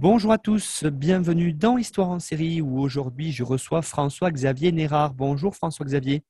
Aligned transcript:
Bonjour 0.00 0.30
à 0.30 0.38
tous, 0.38 0.84
bienvenue 0.84 1.52
dans 1.52 1.76
Histoire 1.76 2.10
en 2.10 2.20
série 2.20 2.60
où 2.60 2.78
aujourd'hui 2.78 3.32
je 3.32 3.42
reçois 3.42 3.82
François-Xavier 3.82 4.70
Nérard. 4.70 5.12
Bonjour 5.12 5.56
François-Xavier. 5.56 6.22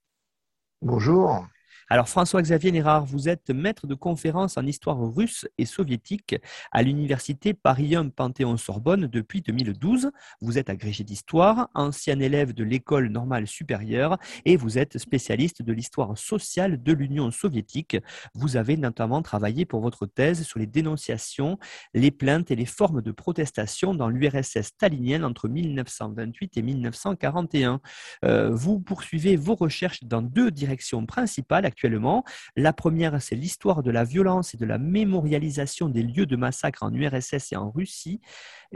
Bonjour. 0.80 1.46
Alors 1.90 2.10
François-Xavier 2.10 2.70
Nérard, 2.70 3.06
vous 3.06 3.30
êtes 3.30 3.48
maître 3.48 3.86
de 3.86 3.94
conférences 3.94 4.58
en 4.58 4.66
histoire 4.66 4.98
russe 5.00 5.48
et 5.56 5.64
soviétique 5.64 6.36
à 6.70 6.82
l'université 6.82 7.54
Paris 7.54 7.96
1 7.96 8.10
Panthéon-Sorbonne 8.10 9.06
depuis 9.06 9.40
2012. 9.40 10.10
Vous 10.42 10.58
êtes 10.58 10.68
agrégé 10.68 11.02
d'histoire, 11.02 11.70
ancien 11.72 12.20
élève 12.20 12.52
de 12.52 12.62
l'école 12.62 13.08
normale 13.08 13.46
supérieure 13.46 14.18
et 14.44 14.58
vous 14.58 14.76
êtes 14.76 14.98
spécialiste 14.98 15.62
de 15.62 15.72
l'histoire 15.72 16.18
sociale 16.18 16.82
de 16.82 16.92
l'Union 16.92 17.30
soviétique. 17.30 17.96
Vous 18.34 18.58
avez 18.58 18.76
notamment 18.76 19.22
travaillé 19.22 19.64
pour 19.64 19.80
votre 19.80 20.04
thèse 20.04 20.42
sur 20.42 20.58
les 20.58 20.66
dénonciations, 20.66 21.58
les 21.94 22.10
plaintes 22.10 22.50
et 22.50 22.56
les 22.56 22.66
formes 22.66 23.00
de 23.00 23.12
protestation 23.12 23.94
dans 23.94 24.10
l'URSS 24.10 24.60
stalinienne 24.60 25.24
entre 25.24 25.48
1928 25.48 26.58
et 26.58 26.62
1941. 26.62 27.80
Euh, 28.26 28.50
vous 28.50 28.78
poursuivez 28.78 29.36
vos 29.36 29.54
recherches 29.54 30.04
dans 30.04 30.20
deux 30.20 30.50
directions 30.50 31.06
principales 31.06 31.64
actuellement. 31.78 32.24
La 32.56 32.72
première, 32.72 33.22
c'est 33.22 33.36
l'histoire 33.36 33.84
de 33.84 33.92
la 33.92 34.02
violence 34.02 34.52
et 34.52 34.56
de 34.56 34.66
la 34.66 34.78
mémorialisation 34.78 35.88
des 35.88 36.02
lieux 36.02 36.26
de 36.26 36.34
massacre 36.34 36.82
en 36.82 36.92
URSS 36.92 37.52
et 37.52 37.56
en 37.56 37.70
Russie, 37.70 38.20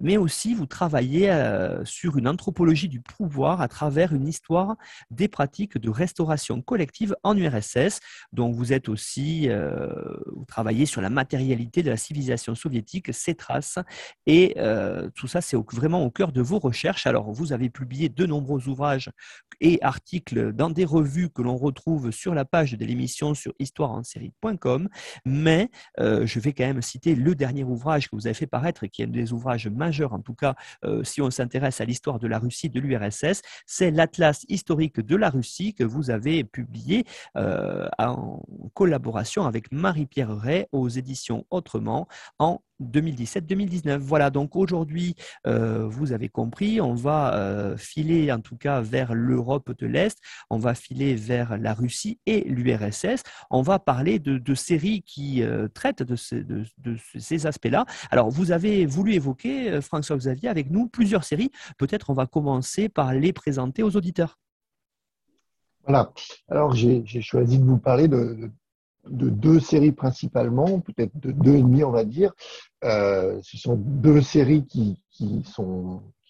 mais 0.01 0.17
aussi 0.17 0.55
vous 0.55 0.67
travaillez 0.67 1.31
euh, 1.31 1.85
sur 1.85 2.17
une 2.17 2.29
anthropologie 2.29 2.89
du 2.89 3.01
pouvoir 3.01 3.61
à 3.61 3.67
travers 3.67 4.15
une 4.15 4.29
histoire 4.29 4.77
des 5.11 5.27
pratiques 5.27 5.79
de 5.79 5.91
restauration 5.91 6.63
collective 6.63 7.17
en 7.25 7.37
URSS. 7.37 7.99
Donc 8.33 8.55
vous 8.55 8.73
êtes 8.73 8.89
aussi, 8.89 9.49
euh, 9.49 9.89
vous 10.27 10.45
travaillez 10.47 10.87
sur 10.87 11.01
la 11.01 11.11
matérialité 11.11 11.83
de 11.83 11.91
la 11.91 11.97
civilisation 11.97 12.55
soviétique, 12.55 13.13
ses 13.13 13.35
traces, 13.35 13.79
et 14.27 14.55
euh, 14.59 15.11
tout 15.17 15.27
ça 15.27 15.41
c'est 15.41 15.57
vraiment 15.73 16.05
au 16.05 16.11
cœur 16.11 16.31
de 16.31 16.41
vos 16.41 16.61
recherches. 16.61 17.09
Alors 17.09 17.33
vous 17.33 17.53
avez 17.53 17.69
publié 17.69 18.09
de 18.09 18.27
nombreux 18.27 18.69
ouvrages 18.69 19.11
et 19.61 19.83
articles 19.83 20.53
dans 20.53 20.71
des 20.71 20.85
revues 20.85 21.31
que 21.31 21.43
l'on 21.43 21.57
retrouve 21.57 22.13
sur 22.13 22.33
la 22.33 22.45
page 22.45 22.73
de 22.73 22.92
l'émission 22.93 23.35
sur 23.35 23.53
histoireensérie.com, 23.59 24.89
mais 25.25 25.71
euh, 25.99 26.27
je 26.27 26.41
vais 26.41 26.53
quand 26.53 26.65
même 26.65 26.83
citer 26.83 27.15
le 27.15 27.35
dernier 27.35 27.65
ouvrage 27.65 28.09
que 28.09 28.17
vous 28.17 28.27
avez 28.27 28.35
fait 28.35 28.47
paraître, 28.47 28.87
qui 28.87 29.03
est 29.03 29.07
un 29.07 29.09
des 29.09 29.33
ouvrages 29.33 29.69
majeurs, 29.69 30.13
en 30.13 30.21
tout 30.21 30.35
cas, 30.35 30.55
euh, 30.85 31.03
si 31.05 31.21
on 31.21 31.31
s'intéresse 31.31 31.81
à 31.81 31.85
l'histoire 31.85 32.19
de 32.19 32.27
la 32.27 32.39
Russie, 32.39 32.69
de 32.69 32.81
l'URSS, 32.81 33.43
c'est 33.67 33.91
l'Atlas 33.91 34.45
historique 34.49 35.01
de 35.01 35.17
la 35.17 35.31
Russie 35.31 35.75
que 35.75 35.85
vous 35.85 36.11
avez 36.11 36.45
publié 36.45 37.05
euh, 37.37 37.89
en 37.99 38.43
collaboration 38.75 39.45
avec 39.45 39.73
Marie-Pierre 39.73 40.37
Ray 40.37 40.67
aux 40.73 40.89
éditions 40.89 41.47
Autrement 41.51 42.09
en 42.39 42.61
2017-2019. 42.83 43.99
Voilà, 43.99 44.31
donc 44.31 44.57
aujourd'hui, 44.57 45.15
euh, 45.47 45.87
vous 45.87 46.13
avez 46.13 46.29
compris, 46.29 46.81
on 46.81 46.95
va 46.95 47.35
euh, 47.35 47.77
filer 47.77 48.33
en 48.33 48.41
tout 48.41 48.57
cas 48.57 48.81
vers 48.81 49.15
l'Europe 49.15 49.73
de 49.79 49.87
l'Est, 49.87 50.19
on 50.51 50.59
va 50.59 50.75
filer 50.75 51.15
vers 51.15 51.59
la 51.59 51.75
Russie 51.75 52.19
et 52.27 52.41
l'URSS, 52.43 53.23
on 53.51 53.63
va 53.63 53.79
parler 53.79 54.19
de, 54.19 54.55
séries 54.55 55.03
qui 55.03 55.43
euh, 55.43 55.67
traitent 55.73 56.03
de, 56.03 56.17
de 56.79 56.97
ces 57.19 57.47
aspects-là. 57.47 57.87
Alors, 58.11 58.31
vous 58.31 58.53
avez 58.53 58.85
voulu 58.85 59.15
évoquer, 59.15 59.81
François-Xavier, 59.81 60.49
avec 60.49 60.71
nous 60.71 60.89
plusieurs 60.89 61.25
séries. 61.25 61.51
Peut-être 61.79 62.11
on 62.11 62.15
va 62.15 62.27
commencer 62.27 62.89
par 62.89 63.15
les 63.15 63.33
présenter 63.33 63.83
aux 63.83 63.97
auditeurs. 63.97 64.39
Voilà. 65.85 66.13
Alors, 66.49 66.75
j'ai 66.75 67.05
choisi 67.21 67.59
de 67.59 67.65
vous 67.65 67.79
parler 67.79 68.09
de, 68.09 68.51
de 69.09 69.29
deux 69.29 69.61
séries 69.61 69.93
principalement, 69.93 70.81
peut-être 70.81 71.19
de 71.19 71.33
deux 71.33 71.57
et 71.57 71.63
demi, 71.63 71.85
on 71.85 71.91
va 71.91 72.05
dire. 72.05 72.33
Euh, 72.85 73.39
ce 73.43 73.57
sont 73.57 73.77
deux 73.77 74.21
séries 74.21 74.65
qui, 74.67 75.01
qui 75.11 75.43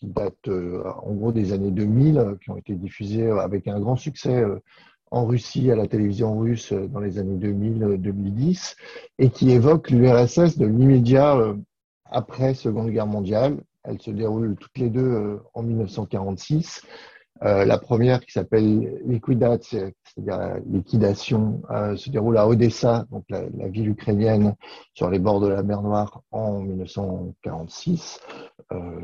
datent 0.03 0.49
euh, 0.49 0.83
en 1.03 1.13
gros 1.13 1.33
des 1.33 1.53
années 1.53 1.71
2000, 1.71 2.37
qui 2.43 2.51
ont 2.51 2.57
été 2.57 2.75
diffusées 2.75 3.31
avec 3.31 3.69
un 3.69 3.79
grand 3.79 3.97
succès 3.97 4.37
euh, 4.37 4.59
en 5.11 5.27
Russie 5.27 5.71
à 5.71 5.77
la 5.77 5.87
télévision 5.87 6.39
russe 6.39 6.73
dans 6.73 7.01
les 7.01 7.19
années 7.19 7.37
2000-2010 7.37 8.77
et 9.19 9.29
qui 9.29 9.51
évoquent 9.51 9.91
l'URSS 9.91 10.57
de 10.57 10.67
l'immédiat 10.67 11.55
après 12.07 12.55
Seconde 12.55 12.91
Guerre 12.91 13.07
mondiale. 13.07 13.59
Elles 13.85 14.01
se 14.01 14.11
déroulent 14.11 14.57
toutes 14.57 14.79
les 14.79 14.89
deux 14.89 15.39
en 15.53 15.63
1946 15.63 16.81
euh, 17.45 17.65
la 17.65 17.79
première 17.79 18.21
qui 18.21 18.33
s'appelle 18.33 19.01
Liquidat, 19.05 19.59
c'est-à-dire 20.15 20.59
liquidation, 20.67 21.63
euh, 21.71 21.97
se 21.97 22.11
déroule 22.11 22.37
à 22.37 22.47
Odessa, 22.47 23.07
donc 23.11 23.25
la, 23.31 23.69
ville 23.69 23.89
ukrainienne 23.89 24.55
sur 24.95 25.09
les 25.11 25.19
bords 25.19 25.41
de 25.41 25.49
la 25.49 25.63
mer 25.63 25.83
Noire 25.83 26.23
en 26.31 26.61
1946. 26.61 28.21
Euh, 28.73 29.01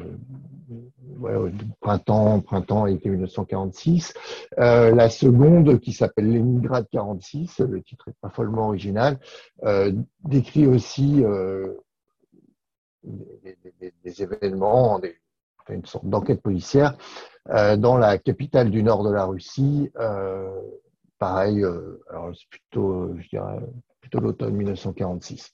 printemps, 1.80 2.40
printemps 2.40 2.86
été 2.86 3.08
1946. 3.08 4.14
Euh, 4.58 4.94
la 4.94 5.08
seconde 5.08 5.80
qui 5.80 5.92
s'appelle 5.92 6.30
Leningrad 6.32 6.86
46, 6.90 7.60
le 7.60 7.82
titre 7.82 8.08
est 8.08 8.16
pas 8.20 8.30
follement 8.30 8.68
original, 8.68 9.18
décrit 10.24 10.66
aussi 10.66 11.22
des, 13.02 13.56
des, 14.04 14.22
événements, 14.22 14.98
des, 14.98 15.16
une 15.74 15.84
sorte 15.86 16.06
d'enquête 16.06 16.42
policière 16.42 16.96
euh, 17.50 17.76
dans 17.76 17.96
la 17.96 18.18
capitale 18.18 18.70
du 18.70 18.82
nord 18.82 19.04
de 19.04 19.12
la 19.12 19.24
Russie. 19.24 19.90
Euh, 19.98 20.50
pareil, 21.18 21.64
euh, 21.64 22.02
alors 22.10 22.30
c'est 22.34 22.48
plutôt, 22.48 23.14
je 23.18 23.28
dirais, 23.28 23.58
plutôt 24.00 24.20
l'automne 24.20 24.54
1946. 24.54 25.52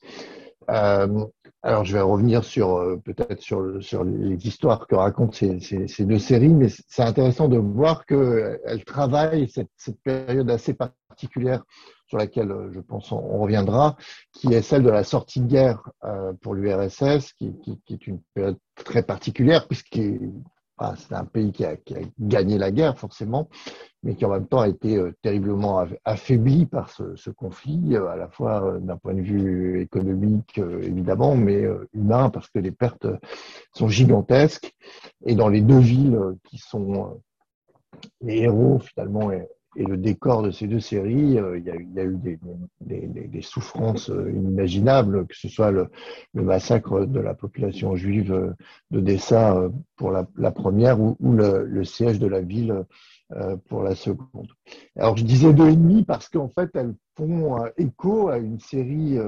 alors, 0.69 1.85
je 1.85 1.93
vais 1.95 2.01
revenir 2.01 2.45
sur 2.45 2.99
peut-être 3.05 3.41
sur, 3.41 3.63
les 3.63 4.47
histoires 4.47 4.87
que 4.87 4.95
racontent 4.95 5.33
ces, 5.33 5.61
ces, 5.61 6.05
deux 6.05 6.19
séries, 6.19 6.53
mais 6.53 6.69
c'est 6.89 7.03
intéressant 7.03 7.49
de 7.49 7.59
voir 7.59 8.05
qu'elles 8.07 8.85
travaillent 8.85 9.49
cette, 9.49 9.71
cette, 9.77 10.01
période 10.03 10.51
assez 10.51 10.75
particulière 10.75 11.63
sur 12.07 12.19
laquelle 12.19 12.53
je 12.73 12.81
pense 12.81 13.11
on, 13.13 13.39
reviendra, 13.39 13.97
qui 14.33 14.53
est 14.53 14.63
celle 14.63 14.83
de 14.83 14.91
la 14.91 15.05
sortie 15.05 15.41
de 15.41 15.47
guerre 15.47 15.83
pour 16.43 16.55
l'URSS, 16.55 17.33
qui, 17.35 17.55
qui, 17.63 17.95
est 17.95 18.07
une 18.07 18.21
période 18.35 18.59
très 18.85 19.03
particulière 19.03 19.67
puisqu'il 19.67 20.33
c'est 20.97 21.15
un 21.15 21.25
pays 21.25 21.53
qui 21.53 21.65
a, 21.65 21.77
gagné 22.19 22.59
la 22.59 22.71
guerre, 22.71 22.99
forcément, 22.99 23.49
mais 24.03 24.15
qui 24.15 24.25
en 24.25 24.31
même 24.31 24.47
temps 24.47 24.61
a 24.61 24.69
été 24.69 24.97
euh, 24.97 25.13
terriblement 25.23 25.85
affaibli 26.05 26.67
par 26.67 26.91
ce, 26.91 27.31
conflit, 27.31 27.97
euh, 27.97 28.09
à 28.09 28.17
la 28.17 28.29
fois 28.29 28.65
euh, 28.65 28.79
d'un 28.81 28.97
point 28.97 29.15
de 29.15 29.21
vue 29.21 29.81
économique, 29.81 30.59
évidemment, 30.59 31.37
mais 31.37 31.65
humain, 31.93 32.31
parce 32.31 32.49
que 32.49 32.59
les 32.59 32.73
pertes 32.73 33.07
sont 33.73 33.89
gigantesques. 33.89 34.73
Et 35.25 35.35
dans 35.35 35.49
les 35.49 35.61
deux 35.61 35.79
villes 35.79 36.19
qui 36.45 36.59
sont 36.59 37.21
les 38.21 38.39
héros, 38.39 38.81
finalement, 38.81 39.31
et 39.77 39.85
le 39.85 39.97
décor 39.97 40.43
de 40.43 40.51
ces 40.51 40.67
deux 40.67 40.81
séries, 40.81 41.39
euh, 41.39 41.59
il, 41.59 41.65
y 41.65 41.71
a, 41.71 42.05
eu 42.05 42.19
des, 42.81 43.43
souffrances 43.43 44.11
euh, 44.11 44.31
inimaginables, 44.31 45.27
que 45.27 45.37
ce 45.37 45.49
soit 45.49 45.71
le, 45.71 45.91
massacre 46.35 47.07
de 47.07 47.21
la 47.21 47.35
population 47.35 47.97
juive 47.97 48.33
euh, 48.33 48.53
d'Odessa 48.91 49.69
pour 49.97 50.11
la, 50.11 50.51
première 50.53 51.01
ou, 51.01 51.17
ou 51.21 51.33
le, 51.33 51.65
le, 51.65 51.85
siège 51.85 52.19
de 52.19 52.27
la 52.27 52.41
ville 52.41 52.85
pour 53.69 53.83
la 53.83 53.95
seconde. 53.95 54.49
Alors 54.97 55.17
je 55.17 55.25
disais 55.25 55.53
deux 55.53 55.69
et 55.69 55.77
demi 55.77 56.05
parce 56.05 56.29
qu'en 56.29 56.49
fait 56.49 56.71
elles 56.75 56.95
font 57.17 57.57
écho 57.79 58.29
à 58.29 58.39
une 58.39 58.61
série 58.61 59.19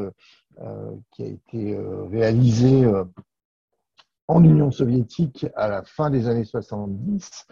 qui 1.11 1.23
a 1.23 1.27
été 1.27 1.79
réalisée 2.11 2.85
en 4.29 4.43
Union 4.43 4.71
soviétique 4.71 5.47
à 5.55 5.69
la 5.69 5.83
fin 5.83 6.11
des 6.11 6.29
années 6.29 6.45
70, 6.45 7.47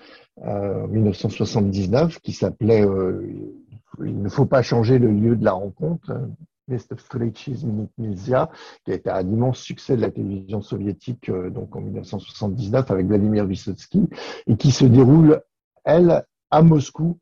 euh, 0.44 0.87
1979, 0.88 2.21
qui 2.21 2.32
s'appelait 2.32 2.85
euh, 2.85 3.23
Il 4.00 4.21
ne 4.21 4.29
faut 4.29 4.47
pas 4.47 4.62
changer 4.62 4.99
le 4.99 5.11
lieu 5.11 5.37
de 5.37 5.44
la 5.44 5.53
rencontre, 5.53 6.12
of 6.91 7.09
qui 7.09 8.91
a 8.91 8.94
été 8.94 9.11
un 9.11 9.21
immense 9.21 9.59
succès 9.59 9.97
de 9.97 10.00
la 10.00 10.11
télévision 10.11 10.62
soviétique 10.62 11.31
donc 11.31 11.76
en 11.76 11.82
1979 11.82 12.91
avec 12.91 13.06
Vladimir 13.06 13.44
Vysotsky, 13.44 14.09
et 14.47 14.56
qui 14.56 14.71
se 14.73 14.87
déroule, 14.87 15.43
elle, 15.85 16.25
à 16.50 16.62
Moscou 16.62 17.19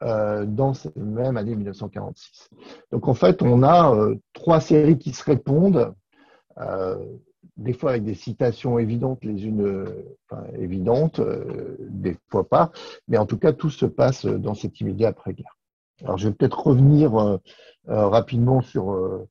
dans 0.00 0.74
cette 0.74 0.96
même 0.96 1.36
année 1.36 1.56
1946. 1.56 2.50
Donc 2.92 3.08
en 3.08 3.14
fait, 3.14 3.42
on 3.42 3.64
a 3.64 3.92
trois 4.32 4.60
séries 4.60 4.98
qui 4.98 5.12
se 5.12 5.24
répondent 5.24 5.92
des 7.56 7.72
fois 7.72 7.90
avec 7.90 8.04
des 8.04 8.14
citations 8.14 8.78
évidentes 8.78 9.24
les 9.24 9.46
unes, 9.46 9.86
enfin, 10.28 10.44
évidentes, 10.58 11.20
des 11.80 12.16
fois 12.28 12.48
pas, 12.48 12.72
mais 13.08 13.18
en 13.18 13.26
tout 13.26 13.38
cas 13.38 13.52
tout 13.52 13.70
se 13.70 13.86
passe 13.86 14.26
dans 14.26 14.54
cet 14.54 14.80
immédiat 14.80 15.08
après-guerre. 15.08 15.56
Alors 16.02 16.18
je 16.18 16.28
vais 16.28 16.34
peut-être 16.34 16.66
revenir 16.66 17.38
rapidement 17.86 18.60
sur 18.60 19.26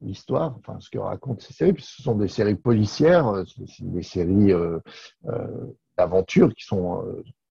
l'histoire, 0.00 0.54
enfin 0.58 0.78
ce 0.80 0.90
que 0.90 0.98
racontent 0.98 1.40
ces 1.40 1.52
séries, 1.52 1.72
puisque 1.72 1.96
ce 1.96 2.02
sont 2.02 2.14
des 2.14 2.28
séries 2.28 2.54
policières, 2.54 3.44
des 3.80 4.02
séries 4.02 4.52
d'aventures 5.98 6.54
qui 6.54 6.64
sont 6.64 7.04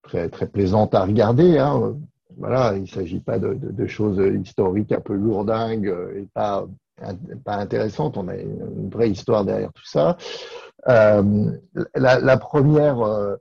très, 0.03 0.29
très 0.29 0.47
plaisantes 0.47 0.95
à 0.95 1.03
regarder. 1.05 1.57
Hein. 1.57 1.95
Voilà, 2.37 2.75
il 2.75 2.83
ne 2.83 2.87
s'agit 2.87 3.19
pas 3.19 3.39
de, 3.39 3.87
choses 3.87 4.21
historiques 4.41 4.91
un 4.91 5.01
peu 5.01 5.13
lourdingues 5.13 5.93
et 6.15 6.27
pas, 6.33 6.65
pas 7.43 7.55
intéressantes. 7.55 8.17
On 8.17 8.27
a 8.27 8.35
une 8.35 8.89
vraie 8.89 9.09
histoire 9.09 9.45
derrière 9.45 9.71
tout 9.73 9.85
ça. 9.85 10.17
Euh, 10.87 11.51
la, 11.95 12.37
première 12.37 13.01
euh, 13.01 13.35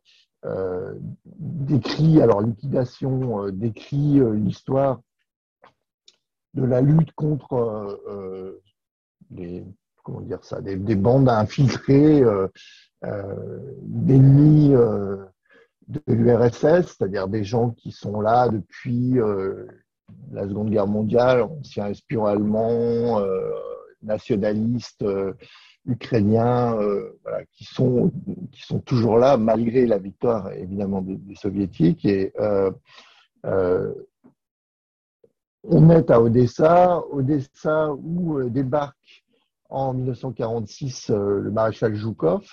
euh, 0.45 0.95
décrit, 1.25 2.21
alors 2.21 2.43
liquidation, 2.43 3.49
décrit 3.51 4.21
l'histoire 4.35 5.01
de 6.55 6.65
la 6.65 6.81
lutte 6.81 7.12
contre 7.12 8.01
les, 9.31 9.65
comment 10.03 10.21
dire 10.21 10.45
ça, 10.45 10.61
des, 10.61 10.77
des 10.77 10.97
bandes 10.97 11.29
infiltrées 11.29 12.23
d'ennemis 13.83 14.71
de 15.89 16.03
l'URSS, 16.09 16.97
c'est-à-dire 16.97 17.29
des 17.29 17.45
gens 17.45 17.71
qui 17.71 17.93
sont 17.93 18.21
là 18.21 18.49
depuis 18.49 19.19
la 20.33 20.49
Seconde 20.49 20.71
Guerre 20.71 20.87
mondiale, 20.87 21.43
anciens 21.43 21.89
espions 21.89 22.27
allemands, 22.27 23.21
euh, 23.21 23.51
nationalistes 24.03 25.03
euh, 25.03 25.35
ukrainiens, 25.87 26.77
voilà, 27.23 27.45
qui, 27.53 27.65
sont, 27.65 28.11
toujours 28.85 29.19
là 29.19 29.37
malgré 29.39 29.87
la 29.87 29.99
victoire 29.99 30.53
évidemment 30.53 31.01
des, 31.01 31.35
soviétiques. 31.35 32.05
Et 32.05 32.33
on 35.65 35.91
est 35.91 36.11
à 36.11 36.21
Odessa, 36.21 37.03
Odessa 37.11 37.93
où 37.93 38.43
débarque 38.51 39.25
en 39.71 39.95
1946 39.95 41.09
le 41.11 41.51
maréchal 41.51 41.95
Zhukov, 41.95 42.45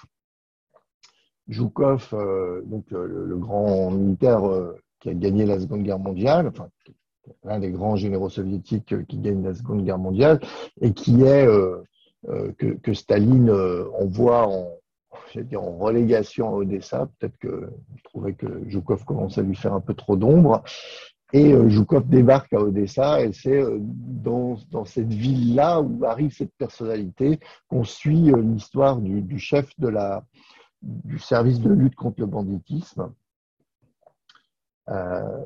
Zhukov, 1.49 2.09
euh, 2.13 2.61
donc 2.65 2.91
euh, 2.91 3.25
le, 3.27 3.37
grand 3.37 3.91
militaire 3.91 4.47
euh, 4.47 4.75
qui 4.99 5.09
a 5.09 5.13
gagné 5.13 5.45
la 5.45 5.59
Seconde 5.59 5.83
Guerre 5.83 5.99
mondiale, 5.99 6.47
enfin 6.47 6.69
l'un 7.43 7.59
des 7.59 7.71
grands 7.71 7.95
généraux 7.95 8.29
soviétiques 8.29 9.05
qui 9.07 9.17
gagne 9.19 9.43
la 9.43 9.53
Seconde 9.53 9.83
Guerre 9.83 9.97
mondiale 9.97 10.39
et 10.81 10.93
qui 10.93 11.23
est 11.23 11.47
que, 12.57 12.93
Staline 12.93 13.51
envoie 13.99 14.47
en, 14.47 14.69
relégation 15.77 16.49
à 16.49 16.51
Odessa. 16.53 17.09
Peut-être 17.19 17.37
que 17.37 17.69
je 17.95 18.03
trouvais 18.03 18.33
que 18.33 18.47
Zhukov 18.69 19.03
commence 19.05 19.37
à 19.37 19.41
lui 19.41 19.55
faire 19.55 19.73
un 19.73 19.81
peu 19.81 19.93
trop 19.93 20.15
d'ombre. 20.15 20.63
Et 21.33 21.53
Zhukov 21.69 22.07
débarque 22.07 22.53
à 22.53 22.59
Odessa 22.59 23.21
et 23.21 23.33
c'est 23.33 23.61
dans, 23.79 24.57
cette 24.85 25.13
ville-là 25.13 25.81
où 25.81 26.05
arrive 26.05 26.33
cette 26.33 26.53
personnalité 26.57 27.39
qu'on 27.67 27.83
suit 27.83 28.31
l'histoire 28.35 28.97
du, 28.97 29.37
chef 29.37 29.69
de 29.77 29.89
la, 29.89 30.23
du 30.81 31.19
service 31.19 31.59
de 31.59 31.71
lutte 31.71 31.95
contre 31.95 32.21
le 32.21 32.27
banditisme, 32.27 33.11
euh, 34.89 35.43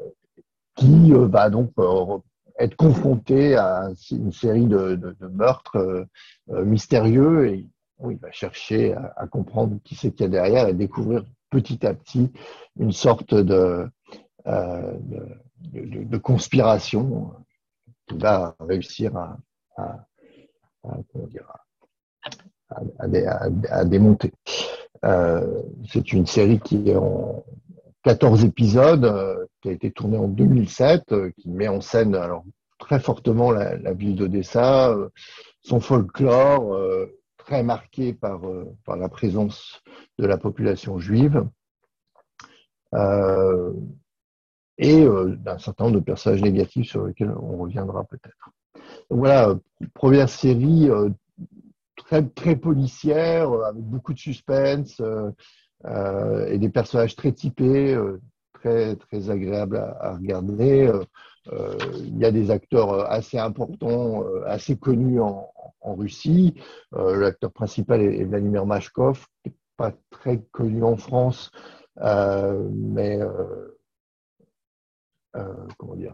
qui 0.81 1.13
euh, 1.13 1.27
va 1.27 1.49
donc 1.49 1.71
euh, 1.77 2.17
être 2.57 2.75
confronté 2.75 3.55
à 3.55 3.89
une 4.11 4.31
série 4.31 4.65
de, 4.65 5.15
meurtres 5.31 6.07
mystérieux 6.47 7.47
et 7.47 7.67
il 8.09 8.17
va 8.17 8.31
chercher 8.31 8.93
à, 8.93 9.27
comprendre 9.27 9.77
qui 9.83 9.95
c'est 9.95 10.11
qu'il 10.11 10.21
y 10.21 10.25
a 10.25 10.29
derrière 10.29 10.67
et 10.67 10.73
découvrir 10.73 11.23
petit 11.49 11.85
à 11.85 11.93
petit 11.93 12.31
une 12.79 12.91
sorte 12.91 13.33
de, 13.33 13.87
conspiration 16.21 17.33
qui 18.07 18.17
va 18.17 18.55
réussir 18.59 19.11
à, 19.77 19.97
démonter. 23.85 24.33
Euh, 25.03 25.63
c'est 25.89 26.13
une 26.13 26.27
série 26.27 26.59
qui 26.59 26.89
est 26.89 26.95
en 26.95 27.43
14 28.03 28.45
épisodes, 28.45 29.05
euh, 29.05 29.45
qui 29.61 29.69
a 29.69 29.71
été 29.71 29.91
tournée 29.91 30.17
en 30.17 30.27
2007, 30.27 31.11
euh, 31.11 31.31
qui 31.37 31.49
met 31.49 31.67
en 31.67 31.81
scène 31.81 32.15
alors 32.15 32.43
très 32.79 32.99
fortement 32.99 33.51
la, 33.51 33.93
ville 33.93 34.15
d'Odessa, 34.15 34.95
son 35.61 35.79
folklore 35.79 36.75
très 37.37 37.61
marqué 37.61 38.11
par, 38.11 38.41
par 38.85 38.97
la 38.97 39.07
présence 39.07 39.83
de 40.17 40.25
la 40.25 40.39
population 40.39 40.97
juive. 40.97 41.47
et 44.79 45.05
d'un 45.05 45.59
certain 45.59 45.83
nombre 45.83 45.99
de 45.99 46.03
personnages 46.03 46.41
négatifs 46.41 46.89
sur 46.89 47.05
lesquels 47.05 47.29
on 47.39 47.57
reviendra 47.57 48.03
peut-être. 48.05 48.49
Voilà, 49.11 49.53
première 49.93 50.27
série 50.27 50.89
très, 52.35 52.55
policière, 52.55 53.51
euh, 53.51 53.63
avec 53.63 53.83
beaucoup 53.83 54.13
de 54.13 54.19
suspense 54.19 55.01
euh, 55.85 55.89
euh, 55.91 56.47
et 56.47 56.57
des 56.57 56.69
personnages 56.69 57.15
très 57.15 57.31
typés, 57.31 57.97
très, 58.53 58.95
très 58.95 59.29
agréables 59.29 59.77
à, 59.77 60.15
regarder. 60.15 60.91
Il 61.51 62.17
y 62.17 62.25
a 62.25 62.31
des 62.31 62.51
acteurs 62.51 63.09
assez 63.11 63.37
importants, 63.37 64.23
assez 64.45 64.77
connus 64.77 65.19
en, 65.21 65.47
Russie. 65.83 66.53
L'acteur 66.91 67.51
principal 67.51 68.01
est, 68.01 68.23
Vladimir 68.23 68.65
Mashkov, 68.65 69.25
qui 69.43 69.49
n'est 69.49 69.55
pas 69.77 69.93
très 70.11 70.41
connu 70.51 70.83
en 70.83 70.97
France, 70.97 71.51
mais 71.97 73.19
comment 75.77 75.95
dire, 75.95 76.13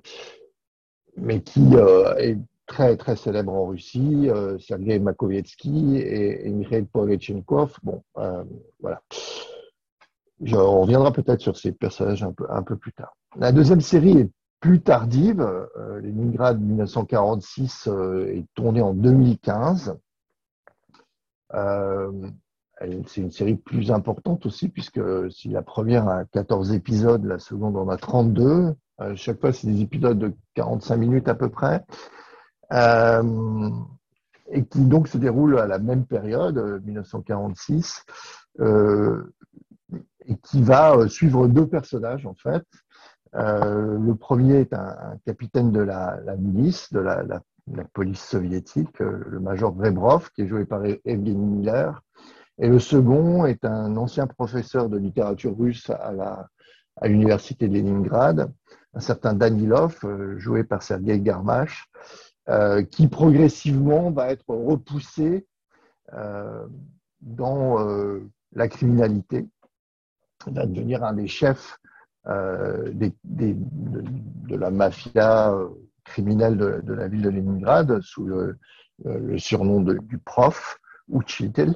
mais 1.18 1.42
qui 1.42 1.76
est 2.20 2.38
très, 2.68 2.98
très 2.98 3.16
célèbre 3.16 3.54
en 3.54 3.66
Russie, 3.66 4.30
euh, 4.30 4.60
Sergei 4.60 5.00
Makovietsky 5.00 5.98
et, 5.98 6.50
Mikhail 6.50 6.84
Porechenkov. 6.84 7.78
Bon, 7.82 8.04
euh, 8.18 8.44
voilà. 8.80 9.02
Je, 10.44 10.56
on 10.56 10.82
reviendra 10.82 11.12
peut-être 11.12 11.42
sur 11.42 11.58
ces 11.58 11.72
personnages 11.72 12.24
un 12.24 12.64
peu, 12.64 12.76
plus 12.76 12.94
tard. 12.94 13.16
La 13.38 13.52
deuxième 13.52 13.82
série 13.82 14.18
est 14.18 14.30
plus 14.60 14.82
tardive. 14.82 15.42
Euh, 15.42 16.00
Leningrad 16.02 16.62
1946 16.62 17.88
euh, 17.88 18.28
est 18.28 18.46
tournée 18.54 18.82
en 18.82 18.94
2015. 18.94 19.98
c'est 21.52 23.22
une 23.22 23.32
série 23.32 23.56
plus 23.56 23.92
importante 23.92 24.46
aussi, 24.46 24.70
puisque 24.70 25.02
si 25.32 25.50
la 25.50 25.64
première 25.64 26.08
a 26.08 26.26
14 26.26 26.74
épisodes, 26.74 27.26
la 27.26 27.40
seconde 27.40 27.76
en 27.78 27.90
a 27.90 27.98
32. 27.98 28.76
chaque 29.16 29.40
fois, 29.40 29.54
c'est 29.54 29.68
des 29.68 29.82
épisodes 29.82 30.20
de 30.20 30.34
45 30.54 30.98
minutes 30.98 31.28
à 31.28 31.36
peu 31.36 31.50
près. 31.50 31.84
Euh, 32.74 33.70
et 34.50 34.66
qui 34.66 34.80
donc 34.86 35.08
se 35.08 35.18
déroule 35.18 35.60
à 35.60 35.68
la 35.68 35.80
même 35.80 36.06
période, 36.06 36.82
1946, 36.86 38.04
euh, 38.60 38.64
euh, 38.64 39.34
et 40.28 40.36
qui 40.38 40.62
va 40.62 41.08
suivre 41.08 41.48
deux 41.48 41.68
personnages 41.68 42.26
en 42.26 42.36
fait. 42.36 42.64
le 43.34 44.14
premier 44.14 44.62
est 44.62 44.74
un, 44.74 45.18
capitaine 45.26 45.72
de 45.72 45.80
la, 45.80 46.20
milice, 46.38 46.92
de 46.92 47.00
la, 47.00 47.42
police 47.94 48.22
soviétique, 48.22 49.00
le 49.00 49.40
major 49.40 49.74
Vrebrov, 49.74 50.30
qui 50.32 50.44
est 50.44 50.48
joué 50.48 50.66
par 50.66 50.86
Evgeny 50.86 51.36
Miller. 51.36 52.02
Et 52.60 52.70
le 52.70 52.80
second 52.80 53.46
est 53.46 53.66
un 53.66 53.96
ancien 53.98 54.26
professeur 54.26 54.90
de 54.90 54.98
littérature 54.98 55.56
russe 55.58 55.90
à 55.90 57.08
l'université 57.08 57.68
de 57.68 57.74
Leningrad, 57.76 58.52
un 58.94 59.00
certain 59.00 59.34
Danilov, 59.34 60.00
joué 60.38 60.64
par 60.64 60.82
Sergei 60.82 61.20
Garmash, 61.20 61.90
euh, 62.50 62.84
qui 62.84 63.10
progressivement 63.10 64.10
va 64.10 64.32
être 64.32 64.48
repoussé 64.48 65.46
euh, 66.14 66.66
dans 67.20 67.86
euh, 67.86 68.26
la 68.54 68.70
criminalité, 68.70 69.50
va 70.46 70.66
devenir 70.66 71.04
un 71.04 71.14
des 71.14 71.28
chefs 71.28 71.78
des, 72.26 73.14
de, 73.24 74.56
la 74.58 74.70
mafia 74.70 75.54
criminelle 76.04 76.58
de, 76.58 76.94
la 76.94 77.08
ville 77.08 77.22
de 77.22 77.30
Leningrad 77.30 78.02
sous 78.02 78.26
le, 78.26 78.58
surnom 79.38 79.82
du 79.82 80.18
prof, 80.18 80.78
Uchitel. 81.10 81.74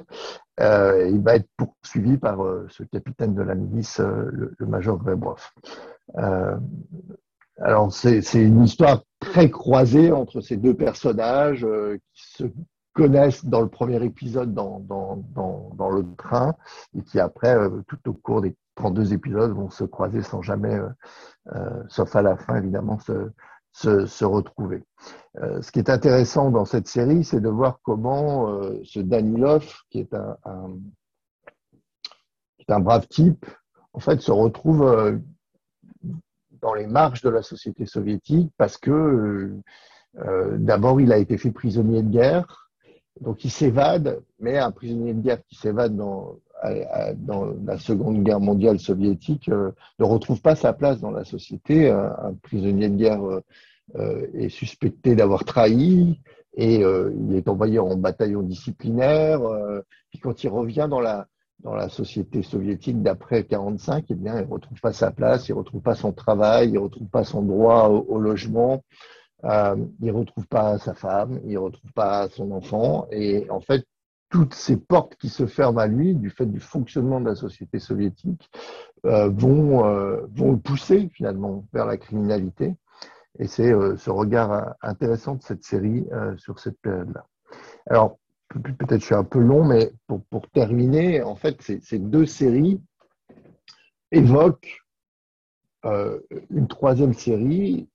il 0.58 1.20
va 1.22 1.36
être 1.36 1.48
poursuivi 1.56 2.18
par 2.18 2.38
ce 2.68 2.82
capitaine 2.82 3.34
de 3.34 3.40
la 3.40 3.54
milice, 3.54 3.98
le, 3.98 4.54
major 4.66 4.98
Vrebrov. 4.98 5.40
Alors, 7.58 7.92
c'est 7.92 8.22
une 8.34 8.64
histoire 8.64 9.02
très 9.20 9.50
croisée 9.50 10.10
entre 10.10 10.40
ces 10.40 10.56
deux 10.56 10.74
personnages 10.74 11.64
euh, 11.64 11.98
qui 12.12 12.32
se 12.32 12.44
connaissent 12.94 13.44
dans 13.44 13.60
le 13.60 13.68
premier 13.68 14.02
épisode 14.04 14.54
dans, 14.54 14.80
dans, 14.80 15.16
dans, 15.74 15.90
le 15.90 16.04
train 16.16 16.54
et 16.96 17.02
qui 17.02 17.20
après, 17.20 17.56
euh, 17.56 17.82
tout 17.88 17.98
au 18.08 18.12
cours 18.12 18.42
des 18.42 18.56
32 18.76 19.12
épisodes, 19.12 19.52
vont 19.52 19.70
se 19.70 19.84
croiser 19.84 20.22
sans 20.22 20.42
jamais, 20.42 20.78
euh, 21.54 21.82
sauf 21.88 22.14
à 22.16 22.22
la 22.22 22.36
fin 22.36 22.56
évidemment, 22.56 22.98
se, 23.00 23.30
se, 24.06 24.24
retrouver. 24.24 24.84
ce 25.34 25.70
qui 25.70 25.78
est 25.78 25.90
intéressant 25.90 26.50
dans 26.50 26.64
cette 26.64 26.88
série, 26.88 27.24
c'est 27.24 27.40
de 27.40 27.48
voir 27.48 27.80
comment 27.82 28.62
ce 28.84 29.00
Danilov, 29.00 29.66
qui 29.90 30.00
est 30.00 30.14
un, 30.14 30.36
qui 32.58 32.66
est 32.68 32.72
un 32.72 32.80
brave 32.80 33.06
type, 33.08 33.46
en 33.94 34.00
fait, 34.00 34.20
se 34.20 34.32
retrouve 34.32 35.20
dans 36.62 36.74
les 36.74 36.86
marges 36.86 37.20
de 37.22 37.28
la 37.28 37.42
société 37.42 37.84
soviétique 37.84 38.50
parce 38.56 38.78
que 38.78 39.52
euh, 40.18 40.56
d'abord 40.58 41.00
il 41.00 41.12
a 41.12 41.18
été 41.18 41.36
fait 41.36 41.50
prisonnier 41.50 42.02
de 42.02 42.10
guerre, 42.10 42.70
donc 43.20 43.44
il 43.44 43.50
s'évade, 43.50 44.22
mais 44.40 44.58
un 44.58 44.70
prisonnier 44.70 45.14
de 45.14 45.20
guerre 45.20 45.42
qui 45.48 45.56
s'évade 45.56 45.96
dans, 45.96 46.38
la 46.62 47.78
Seconde 47.78 48.22
Guerre 48.22 48.40
mondiale 48.40 48.78
soviétique 48.78 49.48
euh, 49.48 49.72
ne 49.98 50.04
retrouve 50.04 50.40
pas 50.40 50.54
sa 50.54 50.72
place 50.72 51.00
dans 51.00 51.10
la 51.10 51.24
société. 51.24 51.90
Un, 51.90 52.34
prisonnier 52.40 52.88
de 52.88 52.96
guerre 52.96 53.22
euh, 53.96 54.30
est 54.34 54.48
suspecté 54.48 55.16
d'avoir 55.16 55.44
trahi 55.44 56.20
et 56.54 56.80
il 56.82 57.34
est 57.34 57.48
envoyé 57.48 57.78
en 57.78 57.96
bataillon 57.96 58.42
disciplinaire. 58.42 59.40
puis 60.10 60.18
quand 60.18 60.44
il 60.44 60.48
revient 60.50 60.86
dans 60.88 61.00
la 61.00 61.26
dans 61.62 61.74
la 61.74 61.88
société 61.88 62.42
soviétique 62.42 63.02
d'après 63.02 63.44
45, 63.44 64.06
eh 64.08 64.14
bien, 64.14 64.40
il 64.40 64.46
ne 64.46 64.52
retrouve 64.52 64.80
pas 64.80 64.92
sa 64.92 65.10
place, 65.10 65.48
il 65.48 65.52
ne 65.52 65.58
retrouve 65.58 65.80
pas 65.80 65.94
son 65.94 66.12
travail, 66.12 66.68
il 66.68 66.74
ne 66.74 66.78
retrouve 66.80 67.08
pas 67.08 67.24
son 67.24 67.42
droit 67.42 67.88
au, 67.88 68.18
logement, 68.18 68.82
euh, 69.44 69.76
il 70.00 70.06
ne 70.06 70.12
retrouve 70.12 70.46
pas 70.46 70.78
sa 70.78 70.94
femme, 70.94 71.40
il 71.44 71.52
ne 71.52 71.58
retrouve 71.58 71.92
pas 71.92 72.28
son 72.28 72.50
enfant. 72.52 73.06
Et 73.10 73.48
en 73.50 73.60
fait, 73.60 73.84
toutes 74.30 74.54
ces 74.54 74.76
portes 74.76 75.16
qui 75.16 75.28
se 75.28 75.46
ferment 75.46 75.78
à 75.78 75.86
lui 75.86 76.14
du 76.14 76.30
fait 76.30 76.46
du 76.46 76.60
fonctionnement 76.60 77.20
de 77.20 77.28
la 77.28 77.34
société 77.34 77.78
soviétique 77.78 78.50
euh, 79.04 79.28
vont, 79.28 79.86
euh, 79.86 80.22
vont 80.30 80.52
le 80.52 80.58
pousser 80.58 81.10
finalement 81.12 81.66
vers 81.72 81.86
la 81.86 81.96
criminalité. 81.96 82.74
Et 83.38 83.46
c'est 83.46 83.72
ce 83.96 84.10
regard 84.10 84.74
intéressant 84.82 85.36
de 85.36 85.42
cette 85.42 85.64
série 85.64 86.06
sur 86.36 86.58
cette 86.58 86.78
période-là. 86.82 87.24
Alors, 87.88 88.18
peut-être 88.50 89.00
je 89.00 89.06
suis 89.06 89.14
un 89.14 89.24
peu 89.24 89.38
long, 89.38 89.64
mais 89.64 89.90
pour, 90.06 90.50
terminer, 90.50 91.22
en 91.22 91.34
fait, 91.34 91.62
ces, 91.62 91.98
deux 91.98 92.26
séries 92.26 92.78
évoquent 94.10 94.82
une 96.50 96.68
troisième 96.68 97.14
série 97.14 97.88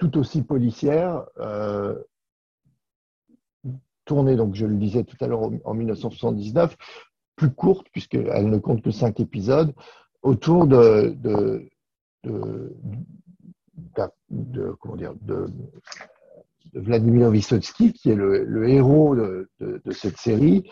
tout 0.00 0.18
aussi 0.18 0.42
policière, 0.42 1.26
euh, 1.38 1.94
tournée, 4.06 4.34
donc 4.34 4.54
je 4.54 4.66
le 4.66 4.76
disais 4.76 5.04
tout 5.04 5.16
à 5.20 5.28
l'heure, 5.28 5.50
en 5.64 5.74
1979, 5.74 6.76
plus 7.36 7.50
courte, 7.50 7.86
puisqu'elle 7.92 8.48
ne 8.48 8.58
compte 8.58 8.82
que 8.82 8.90
cinq 8.90 9.20
épisodes, 9.20 9.72
autour 10.22 10.66
de, 10.66 11.14
comment 14.80 14.96
dire, 14.96 15.14
de 15.20 15.46
Vladimir 16.74 17.30
Vysotsky, 17.30 17.92
qui 17.92 18.10
est 18.10 18.14
le, 18.14 18.68
héros 18.68 19.16
de, 19.16 19.48
cette 19.90 20.16
série. 20.16 20.70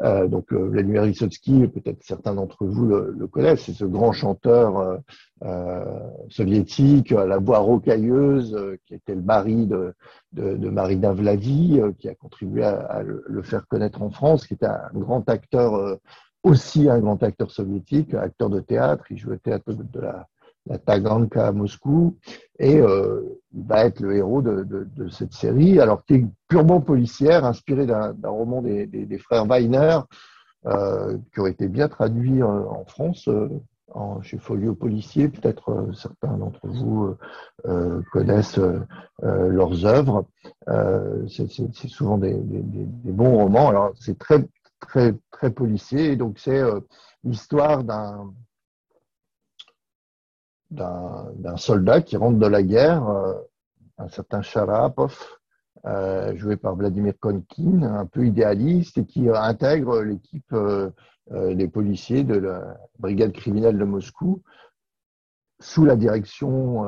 Euh, 0.00 0.26
donc 0.26 0.52
euh, 0.52 0.68
Vladimir 0.68 1.04
Vysotsky, 1.04 1.68
peut-être 1.68 2.02
certains 2.02 2.34
d'entre 2.34 2.64
vous 2.64 2.86
le, 2.86 3.26
connaissent, 3.26 3.62
c'est 3.62 3.72
ce 3.72 3.84
grand 3.84 4.12
chanteur 4.12 5.00
euh, 5.44 5.84
soviétique 6.28 7.12
à 7.12 7.26
la 7.26 7.38
voix 7.38 7.58
rocailleuse, 7.58 8.56
qui 8.86 8.94
était 8.94 9.14
le 9.14 9.22
mari 9.22 9.66
de, 9.66 9.94
Marina 10.34 11.12
Vladi, 11.12 11.80
qui 11.98 12.08
a 12.08 12.14
contribué 12.14 12.64
à, 12.64 13.02
le, 13.02 13.42
faire 13.42 13.66
connaître 13.66 14.02
en 14.02 14.10
France, 14.10 14.46
qui 14.46 14.54
était 14.54 14.66
un 14.66 14.90
grand 14.94 15.28
acteur, 15.28 15.98
aussi 16.42 16.88
un 16.88 17.00
grand 17.00 17.22
acteur 17.22 17.50
soviétique, 17.50 18.14
acteur 18.14 18.50
de 18.50 18.60
théâtre. 18.60 19.04
Il 19.10 19.18
jouait 19.18 19.38
théâtre 19.38 19.72
de 19.72 20.00
la 20.00 20.26
la 20.66 20.78
Taganka 20.78 21.48
à 21.48 21.52
Moscou, 21.52 22.16
et 22.58 22.80
euh, 22.80 23.22
il 23.52 23.64
va 23.64 23.84
être 23.84 24.00
le 24.00 24.16
héros 24.16 24.42
de, 24.42 25.08
cette 25.10 25.32
série, 25.32 25.80
alors 25.80 26.04
qui 26.04 26.14
est 26.14 26.26
purement 26.48 26.80
policière, 26.80 27.44
inspirée 27.44 27.86
d'un 27.86 28.14
roman 28.24 28.62
des, 28.62 29.18
frères 29.18 29.46
Weiner, 29.46 30.00
euh, 30.66 31.18
qui 31.32 31.40
aurait 31.40 31.50
été 31.50 31.68
bien 31.68 31.88
traduit 31.88 32.42
euh, 32.42 32.46
en 32.46 32.84
France, 32.86 33.28
en, 33.92 34.22
chez 34.22 34.38
Folio 34.38 34.74
Policier. 34.74 35.28
Peut-être 35.28 35.90
certains 35.94 36.36
d'entre 36.36 36.66
vous 36.66 37.14
connaissent 38.12 38.60
leurs 39.22 39.84
œuvres. 39.84 40.26
c'est 41.28 41.88
souvent 41.88 42.18
des, 42.18 42.34
bons 43.04 43.36
romans. 43.36 43.68
Alors, 43.68 43.92
c'est 44.00 44.18
très, 44.18 44.44
très, 44.80 45.14
très 45.30 45.50
policier, 45.50 46.12
et 46.12 46.16
donc 46.16 46.38
c'est 46.38 46.62
l'histoire 47.22 47.84
d'un 47.84 48.32
d'un 50.74 51.56
soldat 51.56 52.02
qui 52.02 52.16
rentre 52.16 52.38
de 52.38 52.46
la 52.46 52.62
guerre, 52.62 53.08
euh, 53.08 53.34
un 53.98 54.08
certain 54.08 54.42
Sharapov, 54.42 55.16
euh, 55.86 56.34
joué 56.36 56.56
par 56.56 56.74
Vladimir 56.76 57.14
Konkin, 57.20 57.82
un 57.82 58.06
peu 58.06 58.26
idéaliste 58.26 58.98
et 58.98 59.04
qui 59.04 59.28
intègre 59.28 60.02
l'équipe 60.02 60.52
euh, 60.52 60.90
des 61.30 61.68
policiers 61.68 62.24
de 62.24 62.36
la 62.36 62.76
brigade 62.98 63.32
criminelle 63.32 63.78
de 63.78 63.84
Moscou 63.84 64.42
sous 65.60 65.84
la 65.84 65.96
direction 65.96 66.84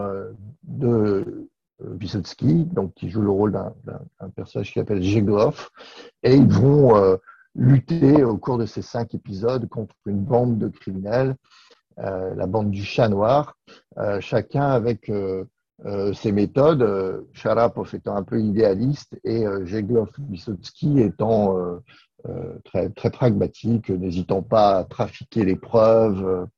de 0.65 1.49
Vysotsky, 1.81 2.67
donc 2.67 2.93
qui 2.93 3.09
joue 3.09 3.23
le 3.23 3.31
rôle 3.31 3.53
d'un 3.53 4.29
personnage 4.35 4.73
qui 4.73 4.79
s'appelle 4.79 5.03
Jeglov, 5.03 5.71
et 6.23 6.35
ils 6.35 6.53
vont 6.53 7.19
lutter 7.55 8.23
au 8.25 8.37
cours 8.37 8.59
de 8.59 8.67
ces 8.67 8.83
cinq 8.83 9.15
épisodes 9.15 9.67
contre 9.69 9.95
une 10.05 10.21
bande 10.21 10.59
de 10.59 10.69
criminels 10.69 11.31
euh, 11.31 11.35
la 11.97 12.47
bande 12.47 12.71
du 12.71 12.83
chat 12.83 13.09
noir, 13.09 13.57
euh, 13.99 14.21
chacun 14.21 14.69
avec 14.69 15.09
euh, 15.09 15.45
ses 16.15 16.33
méthodes, 16.33 17.27
Sharapov 17.33 17.95
étant 17.95 18.17
un 18.17 18.23
peu 18.23 18.41
idéaliste 18.41 19.19
et 19.25 19.45
Jeglov 19.65 20.11
Vysotsky 20.19 21.01
étant 21.01 21.55
très, 22.65 22.89
très 22.91 23.11
pragmatique, 23.11 23.91
n'hésitant 23.91 24.43
pas 24.43 24.79
à 24.79 24.85
trafiquer 24.85 25.45
les 25.45 25.57
preuves, 25.57 26.49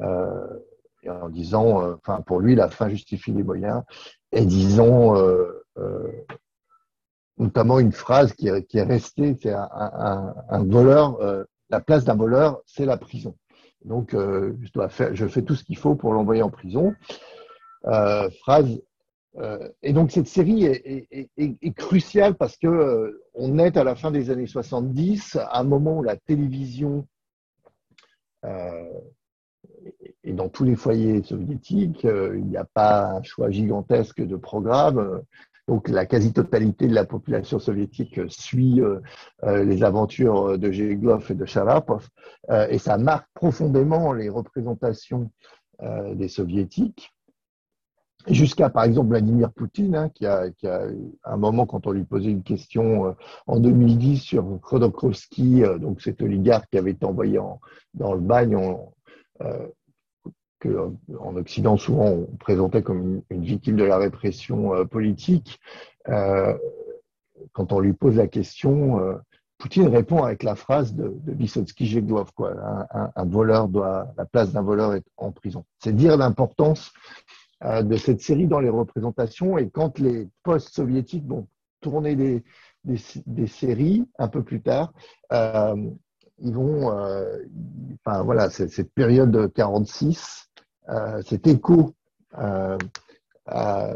et 0.00 1.10
en 1.10 1.28
disant, 1.28 1.96
pour 2.26 2.40
lui, 2.40 2.56
la 2.56 2.68
fin 2.68 2.88
justifie 2.88 3.32
les 3.32 3.44
moyens, 3.44 3.82
et 4.32 4.44
disons 4.44 5.14
notamment 7.38 7.78
une 7.78 7.92
phrase 7.92 8.32
qui 8.32 8.48
est, 8.48 8.64
qui 8.64 8.78
est 8.78 8.82
restée, 8.82 9.38
c'est 9.40 9.54
un, 9.54 10.64
voleur, 10.64 11.18
la 11.70 11.80
place 11.80 12.04
d'un 12.04 12.16
voleur, 12.16 12.60
c'est 12.66 12.84
la 12.84 12.96
prison. 12.96 13.36
Donc, 13.84 14.14
euh, 14.14 14.56
je, 15.14 15.26
fais 15.26 15.42
tout 15.42 15.54
ce 15.54 15.64
qu'il 15.64 15.76
faut 15.78 15.94
pour 15.94 16.12
l'envoyer 16.12 16.42
en 16.42 16.50
prison. 16.50 16.94
Euh, 17.86 18.28
phrase. 18.40 18.80
Euh, 19.36 19.68
et 19.82 19.92
donc, 19.92 20.10
cette 20.10 20.26
série 20.26 20.64
est, 20.64 21.74
cruciale 21.74 22.34
parce 22.34 22.56
que 22.56 23.20
on 23.34 23.58
est 23.58 23.76
à 23.76 23.84
la 23.84 23.94
fin 23.94 24.10
des 24.10 24.30
années 24.30 24.46
70, 24.46 25.36
à 25.36 25.60
un 25.60 25.64
moment 25.64 25.98
où 25.98 26.02
la 26.02 26.16
télévision 26.16 27.06
est 30.24 30.32
dans 30.32 30.48
tous 30.48 30.64
les 30.64 30.76
foyers 30.76 31.22
soviétiques. 31.22 32.04
il 32.04 32.46
n'y 32.46 32.56
a 32.56 32.64
pas 32.64 33.06
un 33.06 33.22
choix 33.22 33.50
gigantesque 33.50 34.20
de 34.20 34.36
programmes. 34.36 35.22
Donc 35.70 35.88
la 35.88 36.04
quasi-totalité 36.04 36.88
de 36.88 36.94
la 36.94 37.04
population 37.04 37.60
soviétique 37.60 38.20
suit 38.26 38.80
euh, 38.80 38.98
euh, 39.44 39.62
les 39.62 39.84
aventures 39.84 40.58
de 40.58 40.72
Jeglov 40.72 41.30
et 41.30 41.34
de 41.34 41.44
Sharapov, 41.44 42.08
euh, 42.50 42.66
et 42.70 42.78
ça 42.78 42.98
marque 42.98 43.28
profondément 43.34 44.12
les 44.12 44.28
représentations 44.28 45.30
des 46.12 46.28
soviétiques. 46.28 47.10
Jusqu'à, 48.26 48.68
par 48.68 48.84
exemple, 48.84 49.08
Vladimir 49.08 49.50
Poutine, 49.50 49.96
hein, 49.96 50.08
qui, 50.10 50.26
a, 50.26 50.50
qui, 50.50 50.66
un 50.66 51.36
moment, 51.38 51.64
quand 51.64 51.86
on 51.86 51.92
lui 51.92 52.04
posait 52.04 52.30
une 52.30 52.42
question 52.42 53.16
en 53.46 53.60
2010 53.60 54.18
sur 54.18 54.60
Khodorkovsky, 54.60 55.62
donc 55.80 56.02
cet 56.02 56.20
oligarque 56.20 56.68
qui 56.70 56.76
avait 56.76 56.90
été 56.90 57.06
envoyé 57.06 57.40
dans 57.94 58.12
le 58.12 58.20
bagne 58.20 58.76
qu'en 60.60 61.36
Occident, 61.36 61.76
souvent, 61.76 62.06
on 62.06 62.36
présentait 62.36 62.82
comme 62.82 63.22
une, 63.30 63.42
victime 63.42 63.76
de 63.76 63.84
la 63.84 63.98
répression 63.98 64.74
euh, 64.74 64.84
politique. 64.84 65.58
Euh, 66.08 66.56
quand 67.52 67.72
on 67.72 67.80
lui 67.80 67.92
pose 67.92 68.16
la 68.16 68.28
question, 68.28 69.00
euh, 69.00 69.14
Poutine 69.58 69.88
répond 69.88 70.22
avec 70.22 70.42
la 70.42 70.54
phrase 70.54 70.94
de, 70.94 71.12
de 71.22 71.32
Vysotsky 71.32 72.02
quoi. 72.34 72.54
Un, 73.14 73.26
voleur 73.26 73.68
doit, 73.68 74.08
la 74.16 74.24
place 74.24 74.52
d'un 74.52 74.62
voleur 74.62 74.94
est 74.94 75.04
en 75.18 75.32
prison. 75.32 75.64
C'est 75.78 75.94
dire 75.94 76.16
l'importance 76.16 76.92
de 77.62 77.96
cette 77.96 78.22
série 78.22 78.46
dans 78.46 78.60
les 78.60 78.70
représentations. 78.70 79.58
Et 79.58 79.68
quand 79.68 79.98
les 79.98 80.28
post-soviétiques 80.44 81.26
vont 81.26 81.46
tourner 81.82 82.16
des, 82.16 83.46
séries 83.48 84.08
un 84.18 84.28
peu 84.28 84.42
plus 84.42 84.62
tard, 84.62 84.94
ils 85.30 86.54
vont, 86.54 86.88
enfin 88.02 88.22
voilà, 88.22 88.48
cette 88.48 88.94
période 88.94 89.30
de 89.30 89.46
46 89.46 90.49
euh, 90.49 90.49
cet 91.24 91.46
écho 91.46 91.94
euh, 92.38 92.78
à, 93.46 93.94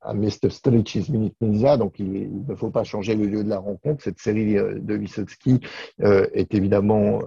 à 0.00 0.14
Mr. 0.14 0.50
Strich's 0.50 1.08
Minute 1.08 1.36
donc 1.78 1.98
il, 1.98 2.44
ne 2.46 2.54
faut 2.54 2.70
pas 2.70 2.84
changer 2.84 3.14
le 3.14 3.26
lieu 3.26 3.44
de 3.44 3.48
la 3.48 3.58
rencontre. 3.58 4.02
Cette 4.02 4.18
série 4.18 4.58
euh, 4.58 4.78
de 4.78 4.94
Vysotsky 4.94 5.60
est 6.00 6.54
évidemment 6.54 7.20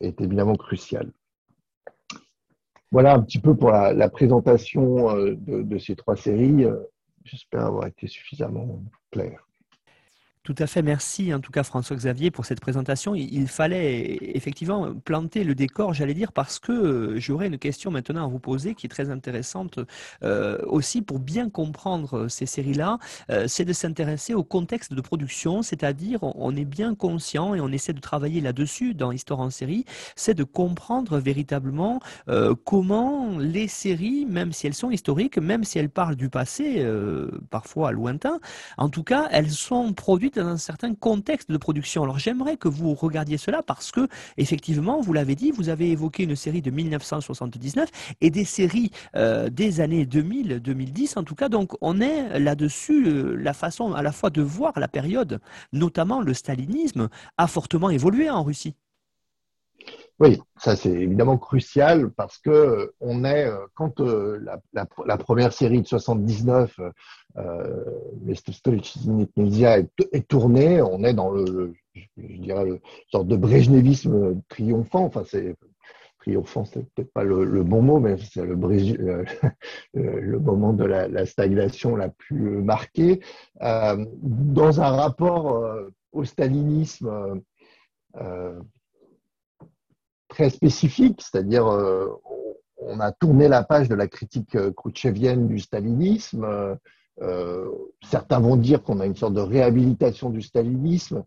est 0.00 0.20
évidemment 0.20 0.56
cruciale. 0.56 1.12
Voilà 2.90 3.14
un 3.14 3.20
petit 3.20 3.38
peu 3.38 3.54
pour 3.54 3.70
la, 3.70 4.08
présentation 4.08 5.14
de, 5.14 5.78
ces 5.78 5.94
trois 5.94 6.16
séries. 6.16 6.66
J'espère 7.24 7.66
avoir 7.66 7.86
été 7.86 8.08
suffisamment 8.08 8.82
clair. 9.12 9.47
Tout 10.48 10.54
à 10.60 10.66
fait, 10.66 10.80
merci 10.80 11.34
en 11.34 11.40
tout 11.40 11.52
cas 11.52 11.62
François-Xavier 11.62 12.30
pour 12.30 12.46
cette 12.46 12.60
présentation. 12.60 13.14
Il 13.14 13.48
fallait 13.48 14.16
effectivement 14.34 14.94
planter 14.94 15.44
le 15.44 15.54
décor, 15.54 15.92
j'allais 15.92 16.14
dire, 16.14 16.32
parce 16.32 16.58
que 16.58 16.72
euh, 16.72 17.20
j'aurais 17.20 17.48
une 17.48 17.58
question 17.58 17.90
maintenant 17.90 18.24
à 18.24 18.28
vous 18.28 18.38
poser 18.38 18.74
qui 18.74 18.86
est 18.86 18.88
très 18.88 19.10
intéressante 19.10 19.78
euh, 20.22 20.56
aussi 20.64 21.02
pour 21.02 21.18
bien 21.18 21.50
comprendre 21.50 22.28
ces 22.28 22.46
séries-là, 22.46 22.96
euh, 23.28 23.44
c'est 23.46 23.66
de 23.66 23.74
s'intéresser 23.74 24.32
au 24.32 24.42
contexte 24.42 24.94
de 24.94 25.02
production, 25.02 25.60
c'est-à-dire 25.60 26.20
on 26.22 26.56
est 26.56 26.64
bien 26.64 26.94
conscient 26.94 27.54
et 27.54 27.60
on 27.60 27.68
essaie 27.68 27.92
de 27.92 28.00
travailler 28.00 28.40
là-dessus 28.40 28.94
dans 28.94 29.12
Histoire 29.12 29.40
en 29.40 29.50
série, 29.50 29.84
c'est 30.16 30.32
de 30.32 30.44
comprendre 30.44 31.18
véritablement 31.18 32.00
comment 32.64 33.36
les 33.38 33.68
séries, 33.68 34.24
même 34.24 34.52
si 34.52 34.66
elles 34.66 34.74
sont 34.74 34.90
historiques, 34.90 35.36
même 35.36 35.64
si 35.64 35.78
elles 35.78 35.90
parlent 35.90 36.16
du 36.16 36.30
passé, 36.30 36.86
parfois 37.50 37.92
lointain, 37.92 38.38
en 38.78 38.88
tout 38.88 39.02
cas, 39.02 39.28
elles 39.30 39.50
sont 39.50 39.92
produites 39.92 40.37
dans 40.38 40.48
un 40.48 40.56
certain 40.56 40.94
contexte 40.94 41.50
de 41.50 41.56
production. 41.56 42.02
Alors 42.02 42.18
j'aimerais 42.18 42.56
que 42.56 42.68
vous 42.68 42.94
regardiez 42.94 43.38
cela 43.38 43.62
parce 43.62 43.90
que, 43.90 44.08
effectivement, 44.36 45.00
vous 45.00 45.12
l'avez 45.12 45.34
dit, 45.34 45.50
vous 45.50 45.68
avez 45.68 45.90
évoqué 45.90 46.24
une 46.24 46.36
série 46.36 46.62
de 46.62 46.70
1979 46.70 47.88
et 48.20 48.30
des 48.30 48.44
séries 48.44 48.90
euh, 49.16 49.48
des 49.50 49.80
années 49.80 50.06
2000, 50.06 50.60
2010 50.60 51.16
en 51.16 51.24
tout 51.24 51.34
cas. 51.34 51.48
Donc 51.48 51.72
on 51.80 52.00
est 52.00 52.38
là-dessus, 52.38 53.06
euh, 53.06 53.34
la 53.34 53.52
façon 53.52 53.92
à 53.92 54.02
la 54.02 54.12
fois 54.12 54.30
de 54.30 54.42
voir 54.42 54.78
la 54.78 54.88
période, 54.88 55.40
notamment 55.72 56.20
le 56.20 56.34
stalinisme, 56.34 57.08
a 57.36 57.46
fortement 57.46 57.90
évolué 57.90 58.30
en 58.30 58.42
Russie. 58.42 58.74
Oui, 60.20 60.40
ça 60.56 60.74
c'est 60.74 60.90
évidemment 60.90 61.38
crucial 61.38 62.10
parce 62.10 62.38
que 62.38 62.50
euh, 62.50 62.94
on 63.00 63.24
est 63.24 63.44
euh, 63.46 63.66
quand 63.74 64.00
euh, 64.00 64.44
la, 64.72 65.16
première 65.16 65.52
série 65.52 65.80
de 65.80 65.86
79, 65.86 66.80
euh, 67.36 67.84
est, 68.26 69.92
est 70.12 70.28
tournée, 70.28 70.82
on 70.82 71.04
est 71.04 71.14
dans 71.14 71.30
le, 71.30 71.72
je, 71.94 72.02
dirais, 72.16 72.64
le 72.64 72.80
sorte 73.12 73.28
de 73.28 73.36
brejnevisme 73.36 74.42
triomphant. 74.48 75.04
Enfin, 75.04 75.22
c'est 75.24 75.54
triomphant, 76.18 76.64
c'est 76.64 76.84
peut-être 76.94 77.12
pas 77.12 77.22
le, 77.22 77.62
bon 77.62 77.80
mot, 77.82 78.00
mais 78.00 78.16
c'est 78.18 78.44
le, 78.44 78.56
le, 79.94 80.38
moment 80.40 80.72
de 80.72 80.84
la, 80.84 81.26
stagnation 81.26 81.94
la 81.94 82.08
plus 82.08 82.60
marquée, 82.60 83.20
dans 83.60 84.80
un 84.80 84.90
rapport 84.90 85.62
au 86.10 86.24
stalinisme 86.24 87.40
très 90.28 90.50
spécifique, 90.50 91.20
c'est-à-dire 91.22 91.66
euh, 91.66 92.08
on 92.78 93.00
a 93.00 93.12
tourné 93.12 93.48
la 93.48 93.64
page 93.64 93.88
de 93.88 93.94
la 93.94 94.06
critique 94.06 94.54
euh, 94.54 94.70
khrouchtchevienne 94.72 95.48
du 95.48 95.58
stalinisme. 95.58 96.46
Euh, 97.20 97.68
certains 98.04 98.38
vont 98.38 98.56
dire 98.56 98.82
qu'on 98.82 99.00
a 99.00 99.06
une 99.06 99.16
sorte 99.16 99.34
de 99.34 99.40
réhabilitation 99.40 100.30
du 100.30 100.42
stalinisme. 100.42 101.24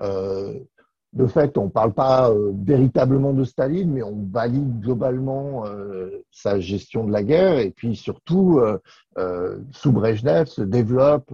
de 0.00 1.26
fait, 1.26 1.58
on 1.58 1.66
ne 1.66 1.70
parle 1.70 1.92
pas 1.92 2.32
véritablement 2.54 3.32
de 3.32 3.44
Staline, 3.44 3.92
mais 3.92 4.02
on 4.02 4.26
valide 4.32 4.80
globalement 4.80 5.64
sa 6.32 6.58
gestion 6.58 7.04
de 7.04 7.12
la 7.12 7.22
guerre. 7.22 7.58
Et 7.58 7.70
puis 7.70 7.94
surtout, 7.94 8.60
sous 9.70 9.92
Brejnev 9.92 10.46
se 10.46 10.62
développe 10.62 11.32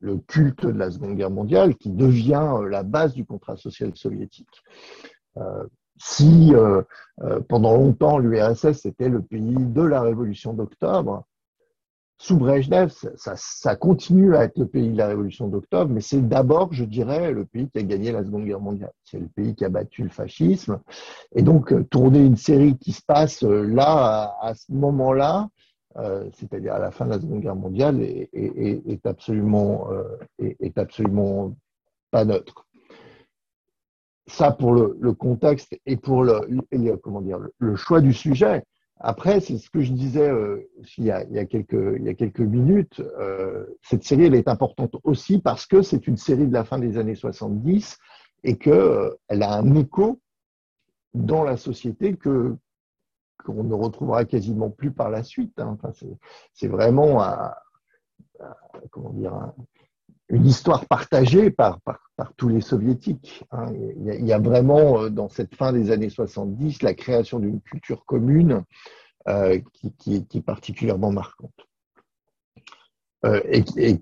le 0.00 0.18
culte 0.18 0.66
de 0.66 0.78
la 0.78 0.90
Seconde 0.90 1.16
Guerre 1.16 1.30
mondiale 1.30 1.76
qui 1.76 1.90
devient 1.90 2.58
la 2.68 2.82
base 2.82 3.14
du 3.14 3.24
contrat 3.24 3.56
social 3.56 3.92
soviétique 3.94 4.62
si 5.98 6.54
euh, 6.54 6.82
euh, 7.22 7.40
pendant 7.48 7.76
longtemps 7.76 8.18
l'URSS 8.18 8.86
était 8.86 9.08
le 9.08 9.22
pays 9.22 9.56
de 9.56 9.82
la 9.82 10.00
révolution 10.00 10.52
d'octobre, 10.52 11.24
sous 12.18 12.36
Brejnev, 12.36 12.92
ça, 13.16 13.76
continue 13.76 14.36
à 14.36 14.44
être 14.44 14.56
le 14.56 14.66
pays 14.66 14.90
de 14.90 14.96
la 14.96 15.08
révolution 15.08 15.48
d'octobre, 15.48 15.92
mais 15.92 16.00
c'est 16.00 16.20
d'abord, 16.20 16.72
je 16.72 16.84
dirais, 16.84 17.32
le 17.32 17.44
pays 17.44 17.68
qui 17.68 17.80
a 17.80 17.82
gagné 17.82 18.12
la 18.12 18.22
Seconde 18.22 18.44
Guerre 18.44 18.60
mondiale. 18.60 18.92
C'est 19.04 19.18
le 19.18 19.26
pays 19.26 19.56
qui 19.56 19.64
a 19.64 19.68
battu 19.68 20.04
le 20.04 20.08
fascisme. 20.08 20.80
Et 21.34 21.42
donc, 21.42 21.72
euh, 21.72 21.82
tourner 21.82 22.24
une 22.24 22.36
série 22.36 22.78
qui 22.78 22.92
se 22.92 23.02
passe 23.04 23.42
là, 23.42 24.36
à, 24.40 24.54
ce 24.54 24.70
moment-là, 24.72 25.48
c'est-à-dire 26.34 26.74
à 26.74 26.78
la 26.78 26.92
fin 26.92 27.06
de 27.06 27.10
la 27.10 27.20
Seconde 27.20 27.40
Guerre 27.40 27.56
mondiale, 27.56 28.00
est, 28.00 29.00
absolument, 29.04 29.88
est 30.38 30.78
absolument 30.78 31.56
pas 32.12 32.24
neutre 32.24 32.66
ça 34.26 34.52
pour 34.52 34.72
le, 34.74 35.12
contexte 35.12 35.76
et 35.86 35.96
pour 35.96 36.24
le, 36.24 36.40
comment 37.02 37.20
dire, 37.20 37.38
le, 37.58 37.76
choix 37.76 38.00
du 38.00 38.12
sujet. 38.12 38.64
Après, 39.00 39.40
c'est 39.40 39.58
ce 39.58 39.68
que 39.68 39.80
je 39.80 39.92
disais 39.92 40.28
euh, 40.28 40.68
il, 40.96 41.04
y 41.06 41.10
a, 41.10 41.44
quelques, 41.44 42.38
minutes, 42.38 43.00
euh, 43.00 43.66
cette 43.82 44.04
série, 44.04 44.26
elle 44.26 44.34
est 44.36 44.48
importante 44.48 44.94
aussi 45.02 45.40
parce 45.40 45.66
que 45.66 45.82
c'est 45.82 46.06
une 46.06 46.16
série 46.16 46.46
de 46.46 46.52
la 46.52 46.64
fin 46.64 46.78
des 46.78 46.98
années 46.98 47.16
70 47.16 47.98
et 48.44 48.56
qu'elle 48.56 48.72
euh, 48.74 49.16
a 49.28 49.56
un 49.56 49.74
écho 49.74 50.20
dans 51.14 51.42
la 51.42 51.56
société 51.56 52.16
que 52.16 52.56
qu'on 53.44 53.64
ne 53.64 53.74
retrouvera 53.74 54.24
quasiment 54.24 54.70
plus 54.70 54.92
par 54.92 55.10
la 55.10 55.24
suite. 55.24 55.58
Hein. 55.58 55.76
Enfin, 55.82 55.92
c'est 56.52 56.68
vraiment 56.68 57.24
un, 57.24 57.52
comment 58.92 59.10
dire, 59.10 59.34
un, 59.34 59.52
une 60.28 60.46
histoire 60.46 60.86
partagée 60.86 61.50
par, 61.50 61.78
tous 62.36 62.48
les 62.48 62.60
soviétiques. 62.60 63.44
Hein. 63.50 63.72
Il, 63.74 64.26
y 64.26 64.32
a, 64.32 64.38
vraiment, 64.38 65.02
euh, 65.02 65.10
dans 65.10 65.28
cette 65.28 65.54
fin 65.54 65.72
des 65.72 65.90
années 65.90 66.10
70, 66.10 66.82
la 66.82 66.94
création 66.94 67.38
d'une 67.38 67.60
culture 67.60 68.04
commune 68.04 68.64
euh, 69.28 69.60
qui, 69.98 70.26
est, 70.32 70.40
particulièrement 70.40 71.12
marquante. 71.12 71.52
Euh, 73.24 73.40
et, 73.44 74.00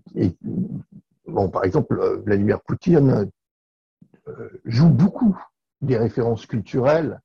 bon, 1.26 1.48
par 1.48 1.64
exemple, 1.64 2.22
Vladimir 2.24 2.61
Poutine 2.62 3.30
joue 4.64 4.88
beaucoup 4.88 5.37
des 5.80 5.96
références 5.96 6.46
culturelles 6.46 7.20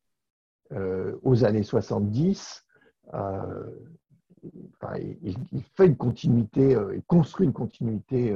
aux 1.21 1.45
années 1.45 1.63
70. 1.63 2.65
il, 4.97 5.63
fait 5.75 5.86
une 5.86 5.95
continuité, 5.95 6.75
il 6.95 7.03
construit 7.03 7.45
une 7.45 7.53
continuité 7.53 8.36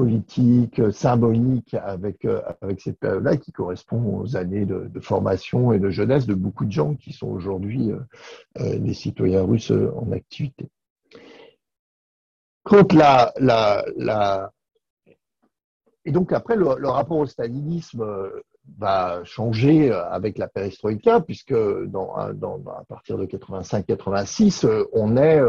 politique, 0.00 0.80
symbolique 0.92 1.74
avec, 1.74 2.24
euh, 2.24 2.40
avec 2.62 2.80
cette 2.80 2.98
période-là 2.98 3.36
qui 3.36 3.52
correspond 3.52 4.20
aux 4.20 4.34
années 4.34 4.64
de, 4.64 4.88
formation 5.00 5.74
et 5.74 5.78
de 5.78 5.90
jeunesse 5.90 6.26
de 6.26 6.32
beaucoup 6.32 6.64
de 6.64 6.72
gens 6.72 6.94
qui 6.94 7.12
sont 7.12 7.28
aujourd'hui 7.28 7.92
euh, 7.92 8.78
des 8.78 8.94
citoyens 8.94 9.42
russes 9.42 9.72
en 9.72 10.10
activité. 10.12 10.70
Quand 12.62 12.94
la, 12.94 13.34
la. 13.38 14.52
Et 16.06 16.12
donc 16.12 16.32
après, 16.32 16.56
le, 16.56 16.88
rapport 16.88 17.18
au 17.18 17.26
stalinisme 17.26 18.02
va 18.78 19.22
changer 19.24 19.92
avec 19.92 20.38
la 20.38 20.48
perestroïka, 20.48 21.20
puisque 21.20 21.52
à 21.52 22.84
partir 22.88 23.18
de 23.18 23.26
85-86, 23.26 24.86
on 24.94 25.16
est 25.18 25.42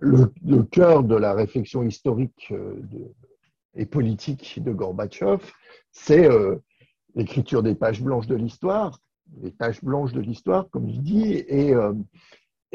le, 0.00 0.62
cœur 0.62 1.02
de 1.02 1.14
la 1.14 1.34
réflexion 1.34 1.82
historique 1.82 2.48
euh, 2.52 2.74
et 3.74 3.86
politique 3.86 4.62
de 4.62 4.72
Gorbatchev, 4.72 5.40
c'est 5.92 6.26
euh, 6.26 6.56
l'écriture 7.14 7.62
des 7.62 7.74
pages 7.74 8.02
blanches 8.02 8.26
de 8.26 8.34
l'histoire, 8.34 9.00
les 9.42 9.50
pages 9.50 9.82
blanches 9.82 10.12
de 10.12 10.20
l'histoire, 10.20 10.68
comme 10.70 10.88
il 10.88 11.02
dit, 11.02 11.44
et, 11.48 11.74
euh, 11.74 11.92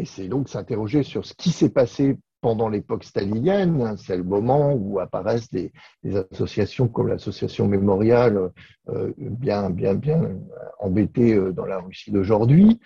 c'est 0.05 0.27
donc 0.27 0.49
s'interroger 0.49 1.03
sur 1.03 1.25
ce 1.25 1.33
qui 1.33 1.51
s'est 1.51 1.69
passé 1.69 2.17
pendant 2.41 2.67
l'époque 2.67 3.03
stalinienne. 3.03 3.95
C'est 3.97 4.17
le 4.17 4.23
moment 4.23 4.73
où 4.73 4.99
apparaissent 4.99 5.51
des, 5.51 5.71
associations 6.31 6.87
comme 6.87 7.07
l'association 7.07 7.67
mémoriale, 7.67 8.51
bien, 9.17 9.69
bien, 9.69 9.93
bien 9.93 10.35
embêtée 10.79 11.39
dans 11.53 11.65
la 11.65 11.77
Russie 11.77 12.11
d'aujourd'hui. 12.11 12.79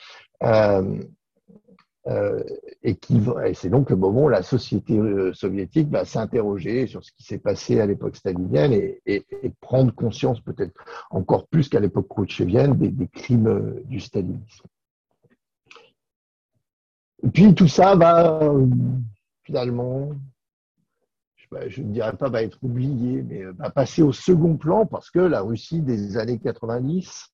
Et, 2.83 2.95
qui, 2.95 3.21
c'est 3.53 3.69
donc 3.69 3.89
le 3.89 3.97
moment 3.97 4.25
où 4.25 4.29
la 4.29 4.43
société 4.43 4.97
euh, 4.97 5.33
soviétique 5.33 5.89
va 5.89 6.05
s'interroger 6.05 6.87
sur 6.87 7.03
ce 7.03 7.11
qui 7.11 7.23
s'est 7.23 7.37
passé 7.37 7.81
à 7.81 7.85
l'époque 7.85 8.15
stalinienne 8.15 8.71
et, 9.05 9.25
prendre 9.59 9.93
conscience 9.93 10.39
peut-être 10.39 10.73
encore 11.09 11.47
plus 11.47 11.67
qu'à 11.67 11.79
l'époque 11.79 12.07
khrouchtchevienne 12.07 12.77
des, 12.77 13.07
crimes 13.07 13.47
euh, 13.47 13.83
du 13.85 13.99
stalinisme. 13.99 14.65
Et 17.23 17.29
puis 17.29 17.53
tout 17.53 17.67
ça 17.67 17.95
va 17.95 18.53
finalement, 19.43 20.11
je 21.67 21.81
ne 21.81 21.91
dirais 21.91 22.15
pas 22.15 22.29
va 22.29 22.43
être 22.43 22.59
oublié, 22.61 23.23
mais 23.23 23.43
va 23.43 23.69
passer 23.69 24.01
au 24.01 24.13
second 24.13 24.55
plan 24.55 24.85
parce 24.85 25.09
que 25.09 25.19
la 25.19 25.41
Russie 25.41 25.81
des 25.81 26.17
années 26.17 26.39
90, 26.39 27.33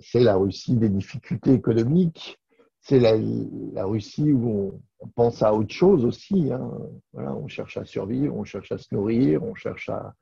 c'est 0.00 0.20
la 0.20 0.36
Russie 0.36 0.76
des 0.76 0.88
difficultés 0.88 1.52
économiques, 1.52 2.40
c'est 2.84 3.00
la, 3.00 3.84
Russie 3.86 4.30
où 4.30 4.80
on, 5.00 5.08
pense 5.08 5.42
à 5.42 5.54
autre 5.54 5.72
chose 5.72 6.04
aussi. 6.04 6.52
Hein. 6.52 6.70
Voilà, 7.12 7.34
on 7.34 7.48
cherche 7.48 7.76
à 7.76 7.84
survivre, 7.84 8.34
on 8.36 8.44
cherche 8.44 8.72
à 8.72 8.78
se 8.78 8.94
nourrir, 8.94 9.42
on 9.42 9.54
cherche 9.54 9.88
à, 9.90 10.14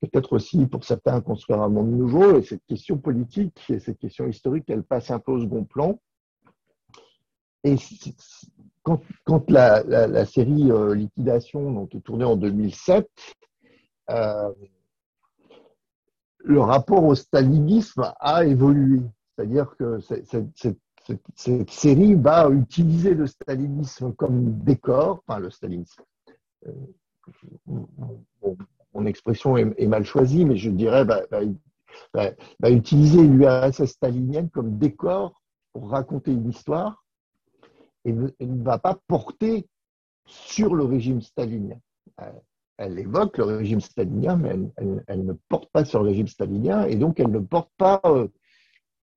peut-être 0.00 0.32
aussi 0.32 0.66
pour 0.66 0.84
certains 0.84 1.20
construire 1.20 1.62
un 1.62 1.68
monde 1.68 1.92
nouveau. 1.92 2.38
Et 2.38 2.42
cette 2.42 2.64
question 2.66 2.98
politique 2.98 3.58
et 3.70 3.78
cette 3.78 3.98
question 3.98 4.26
historique, 4.26 4.68
elle 4.68 4.82
passe 4.82 5.10
un 5.10 5.20
peu 5.20 5.32
au 5.32 5.40
second 5.40 5.64
plan. 5.64 5.98
Et 7.62 7.76
quand, 8.82 9.50
la, 9.50 10.26
série 10.26 10.70
euh, 10.70 10.94
Liquidation, 10.94 11.72
donc 11.72 11.90
tournée 12.02 12.24
en 12.24 12.36
2007, 12.36 13.08
euh, 14.10 14.52
le 16.38 16.60
rapport 16.60 17.04
au 17.04 17.14
stalinisme 17.14 18.12
a 18.18 18.44
évolué. 18.44 19.00
C'est-à-dire 19.34 19.74
que 19.78 20.00
cette, 20.00 20.78
série 21.36 22.14
va 22.14 22.48
utiliser 22.50 23.14
le 23.14 23.26
stalinisme 23.26 24.12
comme 24.14 24.58
décor, 24.60 25.22
enfin 25.26 25.38
le 25.38 25.50
stalinisme. 25.50 26.02
Euh, 26.66 26.72
mon 28.94 29.06
expression 29.06 29.56
est, 29.56 29.86
mal 29.86 30.04
choisie, 30.04 30.44
mais 30.44 30.56
je 30.56 30.70
dirais 30.70 31.04
va, 31.04 31.22
va 32.12 32.70
utiliser 32.70 33.22
l'URSS 33.22 33.86
stalinienne 33.86 34.50
comme 34.50 34.78
décor 34.78 35.40
pour 35.72 35.90
raconter 35.90 36.32
une 36.32 36.48
histoire 36.48 37.04
et 38.04 38.12
ne, 38.12 38.28
va 38.62 38.78
pas 38.78 38.98
porter 39.06 39.66
sur 40.26 40.74
le 40.74 40.84
régime 40.84 41.20
stalinien. 41.20 41.78
Elle 42.76 42.98
évoque 42.98 43.38
le 43.38 43.44
régime 43.44 43.80
stalinien, 43.80 44.36
mais 44.36 44.56
elle, 45.06 45.24
ne 45.24 45.32
porte 45.48 45.70
pas 45.70 45.84
sur 45.84 46.02
le 46.02 46.08
régime 46.08 46.28
stalinien, 46.28 46.84
et 46.84 46.96
donc 46.96 47.20
elle 47.20 47.30
ne 47.30 47.38
porte 47.38 47.70
pas 47.76 48.00
euh, 48.04 48.28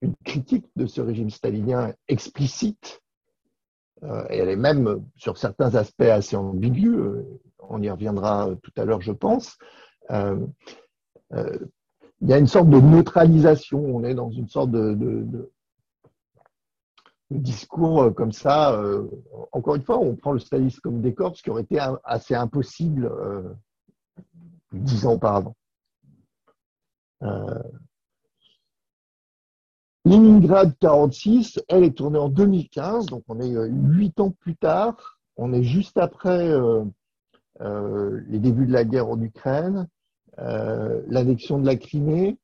une 0.02 0.16
critique 0.24 0.66
de 0.76 0.86
ce 0.86 1.02
régime 1.02 1.30
stalinien 1.30 1.94
explicite. 2.08 3.02
Euh, 4.04 4.26
et 4.30 4.38
elle 4.38 4.50
est 4.50 4.56
même, 4.56 5.04
sur 5.16 5.38
certains 5.38 5.76
aspects, 5.76 6.02
assez 6.02 6.36
ambiguë. 6.36 6.98
On 7.60 7.82
y 7.82 7.90
reviendra 7.90 8.50
tout 8.62 8.72
à 8.78 8.86
l'heure, 8.86 9.02
je 9.02 9.12
pense. 9.12 9.58
il 10.12 10.48
y 12.22 12.34
a 12.34 12.38
une 12.38 12.48
sorte 12.48 12.70
de 12.70 12.80
neutralisation. 12.80 13.80
On 13.80 14.04
est 14.04 14.16
dans 14.16 14.32
une 14.32 14.48
sorte 14.48 14.72
de 14.72 15.50
discours 17.30 18.04
euh, 18.04 18.12
comme 18.12 18.32
ça. 18.32 18.74
Euh, 18.74 19.08
encore 19.52 19.76
une 19.76 19.84
fois, 19.84 20.00
on 20.00 20.16
prend 20.16 20.32
le 20.32 20.40
stalisme 20.40 20.80
comme 20.82 21.02
décor, 21.02 21.36
ce 21.36 21.44
qui 21.44 21.50
aurait 21.50 21.64
été 21.64 21.80
assez 22.04 22.36
impossible 22.36 23.06
euh, 23.06 23.54
dix 24.72 25.06
ans 25.06 25.14
auparavant. 25.14 25.56
Leningrad 30.10 30.74
46, 30.80 31.60
elle 31.68 31.84
est 31.84 31.98
tournée 31.98 32.20
en 32.20 32.30
2015, 32.30 33.08
donc 33.08 33.24
on 33.28 33.40
est 33.40 33.54
huit 33.70 34.20
ans 34.20 34.32
plus 34.32 34.56
tard. 34.56 35.20
On 35.36 35.54
est 35.54 35.64
juste 35.64 35.98
après 35.98 36.52
les 37.60 38.40
débuts 38.40 38.66
de 38.66 38.74
la 38.74 38.86
guerre 38.86 39.10
en 39.10 39.22
Ukraine, 39.22 39.88
l'annexion 40.38 41.60
de 41.60 41.66
la 41.66 41.76
Crimée 41.76 42.38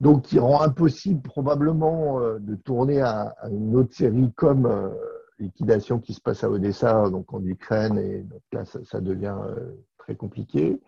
donc 0.00 0.22
qui 0.22 0.38
rend 0.38 0.62
impossible 0.62 1.20
probablement 1.22 2.20
euh, 2.20 2.38
de 2.38 2.54
tourner 2.54 3.00
à, 3.00 3.34
une 3.50 3.76
autre 3.76 3.94
série 3.94 4.32
comme 4.34 4.66
euh, 4.66 4.88
Liquidation 5.38 5.98
qui 5.98 6.12
se 6.12 6.20
passe 6.20 6.44
à 6.44 6.50
Odessa, 6.50 7.08
donc 7.08 7.32
en 7.32 7.42
Ukraine, 7.44 7.98
et 7.98 8.18
donc 8.22 8.42
là 8.52 8.64
ça, 8.64 9.00
devient 9.00 9.36
euh, 9.46 9.74
très 9.96 10.14
compliqué. 10.14 10.78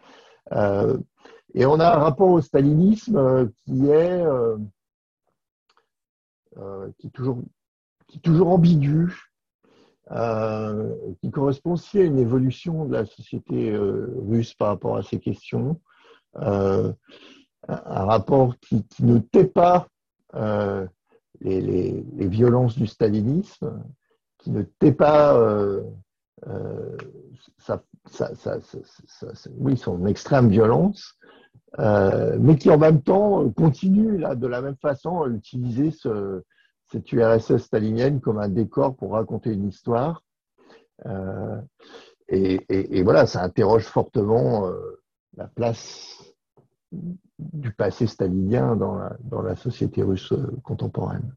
Et 0.50 1.66
on 1.66 1.80
a 1.80 1.94
un 1.94 1.98
rapport 1.98 2.30
au 2.30 2.40
stalinisme 2.40 3.50
qui 3.64 3.88
est, 3.88 4.24
qui 6.98 7.10
toujours, 7.10 7.38
qui 8.08 8.18
est 8.18 8.20
toujours 8.20 8.48
ambigu, 8.48 9.14
qui 11.20 11.30
correspond 11.30 11.72
aussi 11.72 12.00
à 12.00 12.04
une 12.04 12.18
évolution 12.18 12.86
de 12.86 12.94
la 12.94 13.06
société 13.06 13.76
russe 13.76 14.54
par 14.54 14.68
rapport 14.68 14.96
à 14.96 15.02
ces 15.02 15.20
questions 15.20 15.80
un 17.68 18.04
rapport 18.04 18.58
qui, 18.60 18.84
ne 19.00 19.18
tait 19.18 19.46
pas 19.46 19.88
euh, 20.34 20.86
les, 21.40 22.04
violences 22.18 22.76
du 22.76 22.86
stalinisme, 22.86 23.82
qui 24.38 24.50
ne 24.50 24.62
tait 24.62 24.92
pas 24.92 25.34
euh, 26.48 26.96
euh, 27.70 27.76
oui, 29.58 29.76
son 29.76 30.06
extrême 30.06 30.48
violence, 30.48 31.18
mais 31.78 32.56
qui 32.56 32.70
en 32.70 32.78
même 32.78 33.02
temps 33.02 33.48
continue 33.50 34.18
là, 34.18 34.34
de 34.34 34.46
la 34.46 34.60
même 34.60 34.76
façon 34.76 35.22
à 35.22 35.28
utiliser 35.28 35.90
ce, 35.90 36.42
cette 36.90 37.10
URSS 37.12 37.58
stalinienne 37.58 38.20
comme 38.20 38.38
un 38.38 38.48
décor 38.48 38.96
pour 38.96 39.12
raconter 39.12 39.52
une 39.52 39.68
histoire. 39.68 40.22
Et, 42.28 42.60
et, 42.68 43.02
voilà, 43.02 43.26
ça 43.26 43.42
interroge 43.42 43.84
fortement 43.84 44.70
la 45.36 45.46
place 45.46 46.34
du 47.38 47.72
passé 47.72 48.06
stalinien 48.06 48.76
dans 48.76 49.42
la 49.42 49.56
société 49.56 50.02
russe 50.02 50.32
contemporaine. 50.62 51.34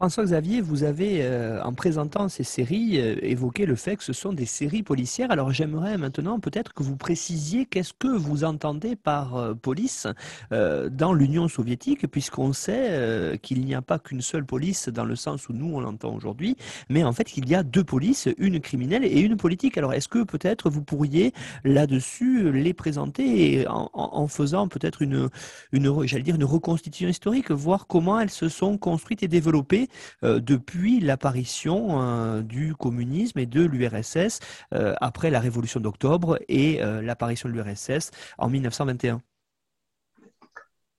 François-Xavier, 0.00 0.60
vous 0.60 0.84
avez, 0.84 1.22
euh, 1.22 1.60
en 1.64 1.72
présentant 1.72 2.28
ces 2.28 2.44
séries, 2.44 3.00
euh, 3.00 3.16
évoqué 3.20 3.66
le 3.66 3.74
fait 3.74 3.96
que 3.96 4.04
ce 4.04 4.12
sont 4.12 4.32
des 4.32 4.46
séries 4.46 4.84
policières. 4.84 5.32
Alors 5.32 5.50
j'aimerais 5.50 5.98
maintenant 5.98 6.38
peut-être 6.38 6.72
que 6.72 6.84
vous 6.84 6.96
précisiez 6.96 7.66
qu'est-ce 7.66 7.94
que 7.98 8.06
vous 8.06 8.44
entendez 8.44 8.94
par 8.94 9.34
euh, 9.34 9.54
police 9.54 10.06
dans 10.50 11.12
l'Union 11.12 11.48
soviétique, 11.48 12.06
puisqu'on 12.06 12.52
sait 12.52 13.38
qu'il 13.42 13.64
n'y 13.64 13.74
a 13.74 13.82
pas 13.82 13.98
qu'une 13.98 14.20
seule 14.20 14.44
police 14.44 14.88
dans 14.88 15.04
le 15.04 15.16
sens 15.16 15.48
où 15.48 15.52
nous 15.52 15.74
on 15.74 15.80
l'entend 15.80 16.14
aujourd'hui, 16.14 16.56
mais 16.88 17.02
en 17.02 17.12
fait 17.12 17.24
qu'il 17.24 17.48
y 17.48 17.54
a 17.54 17.62
deux 17.62 17.84
polices, 17.84 18.28
une 18.38 18.60
criminelle 18.60 19.04
et 19.04 19.20
une 19.20 19.36
politique. 19.36 19.76
Alors 19.78 19.94
est-ce 19.94 20.08
que 20.08 20.22
peut-être 20.22 20.70
vous 20.70 20.82
pourriez 20.82 21.32
là-dessus 21.64 22.52
les 22.52 22.72
présenter 22.72 23.66
en, 23.68 23.90
en, 23.92 24.28
faisant 24.28 24.68
peut-être 24.68 25.02
une, 25.02 25.28
une, 25.72 26.06
j'allais 26.06 26.22
dire 26.22 26.36
une 26.36 26.44
reconstitution 26.44 27.08
historique, 27.08 27.50
voir 27.50 27.86
comment 27.86 28.20
elles 28.20 28.30
se 28.30 28.48
sont 28.48 28.78
construites 28.78 29.22
et 29.22 29.28
développées 29.28 29.87
euh, 30.22 30.40
depuis 30.40 31.00
l'apparition 31.00 32.02
euh, 32.02 32.42
du 32.42 32.74
communisme 32.74 33.38
et 33.38 33.46
de 33.46 33.62
l'URSS 33.62 34.40
euh, 34.74 34.94
après 35.00 35.30
la 35.30 35.40
révolution 35.40 35.80
d'octobre 35.80 36.38
et 36.48 36.80
l'apparition 37.02 37.48
de 37.48 37.54
l'URSS 37.54 38.10
en 38.38 38.48
1921. 38.48 39.20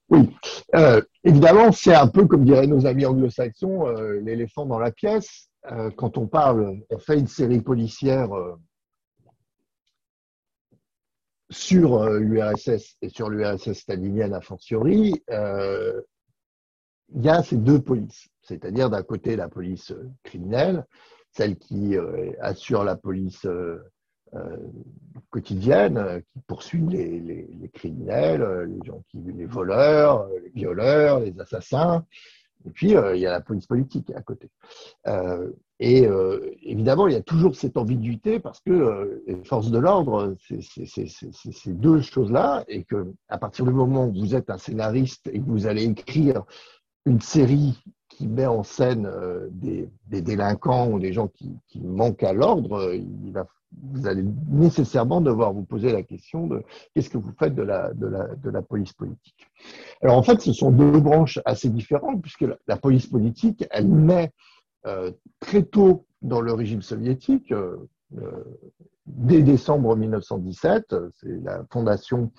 Oui, 0.09 0.35
évidemment, 1.23 1.71
c'est 1.71 1.93
un 1.93 2.07
peu 2.07 2.25
comme 2.25 2.43
diraient 2.43 2.65
nos 2.65 2.87
amis 2.87 3.05
anglo-saxons, 3.05 3.87
l'éléphant 4.23 4.65
dans 4.65 4.79
la 4.79 4.91
pièce. 4.91 5.49
quand 5.95 6.17
on 6.17 6.27
parle, 6.27 6.79
on 6.89 6.97
fait 6.97 7.19
une 7.19 7.27
série 7.27 7.61
policière 7.61 8.29
sur 11.51 12.09
l'URSS 12.09 12.97
et 13.01 13.09
sur 13.09 13.29
l'URSS 13.29 13.73
stalinienne 13.73 14.33
a 14.33 14.41
fortiori, 14.41 15.13
il 17.15 17.25
y 17.25 17.29
a 17.29 17.43
ces 17.43 17.57
deux 17.57 17.81
polices, 17.81 18.28
c'est-à-dire 18.49 18.89
d'un 18.89 19.03
côté 19.03 19.35
la 19.35 19.47
police 19.47 19.91
euh, 19.91 20.09
criminelle, 20.23 20.85
celle 21.31 21.57
qui 21.57 21.95
euh, 21.95 22.31
assure 22.41 22.83
la 22.83 22.95
police 22.95 23.45
euh, 23.45 23.77
quotidienne, 25.29 26.23
qui 26.33 26.39
poursuit 26.47 26.85
les, 26.87 27.69
criminels, 27.73 28.43
les 28.67 28.85
gens 28.85 29.03
qui, 29.09 29.19
les 29.19 29.45
voleurs, 29.45 30.27
les 30.43 30.49
violeurs, 30.49 31.19
les 31.19 31.39
assassins. 31.39 32.05
Et 32.65 32.71
puis 32.71 32.91
il 32.91 33.19
y 33.19 33.25
a 33.25 33.31
la 33.31 33.41
police 33.41 33.65
politique 33.65 34.11
à 34.15 34.21
côté. 34.21 34.49
et 35.79 36.07
évidemment, 36.61 37.07
il 37.07 37.13
y 37.13 37.17
a 37.17 37.23
toujours 37.23 37.55
cette 37.55 37.75
ambiguïté 37.75 38.39
parce 38.39 38.59
que 38.59 39.23
les 39.25 39.43
forces 39.45 39.71
de 39.71 39.79
l'ordre, 39.79 40.35
c'est 40.39 40.85
ces 40.85 41.73
deux 41.73 42.01
choses-là, 42.01 42.65
et 42.67 42.83
que 42.83 43.11
à 43.29 43.39
partir 43.39 43.65
du 43.65 43.71
moment 43.71 44.05
où 44.05 44.13
vous 44.13 44.35
êtes 44.35 44.51
un 44.51 44.59
scénariste 44.59 45.27
et 45.33 45.39
que 45.39 45.45
vous 45.45 45.65
allez 45.65 45.85
écrire 45.85 46.43
une 47.05 47.21
série 47.21 47.81
qui 48.19 48.27
met 48.27 48.47
en 48.47 48.63
scène 48.63 49.05
euh, 49.05 49.47
des, 49.49 49.87
délinquants 50.09 50.91
ou 50.91 50.99
des 50.99 51.13
gens 51.13 51.29
qui, 51.29 51.79
manquent 51.81 52.23
à 52.23 52.33
l'ordre, 52.33 52.73
euh, 52.77 52.97
vous 53.81 54.07
allez 54.07 54.25
nécessairement 54.49 55.21
devoir 55.21 55.53
vous 55.53 55.63
poser 55.63 55.93
la 55.93 56.03
question 56.03 56.45
de 56.45 56.61
qu'est-ce 56.93 57.09
que 57.09 57.17
vous 57.17 57.31
faites 57.39 57.55
de 57.55 57.63
la, 57.63 58.61
police 58.61 58.91
politique. 58.91 59.47
Alors 60.01 60.17
en 60.17 60.23
fait, 60.23 60.41
ce 60.41 60.51
sont 60.51 60.69
deux 60.69 60.99
branches 60.99 61.39
assez 61.45 61.69
différentes, 61.69 62.21
puisque 62.21 62.45
la, 62.67 62.75
police 62.75 63.07
politique, 63.07 63.65
elle 63.71 63.87
met 63.87 64.33
euh, 64.85 65.11
très 65.39 65.63
tôt 65.63 66.05
dans 66.21 66.41
le 66.41 66.51
régime 66.51 66.81
soviétique, 66.81 67.53
dès 69.05 69.43
décembre 69.43 69.95
1917, 69.95 70.93
c'est 71.21 71.41
la 71.41 71.63
fondation 71.71 72.33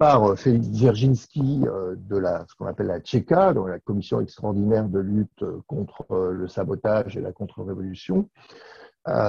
par 0.00 0.24
euh, 0.24 0.34
Félix 0.34 0.66
Dzerzhinsky 0.68 1.60
euh, 1.66 1.94
de 1.94 2.22
ce 2.48 2.54
qu'on 2.56 2.64
appelle 2.64 2.86
la 2.86 3.00
Tchéka, 3.00 3.52
la 3.52 3.78
commission 3.78 4.18
extraordinaire 4.22 4.88
de 4.88 4.98
lutte 4.98 5.42
euh, 5.42 5.60
contre 5.66 6.06
le 6.32 6.48
sabotage 6.48 7.18
et 7.18 7.20
la 7.20 7.32
contre-révolution. 7.32 8.28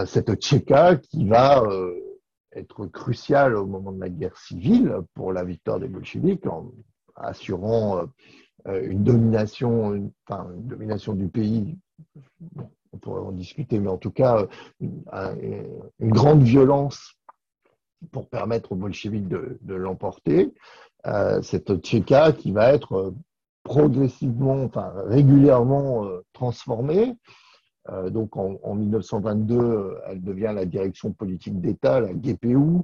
Cette 0.05 0.33
Tchéka 0.35 0.97
qui 0.97 1.27
va 1.27 1.63
être 2.51 2.85
cruciale 2.87 3.55
au 3.55 3.65
moment 3.65 3.93
de 3.93 4.01
la 4.01 4.09
guerre 4.09 4.37
civile 4.37 4.93
pour 5.13 5.31
la 5.31 5.45
victoire 5.45 5.79
des 5.79 5.87
bolcheviks 5.87 6.45
en 6.45 6.71
assurant 7.15 8.01
une 8.65 9.03
domination, 9.03 10.11
enfin, 10.27 10.47
une 10.57 10.67
domination 10.67 11.13
du 11.13 11.29
pays. 11.29 11.77
on 12.91 12.97
pourrait 12.97 13.21
en 13.21 13.31
discuter, 13.31 13.79
mais 13.79 13.87
en 13.87 13.97
tout 13.97 14.11
cas, 14.11 14.45
une 14.81 16.11
grande 16.11 16.43
violence 16.43 17.15
pour 18.11 18.27
permettre 18.29 18.71
aux 18.71 18.75
bolcheviks 18.75 19.27
de, 19.27 19.73
l'emporter. 19.73 20.53
cette 21.41 21.75
Tchéka 21.77 22.31
qui 22.33 22.51
va 22.51 22.73
être 22.73 23.13
progressivement, 23.63 24.63
enfin 24.63 24.91
régulièrement 25.05 26.07
transformée. 26.33 27.15
donc 28.09 28.37
en, 28.37 28.75
1922, 28.75 29.97
elle 30.07 30.21
devient 30.21 30.51
la 30.53 30.65
direction 30.65 31.11
politique 31.11 31.61
d'État, 31.61 31.99
la 31.99 32.13
GPU, 32.13 32.81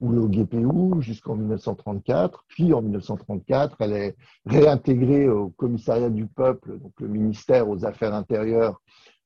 ou 0.00 0.12
le 0.12 0.26
GPU 0.26 1.00
jusqu'en 1.00 1.36
1934. 1.36 2.44
Puis 2.48 2.72
en 2.72 2.82
1934, 2.82 3.76
elle 3.80 3.92
est 3.92 4.16
réintégrée 4.46 5.28
au 5.28 5.50
commissariat 5.50 6.10
du 6.10 6.26
peuple, 6.26 6.78
donc 6.78 6.92
le 6.98 7.08
ministère 7.08 7.68
aux 7.68 7.84
Affaires 7.84 8.14
intérieures 8.14 8.80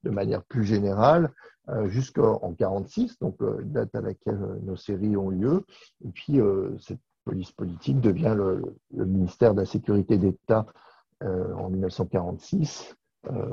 de 0.05 0.11
manière 0.11 0.45
plus 0.45 0.65
générale, 0.65 1.33
euh, 1.71 1.89
jusqu'en 1.89 2.51
1946, 2.51 3.19
donc 3.21 3.41
euh, 3.41 3.63
date 3.65 3.95
à 3.95 4.03
laquelle 4.03 4.39
euh, 4.43 4.59
nos 4.65 4.77
séries 4.77 5.17
ont 5.17 5.31
lieu. 5.31 5.65
Et 6.05 6.11
puis 6.11 6.39
cette 6.79 7.01
police 7.25 7.53
politique 7.53 8.01
devient 8.01 8.35
le, 8.37 8.77
ministère 9.07 9.55
de 9.55 9.61
la 9.61 9.67
Sécurité 9.67 10.19
d'État 10.19 10.67
en 11.23 11.71
1946, 11.71 12.95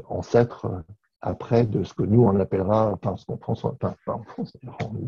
ancêtre 0.09 0.83
après 1.21 1.65
de 1.65 1.85
ce 1.85 1.93
que 1.93 2.03
nous 2.03 2.23
on 2.23 2.37
appellera, 2.37 2.91
enfin 2.91 3.15
ce 3.15 3.25
qu'on 3.25 3.37
pense, 3.37 3.63
enfin 3.63 3.95
pas 4.05 4.13
en 4.13 4.23
France, 4.23 4.57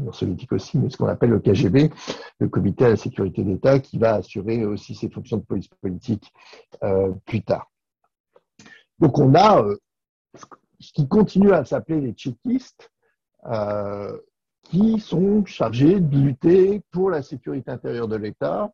en 0.08 0.14
soviétique 0.14 0.54
aussi, 0.54 0.78
mais 0.78 0.90
ce 0.90 0.96
qu'on 0.96 1.08
appelle 1.08 1.32
le 1.32 1.40
KGB, 1.40 1.92
le 2.40 2.48
Comité 2.48 2.86
à 2.86 2.90
la 2.90 2.96
sécurité 2.96 3.44
d'État, 3.44 3.80
qui 3.80 3.98
va 3.98 4.14
assurer 4.14 4.64
aussi 4.64 4.96
ses 4.96 5.10
fonctions 5.10 5.38
de 5.38 5.44
police 5.44 5.68
politique 5.82 6.32
plus 7.26 7.44
tard. 7.44 7.70
Donc 9.00 9.20
on 9.20 9.36
a 9.36 9.66
qui 10.92 11.08
continue 11.08 11.52
à 11.52 11.64
s'appeler 11.66 12.02
les 12.02 12.14
tchéquistes, 12.14 12.92
euh, 13.46 14.18
qui 14.64 15.00
sont 15.00 15.46
chargés 15.46 16.00
de 16.00 16.18
lutter 16.18 16.82
pour 16.92 17.10
la 17.10 17.22
sécurité 17.22 17.72
intérieure 17.72 18.08
de 18.08 18.16
l'État, 18.16 18.72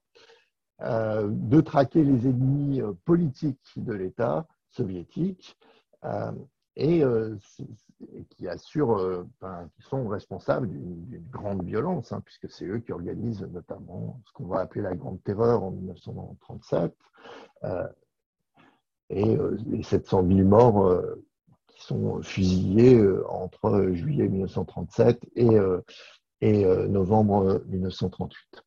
de 0.82 1.60
traquer 1.60 2.04
les 2.04 2.26
ennemis 2.26 2.82
politiques 3.04 3.74
de 3.76 3.92
l'État 3.92 4.48
soviétique, 4.72 5.58
euh, 6.06 6.32
et 6.76 7.04
qui 8.30 8.48
assurent, 8.48 8.98
euh, 8.98 9.26
qui 9.76 9.82
sont 9.82 10.08
responsables 10.08 10.70
d'une 10.70 11.22
grande 11.30 11.64
violence, 11.66 12.14
hein, 12.14 12.22
puisque 12.24 12.50
c'est 12.50 12.66
eux 12.66 12.80
qui 12.80 12.94
organisent 12.94 13.46
notamment 13.52 14.22
ce 14.26 14.32
qu'on 14.32 14.46
va 14.46 14.62
appeler 14.62 14.84
la 14.84 14.96
Grande 14.96 15.22
Terreur 15.24 15.62
en 15.62 15.72
1937, 15.72 16.96
euh, 17.66 17.88
et 19.10 19.38
les 19.66 19.84
700 19.84 20.26
000 20.28 20.48
morts 20.48 21.02
sont 21.90 22.22
fusillés 22.22 23.02
entre 23.28 23.90
juillet 23.94 24.28
1937 24.28 25.26
et, 25.36 26.66
novembre 26.88 27.62
1938. 27.68 28.64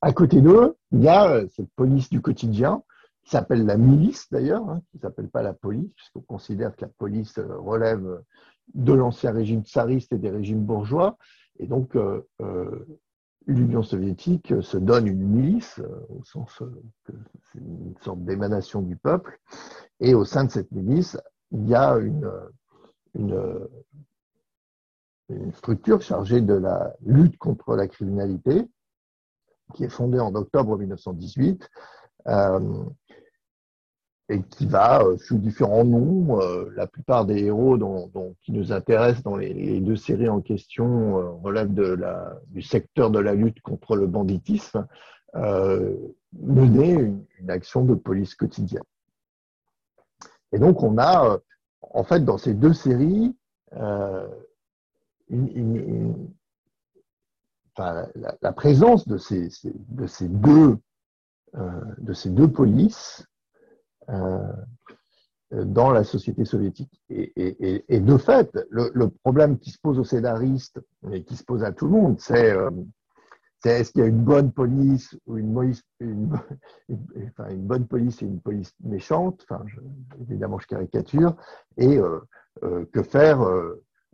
À 0.00 0.12
côté 0.12 0.40
d'eux, 0.40 0.76
il 0.90 1.02
y 1.02 1.08
a 1.08 1.42
cette 1.48 1.70
police 1.74 2.10
du 2.10 2.20
quotidien 2.20 2.82
qui 3.22 3.30
s'appelle 3.30 3.64
la 3.64 3.76
milice 3.76 4.28
d'ailleurs, 4.30 4.68
hein, 4.68 4.82
qui 4.90 4.96
ne 4.96 5.02
s'appelle 5.02 5.28
pas 5.28 5.42
la 5.42 5.52
police, 5.52 5.92
puisqu'on 5.94 6.22
considère 6.22 6.74
que 6.74 6.82
la 6.82 6.88
police 6.88 7.38
euh, 7.38 7.56
relève 7.58 8.22
de 8.74 8.92
l'ancien 8.92 9.32
régime 9.32 9.62
tsariste 9.62 10.12
et 10.12 10.18
des 10.18 10.30
régimes 10.30 10.64
bourgeois. 10.64 11.16
Et 11.58 11.66
donc, 11.66 11.94
euh, 11.94 12.22
euh, 12.40 12.84
l'Union 13.46 13.82
soviétique 13.82 14.54
se 14.60 14.76
donne 14.76 15.06
une 15.06 15.22
milice, 15.22 15.80
au 16.08 16.24
sens 16.24 16.62
que 17.04 17.12
c'est 17.52 17.58
une 17.58 17.94
sorte 18.00 18.24
d'émanation 18.24 18.82
du 18.82 18.96
peuple. 18.96 19.40
Et 20.00 20.14
au 20.14 20.24
sein 20.24 20.44
de 20.44 20.50
cette 20.50 20.70
milice, 20.72 21.18
il 21.52 21.68
y 21.68 21.74
a 21.74 21.96
une, 21.96 22.30
structure 25.54 26.02
chargée 26.02 26.40
de 26.40 26.54
la 26.54 26.94
lutte 27.04 27.38
contre 27.38 27.76
la 27.76 27.86
criminalité, 27.86 28.66
qui 29.72 29.84
est 29.84 29.88
fondée 29.88 30.20
en 30.20 30.34
octobre 30.34 30.76
1918 30.78 31.68
euh, 32.28 32.84
et 34.28 34.42
qui 34.42 34.66
va, 34.66 35.02
euh, 35.02 35.16
sous 35.18 35.38
différents 35.38 35.84
noms, 35.84 36.40
euh, 36.40 36.70
la 36.76 36.86
plupart 36.86 37.24
des 37.24 37.44
héros 37.44 37.76
dont, 37.76 38.36
qui 38.42 38.52
nous 38.52 38.72
intéressent 38.72 39.22
dans 39.22 39.36
les, 39.36 39.80
deux 39.80 39.96
séries 39.96 40.28
en 40.28 40.40
question 40.40 41.40
relèvent 41.42 41.74
du 42.48 42.62
secteur 42.62 43.10
de 43.10 43.18
la 43.18 43.34
lutte 43.34 43.60
contre 43.60 43.96
le 43.96 44.06
banditisme, 44.06 44.86
mener 45.34 46.92
une, 47.40 47.50
action 47.50 47.84
de 47.84 47.94
police 47.94 48.34
quotidienne. 48.34 48.82
Et 50.52 50.58
donc 50.58 50.82
on 50.82 50.98
a, 50.98 51.38
en 51.80 52.04
fait, 52.04 52.24
dans 52.24 52.38
ces 52.38 52.54
deux 52.54 52.72
séries, 52.72 53.36
une, 55.28 56.28
la, 57.78 58.52
présence 58.52 59.08
de 59.08 59.16
ces, 59.16 59.48
euh, 61.54 61.80
deux 62.26 62.48
polices 62.50 63.26
euh, 64.10 64.52
dans 65.50 65.90
la 65.90 66.04
société 66.04 66.44
soviétique. 66.44 67.02
Et, 67.10 68.00
de 68.00 68.16
fait, 68.16 68.58
le, 68.70 69.08
problème 69.22 69.58
qui 69.58 69.70
se 69.70 69.78
pose 69.78 69.98
aux 69.98 70.04
scénaristes 70.04 70.80
et 71.10 71.24
qui 71.24 71.36
se 71.36 71.44
pose 71.44 71.62
à 71.62 71.72
tout 71.72 71.86
le 71.86 71.92
monde, 71.92 72.20
c'est 72.20 72.54
euh, 73.66 73.78
est-ce 73.78 73.92
qu'il 73.92 74.00
y 74.02 74.04
a 74.04 74.08
une 74.08 74.24
bonne 74.24 74.52
police 74.52 75.16
ou 75.26 75.36
une, 75.38 75.52
bonne 77.58 77.86
police 77.86 78.22
et 78.22 78.26
une 78.26 78.40
police 78.40 78.72
méchante? 78.82 79.44
Enfin, 79.48 79.64
Évidemment, 80.20 80.58
je 80.58 80.66
caricature. 80.66 81.36
Et 81.76 81.98
que 82.60 83.02
faire 83.02 83.40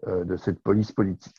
de 0.06 0.36
cette 0.36 0.60
police 0.60 0.92
politique? 0.92 1.36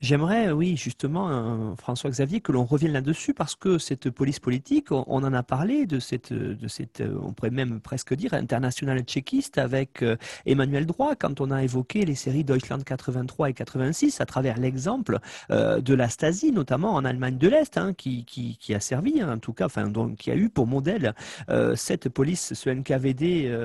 J'aimerais, 0.00 0.52
oui, 0.52 0.76
justement, 0.76 1.28
euh, 1.28 1.74
François-Xavier, 1.74 2.40
que 2.40 2.52
l'on 2.52 2.64
revienne 2.64 2.92
là-dessus 2.92 3.34
parce 3.34 3.56
que 3.56 3.78
cette 3.78 4.10
police 4.10 4.38
politique, 4.38 4.92
on, 4.92 5.02
en 5.08 5.32
a 5.32 5.42
parlé 5.42 5.86
de 5.86 5.98
cette, 5.98 6.32
de 6.32 6.68
cette, 6.68 7.00
euh, 7.00 7.18
on 7.20 7.32
pourrait 7.32 7.50
même 7.50 7.80
presque 7.80 8.14
dire, 8.14 8.32
internationale 8.32 9.00
tchéquiste 9.00 9.58
avec 9.58 10.02
euh, 10.04 10.16
Emmanuel 10.46 10.86
Droit 10.86 11.16
quand 11.16 11.40
on 11.40 11.50
a 11.50 11.64
évoqué 11.64 12.04
les 12.04 12.14
séries 12.14 12.44
Deutschland 12.44 12.78
83 12.78 13.50
et 13.50 13.54
86 13.54 14.20
à 14.20 14.26
travers 14.26 14.58
l'exemple 14.58 15.18
de 15.50 15.94
la 15.94 16.08
Stasi, 16.08 16.52
notamment 16.52 16.94
en 16.94 17.04
Allemagne 17.04 17.36
de 17.36 17.48
l'Est, 17.48 17.76
hein, 17.76 17.92
qui, 17.92 18.24
qui, 18.24 18.74
a 18.74 18.80
servi, 18.80 19.20
hein, 19.20 19.34
en 19.34 19.38
tout 19.38 19.52
cas, 19.52 19.66
enfin, 19.66 19.90
qui 20.16 20.30
a 20.30 20.36
eu 20.36 20.48
pour 20.48 20.66
modèle 20.66 21.14
cette 21.74 22.08
police, 22.08 22.54
ce 22.54 22.70
NKVD, 22.70 23.56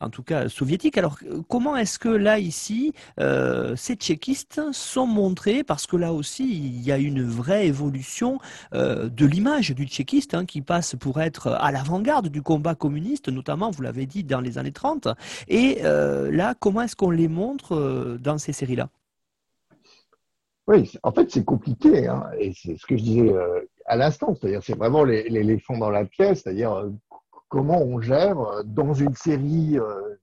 en 0.00 0.10
tout 0.10 0.22
cas 0.22 0.48
soviétique. 0.48 0.98
Alors, 0.98 1.18
comment 1.48 1.76
est-ce 1.76 1.98
que 1.98 2.08
là, 2.08 2.38
ici, 2.38 2.92
ces 3.18 3.94
tchéquistes 3.94 4.60
sont 4.72 5.06
montrés 5.06 5.64
parce 5.68 5.86
que 5.86 5.96
là 5.96 6.12
aussi, 6.12 6.48
il 6.48 6.80
y 6.82 6.90
a 6.90 6.96
une 6.96 7.22
vraie 7.22 7.66
évolution 7.66 8.40
euh, 8.74 9.08
de 9.08 9.26
l'image 9.26 9.70
du 9.72 9.86
tchéquiste 9.86 10.34
hein, 10.34 10.46
qui 10.46 10.62
passe 10.62 10.96
pour 10.96 11.20
être 11.20 11.48
à 11.48 11.70
l'avant-garde 11.70 12.28
du 12.28 12.42
combat 12.42 12.74
communiste, 12.74 13.28
notamment, 13.28 13.70
vous 13.70 13.82
l'avez 13.82 14.06
dit, 14.06 14.24
dans 14.24 14.40
les 14.40 14.56
années 14.56 14.72
30. 14.72 15.08
Et 15.46 15.80
euh, 15.84 16.32
là, 16.32 16.54
comment 16.58 16.80
est-ce 16.80 16.96
qu'on 16.96 17.10
les 17.10 17.28
montre 17.28 17.76
euh, 17.76 18.18
dans 18.18 18.38
ces 18.38 18.54
séries-là? 18.54 18.88
Oui, 20.66 20.90
en 21.02 21.12
fait, 21.12 21.30
c'est 21.30 21.44
compliqué. 21.44 22.08
Hein, 22.08 22.24
et 22.38 22.52
c'est 22.56 22.76
ce 22.78 22.86
que 22.86 22.96
je 22.96 23.02
disais 23.02 23.34
à 23.84 23.96
l'instant. 23.96 24.34
C'est-à-dire, 24.34 24.62
c'est 24.62 24.76
vraiment 24.76 25.04
l'éléphant 25.04 25.76
dans 25.76 25.90
la 25.90 26.06
pièce. 26.06 26.42
C'est-à-dire, 26.42 26.90
comment 27.48 27.80
on 27.82 28.00
gère 28.00 28.36
dans 28.64 28.94
une 28.94 29.14
série 29.14 29.78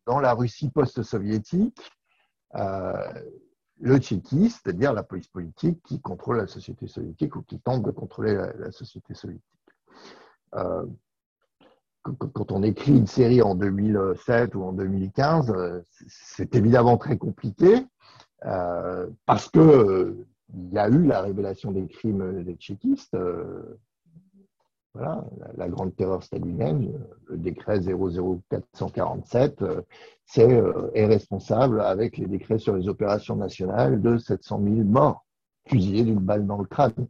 dans 0.05 0.19
la 0.19 0.33
Russie 0.33 0.69
post-soviétique 0.69 1.79
le 3.79 3.97
tchéquiste, 3.97 4.61
c'est-à-dire 4.63 4.93
la 4.93 5.03
police 5.03 5.27
politique 5.27 5.81
qui 5.83 5.99
contrôle 5.99 6.37
la 6.37 6.47
société 6.47 6.87
soviétique 6.87 7.35
ou 7.35 7.41
qui 7.41 7.59
tente 7.59 7.83
de 7.83 7.91
contrôler 7.91 8.35
la, 8.57 8.71
société 8.71 9.13
soviétique. 9.13 9.43
Euh, 10.55 10.85
quand 12.01 12.51
on 12.51 12.61
écrit 12.61 12.95
une 12.95 13.07
série 13.07 13.41
en 13.41 13.55
2007 13.55 14.53
ou 14.55 14.63
en 14.63 14.73
2015, 14.73 15.51
euh, 15.51 15.81
c'est 16.07 16.55
évidemment 16.55 16.97
très 16.97 17.17
compliqué 17.17 17.85
euh, 18.45 19.07
parce 19.25 19.49
que 19.49 20.15
il 20.53 20.71
y 20.71 20.77
a 20.77 20.87
eu 20.87 21.03
la 21.03 21.21
révélation 21.21 21.71
des 21.71 21.87
crimes 21.87 22.43
des 22.43 22.53
tchéquistes, 22.53 23.17
voilà, 24.95 25.25
la, 25.57 25.67
grande 25.67 25.93
terreur 25.93 26.23
stalinienne, 26.23 26.93
le 27.27 27.37
décret 27.37 27.81
00447, 27.81 29.61
euh, 29.61 29.81
c'est, 30.25 30.49
euh, 30.49 30.89
est 30.93 31.05
responsable, 31.05 31.81
avec 31.81 32.17
les 32.17 32.27
décrets 32.27 32.59
sur 32.59 32.77
les 32.77 32.87
opérations 32.87 33.35
nationales, 33.35 34.01
de 34.01 34.17
700 34.17 34.61
000 34.63 34.75
morts 34.85 35.25
fusillés 35.67 36.05
d'une 36.05 36.19
balle 36.19 36.47
dans 36.47 36.57
le 36.57 36.63
crâne. 36.63 37.07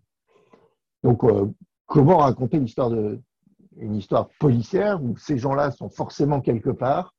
Donc, 1.03 1.23
euh, 1.23 1.45
comment 1.85 2.17
raconter 2.17 2.57
l'histoire 2.59 2.89
de, 2.89 3.21
une 3.77 3.95
histoire 3.95 4.29
policière 4.39 5.03
où 5.03 5.15
ces 5.17 5.37
gens-là 5.37 5.69
sont 5.69 5.89
forcément 5.89 6.41
quelque 6.41 6.71
part 6.71 7.13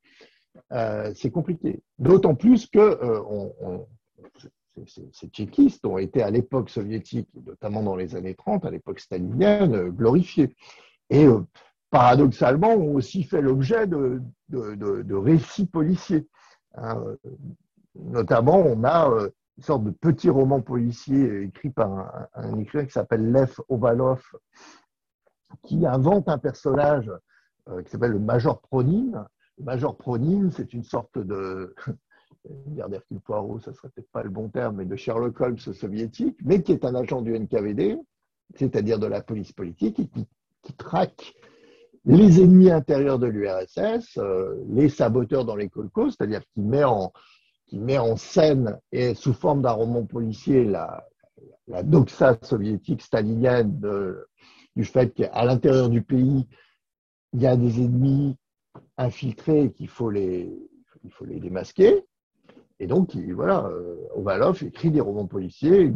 C'est 1.14 1.30
compliqué. 1.30 1.80
D'autant 1.98 2.34
plus 2.34 2.66
que 2.66 2.98
on, 3.28 3.86
ces, 4.84 5.28
tchéquistes 5.28 5.84
ont 5.86 5.98
été 5.98 6.22
à 6.22 6.30
l'époque 6.30 6.70
soviétique, 6.70 7.28
notamment 7.46 7.82
dans 7.82 7.96
les 7.96 8.14
années 8.16 8.34
30, 8.34 8.64
à 8.64 8.70
l'époque 8.70 9.00
stalinienne, 9.00 9.74
euh, 9.74 9.90
glorifiés. 9.90 10.54
Et 11.10 11.26
euh, 11.26 11.40
paradoxalement, 11.90 12.74
ont 12.74 12.94
aussi 12.94 13.22
fait 13.22 13.40
l'objet 13.40 13.86
de, 13.86 14.20
récits 15.14 15.66
policiers. 15.66 16.26
Hein. 16.74 17.02
Notamment, 17.94 18.58
on 18.58 18.84
a 18.84 19.10
euh, 19.10 19.30
une 19.56 19.62
sorte 19.62 19.84
de 19.84 19.90
petit 19.90 20.28
roman 20.28 20.60
policier 20.60 21.42
écrit 21.42 21.70
par 21.70 22.28
un, 22.34 22.58
écrivain 22.58 22.84
qui 22.84 22.92
s'appelle 22.92 23.30
Lev 23.32 23.54
Ovalov, 23.68 24.22
qui 25.62 25.86
invente 25.86 26.28
un 26.28 26.38
personnage 26.38 27.10
qui 27.84 27.90
s'appelle 27.90 28.12
le 28.12 28.18
Major 28.18 28.60
Pronin. 28.60 29.26
Le 29.58 29.64
Major 29.64 29.96
Pronin, 29.96 30.50
c'est 30.50 30.74
une 30.74 30.84
sorte 30.84 31.18
de, 31.18 31.74
dire 32.66 32.88
d'Hercule 32.88 33.20
Poirot, 33.20 33.60
ça 33.60 33.72
serait 33.72 33.88
peut-être 33.88 34.10
pas 34.10 34.22
le 34.22 34.30
bon 34.30 34.48
terme, 34.48 34.76
mais 34.76 34.84
de 34.84 34.96
Sherlock 34.96 35.40
Holmes 35.40 35.58
soviétique, 35.58 36.36
mais 36.44 36.62
qui 36.62 36.72
est 36.72 36.84
un 36.84 36.94
agent 36.94 37.22
du 37.22 37.38
NKVD, 37.38 37.96
c'est-à-dire 38.54 38.98
de 38.98 39.06
la 39.06 39.22
police 39.22 39.52
politique, 39.52 39.98
et 39.98 40.08
qui, 40.08 40.26
traque 40.78 41.34
les 42.04 42.40
ennemis 42.40 42.72
intérieurs 42.72 43.20
de 43.20 43.28
l'URSS, 43.28 44.18
euh, 44.18 44.56
les 44.68 44.88
saboteurs 44.88 45.44
dans 45.44 45.54
les 45.54 45.68
colcos, 45.68 46.10
c'est-à-dire 46.10 46.42
qui 46.54 46.60
met 46.60 46.82
en, 46.82 48.16
scène 48.16 48.76
et 48.90 49.14
sous 49.14 49.32
forme 49.32 49.62
d'un 49.62 49.70
roman 49.70 50.04
policier 50.04 50.64
la, 50.64 51.06
la 51.68 51.84
doxa 51.84 52.36
soviétique 52.42 53.02
stalinienne 53.02 53.80
du 54.74 54.84
fait 54.84 55.14
qu'à 55.14 55.44
l'intérieur 55.44 55.88
du 55.88 56.02
pays, 56.02 56.48
il 57.32 57.42
y 57.42 57.46
a 57.46 57.56
des 57.56 57.78
ennemis 57.78 58.36
infiltrés 58.96 59.72
qu'il 59.72 59.88
faut 59.88 60.10
les, 60.10 60.50
il 61.04 61.10
faut 61.12 61.24
les 61.24 61.38
démasquer. 61.38 62.04
Et 62.78 62.86
donc, 62.86 63.16
voilà, 63.34 63.66
euh, 63.66 63.96
Ovalov 64.14 64.62
écrit 64.62 64.90
des 64.90 65.00
romans 65.00 65.26
policiers. 65.26 65.92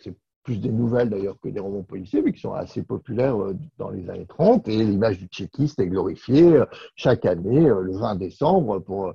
C'est 0.00 0.14
plus 0.44 0.60
des 0.60 0.70
nouvelles 0.70 1.10
d'ailleurs 1.10 1.38
que 1.40 1.48
des 1.48 1.60
romans 1.60 1.82
policiers, 1.82 2.22
mais 2.22 2.32
qui 2.32 2.40
sont 2.40 2.54
assez 2.54 2.82
populaires 2.82 3.40
euh, 3.42 3.54
dans 3.76 3.90
les 3.90 4.08
années 4.08 4.26
30. 4.26 4.66
Et 4.68 4.82
l'image 4.82 5.18
du 5.18 5.26
tchéquiste 5.26 5.78
est 5.80 5.88
glorifiée 5.88 6.54
euh, 6.54 6.64
chaque 6.96 7.26
année, 7.26 7.68
le 7.68 7.92
20 7.92 8.16
décembre, 8.16 8.78
pour 8.78 9.14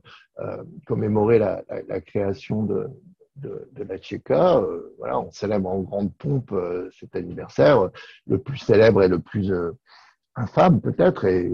commémorer 0.87 1.37
la, 1.37 1.61
création 2.01 2.63
de, 2.63 2.89
la 3.77 3.97
Tchéka. 3.99 4.63
voilà, 4.97 5.19
on 5.19 5.31
célèbre 5.31 5.69
en 5.69 5.81
grande 5.81 6.11
pompe 6.15 6.55
cet 6.99 7.15
anniversaire. 7.15 7.89
Le 8.25 8.39
plus 8.39 8.57
célèbre 8.57 9.03
et 9.03 9.07
le 9.07 9.19
plus 9.19 9.51
infâme 10.35 10.81
peut-être, 10.81 11.25
et 11.25 11.51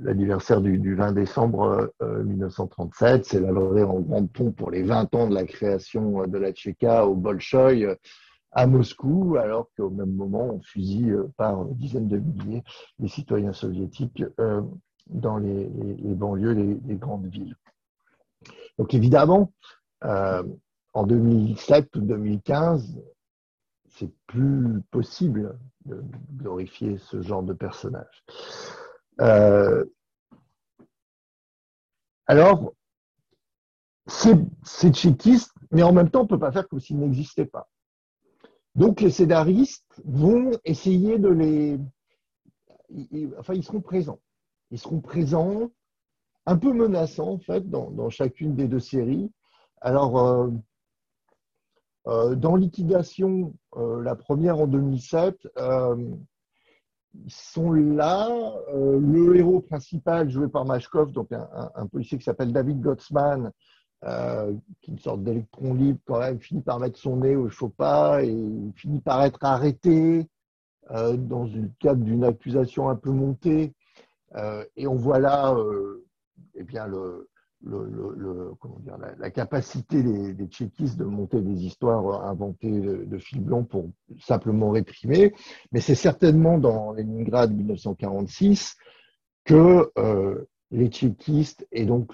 l'anniversaire 0.00 0.60
du, 0.60 0.94
20 0.94 1.12
décembre 1.12 1.92
1937, 2.00 3.24
c'est 3.24 3.38
célébré 3.38 3.82
en 3.82 4.00
grande 4.00 4.30
pompe 4.30 4.56
pour 4.56 4.70
les 4.70 4.82
20 4.82 5.14
ans 5.14 5.28
de 5.28 5.34
la 5.34 5.44
création 5.44 6.22
euh, 6.22 6.26
de 6.26 6.38
la 6.38 6.52
Tchéka 6.52 7.06
au 7.06 7.14
Bolchoï 7.14 7.84
euh, 7.84 7.94
à 8.52 8.66
Moscou, 8.66 9.36
alors 9.36 9.68
qu'au 9.76 9.90
même 9.90 10.12
moment, 10.12 10.54
on 10.54 10.60
fusille 10.60 11.10
euh, 11.10 11.30
par 11.36 11.64
dizaines 11.66 12.08
de 12.08 12.18
milliers 12.18 12.64
les 12.98 13.08
citoyens 13.08 13.52
soviétiques 13.52 14.24
dans 15.08 15.38
les, 15.38 15.68
banlieues 16.14 16.54
des, 16.54 16.96
grandes 16.96 17.26
villes. 17.26 17.54
Donc 18.78 18.92
évidemment, 18.94 19.52
en 20.02 21.06
2007 21.06 21.94
ou 21.96 22.00
2015, 22.00 23.00
c'est 23.88 24.10
plus 24.26 24.80
possible 24.90 25.56
de 25.86 26.04
glorifier 26.36 26.98
ce 26.98 27.22
genre 27.22 27.42
de 27.42 27.52
personnage. 27.52 28.24
Euh, 29.20 29.84
alors, 32.26 32.72
c'est 34.06 34.92
tchéquiste, 34.92 35.52
mais 35.70 35.82
en 35.82 35.92
même 35.92 36.10
temps, 36.10 36.20
on 36.20 36.24
ne 36.24 36.28
peut 36.28 36.38
pas 36.38 36.52
faire 36.52 36.68
comme 36.68 36.80
s'il 36.80 36.98
n'existait 36.98 37.46
pas. 37.46 37.68
Donc, 38.74 39.00
les 39.00 39.10
scénaristes 39.10 40.02
vont 40.04 40.50
essayer 40.64 41.18
de 41.18 41.28
les. 41.28 41.80
Enfin, 43.38 43.54
ils 43.54 43.64
seront 43.64 43.80
présents. 43.80 44.20
Ils 44.70 44.78
seront 44.78 45.00
présents, 45.00 45.70
un 46.44 46.56
peu 46.56 46.72
menaçants, 46.72 47.32
en 47.32 47.38
fait, 47.38 47.68
dans, 47.68 48.10
chacune 48.10 48.54
des 48.54 48.68
deux 48.68 48.80
séries. 48.80 49.32
Alors, 49.80 50.18
euh, 50.18 50.50
dans 52.06 52.54
Liquidation, 52.54 53.54
euh, 53.76 54.00
la 54.02 54.14
première 54.14 54.58
en 54.60 54.66
2007, 54.66 55.48
euh, 55.58 55.96
ils 57.14 57.32
sont 57.32 57.72
là. 57.72 58.28
le 58.74 59.36
héros 59.36 59.60
principal, 59.60 60.28
joué 60.30 60.48
par 60.48 60.66
Mashkov, 60.66 61.12
donc 61.12 61.32
un, 61.32 61.86
policier 61.86 62.18
qui 62.18 62.24
s'appelle 62.24 62.52
David 62.52 62.80
Gottsman, 62.80 63.50
qui 64.02 64.90
est 64.90 64.92
une 64.92 64.98
sorte 64.98 65.22
d'électron 65.22 65.72
libre 65.72 65.98
quand 66.04 66.20
même, 66.20 66.38
finit 66.38 66.60
par 66.60 66.78
mettre 66.78 66.98
son 66.98 67.16
nez 67.16 67.34
ne 67.34 67.48
faut 67.48 67.70
pas 67.70 68.22
et 68.22 68.36
finit 68.74 69.00
par 69.00 69.22
être 69.22 69.42
arrêté 69.42 70.28
dans 70.90 71.44
le 71.44 71.70
cadre 71.80 72.04
d'une 72.04 72.22
accusation 72.22 72.90
un 72.90 72.96
peu 72.96 73.10
montée. 73.10 73.72
et 74.76 74.86
on 74.86 74.96
voit 74.96 75.18
là 75.18 75.56
eh 76.54 76.64
bien, 76.64 76.86
le, 76.86 77.30
la, 77.64 79.30
capacité 79.30 80.02
des, 80.02 80.46
tchéquistes 80.46 80.98
de 80.98 81.04
monter 81.04 81.40
des 81.40 81.64
histoires 81.64 82.24
inventées 82.26 82.80
de, 82.80 83.18
fil 83.18 83.40
blanc 83.40 83.64
pour 83.64 83.90
simplement 84.20 84.70
réprimer. 84.70 85.34
Mais 85.72 85.80
c'est 85.80 85.94
certainement 85.94 86.58
dans 86.58 86.92
Leningrad 86.92 87.54
1946 87.54 88.76
que 89.44 89.90
euh, 89.98 90.44
les 90.70 90.88
tchéquistes 90.88 91.66
et 91.72 91.86
donc 91.86 92.12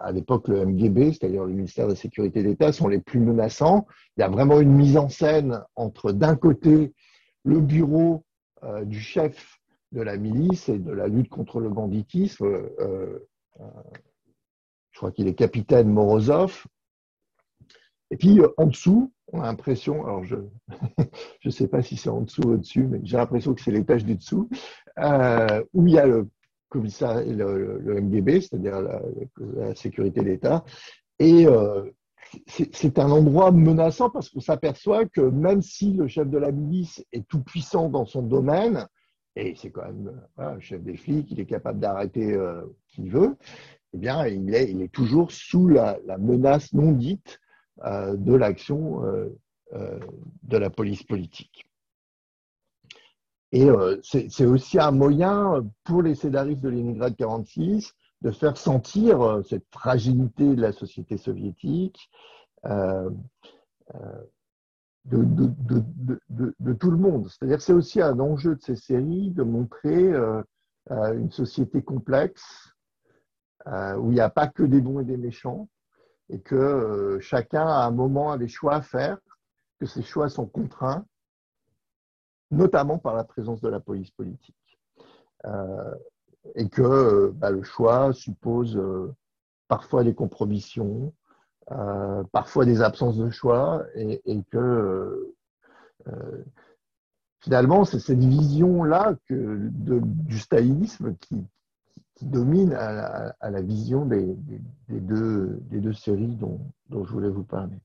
à 0.00 0.12
l'époque 0.12 0.48
le 0.48 0.66
MGB, 0.66 1.12
c'est-à-dire 1.12 1.44
le 1.44 1.52
ministère 1.52 1.86
de 1.86 1.92
la 1.92 1.96
Sécurité 1.96 2.42
d'État, 2.42 2.72
sont 2.72 2.88
les 2.88 2.98
plus 2.98 3.20
menaçants. 3.20 3.86
Il 4.16 4.20
y 4.20 4.24
a 4.24 4.28
vraiment 4.28 4.60
une 4.60 4.72
mise 4.72 4.96
en 4.96 5.08
scène 5.08 5.62
entre 5.76 6.12
d'un 6.12 6.36
côté 6.36 6.92
le 7.44 7.60
bureau 7.60 8.24
euh, 8.64 8.84
du 8.84 9.00
chef 9.00 9.58
de 9.92 10.00
la 10.00 10.16
milice 10.16 10.68
et 10.68 10.78
de 10.78 10.92
la 10.92 11.06
lutte 11.06 11.28
contre 11.28 11.60
le 11.60 11.68
banditisme, 11.68 12.46
euh, 12.80 13.18
je 13.58 14.98
crois 14.98 15.12
qu'il 15.12 15.26
est 15.28 15.34
capitaine 15.34 15.88
Morozov. 15.88 16.64
Et 18.12 18.16
puis 18.16 18.40
euh, 18.40 18.48
en 18.58 18.66
dessous, 18.66 19.10
on 19.32 19.40
a 19.40 19.44
l'impression, 19.44 20.04
alors 20.04 20.22
je 20.22 20.36
ne 21.44 21.50
sais 21.50 21.66
pas 21.66 21.82
si 21.82 21.96
c'est 21.96 22.10
en 22.10 22.20
dessous 22.20 22.42
ou 22.42 22.52
au-dessus, 22.52 22.84
mais 22.84 23.00
j'ai 23.02 23.16
l'impression 23.16 23.54
que 23.54 23.62
c'est 23.62 23.70
l'étage 23.70 24.04
du 24.04 24.14
dessous, 24.14 24.48
euh, 24.98 25.64
où 25.72 25.86
il 25.86 25.94
y 25.94 25.98
a 25.98 26.06
le 26.06 26.28
commissariat, 26.68 27.24
le, 27.24 27.78
le, 27.78 28.00
MGB, 28.00 28.42
c'est-à-dire 28.42 28.82
la, 28.82 29.74
sécurité 29.74 30.20
d'État. 30.20 30.62
Et 31.18 31.46
euh, 31.46 31.90
c'est 32.46 32.98
un 32.98 33.10
endroit 33.10 33.50
menaçant 33.50 34.10
parce 34.10 34.28
qu'on 34.28 34.40
s'aperçoit 34.40 35.06
que 35.06 35.20
même 35.20 35.62
si 35.62 35.92
le 35.92 36.06
chef 36.06 36.28
de 36.28 36.38
la 36.38 36.52
milice 36.52 37.04
est 37.12 37.26
tout 37.28 37.42
puissant 37.42 37.88
dans 37.88 38.04
son 38.04 38.22
domaine, 38.22 38.86
et 39.36 39.54
c'est 39.56 39.70
quand 39.70 39.84
même 39.84 40.20
le 40.38 40.60
chef 40.60 40.82
des 40.82 40.96
flics, 40.96 41.30
il 41.30 41.40
est 41.40 41.46
capable 41.46 41.80
d'arrêter 41.80 42.32
euh, 42.34 42.62
qui 42.88 43.08
veut, 43.08 43.36
eh 43.94 43.98
bien, 43.98 44.26
il 44.26 44.54
est, 44.54 44.92
toujours 44.92 45.32
sous 45.32 45.68
la, 45.68 45.98
menace 46.18 46.72
non 46.72 46.92
dite 46.92 47.40
euh, 47.84 48.16
de 48.16 48.34
l'action 48.34 49.04
euh, 49.04 49.98
de 50.42 50.56
la 50.56 50.70
police 50.70 51.02
politique. 51.02 51.66
Et 53.54 53.68
c'est 54.02 54.46
aussi 54.46 54.78
un 54.78 54.92
moyen 54.92 55.62
pour 55.84 56.00
les 56.00 56.14
scénaristes 56.14 56.62
de 56.62 56.70
Leningrad 56.70 57.14
46 57.14 57.92
de 58.22 58.30
faire 58.30 58.56
sentir 58.56 59.42
cette 59.46 59.66
fragilité 59.70 60.54
de 60.54 60.60
la 60.62 60.72
société 60.72 61.18
soviétique, 61.18 62.10
de, 65.04 66.72
tout 66.74 66.90
le 66.90 66.96
monde. 66.96 67.28
C'est-à-dire 67.28 67.60
c'est 67.60 67.72
aussi 67.72 68.00
un 68.00 68.18
enjeu 68.20 68.56
de 68.56 68.62
ces 68.62 68.76
séries 68.76 69.30
de 69.30 69.42
montrer 69.42 70.12
euh, 70.12 70.42
euh, 70.90 71.14
une 71.14 71.30
société 71.30 71.82
complexe 71.82 72.74
euh, 73.66 73.96
où 73.96 74.10
il 74.10 74.14
n'y 74.14 74.20
a 74.20 74.30
pas 74.30 74.48
que 74.48 74.62
des 74.62 74.80
bons 74.80 75.00
et 75.00 75.04
des 75.04 75.16
méchants 75.16 75.68
et 76.28 76.40
que 76.40 77.18
chacun 77.20 77.66
à 77.66 77.84
un 77.84 77.90
moment 77.90 78.32
a 78.32 78.38
des 78.38 78.48
choix 78.48 78.76
à 78.76 78.82
faire, 78.82 79.18
que 79.78 79.86
ces 79.86 80.02
choix 80.02 80.30
sont 80.30 80.46
contraints, 80.46 81.04
notamment 82.50 82.98
par 82.98 83.14
la 83.14 83.24
présence 83.24 83.60
de 83.60 83.68
la 83.68 83.80
police 83.80 84.10
politique. 84.12 84.56
et 86.54 86.68
que 86.70 87.30
bah, 87.34 87.50
le 87.50 87.62
choix 87.62 88.12
suppose 88.14 88.80
parfois 89.68 90.04
des 90.04 90.14
compromissions, 90.14 91.12
euh, 91.70 92.22
parfois 92.32 92.64
des 92.64 92.82
absences 92.82 93.16
de 93.16 93.30
choix, 93.30 93.84
et, 93.94 94.20
que 94.50 94.58
euh, 94.58 95.34
euh, 96.08 96.44
finalement, 97.40 97.84
c'est 97.84 98.00
cette 98.00 98.18
vision-là 98.18 99.14
du 99.30 100.38
stalinisme 100.38 101.14
qui, 101.20 101.44
domine 102.22 102.72
à 102.72 103.50
la, 103.50 103.60
vision 103.62 104.06
des, 104.06 104.36
deux, 104.88 105.58
des, 105.70 105.80
deux, 105.80 105.92
séries 105.92 106.36
dont, 106.36 106.60
dont 106.88 107.04
je 107.04 107.12
voulais 107.12 107.28
vous 107.28 107.42
parler. 107.42 107.76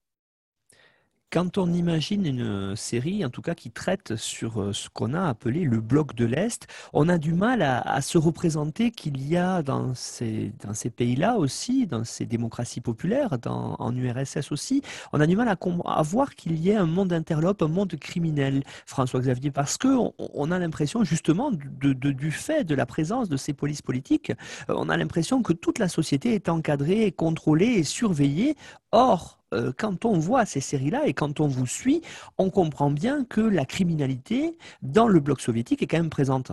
Quand 1.29 1.57
on 1.57 1.73
imagine 1.73 2.25
une 2.25 2.75
série, 2.77 3.25
en 3.25 3.29
tout 3.29 3.41
cas 3.41 3.53
qui 3.53 3.69
traite 3.69 4.15
sur 4.15 4.61
euh, 4.61 4.71
ce 4.71 4.87
qu'on 4.87 5.13
a 5.13 5.27
appelé 5.27 5.65
le 5.65 5.81
bloc 5.81 6.15
de 6.15 6.23
l'Est, 6.23 6.67
on 6.93 7.09
a 7.09 7.17
du 7.17 7.33
mal 7.33 7.61
à, 7.61 8.01
se 8.01 8.17
représenter 8.17 8.91
qu'il 8.91 9.27
y 9.27 9.35
a 9.35 9.61
dans 9.61 9.93
ces, 9.93 10.53
pays-là 10.95 11.35
aussi, 11.35 11.85
dans 11.85 12.05
ces 12.05 12.25
démocraties 12.25 12.79
populaires, 12.79 13.37
en 13.45 13.93
URSS 13.93 14.53
aussi, 14.53 14.81
on 15.11 15.19
a 15.19 15.27
du 15.27 15.35
mal 15.35 15.49
à, 15.49 16.01
voir 16.01 16.33
qu'il 16.33 16.57
y 16.59 16.69
ait 16.69 16.77
un 16.77 16.85
monde 16.85 17.11
interlope, 17.11 17.61
un 17.61 17.67
monde 17.67 17.93
criminel, 17.99 18.63
François-Xavier, 18.85 19.51
parce 19.51 19.77
qu'on 19.77 20.13
on 20.17 20.49
a 20.49 20.59
l'impression 20.59 21.03
justement 21.03 21.51
du 21.51 22.31
fait 22.31 22.63
de 22.63 22.73
la 22.73 22.85
présence 22.85 23.27
de 23.27 23.35
ces 23.35 23.51
polices 23.51 23.81
politiques, 23.81 24.31
euh, 24.69 24.75
on 24.77 24.87
a 24.87 24.95
l'impression 24.95 25.43
que 25.43 25.51
toute 25.51 25.77
la 25.77 25.89
société 25.89 26.35
est 26.35 26.47
encadrée, 26.47 27.11
contrôlée 27.11 27.73
et 27.73 27.83
surveillée. 27.83 28.55
Or, 28.93 29.36
euh, 29.53 29.71
quand 29.77 30.05
on 30.05 30.19
voit 30.19 30.45
ces 30.45 30.61
séries-là 30.61 31.07
et 31.07 31.13
quand 31.13 31.39
on 31.39 31.47
vous 31.47 31.67
suit, 31.67 32.01
on 32.37 32.49
comprend 32.49 32.91
bien 32.91 33.23
que 33.25 33.41
la 33.41 33.65
criminalité 33.65 34.57
dans 34.81 35.07
le 35.07 35.19
bloc 35.19 35.39
soviétique 35.39 35.81
est 35.81 35.87
quand 35.87 35.97
même 35.97 36.09
présente. 36.09 36.51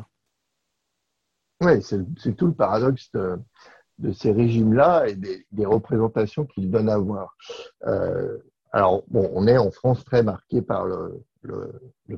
Oui, 1.61 1.83
c'est 1.83 2.37
tout 2.37 2.47
le 2.47 2.53
paradoxe 2.53 3.11
de, 3.13 4.13
ces 4.13 4.33
régimes-là 4.33 5.09
et 5.09 5.15
des, 5.15 5.67
représentations 5.67 6.45
qu'ils 6.45 6.71
donnent 6.71 6.91
à 6.91 6.99
voir. 6.99 7.37
Euh, 7.87 8.39
alors, 8.73 9.05
bon, 9.09 9.31
on 9.35 9.47
est 9.47 9.57
en 9.57 9.71
France 9.71 10.05
très 10.05 10.23
marqué 10.23 10.63
par 10.63 10.85
le, 10.85 11.25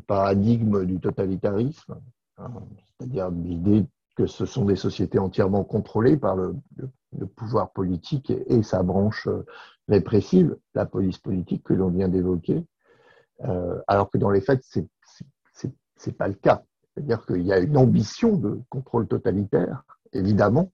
paradigme 0.07 0.85
du 0.85 1.01
totalitarisme, 1.01 1.97
hein, 2.39 2.51
c'est-à-dire 2.99 3.31
l'idée 3.31 3.87
que 4.17 4.27
ce 4.27 4.47
sont 4.47 4.65
des 4.65 4.77
sociétés 4.77 5.19
entièrement 5.19 5.65
contrôlées 5.65 6.17
par 6.17 6.37
le, 6.37 6.57
pouvoir 7.35 7.71
politique 7.71 8.31
et, 8.31 8.63
sa 8.63 8.83
branche 8.83 9.27
euh, 9.27 9.45
répressive, 9.89 10.57
la 10.75 10.87
police 10.87 11.19
politique 11.19 11.63
que 11.65 11.75
l'on 11.75 11.91
vient 11.91 12.09
d'évoquer, 12.09 12.65
euh, 13.45 13.81
alors 13.87 14.11
que 14.11 14.19
dans 14.19 14.31
les 14.31 14.41
faits, 14.41 14.63
c'est 14.63 14.87
n'est 16.07 16.13
pas 16.13 16.29
le 16.29 16.35
cas. 16.35 16.63
C'est-à-dire 16.93 17.25
qu'il 17.27 17.43
y 17.43 17.53
a 17.53 17.59
une 17.59 17.77
ambition 17.77 18.37
de 18.37 18.61
contrôle 18.69 19.09
totalitaire, 19.09 19.83
évidemment. 20.13 20.73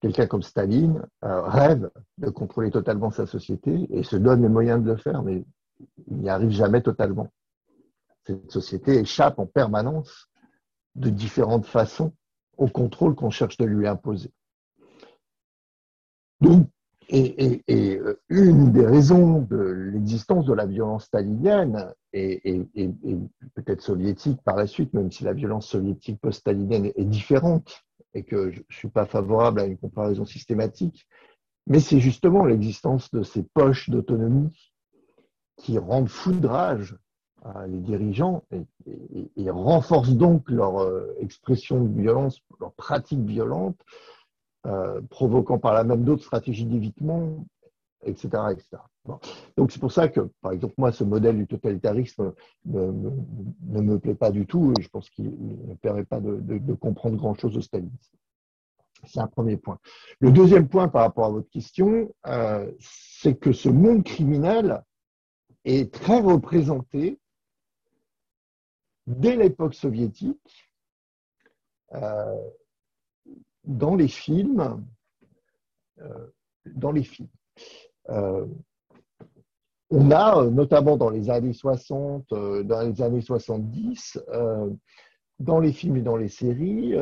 Quelqu'un 0.00 0.26
comme 0.26 0.42
Staline 0.42 1.02
euh, 1.24 1.42
rêve 1.42 1.90
de 2.18 2.28
contrôler 2.28 2.70
totalement 2.70 3.10
sa 3.10 3.26
société 3.26 3.86
et 3.90 4.02
se 4.02 4.16
donne 4.16 4.42
les 4.42 4.48
moyens 4.48 4.82
de 4.82 4.90
le 4.90 4.96
faire, 4.96 5.22
mais 5.22 5.44
il 6.06 6.16
n'y 6.18 6.28
arrive 6.28 6.50
jamais 6.50 6.82
totalement. 6.82 7.28
Cette 8.24 8.50
société 8.50 8.98
échappe 8.98 9.38
en 9.38 9.46
permanence 9.46 10.28
de 10.96 11.10
différentes 11.10 11.66
façons 11.66 12.12
au 12.56 12.68
contrôle 12.68 13.14
qu'on 13.14 13.30
cherche 13.30 13.56
de 13.56 13.64
lui 13.64 13.86
imposer. 13.86 14.32
Donc, 16.40 16.68
et, 17.08 17.62
euh, 17.70 18.20
une 18.28 18.72
des 18.72 18.84
raisons 18.84 19.40
de 19.40 19.56
l'existence 19.56 20.46
de 20.46 20.52
la 20.52 20.66
violence 20.66 21.04
stalinienne 21.04 21.92
et, 22.12 22.40
peut-être 23.54 23.82
soviétique 23.82 24.40
par 24.42 24.56
la 24.56 24.66
suite, 24.66 24.92
même 24.94 25.10
si 25.10 25.24
la 25.24 25.32
violence 25.32 25.66
soviétique 25.68 26.20
post-stalinienne 26.20 26.90
est 26.94 27.04
différente 27.04 27.82
et 28.14 28.24
que 28.24 28.50
je 28.50 28.60
ne 28.60 28.74
suis 28.74 28.88
pas 28.88 29.06
favorable 29.06 29.60
à 29.60 29.66
une 29.66 29.76
comparaison 29.76 30.24
systématique, 30.24 31.06
mais 31.66 31.80
c'est 31.80 32.00
justement 32.00 32.44
l'existence 32.44 33.10
de 33.10 33.22
ces 33.22 33.42
poches 33.42 33.90
d'autonomie 33.90 34.72
qui 35.56 35.78
rendent 35.78 36.08
foudrage 36.08 36.96
les 37.68 37.78
dirigeants 37.78 38.42
et, 38.50 39.50
renforcent 39.50 40.14
donc 40.14 40.50
leur 40.50 40.82
euh, 40.82 41.14
expression 41.20 41.84
de 41.84 42.00
violence, 42.00 42.40
leur 42.60 42.72
pratique 42.72 43.20
violente, 43.20 43.78
euh, 44.66 45.00
provoquant 45.10 45.58
par 45.58 45.74
là 45.74 45.84
même 45.84 46.02
d'autres 46.02 46.24
stratégies 46.24 46.66
d'évitement, 46.66 47.44
etc. 48.04 48.28
etc. 48.50 48.82
Donc 49.56 49.70
c'est 49.70 49.78
pour 49.78 49.92
ça 49.92 50.08
que, 50.08 50.20
par 50.40 50.52
exemple, 50.52 50.74
moi, 50.76 50.90
ce 50.90 51.04
modèle 51.04 51.36
du 51.36 51.46
totalitarisme 51.46 52.34
ne, 52.64 52.90
me 53.80 53.98
plaît 53.98 54.16
pas 54.16 54.32
du 54.32 54.44
tout 54.44 54.72
et 54.76 54.82
je 54.82 54.88
pense 54.88 55.08
qu'il 55.10 55.30
ne 55.68 55.74
permet 55.74 56.04
pas 56.04 56.20
de, 56.20 56.74
comprendre 56.74 57.16
grand-chose 57.16 57.56
au 57.56 57.60
stalinisme. 57.60 58.16
C'est 59.04 59.20
un 59.20 59.28
premier 59.28 59.56
point. 59.56 59.78
Le 60.18 60.32
deuxième 60.32 60.68
point 60.68 60.88
par 60.88 61.02
rapport 61.02 61.26
à 61.26 61.30
votre 61.30 61.50
question, 61.50 62.12
euh, 62.26 62.68
c'est 62.80 63.38
que 63.38 63.52
ce 63.52 63.68
monde 63.68 64.02
criminel 64.02 64.82
est 65.64 65.92
très 65.92 66.20
représenté 66.20 67.20
dès 69.06 69.36
l'époque 69.36 69.74
soviétique 69.74 70.72
euh, 71.94 72.50
dans 73.66 73.94
les 73.94 74.08
films. 74.08 74.84
Euh, 76.00 76.26
dans 76.74 76.92
les 76.92 77.04
films. 77.04 77.28
Euh, 78.08 78.46
on 79.90 80.10
a, 80.10 80.44
notamment 80.46 80.96
dans 80.96 81.10
les 81.10 81.30
années 81.30 81.52
60, 81.52 82.28
dans 82.30 82.80
les 82.80 83.02
années 83.02 83.20
70, 83.20 84.18
dans 85.38 85.60
les 85.60 85.72
films 85.72 85.98
et 85.98 86.02
dans 86.02 86.16
les 86.16 86.28
séries, 86.28 86.94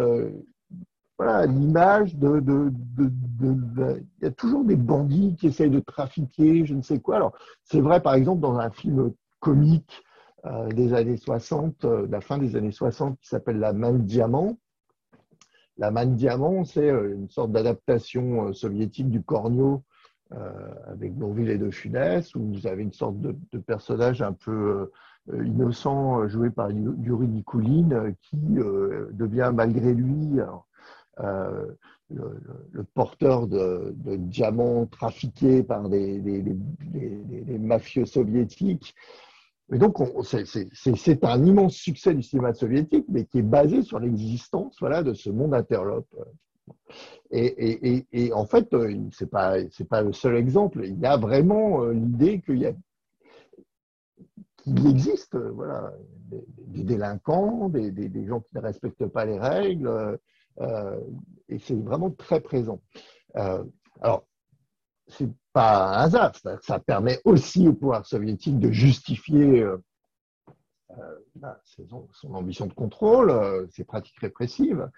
voilà, 1.18 1.46
l'image 1.46 2.16
de, 2.16 2.42
Il 2.98 4.06
y 4.22 4.26
a 4.26 4.30
toujours 4.32 4.64
des 4.64 4.76
bandits 4.76 5.36
qui 5.36 5.46
essayent 5.46 5.70
de 5.70 5.80
trafiquer, 5.80 6.66
je 6.66 6.74
ne 6.74 6.82
sais 6.82 6.98
quoi. 6.98 7.16
Alors, 7.16 7.32
c'est 7.62 7.80
vrai, 7.80 8.02
par 8.02 8.14
exemple, 8.14 8.40
dans 8.40 8.58
un 8.58 8.70
film 8.70 9.12
comique 9.38 10.02
euh, 10.46 10.68
des 10.68 10.92
années 10.92 11.16
60, 11.16 11.84
euh, 11.84 12.06
la 12.10 12.20
fin 12.20 12.38
des 12.38 12.56
années 12.56 12.72
60, 12.72 13.18
qui 13.20 13.28
s'appelle 13.28 13.58
La 13.58 13.72
main 13.72 13.92
de 13.92 14.02
diamant. 14.02 14.58
La 15.78 15.90
main 15.90 16.06
de 16.06 16.14
diamant, 16.14 16.64
c'est 16.64 16.88
euh, 16.90 17.14
une 17.14 17.28
sorte 17.28 17.52
d'adaptation 17.52 18.52
soviétique 18.52 19.10
du 19.10 19.22
Cornio 19.22 19.82
avec 20.88 21.14
Bourville 21.14 21.50
et 21.50 21.58
De 21.58 21.70
Funès, 21.70 22.34
où 22.34 22.40
vous 22.40 22.66
avez 22.66 22.82
une 22.82 22.92
sorte 22.92 23.20
de, 23.20 23.36
personnage 23.58 24.20
un 24.20 24.32
peu 24.32 24.90
innocent 25.32 26.26
joué 26.26 26.50
par 26.50 26.72
Yuri 26.72 27.28
Nikulin 27.28 28.12
qui 28.20 28.36
devient 28.36 29.52
malgré 29.54 29.94
lui 29.94 30.40
le, 31.20 32.82
porteur 32.94 33.46
de, 33.46 33.94
diamants 34.16 34.86
trafiqués 34.86 35.62
par 35.62 35.88
des, 35.88 36.18
des 36.18 37.58
mafieux 37.58 38.06
soviétiques 38.06 38.96
et 39.72 39.78
donc, 39.78 39.96
c'est 40.24 41.24
un 41.24 41.44
immense 41.44 41.74
succès 41.74 42.14
du 42.14 42.22
cinéma 42.22 42.52
soviétique, 42.52 43.06
mais 43.08 43.24
qui 43.24 43.38
est 43.38 43.42
basé 43.42 43.82
sur 43.82 43.98
l'existence 43.98 44.76
voilà, 44.78 45.02
de 45.02 45.14
ce 45.14 45.30
monde 45.30 45.54
interlope. 45.54 46.06
Et, 47.30 48.32
en 48.32 48.46
fait, 48.46 48.72
euh, 48.74 48.94
ce 49.10 49.24
n'est 49.24 49.86
pas, 49.88 50.02
le 50.02 50.12
seul 50.12 50.36
exemple. 50.36 50.84
Il 50.84 50.98
y 51.00 51.06
a 51.06 51.16
vraiment 51.16 51.82
euh, 51.82 51.92
l'idée 51.92 52.40
qu'il 52.42 52.74
existe 54.86 55.36
voilà, 55.36 55.92
des, 56.28 56.82
délinquants, 56.82 57.70
des, 57.70 58.26
gens 58.26 58.40
qui 58.40 58.54
ne 58.56 58.60
respectent 58.60 59.06
pas 59.06 59.24
les 59.24 59.38
règles, 59.38 60.18
euh, 60.60 61.00
et 61.48 61.58
c'est 61.58 61.74
vraiment 61.74 62.10
très 62.10 62.40
présent. 62.40 62.80
alors, 63.34 64.26
c'est 65.08 65.28
pas 65.52 65.98
un 65.98 66.04
hasard. 66.04 66.32
Ça, 66.62 66.78
permet 66.80 67.20
aussi 67.24 67.68
au 67.68 67.74
pouvoir 67.74 68.06
soviétique 68.06 68.58
de 68.58 68.70
justifier 68.70 69.62
euh, 69.62 69.78
euh, 70.90 71.18
bah, 71.36 71.60
son, 71.64 72.34
ambition 72.34 72.66
de 72.66 72.72
contrôle, 72.72 73.30
euh, 73.30 73.66
ses 73.70 73.84
pratiques 73.84 74.18
répressives. 74.20 74.88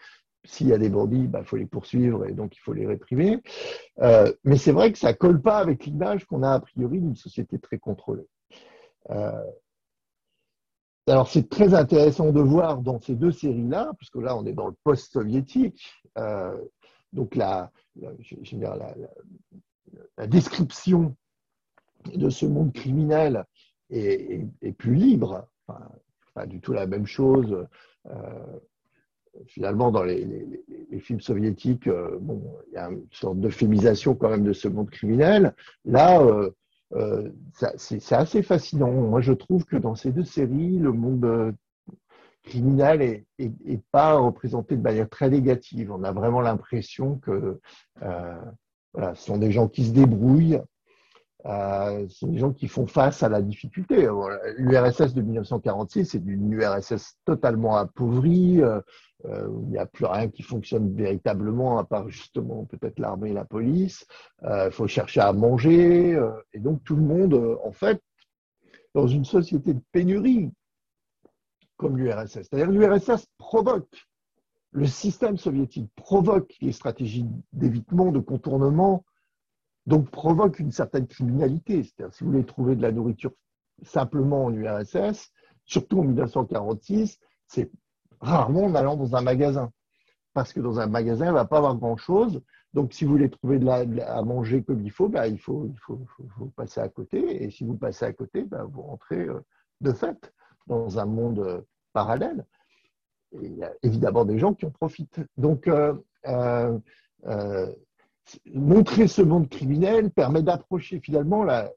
S'il 0.45 0.69
y 0.69 0.73
a 0.73 0.79
des 0.79 0.89
bandits, 0.89 1.23
il 1.23 1.29
bah, 1.29 1.43
faut 1.45 1.57
les 1.57 1.67
poursuivre 1.67 2.25
et 2.27 2.33
donc 2.33 2.57
il 2.57 2.61
faut 2.61 2.73
les 2.73 2.87
réprimer. 2.87 3.43
mais 4.45 4.57
c'est 4.57 4.73
vrai 4.73 4.93
que 4.93 4.99
ça 4.99 5.13
colle 5.13 5.43
pas 5.43 5.59
avec 5.59 5.87
l'image 5.87 6.25
qu'on 6.25 6.45
a 6.45 6.53
a 6.53 6.61
priori 6.61 7.01
d'une 7.01 7.17
société 7.17 7.59
très 7.59 7.79
contrôlée. 7.79 8.29
alors 11.09 11.29
c'est 11.29 11.49
très 11.49 11.75
intéressant 11.75 12.31
de 12.31 12.41
voir 12.41 12.79
dans 12.79 13.01
ces 13.01 13.17
deux 13.17 13.33
séries-là, 13.33 13.91
puisque 13.99 14.17
là 14.17 14.37
on 14.37 14.47
est 14.47 14.53
dans 14.53 14.69
le 14.69 14.77
post-soviétique, 14.85 16.05
donc 17.13 17.35
la, 17.35 17.73
la, 17.97 18.13
la 18.77 18.95
description 20.27 21.15
de 22.15 22.31
ce 22.31 22.47
monde 22.47 22.73
criminel 22.73 23.45
est, 23.91 24.73
plus 24.79 24.95
libre. 24.95 25.49
pas 26.35 26.47
du 26.47 26.61
tout 26.61 26.73
la 26.73 26.87
même 26.87 27.07
chose. 27.07 27.67
Euh, 28.07 28.59
finalement, 29.47 29.91
dans 29.91 30.03
les, 30.03 30.59
films 31.01 31.21
soviétiques, 31.21 31.89
euh, 31.89 32.19
il 32.69 32.75
y 32.75 32.79
a 32.79 32.89
une 32.89 33.07
sorte 33.11 33.39
d'euphémisation 33.39 34.15
quand 34.15 34.31
même 34.31 34.45
de 34.45 34.53
ce 34.53 34.69
monde 34.69 34.91
criminel. 34.91 35.55
Là, 35.85 36.23
euh, 36.95 37.31
c'est 37.77 38.13
assez 38.13 38.43
fascinant. 38.43 38.91
Moi, 38.91 39.21
je 39.21 39.33
trouve 39.33 39.65
que 39.65 39.77
dans 39.77 39.95
ces 39.95 40.13
deux 40.13 40.25
séries, 40.25 40.79
le 40.79 40.93
monde 40.93 41.55
criminel 42.45 43.25
n'est 43.39 43.83
pas 43.91 44.15
représenté 44.15 44.77
de 44.77 44.83
manière 44.83 45.09
très 45.09 45.29
négative. 45.29 45.93
On 45.93 46.05
a 46.05 46.13
vraiment 46.13 46.41
l'impression 46.41 47.19
que 47.19 47.61
ce 48.97 49.23
sont 49.23 49.39
des 49.39 49.51
gens 49.53 49.69
qui 49.69 49.85
se 49.85 49.93
débrouillent, 49.93 50.61
euh, 51.47 52.09
ce 52.09 52.19
sont 52.19 52.29
des 52.29 52.39
gens 52.39 52.53
qui 52.53 52.67
font 52.67 52.87
face 52.87 53.23
à 53.23 53.29
la 53.29 53.41
difficulté. 53.41 54.09
L'URSS 54.59 55.15
de 55.15 55.23
1946, 55.23 56.07
c'est 56.07 56.19
une 56.19 56.53
URSS 56.53 57.19
totalement 57.25 57.77
appauvrie, 57.77 58.63
euh, 58.63 58.81
euh, 59.27 59.49
il 59.63 59.69
n'y 59.69 59.79
a 59.79 59.87
plus 59.87 60.07
rien 60.07 60.29
qui 60.29 60.43
fonctionne 60.43 60.95
véritablement, 60.95 61.79
à 61.79 61.85
part 61.85 62.09
justement 62.09 62.65
peut-être 62.65 62.99
l'armée 62.99 63.31
et 63.31 63.35
la 63.35 63.45
police. 63.45 64.07
Il 64.43 64.71
faut 64.73 64.89
chercher 64.89 65.21
à 65.21 65.33
manger, 65.33 66.19
et 66.53 66.59
donc 66.59 66.83
tout 66.85 66.97
le 66.97 67.03
monde, 67.03 67.59
en 67.63 67.73
fait, 67.73 68.01
dans 68.95 69.07
une 69.07 69.25
société 69.25 69.75
de 69.75 69.83
pénurie, 69.93 70.51
comme 71.77 71.97
l'URSS. 71.97 72.33
C'est-à-dire 72.33 72.71
l'URSS 72.71 73.27
provoque 73.39 74.07
le 74.77 74.87
système 74.87 75.39
soviétique 75.39 75.91
provoque 75.97 76.55
les 76.61 76.73
stratégies 76.73 77.25
d'évitement, 77.55 78.13
de 78.13 78.19
contournement, 78.19 79.07
donc 79.87 80.11
provoque 80.11 80.59
une 80.59 80.71
certaine 80.71 81.07
criminalité. 81.07 81.83
C'est-à-dire, 81.83 82.15
si 82.15 82.23
vous 82.23 82.31
voulez 82.31 82.45
trouver 82.45 82.77
de 82.77 82.83
la 82.83 82.93
nourriture 82.93 83.33
simplement 83.83 84.45
en 84.45 84.53
URSS, 84.53 85.33
surtout 85.65 86.01
en 86.01 86.05
1946, 86.05 87.19
c'est 87.47 87.71
rarement 88.21 88.65
en 88.65 88.75
allant 88.75 88.97
dans 88.97 89.17
un 89.17 89.23
magasin. 89.23 89.73
parce 90.35 90.53
que 90.53 90.61
dans 90.61 90.79
un 90.79 90.87
magasin, 90.87 91.25
il 91.25 91.29
ne 91.29 91.35
va 91.35 91.47
pas 91.47 91.57
avoir 91.57 91.77
grand-chose. 91.77 92.43
Donc, 92.75 92.93
si 92.93 93.07
vous 93.07 93.13
voulez 93.13 93.31
trouver 93.31 93.59
de 93.59 93.65
la, 93.65 93.77
à 94.15 94.21
manger 94.21 94.63
comme 94.63 94.83
il 94.83 94.91
faut, 94.91 95.09
bah, 95.09 95.27
il, 95.27 95.39
faut, 95.39 95.71
faut, 95.87 96.53
passer 96.55 96.81
à 96.81 96.91
côté. 96.91 97.43
Et 97.43 97.51
si 97.51 97.65
vous 97.65 97.79
passez 97.79 98.05
à 98.05 98.13
côté, 98.13 98.43
bah, 98.43 98.65
vous 98.71 98.83
rentrez 98.83 99.21
euh, 99.21 99.41
de 99.81 99.93
fait 99.93 100.35
dans 100.67 100.99
un 100.99 101.07
monde 101.07 101.39
euh, 101.39 101.63
parallèle. 101.95 102.45
Il 103.33 103.57
y 103.57 103.65
a 103.65 103.73
évidemment 103.83 104.25
des 104.25 104.39
gens 104.39 104.55
qui 104.55 104.67
en 104.67 104.71
profitent. 104.71 105.21
Donc, 105.37 105.69
montrer 108.55 109.07
ce 109.07 109.23
monde 109.23 109.49
criminel 109.49 110.11
permet 110.11 110.43
d'approcher 110.43 111.01
finalement 111.01 111.45
la, 111.45 111.71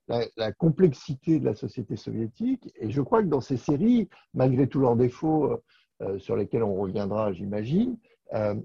complexité 0.57 1.39
de 1.39 1.45
la 1.45 1.55
société 1.55 1.95
soviétique. 1.95 2.71
Et 2.79 2.89
je 2.89 3.01
crois 3.01 3.21
que 3.21 3.27
dans 3.27 3.41
ces 3.41 3.57
séries, 3.57 4.09
malgré 4.33 4.67
tous 4.67 4.79
leurs 4.79 4.95
défauts 4.95 5.61
euh, 6.01 6.17
sur 6.19 6.35
lesquels 6.35 6.63
on 6.63 6.75
reviendra, 6.75 7.33
j'imagine, 7.33 7.97
euh, 8.33 8.55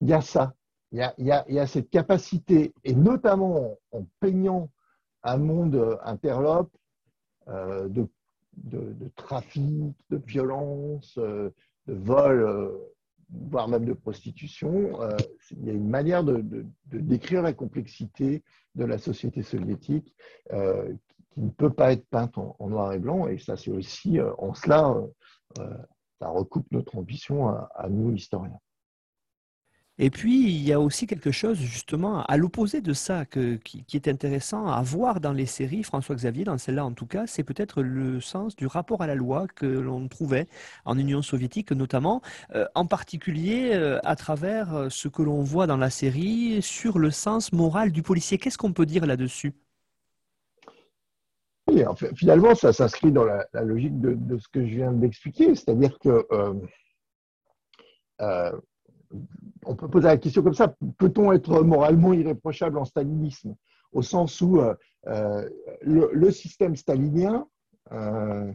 il 0.00 0.08
y 0.08 0.12
a 0.12 0.20
ça. 0.20 0.54
Il 0.92 0.98
y 1.18 1.58
a, 1.58 1.66
cette 1.66 1.90
capacité, 1.90 2.72
et 2.84 2.94
notamment 2.94 3.76
en 3.90 4.06
peignant 4.20 4.70
un 5.24 5.36
monde 5.36 5.98
interlope 6.04 6.70
euh, 7.48 7.88
de, 7.88 8.08
trafic, 9.16 9.94
de 10.10 10.16
violence, 10.16 11.18
de 11.86 11.94
vol 11.94 12.72
voire 13.30 13.68
même 13.68 13.84
de 13.84 13.92
prostitution, 13.92 15.02
euh, 15.02 15.16
il 15.50 15.64
y 15.64 15.70
a 15.70 15.72
une 15.72 15.88
manière 15.88 16.24
de, 16.24 16.44
décrire 16.86 17.42
la 17.42 17.52
complexité 17.52 18.42
de 18.74 18.84
la 18.84 18.98
société 18.98 19.42
soviétique 19.42 20.14
euh, 20.52 20.92
qui 21.30 21.40
ne 21.40 21.50
peut 21.50 21.72
pas 21.72 21.92
être 21.92 22.06
peinte 22.08 22.38
en, 22.38 22.68
noir 22.68 22.92
et 22.92 22.98
blanc. 22.98 23.26
Et 23.26 23.38
ça, 23.38 23.56
c'est 23.56 23.70
aussi 23.70 24.18
euh, 24.18 24.32
en 24.38 24.54
cela, 24.54 24.94
ça 26.18 26.28
recoupe 26.28 26.66
notre 26.70 26.96
ambition 26.96 27.48
à 27.48 27.88
nous, 27.88 28.12
historiens. 28.14 28.58
Et 29.98 30.10
puis, 30.10 30.44
il 30.44 30.62
y 30.62 30.74
a 30.74 30.80
aussi 30.80 31.06
quelque 31.06 31.30
chose, 31.30 31.56
justement, 31.58 32.22
à 32.24 32.36
l'opposé 32.36 32.82
de 32.82 32.92
ça, 32.92 33.24
qui, 33.24 33.86
est 33.94 34.08
intéressant 34.08 34.66
à 34.66 34.82
voir 34.82 35.20
dans 35.20 35.32
les 35.32 35.46
séries, 35.46 35.82
François-Xavier, 35.82 36.44
dans 36.44 36.58
celle-là 36.58 36.84
en 36.84 36.92
tout 36.92 37.06
cas, 37.06 37.26
c'est 37.26 37.44
peut-être 37.44 37.82
le 37.82 38.20
sens 38.20 38.56
du 38.56 38.66
rapport 38.66 39.00
à 39.00 39.06
la 39.06 39.14
loi 39.14 39.46
que 39.54 39.64
l'on 39.64 40.06
trouvait 40.08 40.48
en 40.84 40.98
Union 40.98 41.22
soviétique, 41.22 41.72
notamment, 41.72 42.20
euh, 42.54 42.66
en 42.74 42.84
particulier 42.84 43.70
euh, 43.72 43.98
à 44.04 44.16
travers 44.16 44.74
euh, 44.74 44.88
ce 44.90 45.08
que 45.08 45.22
l'on 45.22 45.42
voit 45.42 45.66
dans 45.66 45.78
la 45.78 45.88
série 45.88 46.60
sur 46.60 46.98
le 46.98 47.10
sens 47.10 47.52
moral 47.52 47.90
du 47.90 48.02
policier. 48.02 48.36
Qu'est-ce 48.36 48.58
qu'on 48.58 48.74
peut 48.74 48.86
dire 48.86 49.06
là-dessus? 49.06 49.54
Oui, 51.68 51.82
finalement, 52.14 52.54
ça 52.54 52.72
s'inscrit 52.72 53.10
dans 53.10 53.24
la, 53.24 53.46
logique 53.62 53.98
de, 53.98 54.38
ce 54.38 54.46
que 54.48 54.60
je 54.60 54.76
viens 54.76 54.92
d'expliquer, 54.92 55.54
c'est-à-dire 55.54 55.98
que 55.98 56.26
on 59.66 59.74
peut 59.74 59.88
poser 59.88 60.06
la 60.06 60.16
question 60.16 60.42
comme 60.42 60.54
ça, 60.54 60.74
peut-on 60.98 61.32
être 61.32 61.62
moralement 61.62 62.12
irréprochable 62.12 62.78
en 62.78 62.84
stalinisme? 62.84 63.54
Au 63.92 64.02
sens 64.02 64.40
où 64.40 64.60
euh, 64.60 64.74
euh, 65.06 65.48
le, 65.82 66.30
système 66.30 66.76
stalinien 66.76 67.46
euh, 67.92 68.52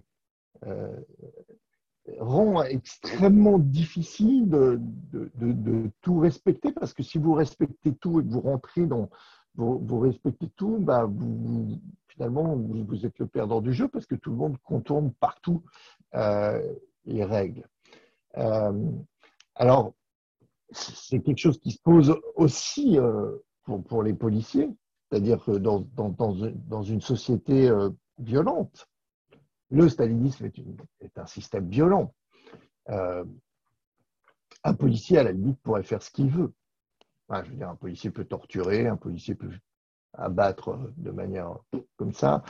rend 2.20 2.64
extrêmement 2.64 3.58
difficile 3.58 4.50
de, 4.50 4.80
tout 6.02 6.20
respecter, 6.20 6.72
parce 6.72 6.94
que 6.94 7.04
si 7.04 7.18
vous 7.18 7.34
respectez 7.34 7.94
tout 7.96 8.20
et 8.20 8.24
que 8.24 8.30
vous 8.30 8.42
rentrez 8.42 8.86
dans... 8.86 9.10
Vous, 9.56 10.00
respectez 10.00 10.48
tout, 10.56 10.78
bah 10.80 11.10
finalement, 12.08 12.56
vous, 12.56 13.06
êtes 13.06 13.20
le 13.20 13.28
perdant 13.28 13.60
du 13.60 13.74
jeu, 13.74 13.90
parce 13.90 14.06
que 14.06 14.16
tout 14.16 14.30
le 14.30 14.38
monde 14.38 14.58
contourne 14.64 15.12
partout 15.12 15.62
les 16.14 17.26
règles. 17.26 17.68
alors, 19.56 19.94
c'est 20.72 21.20
quelque 21.22 21.38
chose 21.38 21.60
qui 21.60 21.72
se 21.72 21.82
pose 21.82 22.16
aussi 22.36 22.98
euh, 22.98 23.38
pour, 23.64 24.04
les 24.04 24.14
policiers, 24.14 24.70
c'est-à-dire 25.10 25.44
que 25.44 25.52
dans, 25.52 26.84
une 26.84 27.02
société 27.02 27.70
euh, 27.70 27.90
violente, 28.18 28.88
le 29.70 29.88
stalinisme 29.90 30.46
est, 30.46 31.18
un 31.18 31.26
système 31.26 31.70
violent. 31.70 32.14
Euh, 32.90 33.24
un 34.64 34.74
policier, 34.74 35.18
à 35.18 35.24
la 35.24 35.32
limite, 35.32 35.60
pourrait 35.62 35.84
faire 35.84 36.02
ce 36.02 36.12
qu'il 36.12 36.30
veut. 36.30 36.54
je 37.30 37.50
veux 37.50 37.56
dire, 37.56 37.70
un 37.70 37.76
policier 37.76 38.12
peut 38.12 38.26
torturer, 38.26 38.88
un 38.88 38.98
policier 38.98 39.36
peut 39.36 39.52
abattre 40.14 40.78
de 40.98 41.12
manière 41.12 41.58
comme 41.96 42.14
ça. 42.14 42.44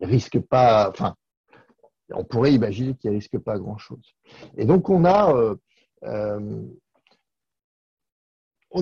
risque 0.00 0.40
pas, 0.40 0.88
enfin, 0.88 1.14
on 2.14 2.24
pourrait 2.24 2.54
imaginer 2.54 2.94
qu'il 2.94 3.10
risque 3.10 3.38
pas 3.38 3.58
grand-chose. 3.58 4.14
Et 4.56 4.64
donc, 4.64 4.88
on 4.88 5.04
a 5.04 5.54
on 6.02 6.74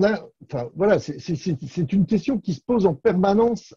a, 0.03 0.27
enfin, 0.43 0.69
voilà, 0.75 0.99
c'est 0.99 1.93
une 1.93 2.05
question 2.05 2.39
qui 2.39 2.53
se 2.53 2.61
pose 2.61 2.85
en 2.85 2.95
permanence 2.95 3.75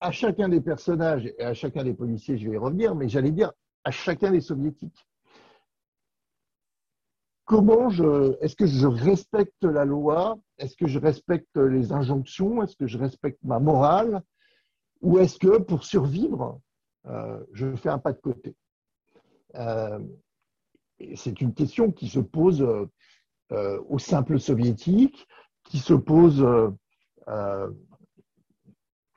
à 0.00 0.10
chacun 0.10 0.48
des 0.48 0.60
personnages 0.60 1.26
et 1.26 1.42
à 1.42 1.54
chacun 1.54 1.84
des 1.84 1.94
policiers, 1.94 2.38
je 2.38 2.48
vais 2.48 2.56
y 2.56 2.58
revenir, 2.58 2.94
mais 2.94 3.08
j'allais 3.08 3.32
dire 3.32 3.52
à 3.84 3.90
chacun 3.90 4.30
des 4.30 4.40
soviétiques. 4.40 5.06
Comment 7.44 7.90
est-ce 8.40 8.56
que 8.56 8.66
je 8.66 8.88
respecte 8.88 9.62
la 9.62 9.84
loi? 9.84 10.36
Est-ce 10.58 10.76
que 10.76 10.88
je 10.88 10.98
respecte 10.98 11.56
les 11.56 11.92
injonctions? 11.92 12.62
Est-ce 12.62 12.76
que 12.76 12.88
je 12.88 12.98
respecte 12.98 13.38
ma 13.44 13.60
morale? 13.60 14.22
Ou 15.00 15.20
est-ce 15.20 15.38
que 15.38 15.58
pour 15.58 15.84
survivre, 15.84 16.60
euh, 17.06 17.38
je 17.52 17.74
fais 17.76 17.88
un 17.88 17.98
pas 17.98 18.12
de 18.12 18.18
côté? 18.18 18.56
Euh, 19.54 20.00
c'est 21.14 21.40
une 21.40 21.54
question 21.54 21.92
qui 21.92 22.08
se 22.08 22.20
pose 22.20 22.62
euh, 22.62 22.86
euh, 23.52 23.80
aux 23.88 23.98
simples 23.98 24.38
soviétiques, 24.38 25.26
qui 25.64 25.78
se 25.78 25.94
pose 25.94 26.42
euh, 27.28 27.70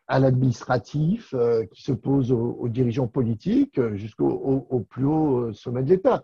à 0.08 0.20
l'administratif, 0.20 1.36
qui 1.72 1.84
se 1.84 1.92
pose 1.92 2.32
aux, 2.32 2.68
dirigeants 2.68 3.08
politiques 3.08 3.80
jusqu'au 3.94 4.86
plus 4.90 5.06
haut 5.06 5.54
sommet 5.54 5.84
de 5.84 5.90
l'État. 5.90 6.24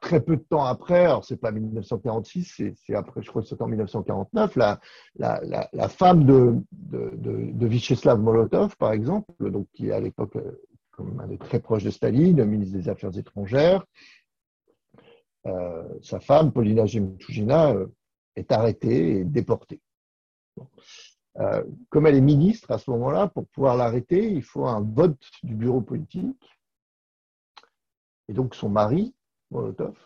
très 0.00 0.20
peu 0.20 0.36
de 0.36 0.42
temps 0.42 0.64
après, 0.64 1.04
alors 1.04 1.24
c'est 1.24 1.36
pas 1.36 1.52
1946, 1.52 2.74
c'est 2.74 2.94
après, 2.96 3.22
je 3.22 3.30
crois 3.30 3.42
que 3.42 3.48
c'est 3.48 3.62
en 3.62 3.68
1949, 3.68 4.56
la, 4.56 5.88
femme 5.88 6.24
de, 6.24 6.56
de 6.72 7.66
Vyacheslav 7.66 8.20
Molotov, 8.20 8.76
par 8.76 8.90
exemple, 8.90 9.50
donc 9.52 9.68
qui 9.72 9.92
à 9.92 10.00
l'époque 10.00 10.36
comme 10.96 11.20
un 11.20 11.26
des 11.26 11.38
très 11.38 11.60
proches 11.60 11.84
de 11.84 11.90
Staline, 11.90 12.36
le 12.36 12.44
ministre 12.44 12.76
des 12.76 12.88
Affaires 12.88 13.16
étrangères. 13.16 13.84
Euh, 15.46 15.84
sa 16.02 16.20
femme, 16.20 16.52
Paulina 16.52 16.86
Gemtougina, 16.86 17.72
euh, 17.72 17.86
est 18.36 18.50
arrêtée 18.52 19.18
et 19.18 19.24
déportée. 19.24 19.80
Euh, 21.38 21.64
comme 21.90 22.06
elle 22.06 22.14
est 22.14 22.20
ministre 22.20 22.70
à 22.70 22.78
ce 22.78 22.90
moment-là, 22.92 23.28
pour 23.28 23.46
pouvoir 23.48 23.76
l'arrêter, 23.76 24.30
il 24.30 24.42
faut 24.42 24.66
un 24.66 24.80
vote 24.80 25.30
du 25.42 25.54
bureau 25.54 25.80
politique. 25.80 26.48
Et 28.28 28.32
donc 28.32 28.54
son 28.54 28.68
mari, 28.68 29.14
Molotov, 29.50 29.96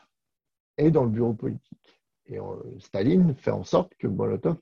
est 0.76 0.90
dans 0.90 1.04
le 1.04 1.10
bureau 1.10 1.34
politique. 1.34 2.00
Et 2.26 2.38
Staline 2.78 3.34
fait 3.36 3.50
en 3.50 3.64
sorte 3.64 3.94
que 3.96 4.06
Molotov 4.06 4.58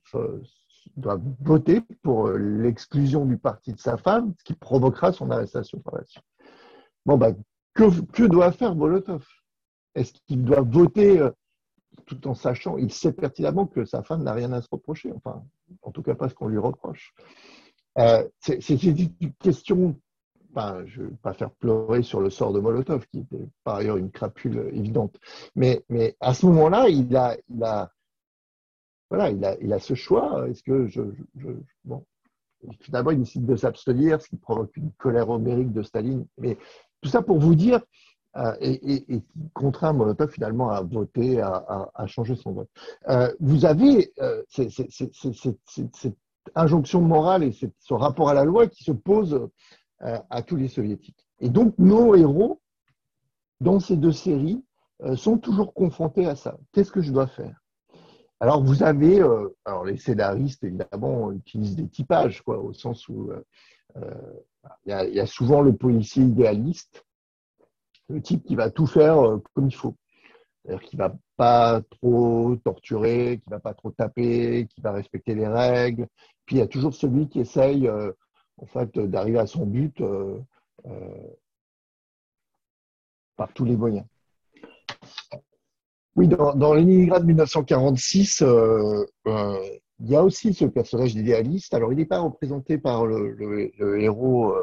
doit 0.97 1.21
voter 1.41 1.83
pour 2.03 2.29
euh, 2.29 2.37
l'exclusion 2.37 3.25
du 3.25 3.39
parti 3.39 3.73
de 3.73 3.79
sa 3.79 3.97
femme, 3.97 4.35
ce 4.39 4.45
qui 4.45 4.55
provoquera 4.55 5.13
son 5.13 5.31
arrestation 5.31 5.79
par 5.81 5.97
la 5.97 6.05
suite. 6.05 6.25
Bon, 7.05 7.17
bah, 7.17 7.33
que, 7.75 8.27
doit 8.27 8.53
faire 8.53 8.75
Molotov? 8.75 9.25
Est-ce 9.95 10.13
qu'il 10.27 10.45
doit 10.45 10.63
voter 10.63 11.21
euh, 11.21 11.31
tout 12.07 12.27
en 12.29 12.35
sachant, 12.35 12.77
il 12.77 12.93
sait 12.93 13.13
pertinemment 13.13 13.67
que 13.67 13.85
sa 13.85 14.03
femme 14.03 14.23
n'a 14.23 14.33
rien 14.33 14.53
à 14.53 14.61
se 14.61 14.69
reprocher, 14.71 15.13
enfin, 15.13 15.43
en 15.83 15.91
tout 15.91 16.03
cas 16.03 16.15
pas 16.15 16.29
ce 16.29 16.35
qu'on 16.35 16.49
lui 16.49 16.59
reproche. 16.59 17.15
Euh, 17.99 18.29
c'est 18.41 18.83
une 18.83 19.33
question, 19.41 19.99
je 20.87 21.03
ne 21.03 21.09
vais 21.09 21.17
pas 21.23 21.33
faire 21.33 21.51
pleurer 21.51 22.03
sur 22.03 22.21
le 22.21 22.29
sort 22.31 22.53
de 22.53 22.61
Molotov, 22.61 23.07
qui 23.09 23.21
était 23.21 23.49
par 23.65 23.77
ailleurs 23.77 23.97
une 23.97 24.11
crapule 24.11 24.71
évidente, 24.73 25.19
mais, 25.55 25.83
à 26.21 26.35
ce 26.35 26.47
moment-là, 26.47 26.89
il 26.89 27.17
a 27.17 27.91
voilà, 29.11 29.31
il 29.31 29.73
a, 29.73 29.79
ce 29.79 29.95
choix. 29.95 30.49
Est-ce 30.49 30.63
que 30.63 30.89
finalement, 32.81 33.11
il 33.11 33.19
décide 33.21 33.47
de 33.47 33.57
s'abstenir, 33.57 34.21
ce 34.21 34.29
qui 34.29 34.37
provoque 34.37 34.77
une 34.77 34.91
colère 34.93 35.31
homérique 35.31 35.73
de 35.73 35.83
Staline. 35.83 36.27
Mais 36.39 36.57
tout 37.01 37.09
ça 37.09 37.23
pour 37.23 37.39
vous 37.39 37.55
dire, 37.55 37.81
euh, 38.37 38.55
et, 38.61 39.23
contraint 39.55 39.93
Molotov 39.93 40.31
finalement 40.31 40.71
à 40.71 40.83
voter, 40.83 41.41
à, 41.41 41.91
à, 41.95 42.07
changer 42.07 42.37
son 42.37 42.53
vote. 42.53 42.69
Euh, 43.09 43.33
vous 43.41 43.65
avez 43.65 44.13
euh, 44.21 44.43
cette 44.49 46.17
injonction 46.55 47.01
morale 47.01 47.45
et 47.45 47.53
ce 47.53 47.95
rapport 47.95 48.29
à 48.29 48.35
la 48.35 48.45
loi 48.45 48.67
qui 48.67 48.85
se 48.85 48.93
pose 48.93 49.49
à 50.01 50.43
tous 50.43 50.57
les 50.57 50.69
soviétiques. 50.69 51.27
Et 51.41 51.49
donc 51.49 51.75
nos 51.79 52.15
héros, 52.15 52.61
dans 53.61 53.81
ces 53.81 53.97
deux 53.97 54.13
séries, 54.13 54.63
sont 55.17 55.39
toujours 55.39 55.73
confrontés 55.73 56.27
à 56.27 56.37
ça. 56.37 56.59
Qu'est-ce 56.73 56.93
que 56.93 57.01
je 57.01 57.13
dois 57.13 57.27
faire? 57.27 57.66
Alors, 58.39 58.63
vous 58.63 58.83
avez, 58.83 59.21
euh, 59.21 59.49
alors 59.65 59.85
les 59.85 59.97
scénaristes, 59.97 60.63
évidemment, 60.63 61.33
utilisent 61.33 61.77
des 61.77 61.89
typages, 61.89 62.43
quoi, 62.43 62.59
au 62.59 62.75
sens 62.75 63.09
où 63.09 63.31
euh, 63.31 63.43
euh, 63.97 64.41
il 64.85 65.15
y, 65.15 65.21
a 65.21 65.27
souvent 65.27 65.63
le 65.63 65.75
policier 65.75 66.23
idéaliste, 66.25 67.07
le 68.09 68.21
type 68.21 68.45
qui 68.45 68.55
va 68.55 68.71
tout 68.71 68.87
faire 68.87 69.17
comme 69.55 69.69
il 69.69 69.75
faut. 69.75 69.97
C'est-à-dire 70.65 70.83
qu'il 70.87 70.99
va 70.99 71.15
pas 71.37 71.81
trop 71.91 72.57
torturer, 72.65 73.41
qu'il 73.43 73.51
va 73.51 73.61
pas 73.61 73.75
trop 73.75 73.91
taper, 73.91 74.67
qu'il 74.67 74.83
va 74.83 74.93
respecter 74.93 75.35
les 75.35 75.49
règles. 75.49 76.09
Puis 76.45 76.57
il 76.57 76.59
y 76.59 76.63
a 76.63 76.67
toujours 76.67 76.95
celui 76.95 77.29
qui 77.29 77.41
essaye, 77.41 77.89
en 77.89 78.67
fait, 78.67 78.99
d'arriver 78.99 79.39
à 79.39 79.47
son 79.47 79.67
but 79.67 80.03
par 83.37 83.53
tous 83.55 83.65
les 83.65 83.77
moyens. 83.77 84.05
Oui, 86.17 86.29
dans, 86.29 86.55
dans 86.55 86.73
Leningrad 86.73 87.27
1946, 87.27 88.41
euh, 88.41 89.05
euh, 89.27 89.59
il 90.01 90.11
y 90.11 90.17
a 90.17 90.25
aussi 90.25 90.55
ce 90.55 90.65
personnage 90.65 91.15
idéaliste. 91.15 91.75
Alors, 91.75 91.93
il 91.93 91.97
n'est 91.97 92.07
pas 92.07 92.21
représenté 92.21 92.79
par 92.79 93.05
le, 93.05 94.01
héros 94.01 94.55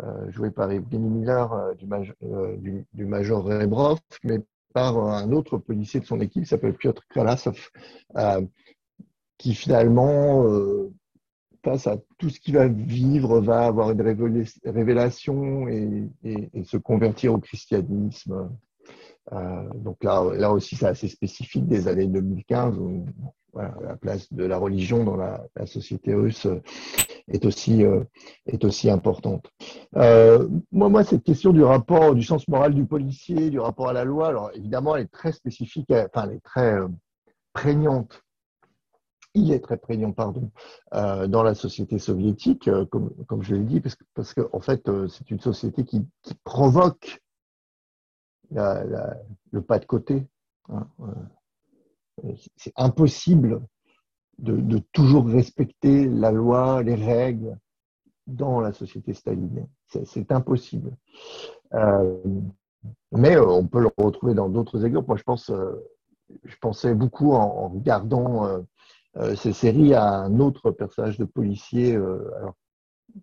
euh, 0.00 0.30
joué 0.30 0.52
par 0.52 0.70
Evgeny 0.70 1.08
Miller 1.08 1.74
du, 1.76 3.04
major 3.04 3.44
Rebrov, 3.44 3.98
mais 4.22 4.38
par 4.72 4.96
un 4.96 5.32
autre 5.32 5.58
policier 5.58 5.98
de 5.98 6.04
son 6.06 6.20
équipe 6.20 6.44
qui 6.44 6.48
s'appelle 6.48 6.74
Piotr 6.74 7.02
Kralasov, 7.08 7.58
qui 9.38 9.54
finalement, 9.54 10.44
face 11.64 11.88
à 11.88 11.96
tout 12.18 12.30
ce 12.30 12.38
qu'il 12.38 12.54
va 12.54 12.68
vivre, 12.68 13.40
va 13.40 13.66
avoir 13.66 13.90
une 13.90 14.02
révélation 14.64 15.66
et 15.66 16.64
se 16.64 16.76
convertir 16.76 17.32
au 17.32 17.38
christianisme. 17.38 18.50
Euh, 19.32 19.68
donc 19.74 20.02
là, 20.04 20.24
là 20.34 20.52
aussi, 20.52 20.76
c'est 20.76 20.86
assez 20.86 21.08
spécifique 21.08 21.66
des 21.66 21.88
années 21.88 22.06
2015 22.06 22.78
où 22.78 23.06
la 23.54 23.96
place 23.96 24.30
de 24.34 24.44
la 24.44 24.58
religion 24.58 25.02
dans 25.02 25.16
la, 25.16 25.40
société 25.64 26.14
russe 26.14 26.46
est 27.28 27.46
aussi, 27.46 27.84
euh, 27.84 28.04
est 28.44 28.62
aussi 28.64 28.90
importante. 28.90 29.50
Euh, 29.96 30.46
moi, 30.70 30.90
moi, 30.90 31.04
cette 31.04 31.24
question 31.24 31.54
du 31.54 31.62
rapport, 31.62 32.14
du 32.14 32.22
sens 32.22 32.46
moral 32.48 32.74
du 32.74 32.84
policier, 32.84 33.48
du 33.48 33.58
rapport 33.58 33.88
à 33.88 33.94
la 33.94 34.04
loi, 34.04 34.28
alors 34.28 34.50
évidemment, 34.54 34.94
elle 34.94 35.04
est 35.04 35.12
très 35.12 35.32
spécifique, 35.32 35.90
enfin, 35.90 36.28
elle 36.28 36.36
est 36.36 36.44
très 36.44 36.76
prégnante 37.52 38.22
il 39.38 39.52
est 39.52 39.60
très 39.60 39.76
prégnant, 39.76 40.12
pardon, 40.12 40.50
dans 40.92 41.42
la 41.42 41.54
société 41.54 41.98
soviétique, 41.98 42.70
comme, 42.90 43.10
comme 43.26 43.42
je 43.42 43.54
l'ai 43.54 43.64
dit, 43.64 43.82
parce 43.82 43.94
que, 43.94 44.04
parce 44.14 44.32
que 44.32 44.48
en 44.50 44.60
fait, 44.60 44.90
c'est 45.10 45.30
une 45.30 45.40
société 45.40 45.84
qui, 45.84 46.06
qui 46.22 46.34
provoque 46.42 47.20
le 48.50 49.62
pas 49.62 49.78
de 49.78 49.86
côté. 49.86 50.26
Hein, 50.68 50.86
euh, 51.00 52.32
c'est 52.56 52.72
impossible 52.76 53.62
de, 54.38 54.78
toujours 54.92 55.26
respecter 55.26 56.06
la 56.06 56.30
loi, 56.30 56.82
les 56.82 56.94
règles 56.94 57.58
dans 58.26 58.60
la 58.60 58.72
société 58.72 59.14
stalinienne. 59.14 59.68
C'est 59.86 60.32
impossible. 60.32 60.96
Euh, 61.74 62.18
mais 63.12 63.36
euh, 63.36 63.46
on 63.46 63.66
peut 63.66 63.80
le 63.80 63.90
retrouver 63.96 64.34
dans 64.34 64.48
d'autres 64.48 64.84
exemples. 64.84 65.08
Moi, 65.08 65.16
je 65.16 65.22
pense, 65.22 65.52
je 66.44 66.56
pensais 66.60 66.94
beaucoup 66.94 67.32
en, 67.32 67.68
regardant 67.68 68.64
ces 69.36 69.52
séries 69.52 69.94
à 69.94 70.06
un 70.06 70.40
autre 70.40 70.70
personnage 70.70 71.18
de 71.18 71.24
policier, 71.24 71.96
alors 71.96 72.54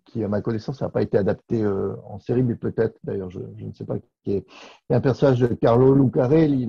qui, 0.04 0.24
à 0.24 0.28
ma 0.28 0.40
connaissance, 0.40 0.80
n'a 0.80 0.88
pas 0.88 1.02
été 1.02 1.18
adapté 1.18 1.62
euh, 1.62 1.94
en 2.04 2.18
série, 2.18 2.42
mais 2.42 2.56
peut-être, 2.56 2.98
d'ailleurs, 3.04 3.30
je, 3.30 3.40
ne 3.40 3.72
sais 3.72 3.84
pas 3.84 3.98
qui 4.22 4.32
est. 4.32 4.46
Il 4.88 4.92
y 4.92 4.94
a 4.94 4.96
un 4.98 5.00
personnage 5.00 5.40
de 5.40 5.46
Carlo 5.48 5.94
Lucarelli, 5.94 6.68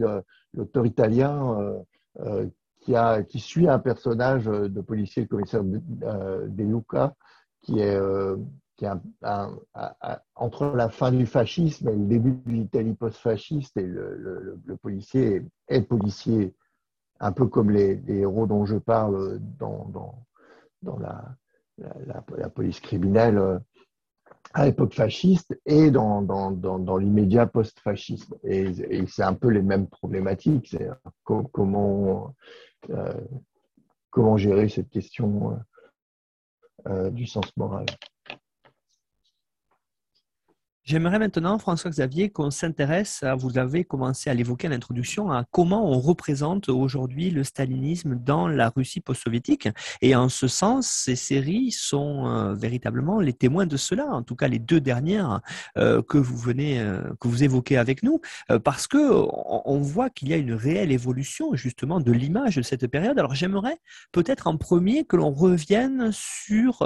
l'auteur 0.54 0.86
italien, 0.86 1.60
euh, 1.60 1.80
euh, 2.20 3.24
qui, 3.24 3.40
suit 3.40 3.68
un 3.68 3.80
personnage 3.80 4.46
de 4.46 4.82
policier, 4.82 5.24
le 5.24 5.28
commissaire 5.28 5.64
De, 5.64 6.64
Luca, 6.64 7.16
qui 7.62 7.80
est, 7.80 8.00
entre 10.36 10.76
la 10.76 10.90
fin 10.90 11.12
du 11.12 11.26
fascisme 11.26 11.90
et 11.90 11.96
le 11.96 12.06
début 12.06 12.40
de 12.46 12.52
l'Italie 12.52 12.94
post-fasciste, 12.94 13.76
et 13.78 13.88
le, 13.88 14.60
policier 14.84 15.42
est, 15.68 15.82
policier, 15.82 16.54
un 17.20 17.32
peu 17.32 17.48
comme 17.48 17.72
les, 17.72 18.00
héros 18.08 18.46
dont 18.46 18.66
je 18.66 18.78
parle 18.78 19.40
dans 19.58 21.00
la 21.00 21.36
la, 21.78 22.50
police 22.50 22.80
criminelle 22.80 23.38
euh, 23.38 23.60
à 24.54 24.66
l'époque 24.66 24.94
fasciste 24.94 25.60
et 25.66 25.92
dans, 25.92 26.22
dans, 26.22 26.52
dans, 26.52 26.98
l'immédiat 26.98 27.46
post-fascisme. 27.46 28.36
Et, 28.44 29.06
c'est 29.08 29.24
un 29.24 29.34
peu 29.34 29.50
les 29.50 29.62
mêmes 29.62 29.88
problématiques. 29.88 30.70
C'est 30.72 30.90
comment, 31.24 32.34
euh, 32.90 33.14
comment 34.10 34.38
gérer 34.38 34.70
cette 34.70 34.90
question 34.90 35.60
euh, 36.88 37.10
du 37.10 37.26
sens 37.26 37.46
moral. 37.58 37.86
J'aimerais 40.88 41.18
maintenant, 41.18 41.58
François-Xavier, 41.58 42.30
qu'on 42.30 42.52
s'intéresse 42.52 43.24
à, 43.24 43.34
vous 43.34 43.58
avez 43.58 43.84
commencé 43.86 44.30
à 44.30 44.36
l'évoquer 44.36 44.68
à 44.68 44.70
l'introduction, 44.70 45.32
à 45.32 45.44
comment 45.50 45.92
on 45.92 46.00
représente 46.00 46.70
aujourd'hui 46.70 47.32
le 47.32 47.44
stalinisme 47.44 48.14
dans 48.14 48.48
la 48.48 48.70
Russie 48.70 49.02
post-soviétique. 49.02 49.68
Et 50.04 50.16
en 50.16 50.30
ce 50.30 50.48
sens, 50.48 50.86
ces 50.88 51.16
séries 51.16 51.72
sont 51.72 52.28
euh, 52.28 52.54
véritablement 52.54 53.20
les 53.20 53.34
témoins 53.34 53.66
de 53.66 53.78
cela, 53.78 54.06
en 54.06 54.22
tout 54.22 54.36
cas 54.36 54.48
les 54.48 54.60
deux 54.60 54.80
dernières 54.80 55.42
euh, 55.76 56.04
que 56.04 56.20
vous 56.20 56.38
venez, 56.38 56.80
euh, 56.80 57.02
que 57.20 57.28
vous 57.30 57.44
évoquez 57.44 57.78
avec 57.78 58.04
nous, 58.04 58.22
parce 58.64 58.86
que 58.86 58.98
on, 59.66 59.80
voit 59.80 60.12
qu'il 60.12 60.30
y 60.30 60.34
a 60.34 60.38
une 60.38 60.54
réelle 60.54 60.92
évolution 60.92 61.56
justement 61.56 62.00
de 62.00 62.12
l'image 62.12 62.58
de 62.58 62.62
cette 62.62 62.86
période. 62.86 63.18
Alors 63.18 63.34
j'aimerais 63.34 63.80
peut-être 64.12 64.46
en 64.46 64.56
premier 64.56 65.04
que 65.04 65.16
l'on 65.16 65.32
revienne 65.32 66.12
sur 66.12 66.86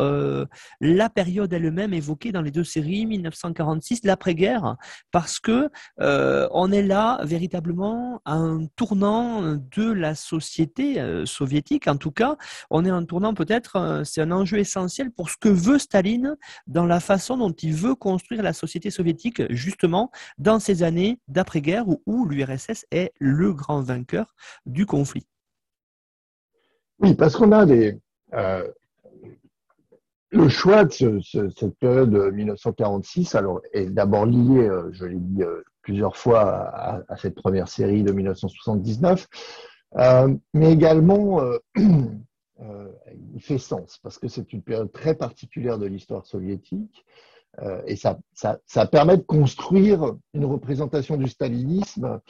la 0.79 1.09
période 1.09 1.51
elle-même 1.51 1.93
évoquée 1.93 2.31
dans 2.31 2.41
les 2.41 2.51
deux 2.51 2.63
séries, 2.63 3.05
1946 3.05 3.88
l'après-guerre, 4.03 4.77
parce 5.11 5.39
que 5.39 5.69
euh, 5.99 6.47
on 6.51 6.71
est 6.71 6.83
là 6.83 7.19
véritablement 7.23 8.21
à 8.25 8.35
un 8.35 8.65
tournant 8.75 9.55
de 9.55 9.91
la 9.91 10.15
société 10.15 10.99
euh, 10.99 11.25
soviétique. 11.25 11.87
En 11.87 11.97
tout 11.97 12.11
cas, 12.11 12.35
on 12.69 12.85
est 12.85 12.89
un 12.89 13.03
tournant 13.05 13.33
peut-être, 13.33 13.75
euh, 13.77 14.03
c'est 14.03 14.21
un 14.21 14.31
enjeu 14.31 14.59
essentiel 14.59 15.11
pour 15.11 15.29
ce 15.29 15.37
que 15.37 15.49
veut 15.49 15.79
Staline 15.79 16.35
dans 16.67 16.85
la 16.85 16.99
façon 16.99 17.37
dont 17.37 17.51
il 17.51 17.73
veut 17.73 17.95
construire 17.95 18.43
la 18.43 18.53
société 18.53 18.89
soviétique, 18.91 19.41
justement 19.51 20.11
dans 20.37 20.59
ces 20.59 20.83
années 20.83 21.19
d'après-guerre 21.27 21.87
où, 21.87 22.01
où 22.05 22.25
l'URSS 22.25 22.85
est 22.91 23.11
le 23.19 23.53
grand 23.53 23.81
vainqueur 23.81 24.35
du 24.65 24.85
conflit. 24.85 25.25
Oui, 26.99 27.15
parce 27.15 27.35
qu'on 27.35 27.51
a 27.53 27.65
des, 27.65 27.97
le 30.31 30.47
choix 30.49 30.85
de 30.85 31.19
cette 31.21 31.77
période 31.79 32.13
1946 32.33 33.35
alors, 33.35 33.61
est 33.73 33.85
d'abord 33.85 34.25
lié, 34.25 34.59
euh, 34.59 34.89
je 34.91 35.05
l'ai 35.05 35.19
dit 35.19 35.43
euh, 35.43 35.63
plusieurs 35.81 36.17
fois, 36.17 37.03
à, 37.07 37.17
cette 37.17 37.35
première 37.35 37.67
série 37.67 38.03
de 38.03 38.11
1979, 38.11 39.27
euh, 39.97 40.35
mais 40.53 40.71
également 40.71 41.41
il 41.75 43.41
fait 43.41 43.57
sens 43.57 43.97
parce 44.03 44.19
que 44.19 44.27
c'est 44.27 44.53
une 44.53 44.61
période 44.61 44.91
très 44.91 45.15
particulière 45.15 45.79
de 45.79 45.87
l'histoire 45.87 46.25
soviétique 46.25 47.05
et 47.87 47.95
ça, 47.95 48.19
ça, 48.33 48.85
permet 48.85 49.17
de 49.17 49.23
construire 49.23 50.15
une 50.33 50.45
représentation 50.45 51.17
du 51.17 51.27
stalinisme 51.27 52.21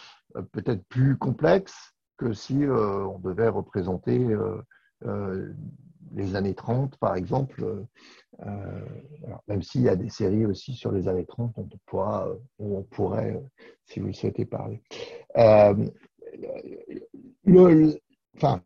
peut-être 0.53 0.83
plus 0.87 1.17
complexe 1.17 1.93
que 2.17 2.31
si 2.31 2.55
on 2.65 3.19
devait 3.19 3.49
représenter 3.49 4.25
les 5.01 6.35
années 6.35 6.55
30, 6.55 6.97
par 6.97 7.15
exemple, 7.15 7.85
euh, 8.45 8.85
même 9.47 9.61
s'il 9.61 9.81
y 9.81 9.89
a 9.89 9.95
des 9.95 10.09
séries 10.09 10.45
aussi 10.45 10.73
sur 10.73 10.91
les 10.91 11.07
années 11.07 11.25
30 11.25 11.53
on, 11.57 11.67
pourra, 11.85 12.27
on 12.57 12.83
pourrait, 12.83 13.41
si 13.85 13.99
vous 13.99 14.07
le 14.07 14.13
souhaitez, 14.13 14.45
parler. 14.45 14.81
Euh, 15.37 15.87
enfin, 18.35 18.61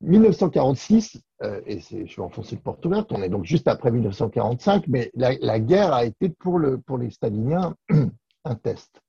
1946, 0.00 1.20
euh, 1.42 1.60
et 1.66 1.80
je 1.80 2.16
vais 2.16 2.22
enfoncer 2.22 2.56
le 2.56 2.62
porte 2.62 2.84
ouverte, 2.86 3.12
on 3.12 3.22
est 3.22 3.28
donc 3.28 3.44
juste 3.44 3.68
après 3.68 3.90
1945, 3.90 4.86
mais 4.88 5.10
la, 5.14 5.60
guerre 5.60 5.92
a 5.92 6.04
été 6.04 6.28
pour, 6.28 6.60
pour 6.86 6.98
les 6.98 7.10
staliniens 7.10 7.74
un 8.44 8.54
test 8.54 9.00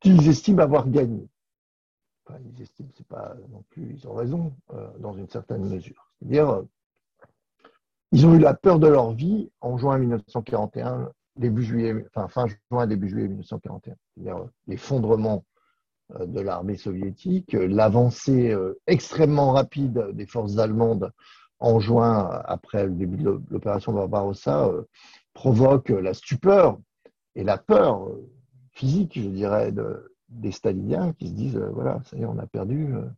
qu'ils 0.00 0.28
estiment 0.28 0.62
avoir 0.62 0.88
gagné 0.90 1.26
ils 2.30 2.62
estiment 2.62 2.88
c'est 2.96 3.06
pas 3.06 3.34
non 3.50 3.62
plus, 3.70 3.96
ils 3.98 4.08
ont 4.08 4.14
raison 4.14 4.52
euh, 4.72 4.88
dans 4.98 5.12
une 5.12 5.28
certaine 5.28 5.64
mesure. 5.68 6.10
C'est-à-dire, 6.18 6.50
euh, 6.50 6.62
ils 8.12 8.26
ont 8.26 8.34
eu 8.34 8.38
la 8.38 8.54
peur 8.54 8.78
de 8.78 8.86
leur 8.86 9.12
vie 9.12 9.50
en 9.60 9.76
juin 9.76 9.98
1941, 9.98 11.12
début 11.36 11.62
juillet, 11.62 12.06
enfin 12.14 12.28
fin 12.28 12.46
juin, 12.70 12.86
début 12.86 13.08
juillet 13.08 13.28
1941. 13.28 13.96
C'est-à-dire 14.14 14.36
euh, 14.38 14.50
l'effondrement 14.66 15.44
de 16.20 16.38
l'armée 16.40 16.76
soviétique, 16.76 17.54
l'avancée 17.54 18.54
extrêmement 18.86 19.52
rapide 19.52 20.10
des 20.12 20.26
forces 20.26 20.58
allemandes 20.58 21.10
en 21.60 21.80
juin, 21.80 22.42
après 22.44 22.84
le 22.84 22.92
début 22.92 23.16
de 23.16 23.40
l'opération 23.48 23.94
Barbarossa, 23.94 24.70
provoque 25.32 25.88
la 25.88 26.12
stupeur 26.12 26.78
et 27.36 27.42
la 27.42 27.56
peur 27.56 28.06
physique, 28.72 29.18
je 29.18 29.28
dirais, 29.30 29.72
de, 29.72 30.13
des 30.28 30.52
staliniens 30.52 31.12
qui 31.14 31.28
se 31.28 31.32
disent 31.32 31.56
euh, 31.56 31.70
voilà, 31.70 32.00
ça 32.04 32.16
y 32.16 32.22
est, 32.22 32.26
on 32.26 32.38
a 32.38 32.46
perdu. 32.46 32.94
Euh, 32.94 33.08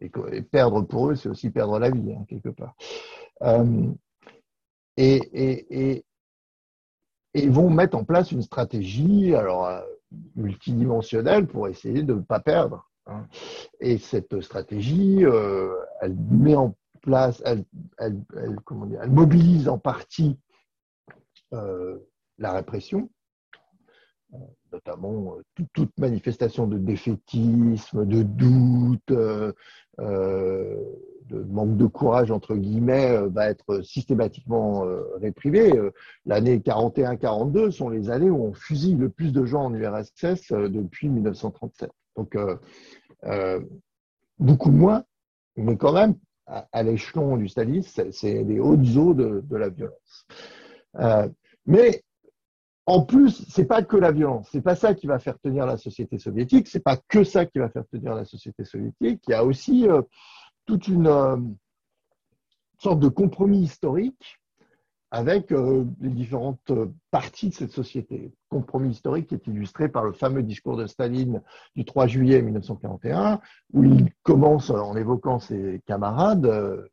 et, 0.00 0.42
perdre 0.42 0.82
pour 0.82 1.10
eux, 1.10 1.16
c'est 1.16 1.28
aussi 1.28 1.50
perdre 1.50 1.78
la 1.78 1.90
vie, 1.90 2.12
hein, 2.12 2.24
quelque 2.28 2.48
part. 2.48 2.74
Euh, 3.42 3.92
et, 4.96 6.04
ils 7.34 7.50
vont 7.50 7.70
mettre 7.70 7.96
en 7.96 8.04
place 8.04 8.32
une 8.32 8.42
stratégie. 8.42 9.34
Alors, 9.34 9.70
multidimensionnelle 10.36 11.46
pour 11.46 11.68
essayer 11.68 12.02
de 12.02 12.14
ne 12.14 12.20
pas 12.20 12.40
perdre. 12.40 12.90
Hein. 13.06 13.26
Et 13.80 13.96
cette 13.96 14.40
stratégie, 14.42 15.24
elle 16.00 16.14
met 16.14 16.54
en 16.54 16.74
place, 17.00 17.42
elle, 17.46 17.64
comment 18.64 18.84
dire, 18.84 19.00
elle 19.02 19.10
mobilise 19.10 19.68
en 19.68 19.78
partie 19.78 20.38
la 21.50 22.52
répression, 22.52 23.08
euh, 24.34 24.38
notamment 24.72 25.36
toute, 25.74 25.90
manifestation 25.98 26.66
de 26.66 26.78
défaitisme, 26.78 28.06
de 28.06 28.22
doute, 28.22 29.08
de 29.08 29.54
manque 31.50 31.76
de 31.76 31.86
courage, 31.86 32.30
entre 32.30 32.56
guillemets, 32.56 33.16
va 33.28 33.48
être 33.48 33.82
systématiquement 33.82 34.84
réprimée. 35.20 35.72
L'année 36.26 36.58
41-42 36.58 37.70
sont 37.70 37.90
les 37.90 38.10
années 38.10 38.30
où 38.30 38.42
on 38.42 38.54
fusille 38.54 38.96
le 38.96 39.08
plus 39.10 39.32
de 39.32 39.44
gens 39.44 39.64
en 39.66 39.74
URSS 39.74 40.52
depuis 40.52 41.08
1937. 41.08 41.90
Donc, 42.16 42.36
beaucoup 44.38 44.70
moins, 44.70 45.04
mais 45.56 45.76
quand 45.76 45.92
même, 45.92 46.16
à, 46.46 46.82
l'échelon 46.82 47.36
du 47.36 47.48
stalinisme, 47.48 48.10
c'est 48.12 48.42
les 48.42 48.60
hautes 48.60 48.96
eaux 48.96 49.14
de, 49.14 49.56
la 49.56 49.68
violence. 49.68 50.26
Euh, 50.96 51.28
mais 51.66 52.02
en 52.86 53.02
plus, 53.02 53.44
c'est 53.48 53.64
pas 53.64 53.82
que 53.82 53.96
la 53.96 54.10
violence, 54.10 54.48
c'est 54.50 54.60
pas 54.60 54.74
ça 54.74 54.94
qui 54.94 55.06
va 55.06 55.18
faire 55.20 55.38
tenir 55.38 55.66
la 55.66 55.76
société 55.76 56.18
soviétique, 56.18 56.66
c'est 56.66 56.82
pas 56.82 56.96
que 56.96 57.22
ça 57.22 57.46
qui 57.46 57.58
va 57.58 57.68
faire 57.68 57.86
tenir 57.86 58.14
la 58.14 58.24
société 58.24 58.64
soviétique. 58.64 59.22
Il 59.28 59.30
y 59.30 59.34
a 59.34 59.44
aussi 59.44 59.88
euh, 59.88 60.02
toute 60.66 60.88
une 60.88 61.06
euh, 61.06 61.36
sorte 62.78 62.98
de 62.98 63.08
compromis 63.08 63.60
historique 63.60 64.40
avec 65.12 65.52
euh, 65.52 65.84
les 66.00 66.10
différentes 66.10 66.72
parties 67.12 67.50
de 67.50 67.54
cette 67.54 67.70
société. 67.70 68.32
Compromis 68.48 68.90
historique 68.90 69.28
qui 69.28 69.34
est 69.36 69.46
illustré 69.46 69.88
par 69.88 70.02
le 70.02 70.12
fameux 70.12 70.42
discours 70.42 70.76
de 70.76 70.86
Staline 70.88 71.40
du 71.76 71.84
3 71.84 72.08
juillet 72.08 72.42
1941, 72.42 73.40
où 73.74 73.84
il 73.84 74.12
commence 74.24 74.70
en 74.70 74.96
évoquant 74.96 75.38
ses 75.38 75.82
camarades, 75.86 76.88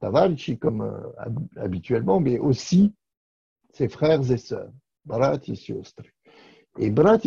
Tavalchi 0.00 0.58
comme 0.58 1.12
habituellement, 1.56 2.20
mais 2.20 2.38
aussi 2.38 2.94
ses 3.72 3.88
frères 3.88 4.30
et 4.30 4.36
sœurs, 4.36 4.70
brat 5.04 5.38
et 5.44 5.54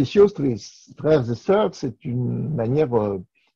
siostry, 0.05 0.61
frères 0.97 1.29
et 1.29 1.35
sœurs, 1.35 1.75
c'est 1.75 2.03
une 2.05 2.53
manière, 2.53 2.89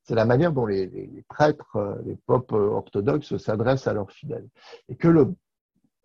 c'est 0.04 0.16
la 0.16 0.26
manière 0.26 0.54
dont 0.54 0.66
les, 0.66 1.24
prêtres, 1.28 2.00
les 2.06 2.16
popes 2.16 2.52
orthodoxes 2.52 3.38
s'adressent 3.38 3.88
à 3.88 3.94
leurs 3.94 4.12
fidèles. 4.12 4.48
Et 4.88 4.96
que 4.96 5.08
le 5.08 5.34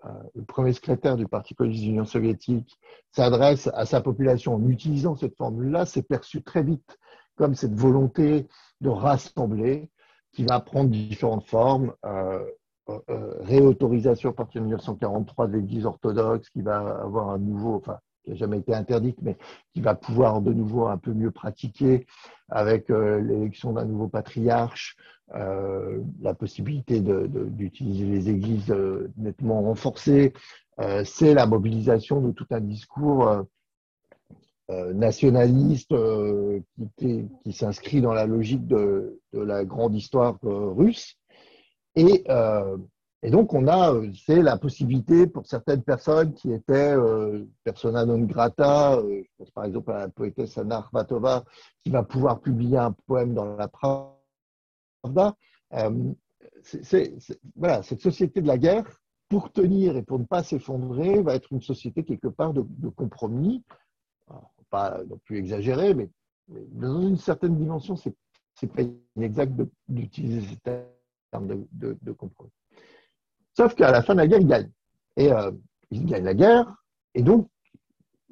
euh, 0.07 0.43
premier 0.47 0.73
secrétaire 0.73 1.17
du 1.17 1.27
Parti 1.27 1.55
communiste 1.55 1.83
de 1.83 1.89
l'Union 1.89 2.05
soviétique 2.05 2.79
s'adresse 3.13 3.71
à 3.73 3.87
sa 3.87 4.01
population 4.01 4.55
en 4.55 4.69
utilisant 4.69 5.17
cette 5.17 5.37
formule-là, 5.37 5.87
c'est 5.87 6.03
perçu 6.03 6.43
très 6.43 6.63
vite 6.63 6.99
comme 7.37 7.55
cette 7.55 7.75
volonté 7.75 8.47
de 8.81 8.89
rassembler 8.91 9.91
qui 10.33 10.45
va 10.45 10.61
prendre 10.61 10.91
différentes 10.91 11.47
formes. 11.47 11.95
Euh, 12.05 12.45
euh, 12.91 13.41
réautorisation 13.41 14.29
à 14.29 14.33
partir 14.35 14.61
de 14.61 14.67
1943 14.67 15.47
de 15.47 15.53
l'Église 15.55 15.87
orthodoxe 15.87 16.51
qui 16.51 16.61
va 16.61 17.01
avoir 17.01 17.31
un 17.31 17.39
nouveau, 17.39 17.77
enfin, 17.77 17.99
qui 18.25 18.31
n'a 18.31 18.37
jamais 18.37 18.59
été 18.59 18.75
interdite, 18.75 19.19
mais 19.23 19.37
qui 19.73 19.81
va 19.81 19.95
pouvoir 19.95 20.41
de 20.41 20.53
nouveau 20.53 20.87
un 20.87 20.99
peu 20.99 21.13
mieux 21.13 21.31
pratiquer 21.31 22.07
avec 22.49 22.89
l'élection 22.89 23.73
d'un 23.73 23.85
nouveau 23.85 24.09
patriarche, 24.09 24.97
euh, 25.35 26.03
la 26.21 26.35
possibilité 26.35 27.01
d'utiliser 27.01 28.05
les 28.05 28.29
églises 28.29 28.71
euh, 28.71 29.11
nettement 29.17 29.63
renforcées, 29.63 30.35
euh, 30.81 31.03
c'est 31.05 31.33
la 31.33 31.47
mobilisation 31.47 32.21
de 32.21 32.31
tout 32.31 32.47
un 32.51 32.61
discours 32.61 33.45
nationaliste 34.95 35.95
qui, 36.97 37.29
qui 37.43 37.53
s'inscrit 37.53 38.01
dans 38.01 38.15
la 38.15 38.25
logique 38.25 38.67
de, 38.67 39.21
la 39.35 39.63
grande 39.67 39.95
histoire 39.95 40.39
russe. 40.43 41.19
Et, 41.97 42.25
et, 43.25 43.31
donc, 43.31 43.55
on 43.55 43.67
a, 43.67 43.93
c'est 44.27 44.43
la 44.43 44.59
possibilité 44.59 45.27
pour 45.27 45.47
certaines 45.47 45.83
personnes 45.83 46.35
qui 46.35 46.53
étaient 46.53 46.95
persona 47.65 48.05
non 48.05 48.21
grata, 48.21 49.01
je 49.03 49.25
pense 49.39 49.51
par 49.51 49.65
exemple 49.65 49.93
à 49.93 50.01
la 50.01 50.09
poétesse 50.09 50.59
Anna 50.59 50.77
Arbatova, 50.77 51.45
qui 51.83 51.91
va 51.91 52.03
pouvoir 52.03 52.41
publier 52.41 52.79
un 52.79 52.93
poème 53.07 53.35
dans 53.35 53.57
la 53.57 53.69
presse 53.69 54.15
euh, 55.75 56.13
voilà, 57.57 57.83
cette 57.83 58.01
société 58.01 58.41
de 58.41 58.47
la 58.47 58.59
guerre, 58.59 58.85
pour 59.29 59.51
tenir 59.51 59.97
et 59.97 60.03
pour 60.03 60.19
ne 60.19 60.25
pas 60.25 60.43
s'effondrer, 60.43 61.23
va 61.23 61.35
être 61.35 61.53
une 61.53 61.63
société 61.63 62.05
quelque 62.05 62.29
part 62.29 62.53
de, 62.53 62.89
compromis. 62.91 63.65
pas 64.71 65.03
non 65.09 65.19
plus 65.25 65.39
exagéré, 65.39 65.95
mais, 65.95 66.09
dans 66.49 67.01
une 67.01 67.17
certaine 67.17 67.57
dimension, 67.57 67.97
c'est, 67.97 68.15
c'est 68.55 68.67
pas 68.67 68.83
inexact 69.17 69.53
d'utiliser 69.89 70.47
ces 70.47 70.57
termes 70.59 71.67
de, 71.73 72.13
compromis. 72.13 72.53
Sauf 73.57 73.75
qu'à 73.75 73.91
la 73.91 74.03
fin 74.03 74.15
de 74.15 74.21
la 74.21 74.27
guerre, 74.27 74.41
il 74.41 74.47
gagne. 74.47 74.71
Et 75.17 75.33
euh, 75.33 75.51
il 75.91 76.07
gagne 76.07 76.25
la 76.25 76.35
guerre, 76.35 76.75
et 77.15 77.23
donc 77.23 77.49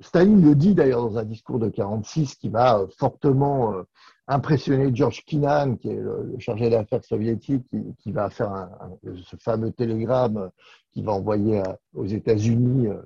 Staline 0.02 0.42
le 0.42 0.54
dit 0.54 0.74
d'ailleurs 0.74 1.08
dans 1.08 1.18
un 1.18 1.24
discours 1.24 1.58
de 1.58 1.68
46 1.68 2.34
qui 2.34 2.48
va 2.48 2.78
euh, 2.78 2.86
fortement 2.98 3.72
euh, 3.74 3.82
impressionner 4.26 4.90
George 4.94 5.24
Kennan, 5.24 5.76
qui 5.76 5.90
est 5.90 5.96
le, 5.96 6.34
chargé 6.38 6.70
d'affaires 6.70 7.04
soviétique, 7.04 7.64
qui, 7.98 8.12
va 8.12 8.30
faire 8.30 8.68
ce 9.02 9.36
fameux 9.36 9.72
télégramme 9.72 10.50
qu'il 10.92 11.04
va 11.04 11.12
envoyer 11.12 11.62
aux 11.94 12.06
États-Unis, 12.06 12.88
euh, 12.88 13.02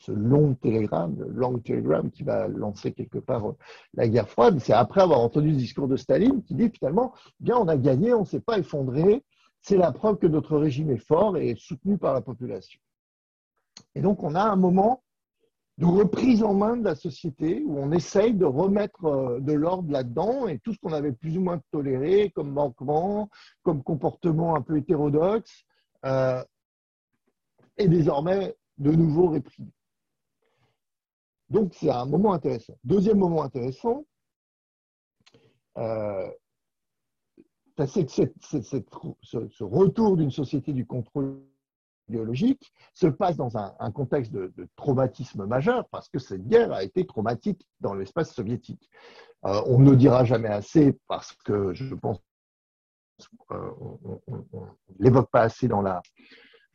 ce, 0.00 0.12
long 0.12 0.54
télégramme, 0.54 1.16
le 1.18 1.32
long 1.32 1.58
télégramme 1.58 2.10
qui 2.10 2.22
va 2.22 2.48
lancer 2.48 2.92
quelque 2.92 3.18
part 3.18 3.54
la 3.94 4.08
guerre 4.08 4.28
froide. 4.28 4.58
C'est 4.60 4.72
après 4.72 5.02
avoir 5.02 5.20
entendu 5.20 5.52
ce 5.52 5.58
discours 5.58 5.88
de 5.88 5.96
Staline 5.96 6.42
qui 6.44 6.54
dit 6.54 6.70
finalement, 6.70 7.12
bien 7.40 7.56
on 7.56 7.68
a 7.68 7.76
gagné, 7.76 8.12
on 8.14 8.20
ne 8.20 8.26
s'est 8.26 8.40
pas 8.40 8.58
effondré, 8.58 9.22
c'est 9.60 9.76
la 9.76 9.92
preuve 9.92 10.18
que 10.18 10.26
notre 10.26 10.56
régime 10.56 10.90
est 10.90 11.04
fort 11.04 11.36
et 11.36 11.50
est 11.50 11.58
soutenu 11.58 11.98
par 11.98 12.14
la 12.14 12.20
population. 12.20 12.80
Et 13.94 14.00
donc 14.00 14.22
on 14.22 14.34
a 14.34 14.42
un 14.42 14.56
moment 14.56 15.02
de 15.78 15.86
reprise 15.86 16.42
en 16.42 16.54
main 16.54 16.76
de 16.76 16.84
la 16.84 16.96
société 16.96 17.62
où 17.64 17.78
on 17.78 17.92
essaye 17.92 18.34
de 18.34 18.44
remettre 18.44 19.04
euh, 19.04 19.40
de 19.40 19.52
l'ordre 19.52 19.92
là-dedans 19.92 20.48
et 20.48 20.58
tout 20.58 20.72
ce 20.72 20.78
qu'on 20.80 20.92
avait 20.92 21.12
plus 21.12 21.38
ou 21.38 21.40
moins 21.40 21.60
toléré 21.70 22.30
comme 22.30 22.50
manquement, 22.50 23.30
comme 23.62 23.84
comportement 23.84 24.56
un 24.56 24.62
peu 24.62 24.76
hétérodoxe, 24.76 25.64
euh, 26.04 26.42
est 27.76 27.88
désormais 27.88 28.56
de 28.78 28.90
nouveau 28.90 29.28
réprimé. 29.28 29.70
Donc 31.48 31.74
c'est 31.74 31.90
un 31.90 32.06
moment 32.06 32.32
intéressant. 32.32 32.74
Deuxième 32.82 33.18
moment 33.18 33.44
intéressant, 33.44 34.04
euh, 35.78 36.28
c'est 37.86 38.04
que 38.06 38.12
ce 39.22 39.64
retour 39.64 40.16
d'une 40.16 40.30
société 40.30 40.72
du 40.72 40.86
contrôle 40.86 41.40
biologique 42.08 42.72
se 42.94 43.06
passe 43.06 43.36
dans 43.36 43.56
un, 43.56 43.90
contexte 43.92 44.32
de, 44.32 44.52
traumatisme 44.76 45.46
majeur 45.46 45.88
parce 45.90 46.08
que 46.08 46.18
cette 46.18 46.46
guerre 46.46 46.72
a 46.72 46.82
été 46.82 47.06
traumatique 47.06 47.66
dans 47.80 47.94
l'espace 47.94 48.34
soviétique. 48.34 48.90
Euh, 49.44 49.62
on 49.66 49.78
ne 49.78 49.94
dira 49.94 50.24
jamais 50.24 50.48
assez 50.48 50.98
parce 51.06 51.32
que 51.44 51.72
je 51.74 51.94
pense 51.94 52.18
euh, 53.50 53.70
on 53.80 54.30
ne 54.32 54.38
l'évoque 54.98 55.30
pas 55.30 55.42
assez 55.42 55.68
dans 55.68 55.82
la, 55.82 56.02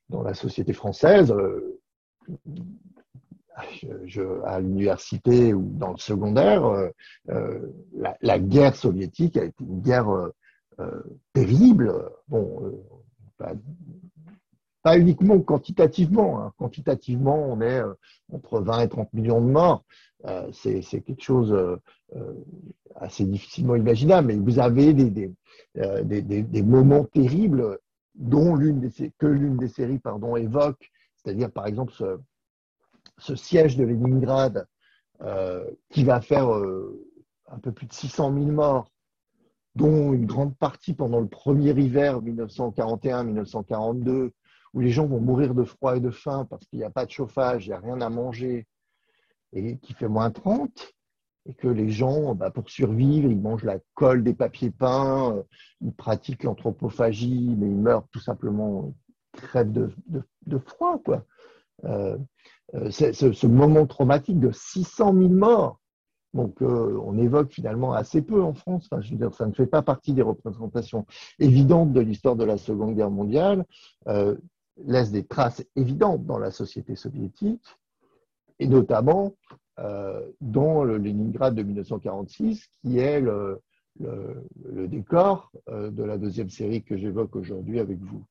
dans 0.10 0.24
la 0.24 0.34
société 0.34 0.74
française. 0.74 1.32
Euh, 1.32 1.80
à 4.46 4.60
l'université 4.60 5.54
ou 5.54 5.70
dans 5.78 5.92
le 5.92 5.98
secondaire, 5.98 6.64
la, 7.28 8.18
la, 8.20 8.40
guerre 8.40 8.76
soviétique 8.76 9.38
a 9.38 9.44
été 9.44 9.64
une 9.64 9.80
guerre 9.80 10.32
terrible. 11.34 12.12
Bon, 12.28 12.74
pas 14.84 14.98
uniquement 14.98 15.40
quantitativement. 15.40 16.42
Hein. 16.42 16.54
Quantitativement, 16.58 17.38
on 17.38 17.62
est 17.62 17.80
euh, 17.80 17.94
entre 18.32 18.60
20 18.60 18.82
et 18.82 18.90
30 18.90 19.14
millions 19.14 19.42
de 19.42 19.50
morts. 19.50 19.84
Euh, 20.26 20.48
c'est 20.52 20.82
quelque 21.02 21.24
chose 21.24 21.52
euh, 21.54 21.78
assez 22.96 23.24
difficilement 23.26 23.76
imaginable, 23.76 24.28
mais 24.28 24.36
vous 24.36 24.60
avez 24.60 24.94
des, 24.94 26.62
moments 26.62 27.06
terribles 27.06 27.80
que 28.20 29.26
l'une 29.26 29.58
des 29.58 29.68
séries 29.68 30.00
évoque, 30.38 30.92
c'est-à-dire 31.18 31.52
par 31.52 31.66
exemple 31.66 31.94
ce, 31.94 32.20
ce, 33.18 33.36
siège 33.36 33.76
de 33.76 33.84
Leningrad 33.84 34.68
qui 35.90 36.04
va 36.04 36.22
faire 36.22 36.50
un 36.50 37.60
peu 37.60 37.72
plus 37.72 37.88
de 37.88 37.94
600 37.94 38.34
000 38.34 38.46
morts, 38.48 38.92
dont 39.76 40.14
une 40.14 40.26
grande 40.26 40.56
partie 40.56 40.94
pendant 40.94 41.20
le 41.20 41.28
premier 41.28 41.72
hiver 41.72 42.22
1941-1942, 42.22 44.32
où 44.74 44.80
les 44.80 44.90
gens 44.90 45.06
vont 45.06 45.20
mourir 45.20 45.54
de 45.54 45.64
froid 45.64 45.98
et 45.98 46.00
de 46.00 46.12
faim 46.12 46.48
parce 46.50 46.66
qu'il 46.66 46.80
n'y 46.80 46.86
a 46.86 46.90
pas 46.90 47.06
de 47.06 47.12
chauffage, 47.12 47.66
il 47.66 47.70
n'y 47.70 47.76
a 47.76 47.80
rien 47.80 48.02
à 48.02 48.10
manger, 48.10 48.68
et 49.54 49.78
qui 49.78 49.94
fait 49.94 50.08
moins 50.08 50.32
30, 50.32 50.94
et 51.46 51.54
que 51.54 51.68
les 51.68 51.90
gens, 51.90 52.36
bah, 52.36 52.52
pour 52.52 52.70
survivre, 52.70 53.30
ils 53.30 53.40
mangent 53.40 53.64
la 53.64 53.80
colle 53.96 54.24
des 54.24 54.34
papiers 54.34 54.72
peints, 54.72 55.36
euh, 55.36 55.44
ils 55.82 55.94
pratiquent 55.94 56.44
l'anthropophagie, 56.44 57.56
mais 57.58 57.68
ils 57.68 57.76
meurent 57.76 58.08
tout 58.12 58.20
simplement, 58.20 58.94
crèvent 59.34 59.72
de, 59.72 59.92
de, 60.46 60.58
froid. 60.58 61.00
Quoi. 61.04 61.26
Euh, 61.86 62.18
euh 62.76 62.92
ce, 62.92 63.48
moment 63.48 63.86
traumatique 63.86 64.40
de 64.40 64.52
600 64.52 65.14
000 65.14 65.30
morts, 65.30 65.80
donc 66.34 66.62
on 66.62 67.18
évoque 67.18 67.52
finalement 67.52 67.94
assez 67.94 68.22
peu 68.22 68.42
en 68.42 68.54
France. 68.54 68.88
Enfin, 68.92 69.02
ça 69.32 69.46
ne 69.46 69.54
fait 69.54 69.68
pas 69.68 69.82
partie 69.82 70.14
des 70.14 70.22
représentations 70.22 71.06
évidentes 71.40 71.94
de 71.94 72.00
l'histoire 72.00 72.36
de 72.36 72.44
la 72.44 72.58
Seconde 72.58 72.96
Guerre 72.96 73.12
mondiale, 73.12 73.66
laisse 74.86 75.12
des 75.12 75.26
traces 75.26 75.64
évidentes 75.76 76.26
dans 76.26 76.40
la 76.40 76.52
société 76.52 76.96
soviétique, 76.96 77.64
et 78.60 78.68
notamment 78.68 79.34
dans 80.42 80.84
le 80.84 80.98
Leningrad 80.98 81.56
de 81.56 81.64
1946, 81.64 82.70
qui 82.82 83.00
est 83.00 83.22
le, 83.22 83.62
décor 84.88 85.52
euh, 85.70 85.92
de 85.92 86.04
la 86.04 86.18
deuxième 86.18 86.50
série 86.50 86.84
que 86.84 86.98
j'évoque 86.98 87.36
aujourd'hui 87.36 87.80
avec 87.80 88.00
vous. 88.00 88.24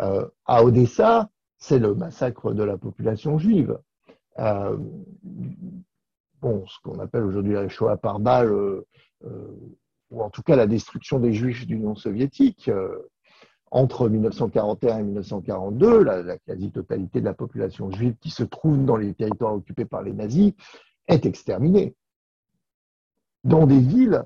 Euh, 0.00 0.26
à 0.44 0.64
Odessa, 0.64 1.30
c'est 1.56 1.78
le 1.78 1.94
massacre 1.94 2.52
de 2.52 2.62
la 2.62 2.76
population 2.76 3.38
juive. 3.38 3.78
Euh, 4.38 4.76
ce 6.66 6.78
qu'on 6.82 6.98
appelle 6.98 7.24
aujourd'hui 7.24 7.54
la 7.54 7.68
Shoah 7.68 7.96
par 7.96 8.20
balle, 8.20 8.52
ou 10.10 10.22
en 10.22 10.30
tout 10.30 10.42
cas 10.42 10.56
la 10.56 10.66
destruction 10.66 11.18
des 11.18 11.32
juifs 11.32 11.66
d'Union 11.66 11.94
soviétique. 11.94 12.70
entre 13.70 14.08
1941 14.08 14.98
et 14.98 15.02
1942, 15.02 16.04
la, 16.04 16.22
la 16.22 16.38
quasi-totalité 16.38 17.20
de 17.20 17.24
la 17.24 17.34
population 17.34 17.90
juive 17.90 18.14
qui 18.20 18.30
se 18.30 18.44
trouve 18.44 18.84
dans 18.84 18.96
les 18.96 19.14
territoires 19.14 19.54
occupés 19.54 19.84
par 19.84 20.02
les 20.02 20.12
nazis 20.12 20.52
est 21.08 21.26
exterminée. 21.26 21.96
Dans 23.42 23.66
des 23.66 23.80
villes 23.80 24.24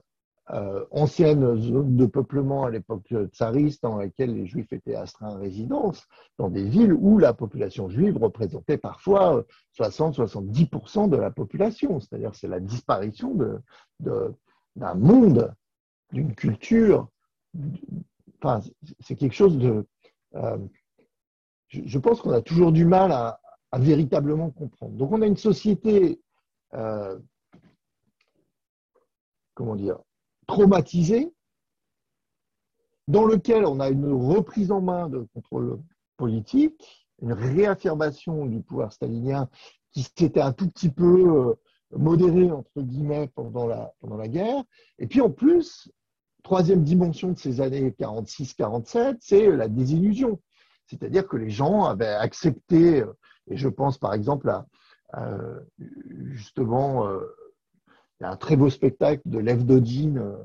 euh, 0.50 0.86
ancienne 0.90 1.60
zone 1.60 1.96
de 1.96 2.06
peuplement 2.06 2.64
à 2.64 2.70
l'époque 2.70 3.12
tsariste 3.32 3.82
dans 3.82 3.98
laquelle 3.98 4.34
les 4.34 4.46
juifs 4.46 4.72
étaient 4.72 4.94
astreints 4.94 5.34
à 5.34 5.36
résidence, 5.36 6.06
dans 6.38 6.48
des 6.48 6.64
villes 6.64 6.94
où 6.94 7.18
la 7.18 7.34
population 7.34 7.90
juive 7.90 8.16
représentait 8.16 8.78
parfois 8.78 9.44
60-70% 9.78 11.10
de 11.10 11.16
la 11.18 11.30
population. 11.30 12.00
C'est-à-dire 12.00 12.34
c'est 12.34 12.48
la 12.48 12.60
disparition 12.60 13.36
d'un 14.00 14.94
monde, 14.94 15.52
d'une 16.12 16.34
culture. 16.34 17.08
Enfin, 18.42 18.62
c'est 19.00 19.16
quelque 19.16 19.34
chose 19.34 19.58
de... 19.58 19.84
Euh, 20.34 20.56
je, 21.68 21.98
pense 21.98 22.22
qu'on 22.22 22.32
a 22.32 22.40
toujours 22.40 22.72
du 22.72 22.86
mal 22.86 23.12
à, 23.12 23.38
véritablement 23.74 24.50
comprendre. 24.50 24.94
Donc 24.94 25.12
on 25.12 25.20
a 25.20 25.26
une 25.26 25.36
société... 25.36 26.22
Euh, 26.72 27.18
comment 29.54 29.76
dire, 29.76 29.98
traumatisé, 30.48 31.32
dans 33.06 33.24
lequel 33.24 33.64
on 33.64 33.78
a 33.78 33.88
une 33.88 34.12
reprise 34.12 34.72
en 34.72 34.80
main 34.80 35.08
de 35.08 35.26
contrôle 35.32 35.80
politique, 36.16 37.06
une 37.22 37.32
réaffirmation 37.32 38.46
du 38.46 38.60
pouvoir 38.60 38.92
stalinien 38.92 39.48
qui 39.92 40.02
s'était 40.02 40.40
un 40.40 40.52
tout 40.52 40.68
petit 40.68 40.90
peu 40.90 41.28
euh, 41.28 41.54
modéré, 41.96 42.50
entre 42.50 42.82
guillemets, 42.82 43.28
pendant 43.34 43.66
la, 43.66 43.92
pendant 44.00 44.16
la 44.16 44.28
guerre. 44.28 44.62
Et 44.98 45.06
puis 45.06 45.20
en 45.20 45.30
plus, 45.30 45.90
troisième 46.42 46.82
dimension 46.82 47.32
de 47.32 47.38
ces 47.38 47.60
années 47.60 47.90
46-47, 47.90 49.18
c'est 49.20 49.50
la 49.50 49.68
désillusion. 49.68 50.40
C'est-à-dire 50.86 51.26
que 51.26 51.36
les 51.36 51.50
gens 51.50 51.84
avaient 51.84 52.06
accepté, 52.06 53.02
euh, 53.02 53.12
et 53.50 53.56
je 53.56 53.68
pense 53.68 53.98
par 53.98 54.14
exemple 54.14 54.48
à, 54.50 54.66
justement 56.32 57.06
euh, 57.06 57.20
il 58.20 58.24
y 58.24 58.26
a 58.26 58.32
un 58.32 58.36
très 58.36 58.56
beau 58.56 58.68
spectacle 58.68 59.22
de 59.26 59.38
Lev 59.38 59.64
Dodin, 59.64 60.16
euh, 60.16 60.36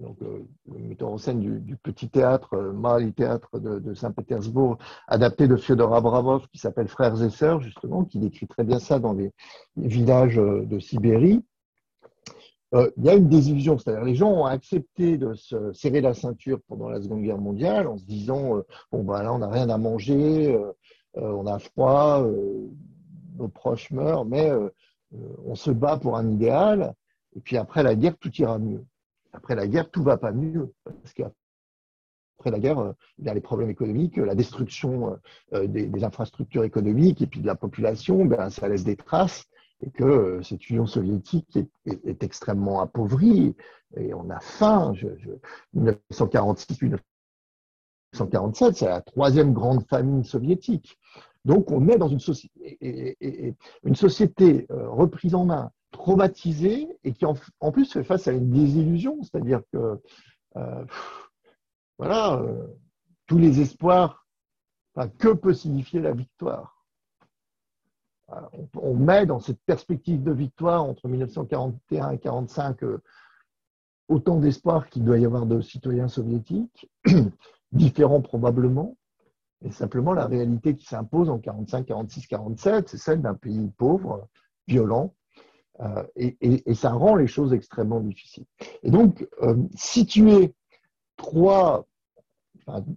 donc, 0.00 0.16
euh, 0.22 0.44
le 0.72 0.78
metteur 0.78 1.10
en 1.10 1.18
scène 1.18 1.40
du, 1.40 1.76
petit 1.76 2.08
théâtre, 2.08 2.54
euh, 2.54 2.72
Mali 2.72 3.12
Théâtre 3.12 3.58
de, 3.58 3.94
Saint-Pétersbourg, 3.94 4.78
adapté 5.06 5.46
de 5.46 5.56
Fyodor 5.56 5.94
Abramov, 5.94 6.48
qui 6.48 6.58
s'appelle 6.58 6.88
Frères 6.88 7.22
et 7.22 7.30
Sœurs, 7.30 7.60
justement, 7.60 8.04
qui 8.04 8.18
décrit 8.18 8.48
très 8.48 8.64
bien 8.64 8.78
ça 8.78 8.98
dans 8.98 9.12
les, 9.12 9.32
villages 9.76 10.36
de 10.36 10.78
Sibérie. 10.80 11.44
il 12.72 13.04
y 13.04 13.08
a 13.08 13.14
une 13.14 13.28
désillusion, 13.28 13.78
c'est-à-dire 13.78 14.04
les 14.04 14.14
gens 14.14 14.30
ont 14.30 14.46
accepté 14.46 15.18
de 15.18 15.34
se 15.34 15.72
serrer 15.72 16.00
la 16.00 16.14
ceinture 16.14 16.58
pendant 16.68 16.88
la 16.88 17.00
Seconde 17.00 17.22
Guerre 17.22 17.38
mondiale 17.38 17.86
en 17.86 17.98
se 17.98 18.04
disant 18.04 18.62
bon 18.90 19.04
ben 19.04 19.22
là 19.22 19.32
on 19.32 19.38
n'a 19.38 19.48
rien 19.48 19.68
à 19.68 19.78
manger, 19.78 20.58
on 21.14 21.46
a 21.46 21.58
froid, 21.58 22.26
nos 23.38 23.48
proches 23.48 23.90
meurent, 23.90 24.24
mais 24.24 24.50
on 25.44 25.54
se 25.54 25.70
bat 25.70 25.98
pour 25.98 26.16
un 26.16 26.30
idéal, 26.30 26.94
et 27.36 27.40
puis 27.40 27.56
après 27.56 27.82
la 27.82 27.94
guerre, 27.94 28.16
tout 28.18 28.32
ira 28.36 28.58
mieux. 28.58 28.84
Après 29.32 29.54
la 29.54 29.66
guerre, 29.66 29.90
tout 29.90 30.02
va 30.02 30.18
pas 30.18 30.32
mieux, 30.32 30.72
parce 30.84 31.14
qu'après 31.14 32.50
la 32.50 32.58
guerre, 32.58 32.78
euh, 32.78 32.92
il 33.18 33.24
y 33.26 33.28
a 33.28 33.34
les 33.34 33.40
problèmes 33.40 33.70
économiques, 33.70 34.16
la 34.16 34.34
destruction 34.34 35.18
euh, 35.54 35.66
des, 35.66 36.04
infrastructures 36.04 36.64
économiques 36.64 37.22
et 37.22 37.26
puis 37.26 37.40
de 37.40 37.46
la 37.46 37.54
population, 37.54 38.24
ben, 38.24 38.50
ça 38.50 38.68
laisse 38.68 38.84
des 38.84 38.96
traces 38.96 39.44
et 39.84 39.90
que 39.90 40.40
cette 40.42 40.68
Union 40.70 40.86
soviétique 40.86 41.58
est, 41.86 42.22
extrêmement 42.22 42.80
appauvrie 42.80 43.56
et 43.96 44.14
on 44.14 44.30
a 44.30 44.38
faim. 44.40 44.94
1946-1947, 45.74 47.00
c'est 48.74 48.86
la 48.86 49.00
troisième 49.00 49.52
grande 49.52 49.84
famine 49.88 50.22
soviétique. 50.22 50.98
Donc 51.44 51.70
on 51.70 51.88
est 51.88 51.98
dans 51.98 52.08
une 52.08 52.20
société, 52.20 52.66
euh, 54.70 54.88
reprise 54.90 55.34
en 55.34 55.44
main, 55.44 55.70
traumatisée, 55.90 56.88
et 57.04 57.12
qui 57.12 57.24
en, 57.24 57.34
plus 57.72 57.92
fait 57.92 58.04
face 58.04 58.28
à 58.28 58.32
une 58.32 58.50
désillusion, 58.50 59.22
c'est-à-dire 59.22 59.62
que 59.72 60.00
euh, 60.56 60.84
voilà, 61.98 62.34
euh, 62.34 62.66
tous 63.26 63.38
les 63.38 63.60
espoirs, 63.60 64.26
que 65.18 65.32
peut 65.32 65.54
signifier 65.54 66.00
la 66.00 66.12
victoire? 66.12 66.86
On, 68.80 68.94
met 68.94 69.26
dans 69.26 69.40
cette 69.40 69.60
perspective 69.66 70.22
de 70.22 70.32
victoire 70.32 70.84
entre 70.84 71.06
1941 71.06 72.10
et 72.12 72.16
1945 72.16 72.78
autant 74.08 74.38
d'espoirs 74.38 74.88
qu'il 74.88 75.04
doit 75.04 75.18
y 75.18 75.26
avoir 75.26 75.44
de 75.44 75.60
citoyens 75.60 76.08
soviétiques, 76.08 76.90
différents 77.72 78.22
probablement, 78.22 78.96
et 79.64 79.70
simplement, 79.70 80.12
la 80.12 80.26
réalité 80.26 80.74
qui 80.74 80.86
s'impose 80.86 81.30
en 81.30 81.38
45, 81.38 81.86
46, 81.86 82.26
47, 82.26 82.88
c'est 82.88 82.98
celle 82.98 83.22
d'un 83.22 83.34
pays 83.34 83.70
pauvre, 83.76 84.28
violent, 84.66 85.14
euh, 85.80 86.04
et, 86.16 86.74
ça 86.74 86.92
rend 86.92 87.14
les 87.16 87.26
choses 87.26 87.52
extrêmement 87.52 88.00
difficiles. 88.00 88.44
Et 88.82 88.90
donc, 88.90 89.26
euh, 89.42 89.56
situer 89.74 90.54
trois, 91.16 91.86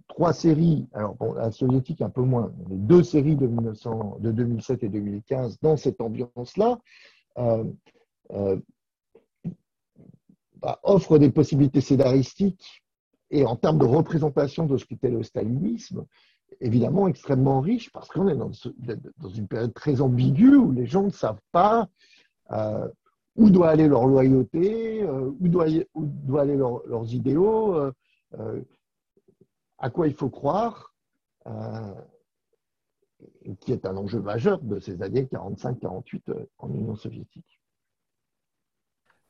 trois 0.08 0.32
séries, 0.32 0.86
alors 0.92 1.16
la 1.34 1.50
soviétique 1.50 2.02
un 2.02 2.10
peu 2.10 2.22
moins, 2.22 2.52
les 2.68 2.76
deux 2.76 3.02
séries 3.02 3.36
de, 3.36 3.46
1900, 3.46 4.18
de 4.20 4.30
2007 4.30 4.84
et 4.84 4.88
2015 4.88 5.58
dans 5.60 5.76
cette 5.76 6.00
ambiance-là, 6.00 6.78
euh, 7.38 7.64
bah, 10.56 10.80
offre 10.82 11.18
des 11.18 11.30
possibilités 11.30 11.80
scénaristiques 11.80 12.82
et 13.30 13.44
en 13.44 13.56
termes 13.56 13.78
de 13.78 13.84
représentation 13.84 14.66
de 14.66 14.76
ce 14.76 14.84
qu'était 14.84 15.10
le 15.10 15.22
stalinisme, 15.22 16.06
évidemment 16.60 17.08
extrêmement 17.08 17.60
riche 17.60 17.90
parce 17.92 18.08
qu'on 18.08 18.28
est 18.28 18.36
dans, 18.36 18.50
une 19.28 19.48
période 19.48 19.74
très 19.74 20.00
ambiguë 20.00 20.56
où 20.56 20.72
les 20.72 20.86
gens 20.86 21.04
ne 21.04 21.10
savent 21.10 21.40
pas 21.52 21.88
euh, 22.52 22.88
où 23.36 23.50
doit 23.50 23.68
aller 23.68 23.86
leur 23.86 24.06
loyauté, 24.06 25.02
euh, 25.02 25.30
où, 25.40 25.48
doit, 25.48 25.66
aller 26.40 26.56
leurs 26.56 27.12
idéaux, 27.12 27.74
euh, 27.74 28.62
à 29.78 29.90
quoi 29.90 30.08
il 30.08 30.14
faut 30.14 30.30
croire, 30.30 30.94
qui 33.60 33.72
est 33.72 33.84
un 33.84 33.96
enjeu 33.96 34.20
majeur 34.20 34.60
de 34.62 34.80
ces 34.80 35.02
années 35.02 35.24
45-48 35.24 36.46
en 36.58 36.70
Union 36.70 36.96
soviétique. 36.96 37.60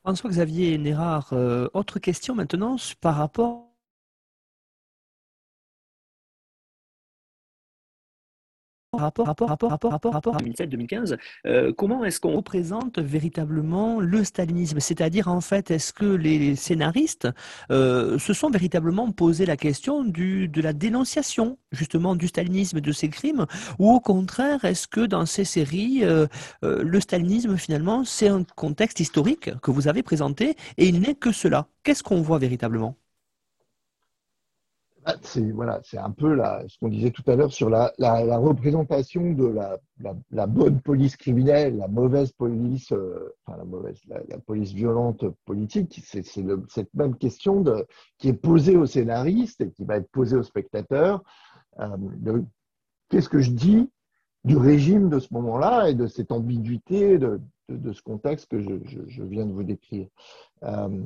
François-Xavier 0.02 0.78
Nérard, 0.78 1.32
autre 1.74 1.98
question 1.98 2.36
maintenant 2.36 2.76
par 3.00 3.16
rapport 3.16 3.65
rapport, 9.00 9.26
rapport, 9.26 9.48
rapport, 9.48 9.70
rapport, 9.70 9.92
rapport, 9.92 10.12
rapport 10.12 10.36
à 10.36 10.38
2007-2015, 10.38 11.16
euh, 11.46 11.72
comment 11.72 12.04
est-ce 12.04 12.20
qu'on 12.20 12.36
représente 12.36 12.98
véritablement 12.98 14.00
le 14.00 14.24
stalinisme? 14.24 14.80
C'est-à-dire, 14.80 15.28
en 15.28 15.40
fait, 15.40 15.70
est-ce 15.70 15.92
que 15.92 16.04
les 16.04 16.56
scénaristes 16.56 17.28
euh, 17.70 18.18
se 18.18 18.32
sont 18.32 18.50
véritablement 18.50 19.10
posé 19.10 19.46
la 19.46 19.56
question 19.56 20.04
de 20.04 20.60
la 20.60 20.72
dénonciation, 20.72 21.58
justement, 21.72 22.16
du 22.16 22.28
stalinisme, 22.28 22.80
de 22.80 22.92
ses 22.92 23.08
crimes? 23.08 23.46
Ou 23.78 23.90
au 23.92 24.00
contraire, 24.00 24.64
est-ce 24.64 24.88
que 24.88 25.00
dans 25.00 25.26
ces 25.26 25.44
séries, 25.44 26.00
euh, 26.02 26.26
le 26.62 27.00
stalinisme, 27.00 27.56
finalement, 27.56 28.04
c'est 28.04 28.28
un 28.28 28.44
contexte 28.56 29.00
historique 29.00 29.50
que 29.60 29.70
vous 29.70 29.88
avez 29.88 30.02
présenté 30.02 30.56
et 30.76 30.86
il 30.86 31.00
n'est 31.00 31.14
que 31.14 31.32
cela? 31.32 31.68
Qu'est-ce 31.82 32.02
qu'on 32.02 32.20
voit 32.20 32.38
véritablement? 32.38 32.96
C'est 35.22 35.50
voilà, 35.52 35.80
c'est 35.84 35.98
un 35.98 36.10
peu 36.10 36.36
ce 36.68 36.78
qu'on 36.78 36.88
disait 36.88 37.10
tout 37.10 37.22
à 37.26 37.36
l'heure 37.36 37.52
sur 37.52 37.70
la, 37.70 37.92
représentation 38.38 39.32
de 39.32 39.54
la, 40.30 40.46
bonne 40.46 40.80
police 40.80 41.16
criminelle, 41.16 41.76
la 41.76 41.88
mauvaise 41.88 42.32
police, 42.32 42.92
euh, 42.92 43.34
enfin 43.44 43.58
la 43.58 43.64
mauvaise, 43.64 44.00
la, 44.08 44.38
police 44.38 44.72
violente 44.72 45.24
politique. 45.44 46.00
C'est 46.04 46.24
cette 46.24 46.94
même 46.94 47.16
question 47.16 47.64
qui 48.18 48.28
est 48.28 48.34
posée 48.34 48.76
au 48.76 48.86
scénariste 48.86 49.60
et 49.60 49.70
qui 49.70 49.84
va 49.84 49.96
être 49.96 50.10
posée 50.10 50.36
au 50.36 50.42
spectateur. 50.42 51.22
Euh, 51.78 52.42
qu'est-ce 53.08 53.28
que 53.28 53.40
je 53.40 53.52
dis 53.52 53.88
du 54.44 54.56
régime 54.56 55.08
de 55.08 55.18
ce 55.18 55.32
moment-là 55.34 55.90
et 55.90 55.94
de 55.94 56.06
cette 56.06 56.32
ambiguïté 56.32 57.18
de, 57.18 57.40
de, 57.68 57.92
ce 57.92 58.02
contexte 58.02 58.48
que 58.48 58.60
je, 58.60 59.22
viens 59.22 59.44
de 59.44 59.52
vous 59.52 59.64
décrire. 59.64 60.08
Euh, 60.62 61.00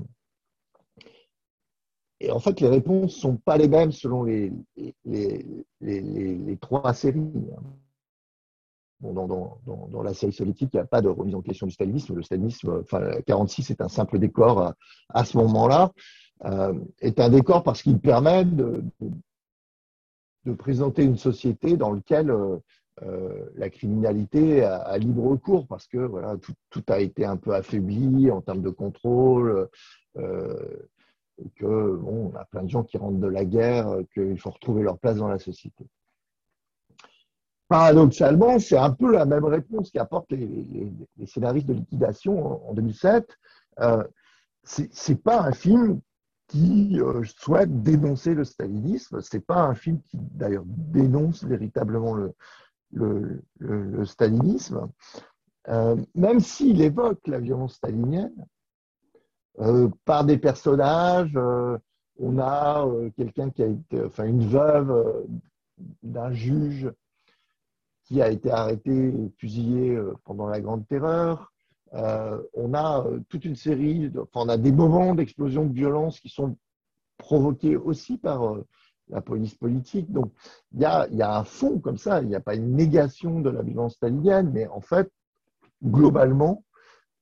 et 2.21 2.31
en 2.31 2.39
fait, 2.39 2.61
les 2.61 2.68
réponses 2.68 3.16
ne 3.16 3.21
sont 3.21 3.37
pas 3.37 3.57
les 3.57 3.68
mêmes 3.68 3.93
selon 3.93 4.25
les, 4.25 4.53
trois 6.61 6.93
séries. 6.93 7.33
Bon, 9.01 9.59
dans, 9.91 10.03
la 10.03 10.12
série 10.12 10.33
soviétique, 10.33 10.71
il 10.75 10.77
n'y 10.77 10.83
a 10.83 10.87
pas 10.87 11.01
de 11.01 11.09
remise 11.09 11.35
en 11.35 11.41
question 11.41 11.66
du 11.66 11.73
stalinisme. 11.73 12.14
Le 12.14 12.23
stalinisme, 12.23 12.81
enfin, 12.83 13.21
46 13.27 13.71
est 13.71 13.81
un 13.81 13.89
simple 13.89 14.18
décor 14.18 14.75
à, 15.09 15.25
ce 15.25 15.39
moment-là. 15.39 15.93
Euh, 16.45 16.75
est 17.01 17.21
un 17.21 17.31
décor 17.31 17.62
parce 17.62 17.83
qu'il 17.83 17.99
permet 17.99 18.45
de, 18.45 18.83
présenter 20.59 21.05
une 21.05 21.16
société 21.16 21.77
dans 21.77 21.93
laquelle 21.93 22.31
euh, 22.31 22.57
euh, 23.03 23.51
la 23.55 23.71
criminalité 23.71 24.62
a, 24.62 24.99
libre 24.99 25.37
cours 25.37 25.66
parce 25.66 25.87
que 25.87 26.11
tout, 26.71 26.83
a 26.89 27.01
été 27.01 27.25
un 27.25 27.37
peu 27.37 27.55
affaibli 27.55 28.31
en 28.31 28.43
termes 28.43 28.62
de 28.62 28.71
contrôle, 28.71 29.68
euh, 30.18 30.89
que 31.57 31.97
bon, 31.97 32.32
on 32.32 32.36
a 32.36 32.45
plein 32.45 32.62
de 32.62 32.68
gens 32.68 32.84
qui 32.84 32.99
rentrent 32.99 33.18
de 33.18 33.26
la 33.26 33.45
guerre, 33.45 33.97
qu'il 34.12 34.38
faut 34.38 34.51
retrouver 34.51 34.82
leur 34.82 34.99
place 34.99 35.16
dans 35.16 35.28
la 35.28 35.38
société. 35.38 35.86
Paradoxalement, 37.68 38.59
c'est 38.59 38.76
un 38.76 38.91
peu 38.91 39.12
la 39.12 39.24
même 39.24 39.45
réponse 39.45 39.93
qu'apportent 39.93 40.32
les, 40.32 40.93
scénaristes 41.26 41.68
de 41.68 41.74
liquidation 41.74 42.68
en, 42.68 42.74
2007. 42.74 43.38
Euh, 43.78 44.03
c'est 44.64 45.22
pas 45.22 45.41
un 45.43 45.53
film 45.53 46.01
qui 46.49 47.01
euh, 47.01 47.22
souhaite 47.24 47.82
dénoncer 47.82 48.34
le 48.34 48.43
stalinisme. 48.43 49.20
C'est 49.20 49.47
pas 49.47 49.62
un 49.62 49.74
film 49.74 50.01
qui, 50.03 50.18
d'ailleurs, 50.18 50.64
dénonce 50.66 51.45
véritablement 51.45 52.16
le, 52.93 54.05
stalinisme, 54.05 54.88
euh, 55.68 55.97
même 56.16 56.41
s'il 56.41 56.82
évoque 56.82 57.24
la 57.28 57.38
violence 57.38 57.74
stalinienne, 57.74 58.34
euh, 58.34 58.45
par 60.05 60.24
des 60.24 60.38
personnages, 60.38 61.32
euh, 61.36 61.76
on 62.18 62.38
a 62.38 62.86
quelqu'un 63.16 63.51
qui 63.51 63.62
a 63.62 63.66
été, 63.66 64.03
enfin 64.03 64.24
une 64.24 64.46
veuve 64.46 65.26
d'un 66.03 66.32
juge 66.32 66.90
qui 68.05 68.20
a 68.20 68.28
été 68.28 68.51
arrêté 68.51 68.90
et 68.90 69.32
fusillé 69.38 69.98
pendant 70.24 70.46
la 70.46 70.61
Grande 70.61 70.86
Terreur. 70.86 71.51
on 71.92 72.74
a 72.74 73.07
toute 73.28 73.44
une 73.46 73.57
série, 73.57 74.11
enfin, 74.18 74.40
on 74.46 74.48
a 74.48 74.59
des 74.59 74.72
moments 74.72 75.14
d'explosion 75.14 75.64
de 75.64 75.72
violence 75.72 76.20
qui 76.20 76.28
sont 76.28 76.57
provoqués 77.16 77.76
aussi 77.76 78.18
par 78.18 78.57
la 79.11 79.20
police 79.20 79.55
politique. 79.55 80.11
Donc, 80.11 80.32
il 80.72 80.80
y 80.80 80.84
a, 80.84 81.07
un 81.11 81.44
fond 81.44 81.78
comme 81.78 81.98
ça, 81.98 82.22
il 82.22 82.28
n'y 82.28 82.34
a 82.34 82.40
pas 82.40 82.55
une 82.55 82.74
négation 82.74 83.40
de 83.40 83.51
la 83.51 83.62
violence 83.62 83.94
stalinienne, 83.94 84.51
mais 84.53 84.66
en 84.68 84.80
fait, 84.80 85.11
globalement, 85.84 86.64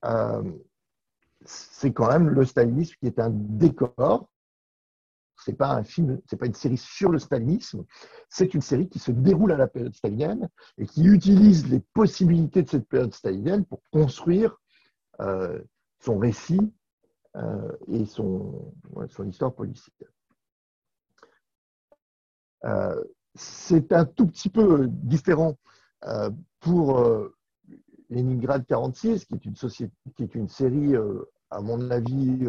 euh, 0.04 0.42
c'est 1.49 1.92
quand 1.92 2.09
même 2.09 2.28
le 2.28 2.44
stalinisme 2.44 2.94
qui 3.01 3.07
est 3.07 3.18
un 3.18 3.30
décor. 3.30 4.28
C'est 5.44 5.55
pas 5.55 5.70
un 5.70 5.84
film, 5.84 6.20
c'est 6.28 6.36
pas 6.36 6.46
une 6.46 6.55
série 6.55 6.76
sur 6.76 7.11
le 7.11 7.18
stalinisme, 7.18 7.84
c'est 8.28 8.55
une 8.55 8.61
série 8.61 8.88
qui 8.88 8.99
se 8.99 9.12
déroule 9.12 9.53
à 9.53 9.57
la 9.57 9.68
période 9.68 9.94
stalinienne 9.94 10.49
et 10.76 10.84
qui 10.84 11.05
utilise 11.05 11.70
les 11.70 11.80
possibilités 11.94 12.62
de 12.62 12.68
cette 12.68 12.88
période 12.88 13.14
stalinienne 13.14 13.64
pour 13.64 13.80
construire 13.92 14.59
euh, 15.20 15.62
son 16.01 16.18
récit 16.18 16.72
euh, 17.36 17.72
et 17.86 18.05
son, 18.05 18.72
histoire 19.26 19.55
policière. 19.55 20.11
Euh, 22.64 23.03
c'est 23.36 23.92
un 23.92 24.05
tout 24.05 24.26
petit 24.26 24.51
peu 24.51 24.88
différent 24.88 25.57
pour 26.61 27.09
Leningrad 28.11 28.66
46, 28.66 29.24
qui 29.24 29.34
est 29.34 29.44
une, 29.44 29.57
société, 29.57 29.94
qui 30.16 30.24
est 30.24 30.34
une 30.34 30.49
série, 30.49 30.94
à 31.51 31.61
mon 31.61 31.90
avis, 31.90 32.46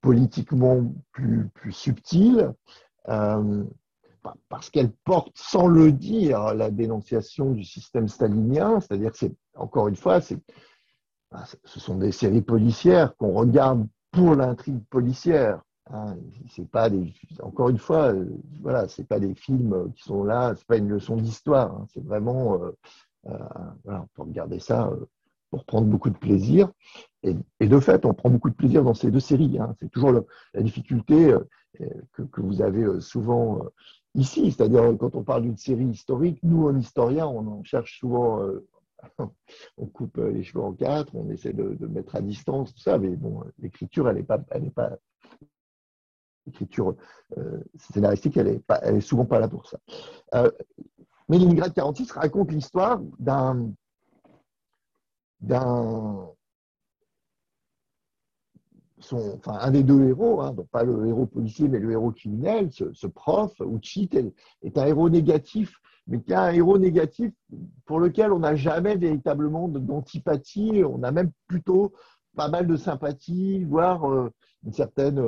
politiquement 0.00 0.92
plus, 1.12 1.48
plus 1.54 1.72
subtile, 1.72 2.52
parce 4.48 4.70
qu'elle 4.70 4.90
porte, 4.90 5.32
sans 5.34 5.66
le 5.66 5.92
dire, 5.92 6.54
la 6.54 6.70
dénonciation 6.70 7.50
du 7.50 7.64
système 7.64 8.08
stalinien, 8.08 8.80
c'est-à-dire 8.80 9.12
que 9.12 9.26
encore 9.54 9.88
une 9.88 9.96
fois, 9.96 10.20
bah, 11.30 11.44
ce 11.64 11.80
sont 11.80 11.96
des 11.96 12.12
séries 12.12 12.42
policières 12.42 13.16
qu'on 13.16 13.32
regarde 13.32 13.86
pour 14.12 14.34
l'intrigue 14.34 14.84
policière. 14.88 15.60
Hein, 15.90 16.16
c'est 16.48 16.68
pas 16.68 16.88
encore 17.42 17.68
une 17.68 17.78
fois, 17.78 18.14
euh, 18.14 18.26
voilà, 18.62 18.88
c'est 18.88 19.06
pas 19.06 19.20
des 19.20 19.34
films 19.34 19.92
qui 19.94 20.04
sont 20.04 20.24
là, 20.24 20.54
c'est 20.56 20.66
pas 20.66 20.78
une 20.78 20.88
leçon 20.88 21.16
d'histoire. 21.16 21.74
Hein, 21.74 21.86
c'est 21.92 22.02
vraiment, 22.02 22.62
euh, 22.62 22.70
euh, 23.26 23.98
on 24.16 24.24
regarder 24.24 24.60
ça 24.60 24.90
pour 25.54 25.64
prendre 25.64 25.86
beaucoup 25.86 26.10
de 26.10 26.18
plaisir. 26.18 26.68
Et, 27.22 27.36
de 27.60 27.80
fait, 27.80 28.04
on 28.04 28.12
prend 28.12 28.28
beaucoup 28.28 28.50
de 28.50 28.54
plaisir 28.54 28.82
dans 28.82 28.94
ces 28.94 29.10
deux 29.10 29.20
séries. 29.20 29.58
Hein. 29.58 29.74
c'est 29.80 29.88
toujours 29.88 30.12
la 30.12 30.62
difficulté 30.62 31.34
que, 32.12 32.22
que, 32.22 32.40
vous 32.40 32.60
avez 32.60 33.00
souvent 33.00 33.62
ici, 34.14 34.50
c'est-à-dire 34.50 34.94
quand 34.98 35.14
on 35.14 35.22
parle 35.22 35.42
d'une 35.42 35.56
série 35.56 35.86
historique, 35.86 36.38
nous, 36.42 36.66
en 36.68 36.76
historien, 36.76 37.26
on 37.26 37.46
en 37.46 37.62
cherche 37.62 37.98
souvent 38.00 38.40
on 39.76 39.86
coupe 39.86 40.16
les 40.16 40.42
cheveux 40.42 40.64
en 40.64 40.72
quatre, 40.72 41.14
on 41.14 41.30
essaie 41.30 41.52
de, 41.52 41.86
mettre 41.86 42.16
à 42.16 42.20
distance 42.20 42.74
tout 42.74 42.80
ça, 42.80 42.98
mais 42.98 43.10
bon, 43.16 43.44
l'écriture, 43.58 44.08
elle 44.08 44.16
n'est 44.16 44.70
pas, 44.70 44.98
l'écriture 46.46 46.96
euh, 47.38 47.62
scénaristique, 47.76 48.36
elle 48.36 48.60
est, 48.68 49.00
souvent 49.00 49.24
pas 49.24 49.38
là 49.38 49.48
pour 49.48 49.66
ça. 49.68 49.78
Euh, 50.34 50.50
Leningrad 51.28 51.72
46 51.72 52.12
raconte 52.12 52.52
l'histoire 52.52 53.00
d'un 53.18 53.72
d'un 55.40 56.28
enfin, 59.12 59.58
un 59.60 59.70
des 59.70 59.82
deux 59.82 60.08
héros, 60.08 60.40
hein, 60.40 60.52
donc 60.52 60.68
pas 60.68 60.84
le 60.84 61.06
héros 61.06 61.26
policier, 61.26 61.68
mais 61.68 61.78
le 61.78 61.92
héros 61.92 62.12
criminel, 62.12 62.70
ce, 62.72 63.06
prof, 63.06 63.52
Uchit, 63.60 64.08
est, 64.14 64.32
est, 64.62 64.78
un 64.78 64.86
héros 64.86 65.10
négatif, 65.10 65.76
mais 66.06 66.20
qui 66.20 66.32
est 66.32 66.36
un 66.36 66.52
héros 66.52 66.78
négatif 66.78 67.32
pour 67.84 68.00
lequel 68.00 68.32
on 68.32 68.38
n'a 68.38 68.54
jamais 68.54 68.96
véritablement 68.96 69.68
d'antipathie, 69.68 70.82
on 70.84 71.02
a 71.02 71.10
même 71.10 71.30
plutôt 71.46 71.92
pas 72.34 72.48
mal 72.48 72.66
de 72.66 72.76
sympathie, 72.76 73.64
voire 73.64 74.10
euh, 74.10 74.30
une 74.64 74.72
certaine 74.72 75.18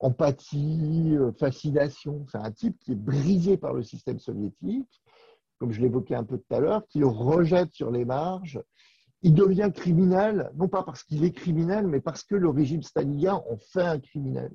empathie, 0.00 1.16
euh, 1.16 1.32
fascination. 1.32 2.26
C'est 2.30 2.38
un 2.38 2.50
type 2.50 2.78
qui 2.80 2.92
est 2.92 2.96
brisé 2.96 3.56
par 3.56 3.74
le 3.74 3.82
système 3.82 4.18
soviétique, 4.18 5.02
comme 5.58 5.72
je 5.72 5.80
l'évoquais 5.80 6.14
un 6.14 6.24
peu 6.24 6.38
tout 6.38 6.54
à 6.54 6.60
l'heure, 6.60 6.86
qui 6.88 7.00
le 7.00 7.06
rejette 7.06 7.72
sur 7.72 7.90
les 7.90 8.04
marges. 8.04 8.60
Il 9.22 9.34
devient 9.34 9.70
criminel, 9.74 10.50
non 10.54 10.68
pas 10.68 10.82
parce 10.82 11.02
qu'il 11.02 11.24
est 11.24 11.32
criminel, 11.32 11.86
mais 11.86 12.00
parce 12.00 12.22
que 12.22 12.34
le 12.34 12.48
régime 12.48 12.82
stalinien 12.82 13.42
en 13.50 13.56
fait 13.58 13.82
un 13.82 14.00
criminel. 14.00 14.52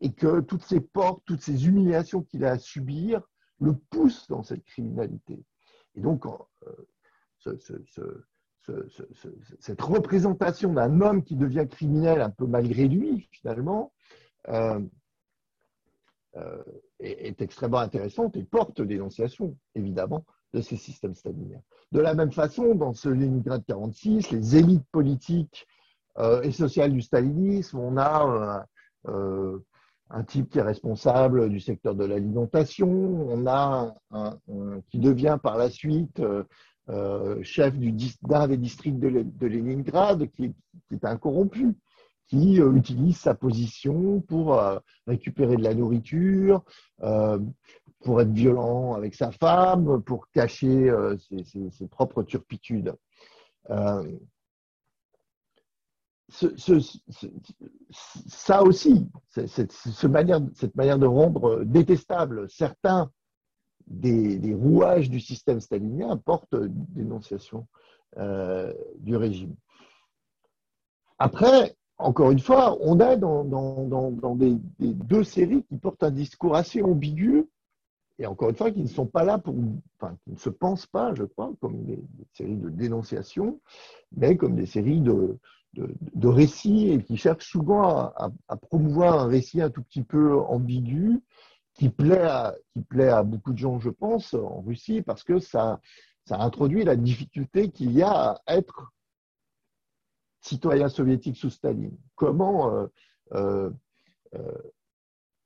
Et 0.00 0.12
que 0.12 0.40
toutes 0.40 0.62
ces 0.62 0.80
portes, 0.80 1.22
toutes 1.26 1.42
ces 1.42 1.66
humiliations 1.66 2.22
qu'il 2.22 2.44
a 2.44 2.52
à 2.52 2.58
subir 2.58 3.22
le 3.60 3.74
poussent 3.74 4.28
dans 4.28 4.42
cette 4.42 4.64
criminalité. 4.64 5.44
Et 5.94 6.00
donc, 6.00 6.26
euh, 6.26 6.88
ce, 7.38 8.24
cette 9.58 9.80
représentation 9.80 10.72
d'un 10.72 11.00
homme 11.00 11.24
qui 11.24 11.36
devient 11.36 11.66
criminel 11.68 12.20
un 12.20 12.30
peu 12.30 12.46
malgré 12.46 12.86
lui, 12.86 13.28
finalement, 13.32 13.92
euh, 14.48 14.80
euh, 16.36 16.62
est, 17.00 17.42
extrêmement 17.42 17.78
intéressante 17.78 18.36
et 18.36 18.44
porte 18.44 18.80
dénonciation, 18.80 19.56
évidemment, 19.74 20.24
de 20.52 20.60
ces 20.60 20.76
systèmes 20.76 21.14
staliniens. 21.14 21.62
De 21.92 22.00
la 22.00 22.14
même 22.14 22.32
façon, 22.32 22.74
dans 22.74 22.92
ce 22.94 23.08
Leningrad 23.08 23.64
46, 23.66 24.30
les 24.30 24.56
élites 24.56 24.86
politiques 24.92 25.66
euh, 26.18 26.42
et 26.42 26.52
sociales 26.52 26.92
du 26.92 27.00
stalinisme, 27.00 27.78
on 27.78 27.96
a 27.96 28.66
un 30.14 30.24
type 30.24 30.50
qui 30.50 30.58
est 30.58 30.62
responsable 30.62 31.48
du 31.48 31.58
secteur 31.58 31.94
de 31.94 32.04
l'alimentation, 32.04 32.88
on 32.88 33.46
a 33.46 33.94
un, 34.10 34.38
qui 34.90 34.98
devient 34.98 35.38
par 35.42 35.56
la 35.56 35.70
suite 35.70 36.22
euh, 36.88 37.40
chef 37.42 37.74
d'un 38.22 38.48
des 38.48 38.56
districts 38.56 38.98
de, 38.98 39.46
Leningrad, 39.46 40.28
qui, 40.32 40.52
est 40.90 41.04
un 41.04 41.16
corrompu, 41.16 41.76
qui 42.26 42.60
euh, 42.60 42.74
utilise 42.74 43.18
sa 43.18 43.34
position 43.34 44.20
pour 44.20 44.58
euh, 44.58 44.78
récupérer 45.06 45.56
de 45.56 45.62
la 45.62 45.74
nourriture, 45.74 46.64
pour 48.04 48.20
être 48.20 48.32
violent 48.32 48.94
avec 48.94 49.14
sa 49.14 49.30
femme, 49.30 50.02
pour 50.02 50.30
cacher 50.30 50.92
ses, 51.18 51.86
propres 51.88 52.22
turpitudes. 52.22 52.94
ça 58.28 58.62
aussi, 58.62 59.08
cette 59.28 60.06
manière 60.06 60.40
de 60.98 61.06
rendre 61.06 61.64
détestable 61.64 62.48
certains 62.50 63.10
des, 63.86 64.54
rouages 64.54 65.10
du 65.10 65.20
système 65.20 65.60
stalinien 65.60 66.16
portent 66.16 66.54
dénonciation 66.54 67.66
euh, 68.18 68.72
du 68.98 69.16
régime. 69.16 69.54
Après, 71.18 71.76
encore 71.98 72.30
une 72.30 72.40
fois, 72.40 72.76
on 72.80 72.98
est 73.00 73.16
dans, 73.16 73.44
deux 74.80 75.24
séries 75.24 75.64
qui 75.64 75.76
portent 75.76 76.02
un 76.02 76.10
discours 76.10 76.56
assez 76.56 76.82
ambigu 76.82 77.48
et 78.22 78.26
encore 78.26 78.50
une 78.50 78.56
fois, 78.56 78.70
qui 78.70 78.82
ne 78.82 78.86
sont 78.86 79.06
pas 79.06 79.24
là 79.24 79.36
pour, 79.38 79.56
enfin, 79.98 80.16
qui 80.22 80.30
ne 80.30 80.38
se 80.38 80.48
pensent 80.48 80.86
pas, 80.86 81.12
je 81.12 81.24
crois, 81.24 81.52
comme 81.60 81.84
des, 81.84 81.98
séries 82.32 82.56
de 82.56 82.68
dénonciation, 82.68 83.60
mais 84.16 84.36
comme 84.36 84.54
des 84.54 84.66
séries 84.66 85.00
de, 85.00 85.38
de, 85.74 86.28
récits 86.28 86.90
et 86.90 87.02
qui 87.02 87.16
cherchent 87.16 87.50
souvent 87.50 88.12
à, 88.46 88.56
promouvoir 88.68 89.18
un 89.18 89.26
récit 89.26 89.60
un 89.60 89.70
tout 89.70 89.82
petit 89.82 90.04
peu 90.04 90.38
ambigu, 90.38 91.20
qui 91.74 91.88
plaît, 91.88 92.22
à, 92.22 92.54
qui 92.72 92.82
plaît 92.82 93.08
à 93.08 93.24
beaucoup 93.24 93.52
de 93.52 93.58
gens, 93.58 93.80
je 93.80 93.90
pense, 93.90 94.34
en 94.34 94.60
Russie, 94.60 95.02
parce 95.02 95.24
que 95.24 95.40
ça, 95.40 95.80
ça 96.24 96.40
introduit 96.40 96.84
la 96.84 96.94
difficulté 96.94 97.70
qu'il 97.70 97.90
y 97.90 98.02
a 98.02 98.40
à 98.46 98.56
être 98.56 98.92
citoyen 100.40 100.88
soviétique 100.88 101.36
sous 101.36 101.50
Staline. 101.50 101.96
Comment 102.14 102.72
euh, 102.72 102.86
euh, 103.32 103.70
euh, 104.34 104.52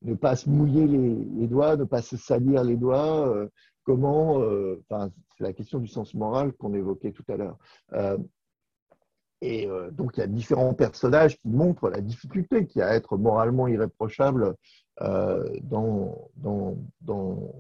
ne 0.07 0.15
pas 0.15 0.37
se 0.37 0.49
mouiller 0.49 0.87
les, 0.87 1.47
doigts, 1.49 1.77
ne 1.77 1.85
pas 1.85 2.01
se 2.01 2.17
salir 2.17 2.63
les 2.65 2.77
doigts, 2.77 3.29
euh, 3.29 3.49
comment, 3.83 4.41
euh, 4.41 4.81
c'est 5.37 5.45
la 5.45 5.53
question 5.53 5.81
du 5.81 5.89
sens 5.89 6.15
moral 6.15 6.53
qu'on 6.53 6.75
évoquait 6.75 7.13
tout 7.13 7.25
à 7.29 7.37
l'heure. 7.37 7.59
Euh, 7.93 8.17
et 9.43 9.69
donc, 9.93 10.17
il 10.17 10.21
y 10.21 10.23
a 10.23 10.27
différents 10.27 10.73
personnages 10.73 11.39
qui 11.39 11.49
montrent 11.49 11.91
la 11.91 12.01
difficulté 12.01 12.67
qu'il 12.67 12.81
y 12.81 12.83
a 12.83 12.89
à 12.89 12.95
être 12.95 13.19
moralement 13.19 13.69
irréprochable 13.69 14.55
dans, 14.99 16.31
dans, 16.37 16.79
dans, 17.03 17.53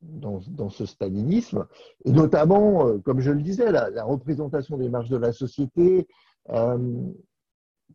dans, 0.00 0.70
ce 0.70 0.86
stalinisme, 0.86 1.66
et 2.06 2.12
notamment, 2.12 2.98
comme 3.00 3.20
je 3.20 3.30
le 3.30 3.42
disais, 3.42 3.70
la, 3.70 4.04
représentation 4.04 4.78
des 4.78 4.88
marges 4.88 5.10
de 5.10 5.18
la 5.18 5.32
société, 5.34 6.08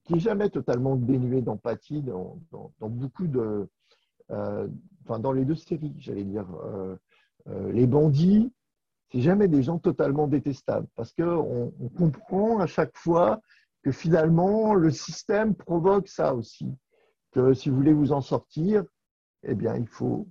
qui 0.04 0.14
n'est 0.14 0.20
jamais 0.20 0.52
totalement 0.52 0.96
dénuée 0.96 1.42
d'empathie 1.42 2.04
dans, 2.04 2.40
beaucoup 2.80 3.26
de, 3.26 3.68
enfin 5.04 5.20
dans 5.20 5.32
les 5.32 5.46
deux 5.46 5.56
séries, 5.56 5.94
j'allais 5.98 6.24
dire, 6.24 6.48
euh, 6.66 6.96
euh, 7.48 7.72
les 7.72 7.88
bandits, 7.88 8.52
c'est 9.12 9.22
jamais 9.22 9.48
des 9.48 9.64
gens 9.64 9.80
totalement 9.80 10.28
détestables 10.28 10.88
parce 10.96 11.14
qu'on 11.14 11.74
on 11.80 11.90
comprend 11.90 12.60
à 12.60 12.68
chaque 12.68 12.98
fois 12.98 13.42
que 13.84 13.92
finalement 13.92 14.74
le 14.74 14.92
système 14.92 15.56
provoque 15.56 16.08
ça 16.08 16.34
aussi. 16.34 16.74
Que 17.32 17.54
si 17.54 17.70
vous 17.70 17.76
voulez 17.76 17.94
vous 17.94 18.12
en 18.12 18.22
sortir, 18.22 18.84
eh 19.44 19.56
bien 19.56 19.76
il 19.76 19.88
faut 19.88 20.28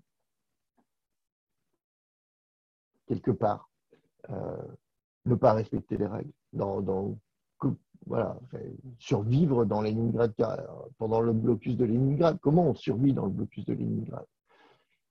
quelque 3.06 3.30
part 3.30 3.68
ne 4.28 5.34
pas 5.34 5.52
respecter 5.52 5.96
les 5.96 6.06
règles. 6.06 6.32
Voilà, 8.06 8.36
survivre 8.98 9.64
dans 9.64 9.80
Leningrad 9.80 10.32
pendant 10.98 11.20
le 11.20 11.32
blocus 11.32 11.76
de 11.76 11.84
Leningrad. 11.84 12.38
Comment 12.40 12.68
on 12.68 12.74
survit 12.74 13.12
dans 13.12 13.26
le 13.26 13.30
blocus 13.30 13.64
de 13.64 13.74
Leningrad 13.74 14.26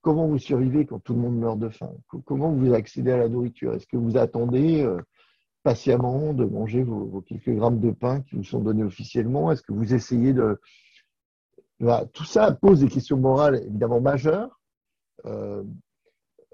Comment 0.02 0.26
vous 0.26 0.38
survivez 0.38 0.84
quand 0.84 0.98
tout 0.98 1.14
le 1.14 1.20
monde 1.20 1.38
meurt 1.38 1.58
de 1.58 1.68
faim? 1.68 1.92
Comment 2.24 2.52
vous 2.52 2.74
accédez 2.74 3.12
à 3.12 3.18
la 3.18 3.28
nourriture? 3.28 3.72
Est-ce 3.74 3.86
que 3.86 3.96
vous 3.96 4.16
attendez 4.16 4.82
euh, 4.82 5.00
patiemment 5.62 6.34
de 6.34 6.44
manger 6.44 6.82
vos, 6.82 7.20
quelques 7.22 7.54
grammes 7.54 7.78
de 7.78 7.92
pain 7.92 8.20
qui 8.22 8.34
vous 8.34 8.44
sont 8.44 8.60
donnés 8.60 8.82
officiellement? 8.82 9.52
Est-ce 9.52 9.62
que 9.62 9.72
vous 9.72 9.94
essayez 9.94 10.32
de... 10.32 10.60
tout 12.12 12.24
ça 12.24 12.50
pose 12.50 12.80
des 12.80 12.88
questions 12.88 13.16
morales 13.16 13.62
évidemment 13.64 14.00
majeures. 14.00 14.60
Euh, 15.24 15.62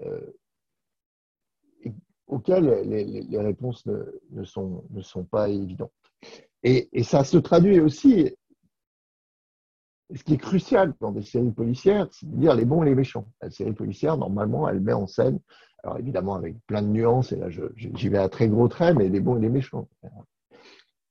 euh, 0.01 0.31
auxquelles 2.27 2.87
les, 2.87 3.39
réponses 3.39 3.83
ne 3.87 4.43
sont 4.43 5.23
pas 5.23 5.49
évidentes. 5.49 5.91
Et, 6.63 7.03
ça 7.03 7.23
se 7.23 7.37
traduit 7.37 7.79
aussi, 7.79 8.35
ce 10.13 10.23
qui 10.23 10.33
est 10.33 10.37
crucial 10.37 10.93
dans 10.99 11.11
des 11.11 11.21
séries 11.21 11.51
policières, 11.51 12.07
c'est 12.11 12.29
de 12.29 12.35
dire 12.35 12.55
les 12.55 12.65
bons 12.65 12.83
et 12.83 12.87
les 12.87 12.95
méchants. 12.95 13.27
La 13.41 13.49
série 13.49 13.73
policière, 13.73 14.17
normalement, 14.17 14.67
elle 14.67 14.81
met 14.81 14.93
en 14.93 15.07
scène, 15.07 15.39
alors 15.83 15.99
évidemment 15.99 16.35
avec 16.35 16.57
plein 16.67 16.81
de 16.81 16.87
nuances, 16.87 17.31
et 17.31 17.37
là 17.37 17.47
j'y 17.49 18.09
vais 18.09 18.17
à 18.17 18.27
très 18.27 18.49
gros 18.49 18.67
traits, 18.67 18.97
mais 18.97 19.07
les 19.07 19.21
bons 19.21 19.37
et 19.37 19.41
les 19.41 19.49
méchants. 19.49 19.87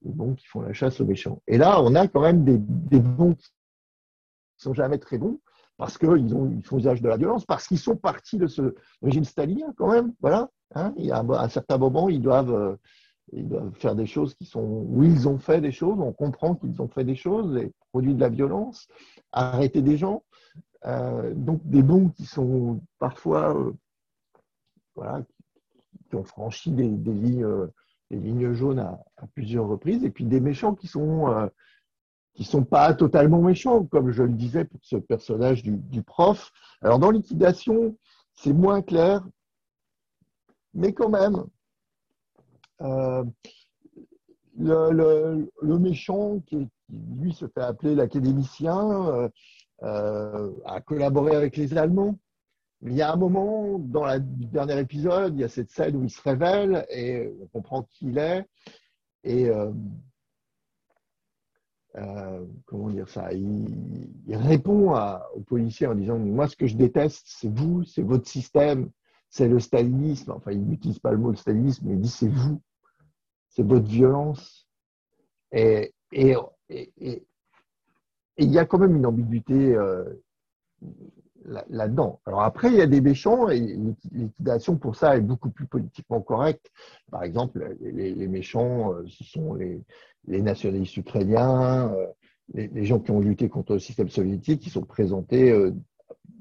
Les 0.03 0.13
bons 0.13 0.35
qui 0.35 0.47
font 0.47 0.61
la 0.61 0.73
chasse 0.73 1.01
aux 1.01 1.07
méchants. 1.07 1.43
Et 1.47 1.59
là, 1.59 1.83
on 1.83 1.95
a 1.95 2.07
quand 2.07 2.21
même 2.21 2.45
des, 2.45 3.01
bons 3.01 3.35
qui 3.35 3.49
sont 4.59 4.75
jamais 4.75 4.99
très 4.99 5.19
bons, 5.19 5.41
parce 5.77 5.97
qu'ils 5.97 6.29
ils 6.57 6.63
font 6.63 6.79
usage 6.79 7.01
de 7.01 7.09
la 7.09 7.17
violence, 7.17 7.47
parce 7.47 7.67
qu'ils 7.67 7.79
sont 7.79 7.97
partis 7.97 8.37
de 8.37 8.47
ce 8.47 8.75
régime 9.03 9.25
stalinien 9.25 9.73
quand 9.77 9.91
même. 9.91 10.13
Voilà. 10.21 10.51
Hein. 10.75 10.93
il 10.99 11.07
y 11.07 11.13
a 11.13 11.21
un 11.21 11.49
certain 11.49 11.79
moment, 11.79 12.11
ils 12.11 12.21
doivent 12.21 12.53
euh, 12.53 12.77
ils 13.33 13.49
doivent 13.49 13.75
faire 13.75 13.95
des 13.95 14.07
choses 14.07 14.35
qui 14.35 14.45
sont 14.45 14.87
où 14.89 15.03
ils 15.03 15.29
ont 15.29 15.39
fait 15.39 15.61
des 15.61 15.73
choses, 15.73 15.99
on 16.01 16.13
comprend 16.13 16.55
qu'ils 16.55 16.81
ont 16.81 16.89
fait 16.89 17.05
des 17.05 17.17
choses 17.17 17.57
et 17.57 17.73
produit 17.91 18.15
de 18.15 18.21
la 18.21 18.29
violence, 18.29 18.89
arrêter 19.33 19.83
des 19.83 19.97
gens. 19.97 20.23
Euh, 20.87 21.35
donc 21.35 21.61
des 21.65 21.83
bons 21.83 22.09
qui 22.11 22.25
sont 22.25 22.81
parfois 23.01 23.57
euh, 23.57 23.73
voilà, 24.95 25.25
qui 26.09 26.15
ont 26.15 26.23
franchi 26.23 26.71
des, 26.71 26.89
lignes, 26.89 27.45
euh, 27.45 27.67
des 28.11 28.19
lignes 28.19 28.53
jaunes 28.53 28.79
à, 28.79 29.01
plusieurs 29.35 29.67
reprises, 29.67 30.05
et 30.05 30.11
puis 30.11 30.25
des 30.25 30.41
méchants 30.41 30.75
qui 30.75 30.87
sont 30.87 31.51
qui 32.35 32.45
sont 32.45 32.63
pas 32.63 32.95
totalement 32.95 33.43
méchants, 33.43 33.85
comme 33.85 34.13
je 34.13 34.23
le 34.23 34.33
disais 34.33 34.65
pour 34.65 34.79
ce 34.85 34.95
personnage 34.95 35.65
du, 35.65 35.77
du 35.77 36.05
prof. 36.05 36.53
Alors 36.83 37.01
dans 37.01 37.11
Liquidation, 37.11 37.97
c'est 38.37 38.53
moins 38.53 38.81
clair, 38.81 39.27
mais 40.73 40.93
quand 40.93 41.09
même, 41.09 41.45
euh, 42.81 43.25
le, 44.59 45.79
méchant, 45.79 46.41
qui, 46.47 46.69
lui 47.17 47.33
se 47.33 47.47
fait 47.47 47.61
appeler 47.61 47.95
l'académicien, 47.95 49.09
euh, 49.09 49.29
euh, 49.83 50.51
a 50.65 50.81
collaboré 50.81 51.37
avec 51.37 51.57
les 51.57 51.77
Allemands. 51.77 52.19
Il 52.83 52.95
y 52.95 53.03
a 53.03 53.13
un 53.13 53.17
moment, 53.17 53.79
dans 53.79 54.07
le 54.07 54.21
dernier 54.21 54.79
épisode, 54.79 55.35
il 55.35 55.41
y 55.41 55.45
a 55.45 55.49
cette 55.49 55.71
scène 55.71 55.97
où 55.97 56.05
il 56.05 56.11
se 56.11 56.23
révèle 56.23 56.87
et 56.91 57.29
on 57.43 57.47
comprend 57.47 57.83
qui 57.83 58.07
il 58.09 58.19
est. 58.19 58.45
Et 59.25 59.51
comment 62.67 62.91
dire 62.91 63.09
ça 63.09 63.33
il, 63.33 64.17
répond 64.29 64.95
aux 65.35 65.41
policiers 65.41 65.89
en 65.89 65.97
disant 65.97 66.19
Moi, 66.19 66.47
ce 66.47 66.55
que 66.57 66.69
je 66.69 66.77
déteste, 66.77 67.25
c'est 67.27 67.53
vous, 67.53 67.83
c'est 67.83 68.03
votre 68.03 68.29
système, 68.29 68.91
c'est 69.29 69.49
le 69.49 69.59
stalinisme. 69.59 70.31
Enfin, 70.31 70.53
il 70.53 70.65
n'utilise 70.65 71.01
pas 71.01 71.11
le 71.11 71.19
mot 71.19 71.35
stalinisme, 71.35 71.87
mais 71.87 71.95
il 71.95 72.01
dit 72.01 72.09
C'est 72.09 72.29
vous 72.29 72.61
c'est 73.59 73.67
votre 73.67 73.89
violence. 73.89 74.69
Et, 75.53 75.93
il 78.41 78.53
y 78.53 78.59
a 78.59 78.65
quand 78.65 78.79
même 78.79 78.95
une 78.95 79.07
ambiguïté 79.07 79.75
euh, 79.75 80.05
là-dedans. 81.45 82.21
Alors 82.25 82.43
après, 82.43 82.69
il 82.69 82.77
y 82.77 82.81
a 82.81 82.87
des 82.87 83.01
méchants 83.01 83.49
et 83.49 83.59
liquidation 84.13 84.77
pour 84.77 84.95
ça 84.95 85.17
est 85.17 85.21
beaucoup 85.21 85.51
plus 85.51 85.67
politiquement 85.67 86.21
correcte. 86.21 86.71
Par 87.11 87.25
exemple, 87.25 87.77
les, 87.81 88.29
méchants, 88.29 88.93
euh, 88.93 89.05
ce 89.09 89.25
sont 89.25 89.55
les, 89.55 89.83
nationalistes 90.29 90.97
ukrainiens, 90.97 91.93
euh, 91.93 92.07
les, 92.55 92.85
gens 92.85 93.01
qui 93.01 93.11
ont 93.11 93.19
lutté 93.19 93.49
contre 93.49 93.73
le 93.73 93.81
système 93.81 94.09
soviétique, 94.09 94.61
qui 94.63 94.71
sont 94.71 94.85
présentés 94.85 95.53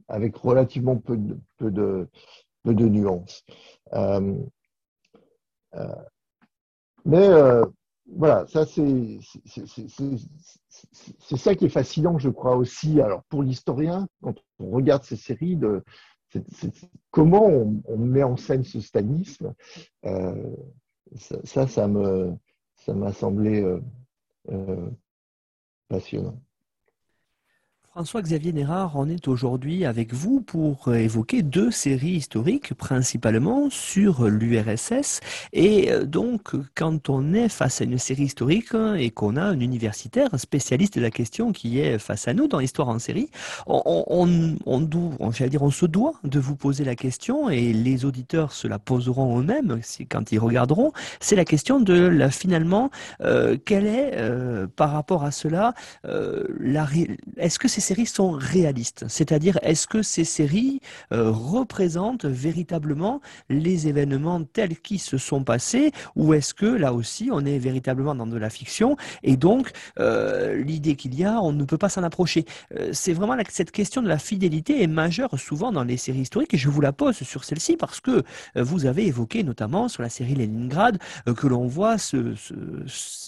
avec 0.07 0.35
relativement 0.35 1.01
de, 1.07 1.35
de, 1.61 2.07
peu 2.63 2.75
de 2.75 2.87
nuances. 2.87 3.43
Mais 7.05 7.27
euh, 7.27 7.65
voilà, 8.15 8.45
ça 8.47 8.65
c'est 8.65 9.19
ça 11.37 11.55
qui 11.55 11.65
est 11.65 11.69
fascinant, 11.69 12.17
je 12.17 12.29
crois 12.29 12.55
aussi. 12.55 13.01
Alors 13.01 13.23
pour 13.25 13.43
l'historien, 13.43 14.07
quand 14.21 14.35
on 14.59 14.69
regarde 14.71 15.03
ces 15.03 15.15
séries, 15.15 15.55
de, 15.55 15.83
comment 17.11 17.45
on, 17.45 17.97
met 17.97 18.23
en 18.23 18.37
scène 18.37 18.63
ce 18.63 18.79
stanisme, 18.79 19.53
euh, 20.05 20.55
ça, 21.43 21.67
ça, 21.67 21.87
me 21.87 22.33
ça 22.75 22.93
m'a 22.93 23.13
semblé 23.13 23.63
euh, 24.49 24.89
passionnant. 25.87 26.41
François-Xavier 27.97 28.53
Nérard, 28.53 28.91
on 28.93 29.09
est 29.09 29.27
aujourd'hui 29.27 29.83
avec 29.83 30.13
vous 30.13 30.39
pour 30.39 30.93
évoquer 30.93 31.41
deux 31.41 31.71
séries 31.71 32.11
historiques, 32.11 32.75
principalement 32.75 33.71
sur 33.71 34.27
l'URSS. 34.27 35.19
Et 35.51 35.91
euh, 35.91 36.05
donc, 36.05 36.51
quand 36.75 37.09
on 37.09 37.33
est 37.33 37.49
face 37.49 37.81
à 37.81 37.85
une 37.85 37.97
série 37.97 38.25
historique 38.25 38.75
et 38.99 39.09
qu'on 39.09 39.35
a 39.35 39.41
un 39.41 39.59
universitaire 39.59 40.29
spécialiste 40.39 40.95
de 40.95 41.01
la 41.01 41.09
question 41.09 41.51
qui 41.51 41.79
est 41.79 41.97
face 41.97 42.27
à 42.27 42.35
nous 42.35 42.47
dans 42.47 42.59
l'histoire 42.59 42.87
en 42.89 42.99
série, 42.99 43.31
on, 43.65 44.27
dire, 45.47 45.63
on 45.63 45.71
se 45.71 45.87
doit 45.87 46.13
de 46.23 46.39
vous 46.39 46.55
poser 46.55 46.83
la 46.83 46.95
question, 46.95 47.49
et 47.49 47.73
les 47.73 48.05
auditeurs 48.05 48.51
se 48.51 48.67
la 48.67 48.77
poseront 48.77 49.39
eux-mêmes 49.39 49.81
quand 50.07 50.31
ils 50.31 50.37
regarderont, 50.37 50.91
c'est 51.19 51.35
la 51.35 51.45
question 51.45 51.79
de 51.79 51.95
la, 51.95 52.29
finalement, 52.29 52.91
euh, 53.21 53.57
quelle 53.65 53.87
est, 53.87 54.11
euh, 54.17 54.67
par 54.67 54.91
rapport 54.91 55.23
à 55.23 55.31
cela, 55.31 55.73
la, 56.03 56.87
est-ce 57.37 57.57
que 57.57 57.67
c'est 57.67 57.86
séries 57.87 58.05
sont 58.05 58.31
réalistes. 58.31 59.05
C'est-à-dire, 59.07 59.57
est-ce 59.61 59.87
que 59.87 60.01
ces 60.01 60.25
séries 60.25 60.81
euh, 61.13 61.31
représentent 61.31 62.25
véritablement 62.25 63.21
les 63.49 63.87
événements 63.87 64.43
tels 64.43 64.77
qu'ils 64.77 64.99
se 64.99 65.17
sont 65.17 65.43
passés 65.43 65.91
ou 66.15 66.33
est-ce 66.33 66.53
que 66.53 66.65
là 66.65 66.91
aussi 66.93 67.29
on 67.31 67.45
est 67.45 67.59
véritablement 67.59 68.13
dans 68.13 68.27
de 68.27 68.37
la 68.37 68.49
fiction 68.49 68.97
et 69.23 69.37
donc 69.37 69.71
euh, 69.99 70.61
l'idée 70.61 70.95
qu'il 70.95 71.15
y 71.15 71.23
a, 71.23 71.39
on 71.41 71.53
ne 71.53 71.63
peut 71.63 71.77
pas 71.77 71.87
s'en 71.87 72.03
approcher? 72.03 72.43
Euh, 72.75 72.89
C'est 72.91 73.13
vraiment 73.13 73.37
cette 73.49 73.71
question 73.71 74.01
de 74.01 74.09
la 74.09 74.17
fidélité 74.17 74.83
est 74.83 74.87
majeure 74.87 75.39
souvent 75.39 75.71
dans 75.71 75.85
les 75.85 75.97
séries 75.97 76.21
historiques 76.27 76.53
et 76.53 76.57
je 76.57 76.69
vous 76.69 76.81
la 76.81 76.91
pose 76.91 77.15
sur 77.15 77.45
celle-ci 77.45 77.77
parce 77.77 78.01
que 78.01 78.23
vous 78.55 78.85
avez 78.85 79.07
évoqué 79.07 79.43
notamment 79.43 79.87
sur 79.87 80.01
la 80.03 80.09
série 80.09 80.35
Leningrad 80.35 80.97
que 81.37 81.47
l'on 81.47 81.67
voit 81.67 81.97
ce, 81.97 82.33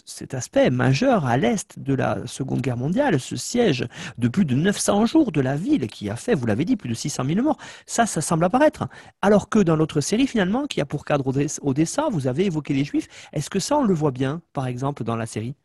cet 0.06 0.34
aspect 0.34 0.69
majeur 0.69 1.26
à 1.26 1.38
l'est 1.38 1.80
de 1.80 1.94
la 1.94 2.11
Seconde 2.26 2.61
Guerre 2.61 2.77
mondiale, 2.77 3.19
ce 3.19 3.38
siège 3.38 3.88
de 4.18 4.27
plus 4.27 4.45
de 4.45 4.48
900 4.55 5.05
jours 5.05 5.31
de 5.31 5.41
la 5.41 5.55
ville 5.55 5.88
qui 5.88 6.09
a 6.09 6.15
fait, 6.15 6.35
vous 6.35 6.45
l'avez 6.45 6.65
dit, 6.65 6.76
plus 6.76 6.89
de 6.89 6.93
600 6.93 7.26
000 7.26 7.41
morts. 7.41 7.57
Ça, 7.85 8.05
ça 8.05 8.21
semble 8.21 8.43
apparaître. 8.45 8.88
Alors 9.21 9.49
que 9.49 9.59
dans 9.59 9.76
l'autre 9.76 10.01
série, 10.01 10.27
finalement, 10.27 10.67
qui 10.67 10.81
a 10.81 10.85
pour 10.85 11.05
cadre 11.05 11.34
Odessa, 11.61 12.09
vous 12.11 12.27
avez 12.27 12.45
évoqué 12.45 12.73
les 12.73 12.84
Juifs. 12.84 13.07
Est-ce 13.34 13.49
que 13.49 13.59
ça, 13.59 13.77
on 13.77 13.84
le 13.84 13.93
voit 13.93 14.11
bien, 14.11 14.41
par 14.53 14.67
exemple, 14.67 15.03
dans 15.03 15.15
la 15.15 15.26
série? 15.26 15.55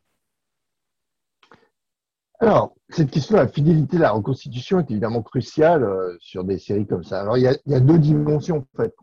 Alors, 2.41 2.75
cette 2.91 3.11
question 3.11 3.37
de 3.37 3.41
la 3.41 3.49
fidélité 3.49 3.97
de 3.97 4.03
la 4.03 4.11
reconstitution 4.11 4.81
est 4.81 4.91
évidemment 4.91 5.23
cruciale 5.23 5.85
euh, 5.85 6.17
sur 6.21 6.45
des 6.45 6.59
séries 6.59 6.87
comme 6.87 7.05
ça. 7.05 7.21
Alors, 7.21 7.39
il 7.39 7.43
y 7.43 7.75
a, 7.75 7.81
deux 7.81 7.99
dimensions, 7.99 8.59
en 8.59 8.77
fait. 8.77 8.95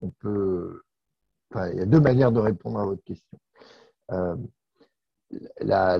On 0.00 0.10
peut, 0.10 0.82
il 1.72 1.78
y 1.78 1.82
a 1.82 1.86
deux 1.86 2.00
manières 2.00 2.32
de 2.32 2.40
répondre 2.40 2.80
à 2.80 2.84
votre 2.84 3.02
question. 3.04 3.38
Euh, 4.10 4.36
la, 5.60 5.98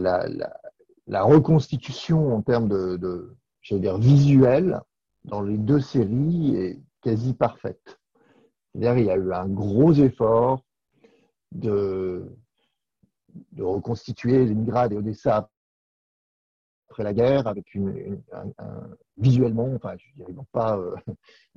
reconstitution 1.08 2.34
en 2.34 2.42
termes 2.42 2.68
de, 2.68 2.96
de 2.96 3.78
dire, 3.78 3.98
visuel 3.98 4.80
dans 5.24 5.42
les 5.42 5.58
deux 5.58 5.80
séries 5.80 6.56
est 6.56 6.80
quasi 7.00 7.34
parfaite. 7.34 7.98
C'est-à-dire 8.74 8.98
il 8.98 9.06
y 9.06 9.10
a 9.10 9.16
eu 9.16 9.32
un 9.32 9.48
gros 9.48 9.92
effort 9.92 10.64
de, 11.52 12.24
de 13.52 13.62
reconstituer 13.62 14.46
Leningrad 14.46 14.92
et 14.92 14.96
Odessa 14.96 15.48
après 16.88 17.04
la 17.04 17.14
guerre, 17.14 17.46
avec 17.46 17.74
visuellement, 19.16 19.70
enfin, 19.74 19.94
je 19.96 20.06
dirais 20.14 20.34
pas 20.52 20.76
euh, 20.76 20.94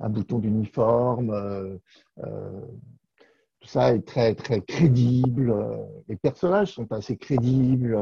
un 0.00 0.08
bouton 0.08 0.38
d'uniforme, 0.38 1.30
euh, 1.30 1.76
euh, 2.24 2.60
tout 3.60 3.68
ça 3.68 3.94
est 3.94 4.06
très 4.06 4.34
très 4.34 4.62
crédible. 4.62 5.54
Les 6.08 6.16
personnages 6.16 6.72
sont 6.72 6.90
assez 6.92 7.16
crédibles. 7.16 7.98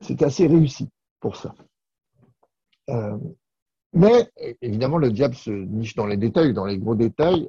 C'est 0.00 0.22
assez 0.22 0.46
réussi 0.46 0.88
pour 1.20 1.36
ça. 1.36 1.54
mais 3.92 4.30
évidemment, 4.62 4.98
le 4.98 5.10
diable 5.10 5.34
se 5.34 5.50
niche 5.50 5.94
dans 5.94 6.06
les 6.06 6.16
détails, 6.16 6.54
dans 6.54 6.66
les 6.66 6.78
gros 6.78 6.94
détails. 6.94 7.48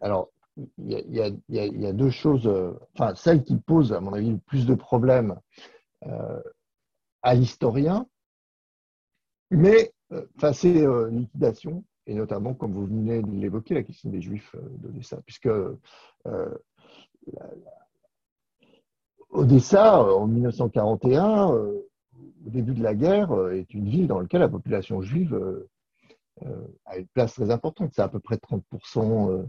alors, 0.00 0.30
il 0.78 1.34
y, 1.48 1.86
a, 1.86 1.92
deux 1.92 2.10
choses, 2.10 2.48
enfin, 2.94 3.14
celle 3.14 3.42
qui 3.44 3.56
pose, 3.56 3.92
à 3.92 4.00
mon 4.00 4.12
avis, 4.12 4.30
le 4.30 4.38
plus 4.38 4.66
de 4.66 4.74
problèmes 4.74 5.38
à 7.22 7.34
l'historien, 7.34 8.06
mais 9.50 9.92
euh, 10.12 10.26
face 10.38 10.64
à 10.64 10.68
euh, 10.68 11.10
liquidation, 11.10 11.84
et 12.06 12.14
notamment, 12.14 12.54
comme 12.54 12.72
vous 12.72 12.86
venez 12.86 13.22
de 13.22 13.30
l'évoquer, 13.30 13.74
la 13.74 13.82
question 13.82 14.10
des 14.10 14.20
Juifs 14.20 14.54
euh, 14.56 14.60
d'Odessa, 14.78 15.20
puisque 15.24 15.48
Odessa, 19.30 20.02
en 20.02 20.26
1941, 20.26 21.46
au 21.46 21.84
début 22.46 22.74
de 22.74 22.82
la 22.82 22.94
guerre, 22.94 23.50
est 23.50 23.72
une 23.74 23.88
ville 23.88 24.06
dans 24.06 24.20
laquelle 24.20 24.40
la 24.40 24.48
population 24.48 25.00
juive 25.02 25.34
a 26.84 26.98
une 26.98 27.06
place 27.08 27.34
très 27.34 27.50
importante. 27.50 27.92
C'est 27.94 28.02
à 28.02 28.08
peu 28.08 28.20
près 28.20 28.36
30% 28.36 29.48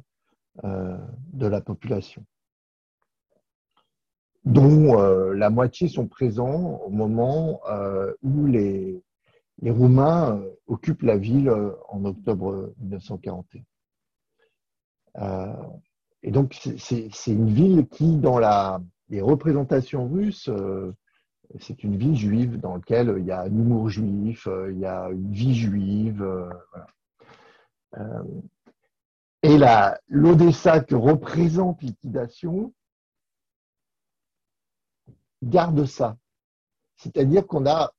de 0.63 1.47
la 1.47 1.61
population, 1.61 2.25
dont 4.45 4.95
la 5.33 5.49
moitié 5.49 5.87
sont 5.87 6.07
présents 6.07 6.81
au 6.85 6.89
moment 6.89 7.61
où 8.23 8.45
les, 8.47 9.03
les 9.61 9.71
Roumains 9.71 10.37
euh, 10.37 10.51
occupent 10.67 11.03
la 11.03 11.17
ville 11.17 11.49
euh, 11.49 11.71
en 11.89 12.05
octobre 12.05 12.73
1941. 12.79 13.63
Euh, 15.17 15.53
et 16.23 16.31
donc, 16.31 16.53
c'est 16.77 17.11
une 17.27 17.49
ville 17.49 17.87
qui, 17.87 18.17
dans 18.17 18.39
les 19.09 19.21
représentations 19.21 20.07
russes, 20.07 20.49
c'est 21.59 21.83
une 21.83 21.97
ville 21.97 22.15
juive 22.15 22.59
dans 22.59 22.75
laquelle 22.75 23.15
il 23.19 23.25
y 23.25 23.31
a 23.31 23.41
un 23.41 23.51
humour 23.51 23.89
juif, 23.89 24.47
il 24.71 24.79
y 24.79 24.85
a 24.87 25.09
une 25.11 25.31
vie 25.31 25.53
juive. 25.53 26.25
et 29.43 29.57
l'Odessa 30.07 30.79
que 30.79 30.95
représente 30.95 31.83
liquidation 31.83 32.73
garde 35.43 35.85
ça. 35.85 36.17
C'est-à-dire 36.97 37.45
qu'on 37.45 37.67
a 37.67 37.93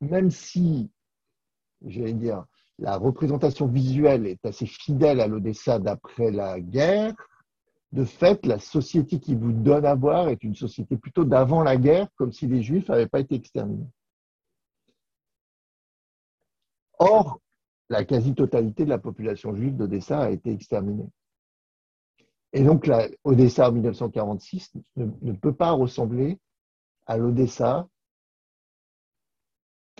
même 0.00 0.30
si, 0.30 0.90
j'allais 1.84 2.14
dire, 2.14 2.44
la 2.78 2.96
représentation 2.96 3.66
visuelle 3.66 4.26
est 4.26 4.44
assez 4.46 4.66
fidèle 4.66 5.20
à 5.20 5.26
l'Odessa 5.26 5.78
d'après 5.78 6.30
la 6.30 6.60
guerre, 6.60 7.14
de 7.92 8.04
fait, 8.04 8.46
la 8.46 8.58
société 8.58 9.18
qui 9.18 9.34
vous 9.34 9.52
donne 9.52 9.84
à 9.84 9.94
voir 9.94 10.28
est 10.28 10.44
une 10.44 10.54
société 10.54 10.96
plutôt 10.96 11.24
d'avant 11.24 11.62
la 11.62 11.76
guerre, 11.76 12.08
comme 12.14 12.32
si 12.32 12.46
les 12.46 12.62
Juifs 12.62 12.88
n'avaient 12.88 13.08
pas 13.08 13.20
été 13.20 13.34
exterminés. 13.34 13.88
Or, 16.98 17.40
la 17.88 18.04
quasi-totalité 18.04 18.84
de 18.84 18.90
la 18.90 18.98
population 18.98 19.54
juive 19.54 19.76
d'Odessa 19.76 20.20
a 20.20 20.30
été 20.30 20.52
exterminée. 20.52 21.08
Et 22.52 22.62
donc, 22.62 22.86
l'Odessa 22.86 23.68
en 23.68 23.72
1946 23.72 24.72
ne 24.96 25.32
peut 25.32 25.54
pas 25.54 25.72
ressembler 25.72 26.38
à 27.06 27.16
l'Odessa 27.16 27.88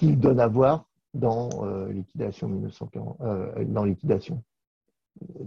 qu'il 0.00 0.18
donne 0.18 0.40
à 0.40 0.48
voir 0.48 0.86
dans 1.12 1.50
euh, 1.62 1.92
liquidation 1.92 2.48
1940, 2.48 3.20
euh, 3.20 3.64
dans 3.66 3.84
liquidation. 3.84 4.42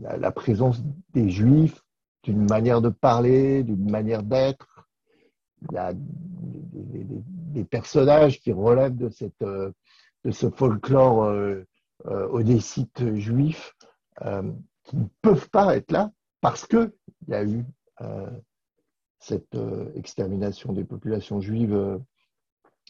La, 0.01 0.31
présence 0.31 0.83
des 1.13 1.31
Juifs, 1.31 1.83
d'une 2.21 2.45
manière 2.47 2.79
de 2.81 2.89
parler, 2.89 3.63
d'une 3.63 3.89
manière 3.89 4.21
d'être, 4.21 4.87
des, 7.53 7.63
personnages 7.63 8.39
qui 8.41 8.51
relèvent 8.51 8.95
de 8.95 9.09
euh, 9.41 9.71
de 10.23 10.31
ce 10.31 10.49
folklore 10.51 11.23
euh, 11.23 11.65
odessite 12.05 13.15
juif 13.15 13.73
qui 14.83 14.97
ne 14.97 15.05
peuvent 15.21 15.49
pas 15.49 15.75
être 15.75 15.91
là 15.91 16.11
parce 16.41 16.67
que 16.67 16.93
il 17.25 17.31
y 17.31 17.33
a 17.33 17.43
eu 17.43 17.65
cette 19.19 19.57
extermination 19.95 20.73
des 20.73 20.83
populations 20.83 21.39
juives 21.39 21.99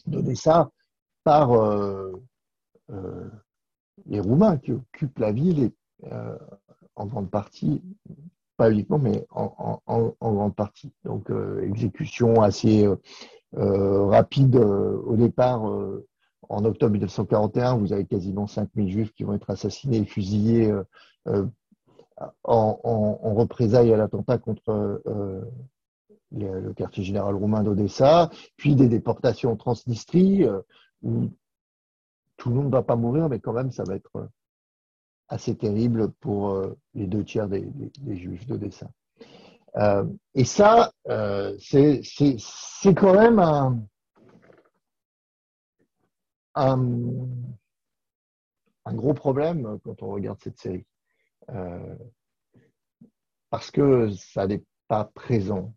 d'Odessa 0.06 0.70
par 1.24 1.52
euh, 1.52 2.12
euh, 2.92 3.28
les 4.06 4.20
Roumains 4.20 4.58
qui 4.58 4.72
occupent 4.72 5.18
la 5.18 5.32
ville 5.32 5.72
euh, 6.12 6.36
en 6.94 7.06
grande 7.06 7.30
partie, 7.30 7.82
pas 8.56 8.70
uniquement, 8.70 8.98
mais 8.98 9.26
en, 9.30 9.80
grande 10.20 10.54
partie. 10.54 10.92
Donc, 11.04 11.28
exécution 11.62 12.40
assez 12.40 12.86
rapide 13.52 14.54
au 14.56 15.16
départ. 15.16 15.64
en 16.48 16.64
octobre 16.64 16.92
1941, 16.92 17.78
vous 17.78 17.92
avez 17.92 18.04
quasiment 18.04 18.46
5000 18.46 18.88
juifs 18.90 19.12
qui 19.14 19.24
vont 19.24 19.34
être 19.34 19.50
assassinés 19.50 19.98
et 19.98 20.04
fusillés 20.04 20.72
en, 22.44 23.34
représailles 23.34 23.92
à 23.92 23.96
l'attentat 23.96 24.38
contre 24.38 25.02
le 26.30 26.72
quartier 26.74 27.02
général 27.02 27.34
roumain 27.34 27.64
d'Odessa, 27.64 28.30
puis 28.56 28.76
des 28.76 28.88
déportations 28.88 29.50
en 29.50 29.56
Transnistrie, 29.56 30.46
où 31.04 31.30
tout 32.36 32.48
le 32.48 32.56
monde 32.56 32.66
ne 32.66 32.70
va 32.72 32.82
pas 32.82 32.96
mourir, 32.96 33.28
mais 33.28 33.38
quand 33.38 33.52
même, 33.52 33.70
ça 33.70 33.84
va 33.84 33.94
être 33.94 34.16
euh, 34.16 34.26
assez 35.28 35.56
terrible 35.56 36.10
pour 36.12 36.50
euh, 36.50 36.76
les 36.94 37.06
deux 37.06 37.24
tiers 37.24 37.48
des, 37.48 37.70
juifs 38.08 38.46
de 38.46 38.56
dessin. 38.56 38.90
Euh, 39.76 40.04
et 40.34 40.44
ça, 40.44 40.92
c'est 41.58 42.94
quand 42.96 43.14
même 43.14 43.38
un, 46.54 46.76
gros 48.92 49.14
problème 49.14 49.78
quand 49.84 50.02
on 50.02 50.10
regarde 50.10 50.40
cette 50.42 50.58
série. 50.58 50.86
parce 53.50 53.70
que 53.70 54.10
ça 54.10 54.46
n'est 54.46 54.64
pas 54.88 55.04
présent, 55.04 55.74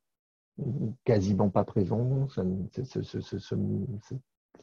quasiment 1.04 1.50
pas 1.50 1.64
présent. 1.64 2.28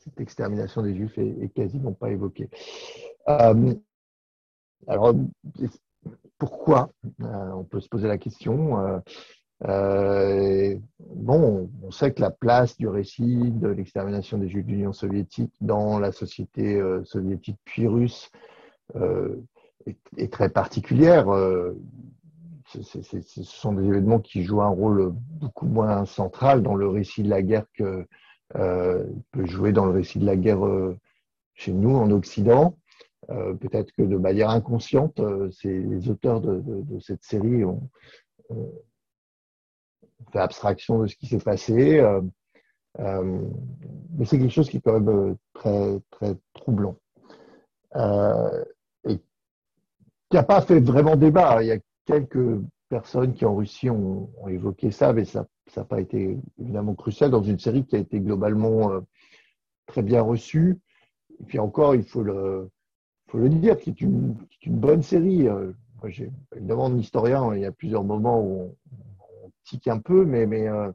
Cette 0.04 0.20
extermination 0.20 0.82
des 0.82 0.94
Juifs 0.94 1.18
est, 1.18 1.52
quasiment 1.54 1.92
pas 1.92 2.10
évoquée. 2.10 2.48
Euh, 3.28 3.74
alors, 4.86 5.14
pourquoi 6.38 6.90
euh, 7.22 7.50
On 7.52 7.64
peut 7.64 7.80
se 7.80 7.88
poser 7.88 8.08
la 8.08 8.18
question. 8.18 9.02
Euh, 9.66 10.76
bon, 10.98 11.70
on 11.82 11.90
sait 11.90 12.12
que 12.12 12.20
la 12.20 12.30
place 12.30 12.76
du 12.76 12.86
récit 12.86 13.50
de 13.50 13.68
l'extermination 13.68 14.36
des 14.36 14.48
Juifs 14.48 14.66
de 14.66 14.72
l'Union 14.72 14.92
soviétique 14.92 15.54
dans 15.60 15.98
la 15.98 16.12
société 16.12 16.82
soviétique 17.04 17.58
puis 17.64 17.86
russe 17.86 18.30
est, 20.16 20.32
très 20.32 20.50
particulière. 20.50 21.26
ce 22.66 23.42
sont 23.42 23.72
des 23.72 23.86
événements 23.86 24.20
qui 24.20 24.42
jouent 24.42 24.62
un 24.62 24.68
rôle 24.68 25.12
beaucoup 25.14 25.66
moins 25.66 26.04
central 26.04 26.62
dans 26.62 26.74
le 26.74 26.88
récit 26.88 27.22
de 27.22 27.30
la 27.30 27.42
guerre 27.42 27.66
que 27.72 28.06
peut 28.52 29.46
jouer 29.46 29.72
dans 29.72 29.86
le 29.86 29.92
récit 29.92 30.18
de 30.18 30.26
la 30.26 30.36
guerre 30.36 30.60
chez 31.54 31.72
nous 31.72 31.96
en 31.96 32.10
Occident. 32.10 32.76
Euh, 33.30 33.54
peut-être 33.54 33.92
que 33.92 34.02
de 34.02 34.16
manière 34.16 34.50
inconsciente, 34.50 35.18
euh, 35.20 35.50
les 35.64 36.08
auteurs 36.08 36.40
de, 36.40 36.98
cette 37.00 37.24
série 37.24 37.64
ont, 37.64 37.88
fait 40.32 40.38
abstraction 40.38 41.00
de 41.00 41.06
ce 41.06 41.16
qui 41.16 41.26
s'est 41.26 41.38
passé. 41.38 42.00
Euh, 42.00 42.20
mais 44.16 44.24
c'est 44.24 44.38
quelque 44.38 44.52
chose 44.52 44.68
qui 44.68 44.76
est 44.76 44.80
quand 44.80 45.00
même 45.00 45.36
très, 45.54 46.00
très 46.10 46.36
troublant. 46.52 46.96
et 47.96 49.18
qui 50.30 50.36
n'a 50.36 50.42
pas 50.42 50.60
fait 50.60 50.80
vraiment 50.80 51.16
débat. 51.16 51.62
Il 51.62 51.68
y 51.68 51.72
a 51.72 51.78
quelques 52.06 52.60
personnes 52.94 53.34
qui 53.34 53.44
en 53.44 53.56
Russie 53.56 53.90
ont, 53.90 54.28
évoqué 54.46 54.92
ça, 54.92 55.12
mais 55.12 55.24
ça 55.24 55.48
n'a 55.76 55.84
pas 55.84 56.00
été 56.00 56.38
évidemment 56.60 56.94
crucial 56.94 57.28
dans 57.28 57.42
une 57.42 57.58
série 57.58 57.84
qui 57.84 57.96
a 57.96 57.98
été 57.98 58.20
globalement 58.20 58.92
très 59.86 60.02
bien 60.02 60.22
reçue. 60.22 60.78
Et 61.40 61.44
puis 61.44 61.58
encore, 61.58 61.96
il 61.96 62.04
faut 62.04 62.22
le, 62.22 62.70
dire, 63.34 63.76
qui 63.78 63.90
est 63.90 64.00
une, 64.00 64.36
bonne 64.66 65.02
série. 65.02 65.48
Euh, 65.48 65.72
évidemment 66.54 66.86
un 66.86 66.96
historien, 66.98 67.52
il 67.52 67.62
y 67.62 67.64
a 67.64 67.72
plusieurs 67.72 68.04
moments 68.04 68.40
où 68.40 68.76
on, 69.42 69.50
tique 69.64 69.88
un 69.88 69.98
peu, 69.98 70.24
mais, 70.24 70.68
euh, 70.68 70.92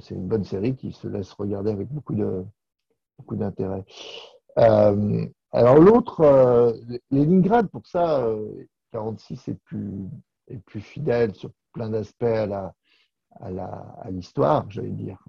c'est 0.00 0.14
une 0.14 0.28
bonne 0.28 0.44
série 0.44 0.76
qui 0.76 0.92
se 0.92 1.08
laisse 1.08 1.32
regarder 1.32 1.70
avec 1.70 1.88
beaucoup 1.88 2.14
beaucoup 3.16 3.36
d'intérêt. 3.36 3.84
Euh, 4.58 5.26
alors 5.50 5.78
l'autre, 5.78 6.74
Leningrad, 7.10 7.68
pour 7.68 7.86
ça, 7.86 8.28
46 8.90 9.48
est 9.48 9.58
plus, 9.64 10.10
est 10.48 10.58
plus 10.58 10.80
fidèle 10.80 11.34
sur 11.34 11.50
plein 11.72 11.88
d'aspects 11.88 12.22
à 12.22 12.46
la, 12.46 12.74
à 13.40 14.10
l'histoire, 14.10 14.70
j'allais 14.70 14.90
dire. 14.90 15.24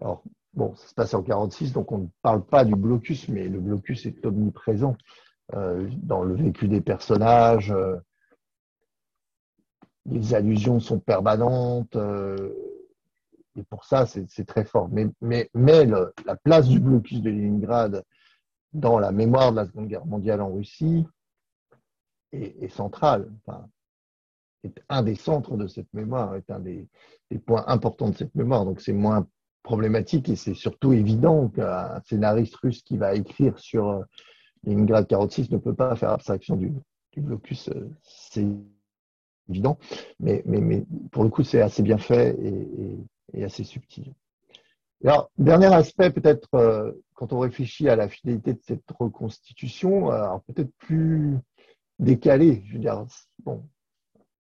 alors, 0.00 0.22
Bon, 0.54 0.74
ça 0.74 0.88
se 0.88 0.94
passe 0.94 1.14
en 1.14 1.22
46, 1.22 1.72
donc 1.72 1.92
on 1.92 1.98
ne 1.98 2.06
parle 2.20 2.44
pas 2.44 2.64
du 2.64 2.74
blocus, 2.74 3.28
mais 3.28 3.48
le 3.48 3.60
blocus 3.60 4.06
est 4.06 4.26
omniprésent 4.26 4.96
euh, 5.54 5.88
dans 6.02 6.24
le 6.24 6.34
vécu 6.34 6.66
des 6.66 6.80
personnages. 6.80 7.70
Euh, 7.70 7.96
les 10.06 10.34
allusions 10.34 10.80
sont 10.80 10.98
permanentes. 10.98 11.94
Euh, 11.96 12.52
et 13.56 13.62
pour 13.62 13.84
ça, 13.84 14.06
c'est 14.06 14.46
très 14.46 14.64
fort. 14.64 14.88
Mais, 14.90 15.06
mais, 15.20 15.48
mais 15.54 15.84
la 15.84 16.36
place 16.42 16.66
du 16.66 16.80
blocus 16.80 17.20
de 17.20 17.30
Leningrad 17.30 18.02
dans 18.72 18.98
la 18.98 19.12
mémoire 19.12 19.52
de 19.52 19.56
la 19.56 19.66
Seconde 19.66 19.86
Guerre 19.86 20.06
mondiale 20.06 20.40
en 20.40 20.52
Russie 20.52 21.06
est, 22.32 22.68
centrale. 22.68 23.30
Est 24.64 24.82
un 24.88 25.02
des 25.02 25.14
centres 25.14 25.56
de 25.56 25.66
cette 25.66 25.92
mémoire, 25.92 26.34
est 26.36 26.50
un 26.50 26.60
des, 26.60 26.88
points 27.46 27.64
importants 27.66 28.10
de 28.10 28.16
cette 28.16 28.34
mémoire. 28.34 28.64
Donc 28.64 28.80
c'est 28.80 28.92
moins 28.92 29.26
problématique 29.62 30.28
et 30.28 30.36
c'est 30.36 30.54
surtout 30.54 30.92
évident 30.92 31.48
qu'un 31.48 32.00
scénariste 32.04 32.56
russe 32.56 32.82
qui 32.82 32.96
va 32.96 33.14
écrire 33.14 33.58
sur 33.58 33.88
euh, 33.88 34.02
Leningrad 34.64 35.06
46 35.06 35.50
ne 35.50 35.58
peut 35.58 35.74
pas 35.74 35.94
faire 35.96 36.10
abstraction 36.10 36.56
du, 36.56 36.72
blocus, 37.16 37.68
euh, 37.68 37.90
c'est 38.02 38.46
évident, 39.48 39.76
mais, 40.20 40.42
mais, 40.46 40.60
mais, 40.60 40.84
pour 41.10 41.24
le 41.24 41.30
coup 41.30 41.42
c'est 41.42 41.60
assez 41.60 41.82
bien 41.82 41.98
fait 41.98 42.38
et, 43.34 43.44
assez 43.44 43.64
subtil. 43.64 44.14
alors, 45.04 45.30
dernier 45.36 45.66
aspect 45.66 46.10
peut-être 46.10 46.48
euh, 46.54 46.92
quand 47.14 47.32
on 47.32 47.40
réfléchit 47.40 47.88
à 47.88 47.96
la 47.96 48.08
fidélité 48.08 48.54
de 48.54 48.60
cette 48.62 48.90
reconstitution, 48.96 50.10
peut-être 50.46 50.72
plus 50.78 51.36
décalé, 51.98 52.62
je 52.66 52.74
veux 52.74 52.78
dire, 52.78 53.04
bon, 53.40 53.64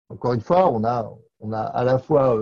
encore 0.10 0.34
une 0.34 0.42
fois, 0.42 0.72
on 0.72 0.84
a, 0.84 1.12
on 1.40 1.52
a 1.52 1.62
à 1.62 1.84
la 1.84 2.00
fois 2.00 2.36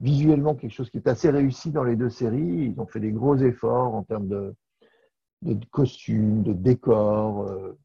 visuellement 0.00 0.54
quelque 0.54 0.72
chose 0.72 0.90
qui 0.90 0.98
est 0.98 1.08
assez 1.08 1.30
réussi 1.30 1.70
dans 1.70 1.84
les 1.84 1.96
deux 1.96 2.10
séries. 2.10 2.72
Ils 2.72 2.80
ont 2.80 2.86
fait 2.86 3.00
des 3.00 3.12
gros 3.12 3.36
efforts 3.36 3.94
en 3.94 4.02
termes 4.02 4.28
de, 4.28 4.54
costumes, 5.70 6.42
de 6.42 6.52
décors. 6.52 7.42
Euh, 7.42 7.78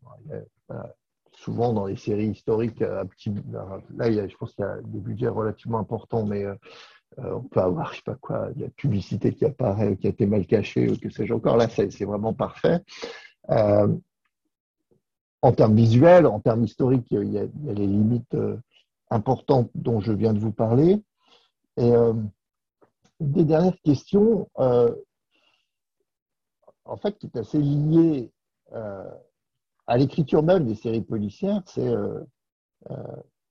souvent 1.31 1.71
dans 1.71 1.85
les 1.85 1.95
séries 1.95 2.27
historiques, 2.27 2.81
là, 2.81 3.05
je 3.17 4.35
pense 4.35 4.53
qu'il 4.53 4.65
y 4.65 4.67
a 4.67 4.81
des 4.83 4.99
budgets 4.99 5.29
relativement 5.29 5.79
importants, 5.79 6.25
mais 6.25 6.43
euh, 6.43 6.53
euh, 7.19 7.35
on 7.35 7.43
peut 7.43 7.61
avoir, 7.61 7.93
je 7.93 7.97
sais 7.97 8.03
pas 8.05 8.15
quoi, 8.15 8.51
de 8.51 8.63
la 8.63 8.69
publicité 8.69 9.33
qui 9.33 9.45
apparaît, 9.45 9.95
qui 9.95 10.07
a 10.07 10.09
été 10.09 10.25
mal 10.25 10.45
cachée, 10.45 10.89
ou 10.89 10.97
que 10.97 11.09
sais-je 11.09 11.33
encore. 11.33 11.55
Là, 11.55 11.69
c'est 11.69 12.03
vraiment 12.03 12.33
parfait. 12.33 12.79
en 13.47 14.01
termes 15.53 15.75
visuels, 15.75 16.25
en 16.25 16.41
termes 16.41 16.65
historiques, 16.65 17.07
il 17.11 17.31
y 17.31 17.39
a 17.39 17.45
les 17.65 17.87
limites 17.87 18.35
importantes 19.09 19.71
dont 19.75 19.99
je 19.99 20.13
viens 20.13 20.33
de 20.33 20.39
vous 20.39 20.51
parler. 20.51 21.03
Et 21.77 21.91
euh, 21.91 22.13
des 23.19 23.43
dernières 23.43 23.79
questions, 23.81 24.49
euh, 24.59 24.93
en 26.85 26.97
fait, 26.97 27.17
qui 27.17 27.27
est 27.27 27.37
assez 27.37 27.59
liée 27.59 28.31
euh, 28.73 29.09
à 29.87 29.97
l'écriture 29.97 30.43
même 30.43 30.65
des 30.65 30.75
séries 30.75 31.01
policières, 31.01 31.61
c'est 31.65 31.91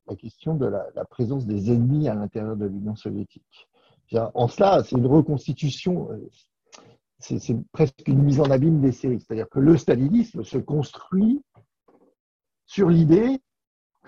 la 0.06 0.16
question 0.16 0.54
de 0.54 0.66
la, 0.66 1.04
présence 1.10 1.46
des 1.46 1.70
ennemis 1.72 2.08
à 2.08 2.14
l'intérieur 2.14 2.56
de 2.56 2.66
l'Union 2.66 2.96
soviétique. 2.96 3.68
En 4.12 4.48
cela, 4.48 4.82
c'est 4.84 4.96
une 4.96 5.06
reconstitution, 5.06 6.08
c'est 7.18 7.56
presque 7.72 8.06
une 8.06 8.22
mise 8.22 8.40
en 8.40 8.50
abîme 8.50 8.80
des 8.80 8.92
séries. 8.92 9.20
C'est-à-dire 9.20 9.48
que 9.48 9.58
le 9.58 9.76
stalinisme 9.76 10.44
se 10.44 10.58
construit 10.58 11.42
sur 12.66 12.88
l'idée 12.88 13.40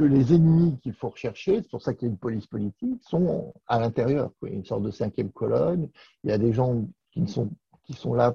que 0.01 0.05
les 0.07 0.33
ennemis 0.33 0.79
qu'il 0.79 0.95
faut 0.95 1.11
rechercher, 1.11 1.57
c'est 1.57 1.69
pour 1.69 1.83
ça 1.83 1.93
qu'il 1.93 2.09
y 2.09 2.11
a 2.11 2.13
une 2.13 2.19
police 2.19 2.47
politique, 2.47 3.03
sont 3.03 3.53
à 3.67 3.79
l'intérieur. 3.79 4.31
Il 4.41 4.49
y 4.49 4.53
a 4.53 4.55
une 4.55 4.65
sorte 4.65 4.83
de 4.83 4.91
cinquième 4.91 5.31
colonne. 5.31 5.91
Il 6.25 6.31
y 6.31 6.33
a 6.33 6.39
des 6.39 6.55
gens 6.55 6.87
qui, 7.11 7.27
sont, 7.29 8.15
là 8.15 8.35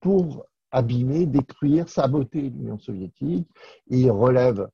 pour 0.00 0.46
abîmer, 0.72 1.26
détruire, 1.26 1.88
saboter 1.88 2.40
l'Union 2.40 2.76
soviétique. 2.76 3.46
Et 3.88 4.00
ils 4.00 4.10
relèvent 4.10 4.68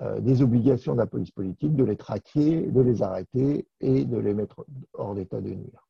euh, 0.00 0.18
des 0.18 0.42
obligations 0.42 0.94
de 0.94 0.98
la 0.98 1.06
police 1.06 1.30
politique 1.30 1.76
de 1.76 1.84
les 1.84 1.96
traquer, 1.96 2.62
de 2.62 2.80
les 2.80 3.00
arrêter 3.00 3.68
et 3.80 4.04
de 4.04 4.18
les 4.18 4.34
mettre 4.34 4.66
hors 4.94 5.14
d'état 5.14 5.40
de 5.40 5.50
nuire. 5.50 5.88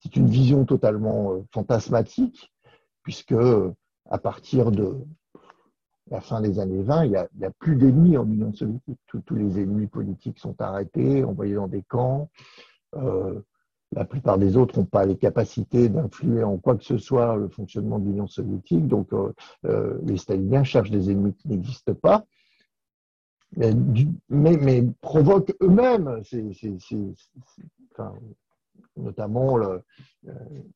C'est 0.00 0.16
une 0.16 0.26
vision 0.26 0.64
totalement 0.64 1.32
euh, 1.32 1.44
fantasmatique, 1.54 2.52
puisque 3.04 3.36
à 4.10 4.18
partir 4.18 4.72
de 4.72 4.96
la 6.10 6.20
fin 6.20 6.40
des 6.40 6.58
années 6.58 6.82
20, 6.82 7.04
il 7.04 7.10
n'y 7.10 7.44
a, 7.44 7.50
plus 7.58 7.76
d'ennemis 7.76 8.16
en 8.16 8.24
Union 8.30 8.52
soviétique. 8.52 8.98
Tous, 9.06 9.22
les 9.34 9.60
ennemis 9.60 9.88
politiques 9.88 10.38
sont 10.38 10.60
arrêtés, 10.60 11.24
envoyés 11.24 11.54
dans 11.54 11.68
des 11.68 11.82
camps. 11.82 12.30
Euh, 12.94 13.40
la 13.92 14.04
plupart 14.04 14.38
des 14.38 14.56
autres 14.56 14.78
n'ont 14.78 14.84
pas 14.84 15.06
les 15.06 15.16
capacités 15.16 15.88
d'influer 15.88 16.42
en 16.42 16.58
quoi 16.58 16.76
que 16.76 16.84
ce 16.84 16.98
soit 16.98 17.36
le 17.36 17.48
fonctionnement 17.48 17.98
de 17.98 18.06
l'Union 18.06 18.26
soviétique. 18.26 18.86
Donc, 18.86 19.12
euh, 19.12 19.32
euh, 19.64 19.98
les 20.04 20.16
staliniens 20.16 20.64
cherchent 20.64 20.90
des 20.90 21.10
ennemis 21.10 21.34
qui 21.34 21.48
n'existent 21.48 21.94
pas, 21.94 22.24
mais, 23.56 23.74
mais, 24.28 24.84
provoquent 25.00 25.54
eux-mêmes 25.62 26.22
notamment 28.96 29.56
le, 29.56 29.82
euh, 30.28 30.32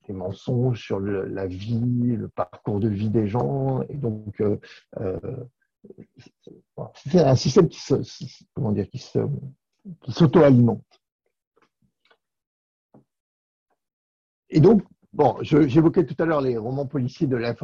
les 0.08 0.14
mensonges 0.14 0.80
sur 0.80 1.00
la 1.00 1.46
vie, 1.46 2.16
le 2.16 2.28
parcours 2.28 2.80
de 2.80 2.88
vie 2.88 3.08
des 3.08 3.26
gens. 3.26 3.82
Et 3.88 3.96
donc, 3.96 4.40
euh, 4.40 4.58
euh, 5.00 5.18
c'est 6.94 7.20
un 7.20 7.34
système 7.34 7.68
qui 7.68 7.80
se, 7.80 7.94
comment 8.54 8.72
dire, 8.72 8.88
qui 8.88 8.98
s'auto-alimente. 10.08 10.84
Et 14.50 14.60
donc, 14.60 14.82
j'évoquais 15.42 16.04
tout 16.04 16.20
à 16.22 16.26
l'heure 16.26 16.40
les 16.40 16.58
romans 16.58 16.86
policiers 16.86 17.26
de 17.26 17.36
Lev 17.36 17.56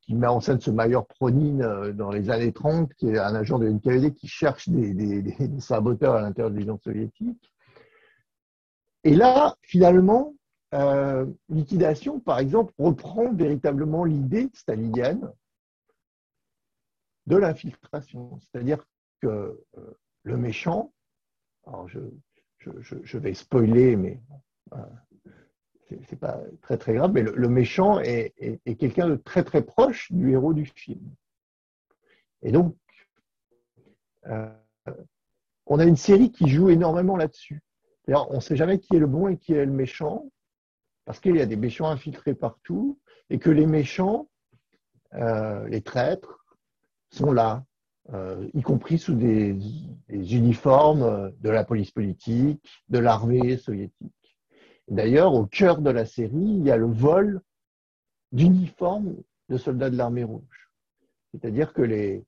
qui 0.00 0.14
met 0.14 0.26
en 0.26 0.40
scène 0.40 0.60
ce 0.60 0.70
Mayor 0.70 1.06
Pronin 1.06 1.90
dans 1.92 2.10
les 2.10 2.30
années 2.30 2.52
30, 2.52 2.94
qui 2.94 3.08
est 3.08 3.18
un 3.18 3.34
agent 3.34 3.58
de 3.58 3.68
NKVD 3.68 4.14
qui 4.14 4.28
cherche 4.28 4.68
des, 4.68 4.94
des 4.94 5.60
saboteurs 5.60 6.14
à 6.14 6.22
l'intérieur 6.22 6.50
de 6.50 6.58
l'Union 6.58 6.78
soviétique. 6.78 7.50
Et 9.04 9.14
là, 9.14 9.56
finalement, 9.62 10.34
euh, 10.74 11.26
liquidation, 11.48 12.20
par 12.20 12.38
exemple, 12.38 12.72
reprend 12.78 13.32
véritablement 13.32 14.04
l'idée 14.04 14.48
stalinienne 14.54 15.32
de 17.26 17.36
l'infiltration. 17.36 18.38
C'est-à-dire 18.40 18.84
que 19.20 19.26
euh, 19.76 19.98
le 20.22 20.36
méchant, 20.36 20.92
alors 21.66 21.88
je, 21.88 23.18
vais 23.18 23.34
spoiler, 23.34 23.96
mais 23.96 24.20
euh, 24.74 25.96
c'est 26.08 26.18
pas 26.18 26.40
très 26.62 26.78
très 26.78 26.94
grave, 26.94 27.12
mais 27.12 27.22
le, 27.22 27.48
méchant 27.48 27.98
est, 28.00 28.32
est 28.38 28.76
quelqu'un 28.76 29.08
de 29.08 29.16
très 29.16 29.42
très 29.42 29.62
proche 29.62 30.12
du 30.12 30.30
héros 30.30 30.52
du 30.52 30.66
film. 30.66 31.02
Et 32.42 32.52
donc, 32.52 32.76
on 35.66 35.78
a 35.78 35.84
une 35.84 35.96
série 35.96 36.30
qui 36.30 36.48
joue 36.48 36.70
énormément 36.70 37.16
là-dessus. 37.16 37.60
On 38.08 38.34
ne 38.34 38.40
sait 38.40 38.56
jamais 38.56 38.78
qui 38.78 38.96
est 38.96 38.98
le 38.98 39.06
bon 39.06 39.28
et 39.28 39.36
qui 39.36 39.52
est 39.52 39.64
le 39.64 39.72
méchant, 39.72 40.30
parce 41.04 41.20
qu'il 41.20 41.36
y 41.36 41.40
a 41.40 41.46
des 41.46 41.56
méchants 41.56 41.88
infiltrés 41.88 42.34
partout, 42.34 42.98
et 43.30 43.38
que 43.38 43.50
les 43.50 43.66
méchants, 43.66 44.28
euh, 45.14 45.66
les 45.68 45.82
traîtres, 45.82 46.44
sont 47.10 47.32
là, 47.32 47.64
euh, 48.12 48.48
y 48.54 48.62
compris 48.62 48.98
sous 48.98 49.14
des, 49.14 49.56
uniformes 50.08 51.32
de 51.40 51.50
la 51.50 51.64
police 51.64 51.90
politique, 51.90 52.64
de 52.88 52.98
l'armée 52.98 53.56
soviétique. 53.56 54.38
D'ailleurs, 54.88 55.34
au 55.34 55.46
cœur 55.46 55.80
de 55.80 55.90
la 55.90 56.04
série, 56.04 56.34
il 56.34 56.64
y 56.64 56.70
a 56.70 56.76
le 56.76 56.90
vol 56.90 57.40
d'uniformes 58.32 59.16
de 59.48 59.56
soldats 59.56 59.90
de 59.90 59.96
l'armée 59.96 60.24
rouge. 60.24 60.70
C'est-à-dire 61.32 61.72
que 61.72 61.82
les, 61.82 62.24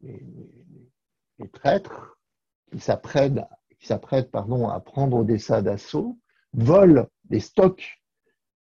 les 0.00 1.48
traîtres 1.52 2.16
qui 2.70 2.78
s'apprêtent 2.78 3.40
qui 3.84 3.88
s'apprête 3.88 4.30
pardon, 4.30 4.66
à 4.70 4.80
prendre 4.80 5.18
Odessa 5.18 5.60
d'assaut, 5.60 6.18
vole 6.54 7.06
des 7.24 7.38
stocks 7.38 8.02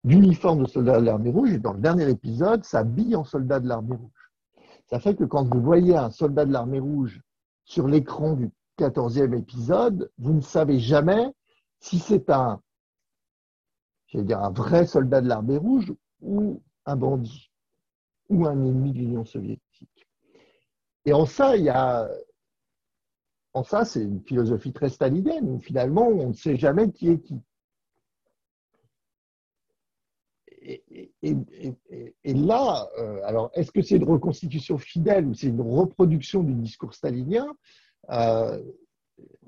d'uniformes 0.03 0.63
de 0.63 0.67
soldats 0.67 0.99
de 0.99 1.05
l'armée 1.05 1.29
rouge, 1.29 1.53
et 1.53 1.59
dans 1.59 1.75
le 1.75 1.81
dernier 1.81 2.09
épisode, 2.09 2.65
s'habille 2.65 3.15
en 3.15 3.25
soldat 3.25 3.61
de 3.61 3.69
l'armée 3.69 3.97
rouge. 3.97 4.31
Ça 4.87 4.99
fait 4.99 5.15
que 5.15 5.25
quand 5.25 5.45
vous 5.45 5.61
voyez 5.61 5.95
un 5.95 6.09
soldat 6.11 6.47
de 6.47 6.53
l'armée 6.55 6.79
rouge 6.79 7.21
sur 7.67 7.87
l'écran 7.87 8.33
du 8.33 8.51
14e 8.79 9.39
épisode, 9.39 10.11
vous 10.17 10.33
ne 10.33 10.41
savez 10.41 10.79
jamais 10.79 11.35
si 11.81 11.99
c'est 11.99 12.31
un, 12.31 12.63
dire, 14.15 14.43
un 14.43 14.51
vrai 14.51 14.87
soldat 14.87 15.21
de 15.21 15.29
l'armée 15.29 15.59
rouge 15.59 15.93
ou 16.23 16.63
un 16.87 16.97
bandit 16.97 17.51
ou 18.31 18.47
un 18.47 18.53
ennemi 18.53 18.93
de 18.93 18.99
l'Union 18.99 19.27
soviétique. 19.27 20.09
Et 21.05 21.13
en 21.13 21.27
ça, 21.27 21.59
il 21.59 21.65
y 21.65 21.69
a 21.69 22.09
en 23.53 23.65
ça, 23.65 23.85
c'est 23.85 24.03
une 24.03 24.21
philosophie 24.21 24.73
très 24.73 24.89
stalinienne, 24.89 25.51
où 25.51 25.61
finalement, 25.61 26.07
on 26.07 26.29
ne 26.29 26.35
sait 26.35 26.57
jamais 26.57 26.91
qui 26.91 27.09
est 27.09 27.21
qui. 27.21 27.41
Et, 30.63 32.35
là, 32.35 32.89
euh, 32.99 33.21
alors, 33.25 33.51
est-ce 33.55 33.73
que 33.73 33.83
c'est 33.83 33.97
une 33.97 34.05
reconstitution 34.05 34.79
fidèle 34.79 35.27
ou 35.27 35.35
c'est 35.35 35.49
une 35.49 35.61
reproduction 35.61 36.43
du 36.43 36.55
discours 36.55 36.95
stalinien 36.95 37.47
euh, 38.11 38.63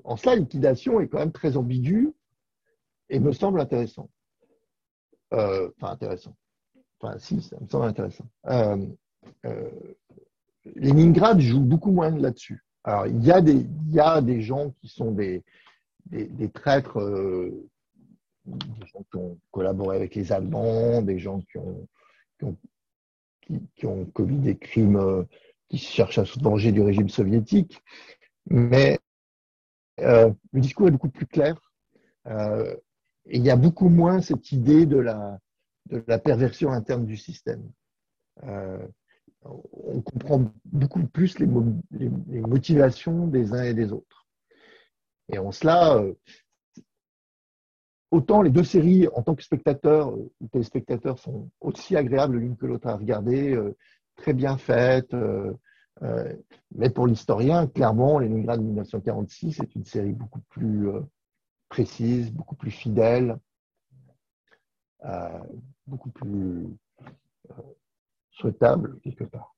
En 0.03 0.17
cela, 0.17 0.35
liquidation 0.35 0.99
est 0.99 1.07
quand 1.07 1.19
même 1.19 1.31
très 1.31 1.55
ambiguë 1.55 2.13
et 3.09 3.19
me 3.19 3.31
semble 3.31 3.61
intéressant. 3.61 4.09
Euh, 5.33 5.71
enfin, 5.77 5.93
intéressant. 5.93 6.35
Enfin, 6.99 7.17
si, 7.19 7.41
ça 7.41 7.57
me 7.59 7.67
semble 7.67 7.85
intéressant. 7.85 8.25
Leningrad 10.75 11.39
joue 11.39 11.61
beaucoup 11.61 11.91
moins 11.91 12.09
là-dessus. 12.09 12.63
Alors, 12.83 13.07
il 13.07 13.23
y, 13.23 13.31
a 13.31 13.41
des, 14.21 14.41
gens 14.41 14.71
qui 14.81 14.89
sont 14.89 15.11
des, 15.11 15.43
traîtres, 16.53 16.99
euh, 16.99 17.69
des 18.45 18.85
gens 18.87 19.03
qui 19.09 19.17
ont 19.17 19.39
collaboré 19.51 19.95
avec 19.95 20.15
les 20.15 20.33
Allemands, 20.33 21.01
des 21.01 21.17
gens 21.17 21.39
qui 21.41 21.57
ont, 21.57 21.87
commis 24.13 24.39
des 24.39 24.57
crimes, 24.57 24.97
euh, 24.97 25.23
qui 25.69 25.77
cherchent 25.77 26.17
à 26.17 26.25
se 26.25 26.37
venger 26.39 26.73
du 26.73 26.81
régime 26.81 27.07
soviétique. 27.07 27.81
Mais 28.47 28.99
euh, 30.01 30.31
le 30.51 30.59
discours 30.59 30.89
est 30.89 30.91
beaucoup 30.91 31.09
plus 31.09 31.27
clair. 31.27 31.55
et 32.27 33.37
il 33.37 33.43
y 33.43 33.49
a 33.49 33.55
beaucoup 33.55 33.87
moins 33.87 34.19
cette 34.21 34.51
idée 34.51 34.85
de 34.85 34.97
la 34.97 35.39
perversion 36.19 36.71
interne 36.71 37.05
du 37.05 37.15
système 37.15 37.63
on 39.45 40.01
comprend 40.01 40.51
beaucoup 40.65 41.05
plus 41.07 41.39
les, 41.39 41.47
motivations 41.47 43.27
des 43.27 43.53
uns 43.53 43.63
et 43.63 43.73
des 43.73 43.91
autres. 43.91 44.27
Et 45.31 45.37
en 45.37 45.51
cela, 45.51 45.97
euh, 45.97 46.13
autant 48.11 48.41
les 48.41 48.51
deux 48.51 48.63
séries, 48.63 49.07
en 49.15 49.23
tant 49.23 49.35
que 49.35 49.43
spectateurs 49.43 50.13
ou 50.13 50.31
téléspectateurs, 50.51 51.19
sont 51.19 51.49
aussi 51.61 51.95
agréables 51.95 52.37
l'une 52.37 52.57
que 52.57 52.65
l'autre 52.65 52.87
à 52.87 52.95
regarder, 52.95 53.53
euh, 53.53 53.75
très 54.15 54.33
bien 54.33 54.57
faites. 54.57 55.13
Euh, 55.13 55.53
mais 56.75 56.89
pour 56.89 57.07
l'historien, 57.07 57.67
clairement, 57.67 58.19
de 58.19 58.27
1946 58.27 59.59
est 59.59 59.75
une 59.75 59.85
série 59.85 60.11
beaucoup 60.11 60.41
plus 60.49 60.89
précise, 61.69 62.31
beaucoup 62.31 62.55
plus 62.55 62.71
fidèle, 62.71 63.37
beaucoup 65.87 66.09
plus 66.09 66.67
souhaitable 68.33 68.99
quelque 69.03 69.23
part. 69.23 69.53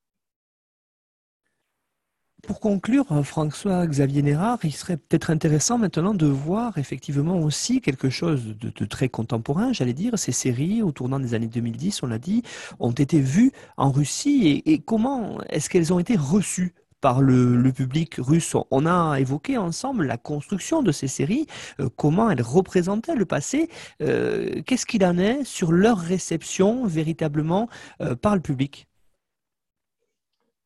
Pour 2.46 2.60
conclure, 2.60 3.06
François-Xavier 3.24 4.22
Nérard, 4.22 4.60
il 4.62 4.72
serait 4.72 4.96
peut-être 4.96 5.30
intéressant 5.30 5.78
maintenant 5.78 6.14
de 6.14 6.26
voir 6.26 6.78
effectivement 6.78 7.40
aussi 7.40 7.80
quelque 7.80 8.08
chose 8.08 8.56
de, 8.56 8.84
très 8.84 9.08
contemporain, 9.08 9.72
j'allais 9.72 9.94
dire. 9.94 10.16
Ces 10.16 10.30
séries, 10.30 10.80
au 10.80 10.92
tournant 10.92 11.18
des 11.18 11.34
années 11.34 11.48
2010, 11.48 12.04
on 12.04 12.06
l'a 12.06 12.20
dit, 12.20 12.42
ont 12.78 12.92
été 12.92 13.20
vues 13.20 13.50
en 13.76 13.90
Russie 13.90 14.62
et 14.64 14.78
comment 14.78 15.40
est-ce 15.48 15.68
qu'elles 15.68 15.92
ont 15.92 15.98
été 15.98 16.14
reçues 16.14 16.74
par 17.00 17.20
le, 17.20 17.72
public 17.72 18.16
russe. 18.18 18.56
On 18.70 18.86
a 18.86 19.20
évoqué 19.20 19.58
ensemble 19.58 20.06
la 20.06 20.16
construction 20.16 20.82
de 20.82 20.92
ces 20.92 21.08
séries, 21.08 21.46
euh, 21.80 21.88
comment 21.94 22.30
elles 22.30 22.42
représentaient 22.42 23.14
le 23.14 23.26
passé. 23.26 23.68
Euh, 24.00 24.62
qu'est-ce 24.62 24.86
qu'il 24.86 25.04
en 25.04 25.18
est 25.18 25.44
sur 25.44 25.72
leur 25.72 25.98
réception 25.98 26.86
véritablement 26.86 27.68
euh, 28.00 28.14
par 28.14 28.34
le 28.34 28.40
public? 28.40 28.88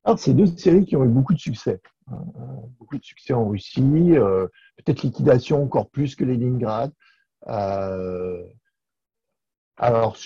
Alors, 0.05 0.19
c'est 0.19 0.35
deux 0.35 0.47
séries 0.47 0.85
qui 0.85 0.97
ont 0.97 1.05
eu 1.05 1.09
beaucoup 1.09 1.35
de 1.35 1.39
succès. 1.39 1.81
beaucoup 2.79 2.97
de 2.97 3.05
succès 3.05 3.35
en 3.35 3.49
Russie, 3.49 4.15
peut-être 4.79 5.03
liquidation 5.03 5.63
encore 5.63 5.91
plus 5.91 6.15
que 6.15 6.25
Leningrad. 6.25 6.93
alors, 9.77 10.17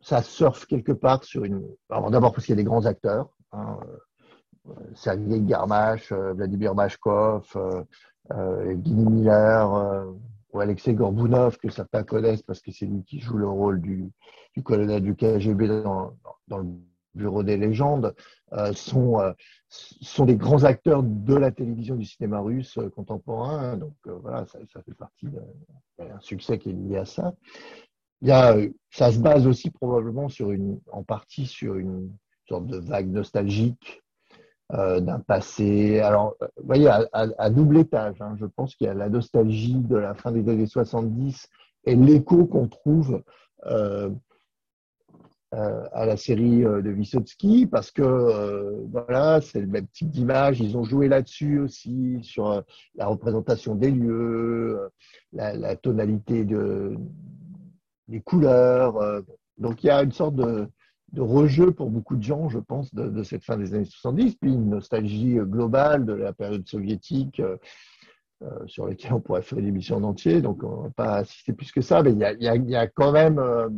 ça 0.00 0.22
surfe 0.22 0.66
quelque 0.66 0.92
part 0.92 1.22
sur 1.24 1.44
une. 1.44 1.62
D'abord 1.90 2.32
parce 2.32 2.46
qu'il 2.46 2.54
y 2.54 2.58
a 2.58 2.62
des 2.62 2.64
grands 2.64 2.86
acteurs. 2.86 3.28
Hein, 3.52 3.78
Sergei 4.94 5.40
Garmash, 5.40 6.12
euh, 6.12 6.32
Vladimir 6.34 6.74
Mashkov, 6.74 7.46
euh, 7.56 7.82
euh, 8.32 8.74
Guy 8.74 8.94
Miller 8.94 10.06
ou 10.52 10.60
Alexei 10.60 10.94
Gorbunov, 10.94 11.58
que 11.58 11.70
certains 11.70 12.02
connaissent 12.02 12.42
parce 12.42 12.60
que 12.60 12.72
c'est 12.72 12.86
lui 12.86 13.02
qui 13.04 13.20
joue 13.20 13.36
le 13.36 13.48
rôle 13.48 13.80
du, 13.80 14.10
colonel 14.64 15.02
du 15.02 15.14
KGB 15.14 15.82
dans, 15.82 16.12
le 16.50 16.64
Bureau 17.14 17.42
des 17.42 17.56
légendes, 17.56 18.14
sont, 18.74 19.34
sont 19.68 20.24
des 20.24 20.36
grands 20.36 20.64
acteurs 20.64 21.02
de 21.02 21.34
la 21.34 21.50
télévision 21.50 21.96
du 21.96 22.04
cinéma 22.04 22.40
russe 22.40 22.78
contemporain. 22.94 23.76
Donc 23.76 23.94
voilà, 24.04 24.46
ça, 24.46 24.82
fait 24.82 24.94
partie 24.94 25.26
d'un 25.98 26.20
succès 26.20 26.58
qui 26.58 26.70
est 26.70 26.72
lié 26.72 26.96
à 26.98 27.04
ça. 27.04 27.34
Il 28.20 28.28
y 28.28 28.32
a, 28.32 28.56
ça 28.90 29.12
se 29.12 29.18
base 29.18 29.46
aussi 29.46 29.70
probablement 29.70 30.28
en 30.90 31.02
partie 31.02 31.46
sur 31.46 31.76
une 31.76 32.10
sorte 32.48 32.66
de 32.66 32.78
vague 32.78 33.08
nostalgique 33.08 34.02
euh, 34.74 35.00
d'un 35.00 35.18
passé. 35.18 36.00
Alors, 36.00 36.36
vous 36.58 36.66
voyez, 36.66 36.90
à, 36.90 37.48
double 37.48 37.78
étage, 37.78 38.20
hein, 38.20 38.36
je 38.38 38.44
pense 38.44 38.74
qu'il 38.74 38.86
y 38.86 38.90
a 38.90 38.94
la 38.94 39.08
nostalgie 39.08 39.80
de 39.80 39.96
la 39.96 40.12
fin 40.12 40.30
des 40.30 40.46
années 40.50 40.66
70 40.66 41.48
et 41.84 41.96
l'écho 41.96 42.44
qu'on 42.44 42.68
trouve 42.68 43.22
euh, 43.64 44.10
euh, 45.54 45.88
à 45.92 46.04
la 46.04 46.18
série 46.18 46.58
de 46.58 46.90
Vysotsky, 46.90 47.66
parce 47.66 47.90
que 47.90 48.84
voilà, 48.92 49.40
c'est 49.40 49.62
le 49.62 49.68
même 49.68 49.86
type 49.86 50.10
d'image. 50.10 50.60
Ils 50.60 50.76
ont 50.76 50.84
joué 50.84 51.08
là-dessus 51.08 51.60
aussi, 51.60 52.18
sur 52.22 52.62
la 52.94 53.06
représentation 53.06 53.74
des 53.74 53.90
lieux, 53.90 54.90
la, 55.32 55.54
la 55.54 55.76
tonalité 55.76 56.44
de, 56.44 56.94
des 58.08 58.20
couleurs. 58.20 59.22
donc, 59.56 59.82
il 59.82 59.86
y 59.86 59.90
a 59.90 60.02
une 60.02 60.12
sorte 60.12 60.34
de 60.34 60.68
de 61.12 61.20
rejeu 61.20 61.72
pour 61.72 61.90
beaucoup 61.90 62.16
de 62.16 62.22
gens, 62.22 62.48
je 62.48 62.58
pense, 62.58 62.94
de, 62.94 63.22
cette 63.22 63.44
fin 63.44 63.56
des 63.56 63.74
années 63.74 63.84
70, 63.84 64.36
puis 64.36 64.52
une 64.52 64.70
nostalgie 64.70 65.36
globale 65.36 66.04
de 66.04 66.12
la 66.12 66.32
période 66.32 66.66
soviétique 66.68 67.40
euh, 67.40 67.56
euh, 68.42 68.66
sur 68.66 68.86
laquelle 68.86 69.14
on 69.14 69.20
pourrait 69.20 69.42
faire 69.42 69.58
une 69.58 69.66
émission 69.66 69.96
en 69.96 70.02
entier, 70.04 70.42
donc 70.42 70.62
on 70.62 70.76
ne 70.78 70.82
va 70.84 70.90
pas 70.90 71.14
assister 71.16 71.52
plus 71.52 71.72
que 71.72 71.80
ça, 71.80 72.02
mais 72.02 72.12
il 72.12 72.70
y 72.70 72.76
a, 72.76 72.86
quand 72.86 73.12
même 73.12 73.38
euh, 73.38 73.68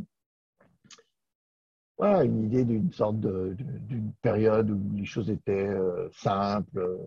une 2.01 2.45
idée 2.45 2.65
d'une 2.65 2.93
sorte 2.93 3.21
d'une 3.21 4.13
période 4.23 4.71
où 4.71 4.81
les 4.97 5.05
choses 5.05 5.31
étaient 5.31 5.71
simples, 6.13 6.99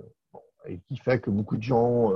et 0.68 0.80
qui 0.88 0.98
fait 0.98 1.20
que 1.20 1.32
beaucoup 1.32 1.58
de 1.58 1.64
gens... 1.64 2.14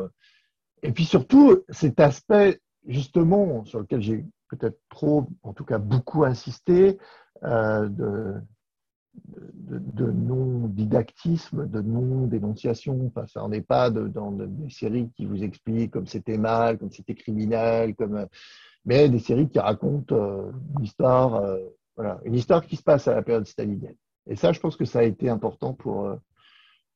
et 0.84 0.92
puis 0.92 1.04
surtout, 1.04 1.64
cet 1.70 2.00
aspect, 2.00 2.62
justement, 2.86 3.66
sur 3.66 3.80
lequel 3.80 4.02
j'ai 4.02 4.26
peut-être 4.50 4.80
trop, 4.90 5.28
en 5.42 5.54
tout 5.54 5.66
cas 5.66 5.80
beaucoup 5.80 6.24
insisté, 6.24 7.00
euh, 7.44 7.90
de, 7.90 10.12
non-didactisme, 10.12 11.68
de 11.68 11.82
non-dénonciation. 11.82 13.08
Enfin, 13.08 13.26
ça 13.28 13.42
n'en 13.42 13.52
est 13.52 13.62
pas 13.62 13.90
dans 13.90 14.32
des 14.32 14.70
séries 14.70 15.10
qui 15.16 15.26
vous 15.26 15.44
expliquent 15.44 15.92
comme 15.92 16.08
c'était 16.08 16.38
mal, 16.38 16.78
comme 16.78 16.92
c'était 16.92 17.16
criminel, 17.16 17.96
comme, 17.96 18.28
mais 18.86 19.10
des 19.10 19.20
séries 19.20 19.50
qui 19.50 19.60
racontent 19.60 20.16
euh, 20.16 20.52
une 20.78 20.86
histoire, 20.86 21.36
euh, 21.36 21.58
voilà, 21.96 22.20
une 22.26 22.36
histoire 22.36 22.66
qui 22.66 22.76
se 22.76 22.84
passe 22.84 23.08
à 23.08 23.16
la 23.16 23.24
période 23.24 23.48
stalinienne. 23.48 23.96
Et 24.28 24.36
ça, 24.36 24.52
je 24.52 24.60
pense 24.60 24.76
que 24.76 24.86
ça 24.86 25.00
a 25.00 25.04
été 25.04 25.30
important 25.30 25.74
pour, 25.74 26.16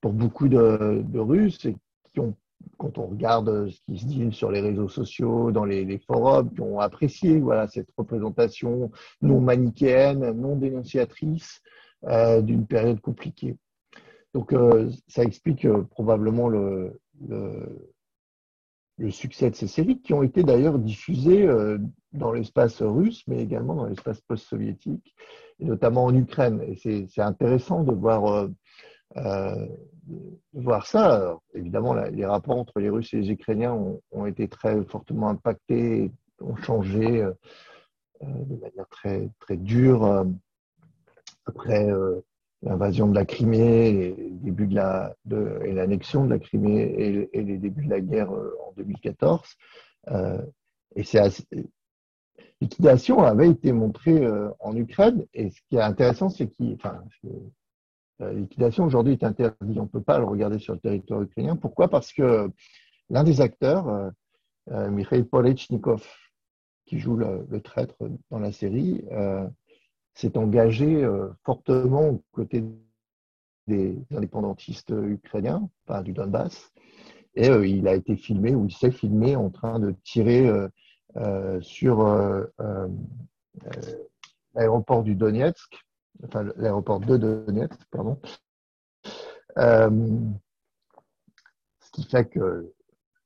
pour 0.02 0.14
beaucoup 0.14 0.48
de, 0.48 1.18
Russes 1.18 1.68
qui 2.14 2.20
ont 2.20 2.36
quand 2.78 2.98
on 2.98 3.08
regarde 3.08 3.70
ce 3.70 3.80
qui 3.86 4.00
se 4.00 4.06
dit 4.06 4.32
sur 4.32 4.52
les 4.52 4.62
réseaux 4.62 4.90
sociaux, 4.90 5.52
dans 5.52 5.66
les, 5.66 6.00
forums, 6.00 6.52
qui 6.54 6.62
ont 6.62 6.80
apprécié 6.80 7.40
voilà, 7.40 7.68
cette 7.68 7.90
représentation 7.98 8.92
non 9.22 9.40
manichéenne, 9.40 10.32
non 10.32 10.56
dénonciatrice 10.56 11.62
euh, 12.06 12.42
d'une 12.42 12.66
période 12.66 13.00
compliquée. 13.00 13.58
Donc, 14.34 14.54
euh, 14.54 14.90
ça 15.08 15.24
explique 15.24 15.66
euh, 15.66 15.84
probablement 15.84 16.50
le, 16.50 17.00
le, 17.28 19.12
succès 19.12 19.50
de 19.50 19.56
ces 19.56 19.68
séries, 19.68 20.02
qui 20.02 20.14
ont 20.14 20.24
été 20.24 20.44
d'ailleurs 20.44 20.80
diffusées 20.80 21.48
dans 22.14 22.32
l'espace 22.32 22.82
russe, 22.82 23.24
mais 23.28 23.42
également 23.42 23.76
dans 23.76 23.86
l'espace 23.86 24.22
post-soviétique, 24.22 25.16
et 25.60 25.66
notamment 25.66 26.06
en 26.06 26.16
Ukraine. 26.16 26.62
Et 26.62 26.76
c'est 26.76 27.22
intéressant 27.22 27.84
de 27.84 27.94
voir 27.94 28.48
euh, 29.18 29.68
voir 30.54 30.88
ça. 30.88 31.40
évidemment, 31.54 31.94
les 31.94 32.26
rapports 32.26 32.58
entre 32.58 32.80
les 32.80 32.90
Russes 32.90 33.14
et 33.14 33.18
les 33.18 33.32
Ukrainiens 33.32 33.78
ont, 34.12 34.26
été 34.26 34.48
très 34.48 34.84
fortement 34.84 35.30
impactés, 35.30 36.12
ont 36.42 36.56
changé 36.56 37.22
euh, 37.22 37.32
euh, 38.24 38.28
de 38.46 38.56
manière 38.56 38.88
très, 38.90 39.30
très 39.40 39.58
dure 39.58 40.26
après 41.46 41.90
l'invasion 42.62 43.08
de 43.08 43.16
la 43.16 43.26
Crimée 43.26 43.90
et, 43.90 44.30
début 44.32 44.68
de 44.68 44.76
la, 44.76 45.16
et 45.64 45.72
l'annexion 45.72 46.26
de 46.26 46.30
la 46.30 46.40
Crimée 46.40 47.30
et, 47.34 47.42
les 47.42 47.58
débuts 47.58 47.86
de 47.86 47.90
la 47.90 48.02
guerre 48.02 48.32
en 48.32 48.74
2014. 48.78 49.58
et 50.96 51.04
c'est 51.04 51.20
avait 53.20 53.50
été 53.50 53.72
montrée 53.72 54.28
en 54.60 54.76
Ukraine. 54.76 55.26
Et 55.34 55.50
ce 55.52 55.60
qui 55.70 55.78
est 55.78 55.82
intéressant, 55.82 56.30
c'est 56.30 56.48
qu'il, 56.48 56.76
enfin, 56.76 57.04
liquidation 58.34 58.86
aujourd'hui 58.86 59.14
est 59.14 59.24
interdite. 59.24 59.78
On 59.78 59.84
ne 59.84 59.88
peut 59.88 60.02
pas 60.02 60.20
le 60.20 60.26
regarder 60.26 60.60
sur 60.60 60.74
le 60.74 60.80
territoire 60.80 61.22
ukrainien. 61.22 61.56
Pourquoi? 61.56 61.88
Parce 61.88 62.14
que 62.14 62.50
l'un 63.12 63.24
des 63.24 63.42
acteurs, 63.42 63.88
euh, 63.90 64.10
euh, 64.72 64.90
Mikhail 64.90 65.24
Polechnikov, 65.24 66.06
qui 66.86 67.00
joue 67.00 67.16
le, 67.16 67.62
traître 67.62 67.96
dans 68.32 68.40
la 68.40 68.52
série, 68.52 69.04
euh, 69.12 69.48
s'est 70.14 70.38
engagé 70.38 71.08
fortement 71.46 72.10
aux 72.10 72.24
côtés 72.32 72.64
des 73.68 73.98
indépendantistes 74.14 74.90
ukrainiens, 74.90 75.70
enfin, 75.86 76.02
du 76.02 76.12
Donbass, 76.12 76.74
et 77.36 77.48
il 77.48 77.88
a 77.88 77.96
été 77.96 78.18
filmé, 78.18 78.54
ou 78.54 78.66
il 78.66 78.74
s'est 78.74 78.92
filmé 78.92 79.38
en 79.38 79.50
train 79.50 79.80
de 79.80 79.96
tirer 80.04 80.52
sur 81.62 82.04
l'aéroport 84.54 85.04
du 85.04 85.16
Donetsk, 85.16 85.80
l'aéroport 86.58 87.00
de 87.00 87.18
Donetsk, 87.18 87.80
pardon. 87.90 88.20
Euh, 89.58 90.20
ce 91.80 91.92
qui 91.92 92.04
fait 92.04 92.26
que 92.26 92.74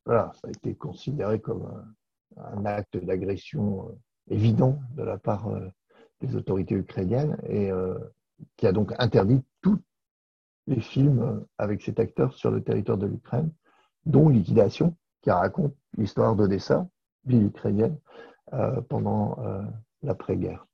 ça 0.08 0.32
a 0.44 0.50
été 0.50 0.76
considéré 0.76 1.40
comme 1.40 1.96
un, 2.38 2.66
acte 2.66 2.98
d'agression 2.98 3.90
euh, 3.90 4.34
évident 4.34 4.80
de 4.96 5.04
la 5.04 5.18
part 5.18 5.48
euh, 5.50 5.68
des 6.22 6.36
autorités 6.36 6.76
ukrainiennes 6.76 7.38
et 7.48 7.72
qui 8.56 8.66
a 8.66 8.72
donc 8.72 8.94
interdit 9.00 9.44
tous 9.62 9.80
les 10.66 10.80
films 10.80 11.46
avec 11.58 11.82
cet 11.82 12.00
acteur 12.00 12.34
sur 12.34 12.52
le 12.52 12.64
territoire 12.64 12.98
de 12.98 13.06
l'Ukraine, 13.06 13.52
dont 14.06 14.30
Liquidation, 14.30 14.96
qui 15.22 15.30
raconte 15.30 15.76
l'histoire 15.98 16.36
d'Odessa, 16.36 16.88
ville 17.26 17.48
ukrainienne, 17.48 18.00
pendant 18.88 19.38
l'après-guerre. 20.04 20.66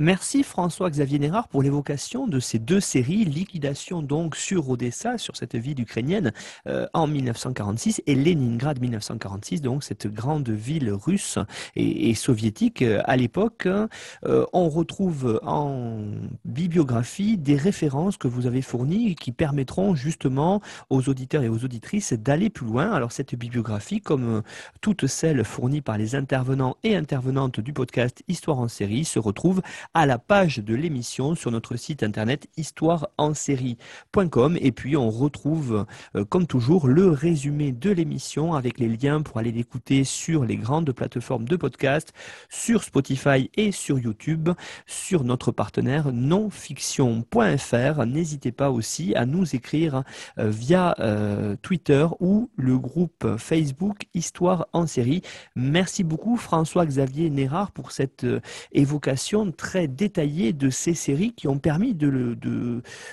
Merci 0.00 0.44
François-Xavier 0.44 1.18
Nérard 1.18 1.48
pour 1.48 1.60
l'évocation 1.60 2.28
de 2.28 2.38
ces 2.38 2.60
deux 2.60 2.78
séries, 2.78 3.24
Liquidation 3.24 4.00
donc 4.00 4.36
sur 4.36 4.70
Odessa, 4.70 5.18
sur 5.18 5.36
cette 5.36 5.56
ville 5.56 5.80
ukrainienne 5.80 6.32
euh, 6.68 6.86
en 6.94 7.08
1946 7.08 8.02
et 8.06 8.14
Leningrad 8.14 8.80
1946, 8.80 9.60
donc 9.60 9.82
cette 9.82 10.06
grande 10.06 10.50
ville 10.50 10.92
russe 10.92 11.40
et, 11.74 12.14
soviétique 12.14 12.82
euh, 12.82 13.02
à 13.06 13.16
l'époque. 13.16 13.66
Euh, 13.66 14.46
on 14.52 14.68
retrouve 14.68 15.40
en 15.42 16.04
bibliographie 16.44 17.36
des 17.36 17.56
références 17.56 18.16
que 18.16 18.28
vous 18.28 18.46
avez 18.46 18.62
fournies 18.62 19.16
qui 19.16 19.32
permettront 19.32 19.96
justement 19.96 20.62
aux 20.90 21.08
auditeurs 21.08 21.42
et 21.42 21.48
aux 21.48 21.64
auditrices 21.64 22.12
d'aller 22.12 22.50
plus 22.50 22.66
loin. 22.66 22.92
Alors 22.92 23.10
cette 23.10 23.34
bibliographie, 23.34 24.00
comme 24.00 24.42
toutes 24.80 25.08
celles 25.08 25.42
fournies 25.42 25.80
par 25.80 25.98
les 25.98 26.14
intervenants 26.14 26.76
et 26.84 26.94
intervenantes 26.94 27.58
du 27.58 27.72
podcast 27.72 28.22
Histoire 28.28 28.60
en 28.60 28.68
série, 28.68 29.04
se 29.04 29.18
retrouve 29.18 29.60
à 29.94 30.04
la 30.06 30.18
page 30.18 30.58
de 30.58 30.74
l'émission 30.74 31.34
sur 31.34 31.50
notre 31.50 31.76
site 31.76 32.02
internet 32.02 32.48
histoireensérie.com 32.56 34.58
et 34.60 34.72
puis 34.72 34.96
on 34.96 35.10
retrouve 35.10 35.86
euh, 36.14 36.24
comme 36.24 36.46
toujours 36.46 36.88
le 36.88 37.10
résumé 37.10 37.72
de 37.72 37.90
l'émission 37.90 38.54
avec 38.54 38.78
les 38.78 38.88
liens 38.88 39.20
pour 39.22 39.38
aller 39.38 39.52
l'écouter 39.52 40.04
sur 40.04 40.44
les 40.44 40.56
grandes 40.56 40.92
plateformes 40.92 41.46
de 41.46 41.56
podcast, 41.56 42.12
sur 42.48 42.84
Spotify 42.84 43.50
et 43.56 43.72
sur 43.72 43.98
YouTube, 43.98 44.50
sur 44.86 45.24
notre 45.24 45.52
partenaire 45.52 46.12
nonfiction.fr. 46.12 48.06
N'hésitez 48.06 48.52
pas 48.52 48.70
aussi 48.70 49.14
à 49.14 49.26
nous 49.26 49.54
écrire 49.54 50.02
euh, 50.38 50.50
via 50.50 50.94
euh, 51.00 51.56
Twitter 51.62 52.06
ou 52.20 52.50
le 52.56 52.78
groupe 52.78 53.36
Facebook 53.38 54.06
Histoire 54.14 54.68
en 54.72 54.86
série. 54.86 55.22
Merci 55.56 56.04
beaucoup 56.04 56.36
François-Xavier 56.36 57.30
Nérard 57.30 57.72
pour 57.72 57.92
cette 57.92 58.26
évocation 58.72 59.50
très 59.52 59.77
détaillé 59.86 60.52
de 60.52 60.70
ces 60.70 60.94
séries 60.94 61.32
qui 61.32 61.48
ont 61.48 61.58
permis 61.58 61.94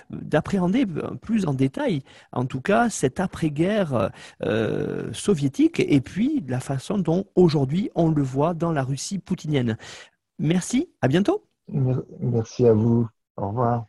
d'appréhender 0.09 0.85
de, 0.85 1.01
plus 1.21 1.45
en 1.45 1.53
détail, 1.53 2.01
en 2.31 2.45
tout 2.45 2.61
cas, 2.61 2.89
cette 2.89 3.19
après-guerre 3.19 4.11
euh, 4.43 5.11
soviétique 5.13 5.79
et 5.79 6.01
puis 6.01 6.43
la 6.47 6.59
façon 6.59 6.97
dont 6.97 7.25
aujourd'hui 7.35 7.89
on 7.95 8.09
le 8.09 8.23
voit 8.23 8.53
dans 8.53 8.71
la 8.71 8.83
Russie 8.83 9.19
poutinienne. 9.19 9.77
Merci, 10.39 10.89
à 11.01 11.07
bientôt. 11.07 11.45
Merci 12.19 12.67
à 12.67 12.73
vous. 12.73 13.07
Au 13.37 13.49
revoir. 13.49 13.85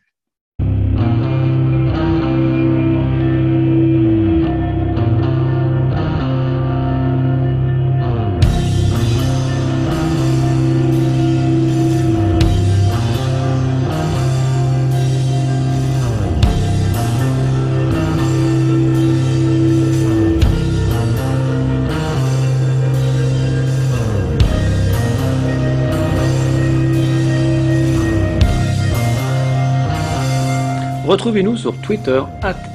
Retrouvez-nous 31.17 31.57
sur 31.57 31.75
Twitter, 31.81 32.21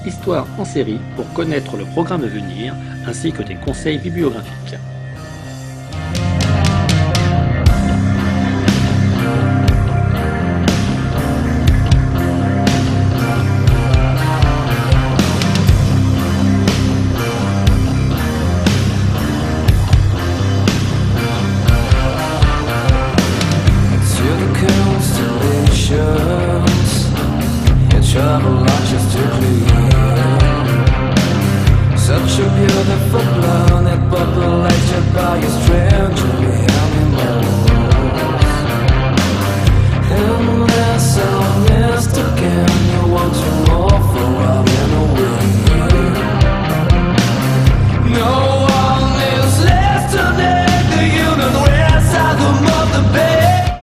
Histoire 0.04 0.48
en 0.58 0.64
série, 0.64 0.98
pour 1.14 1.32
connaître 1.32 1.76
le 1.76 1.84
programme 1.84 2.24
à 2.24 2.26
venir 2.26 2.74
ainsi 3.06 3.30
que 3.30 3.44
des 3.44 3.54
conseils 3.54 3.98
bibliographiques. 3.98 4.74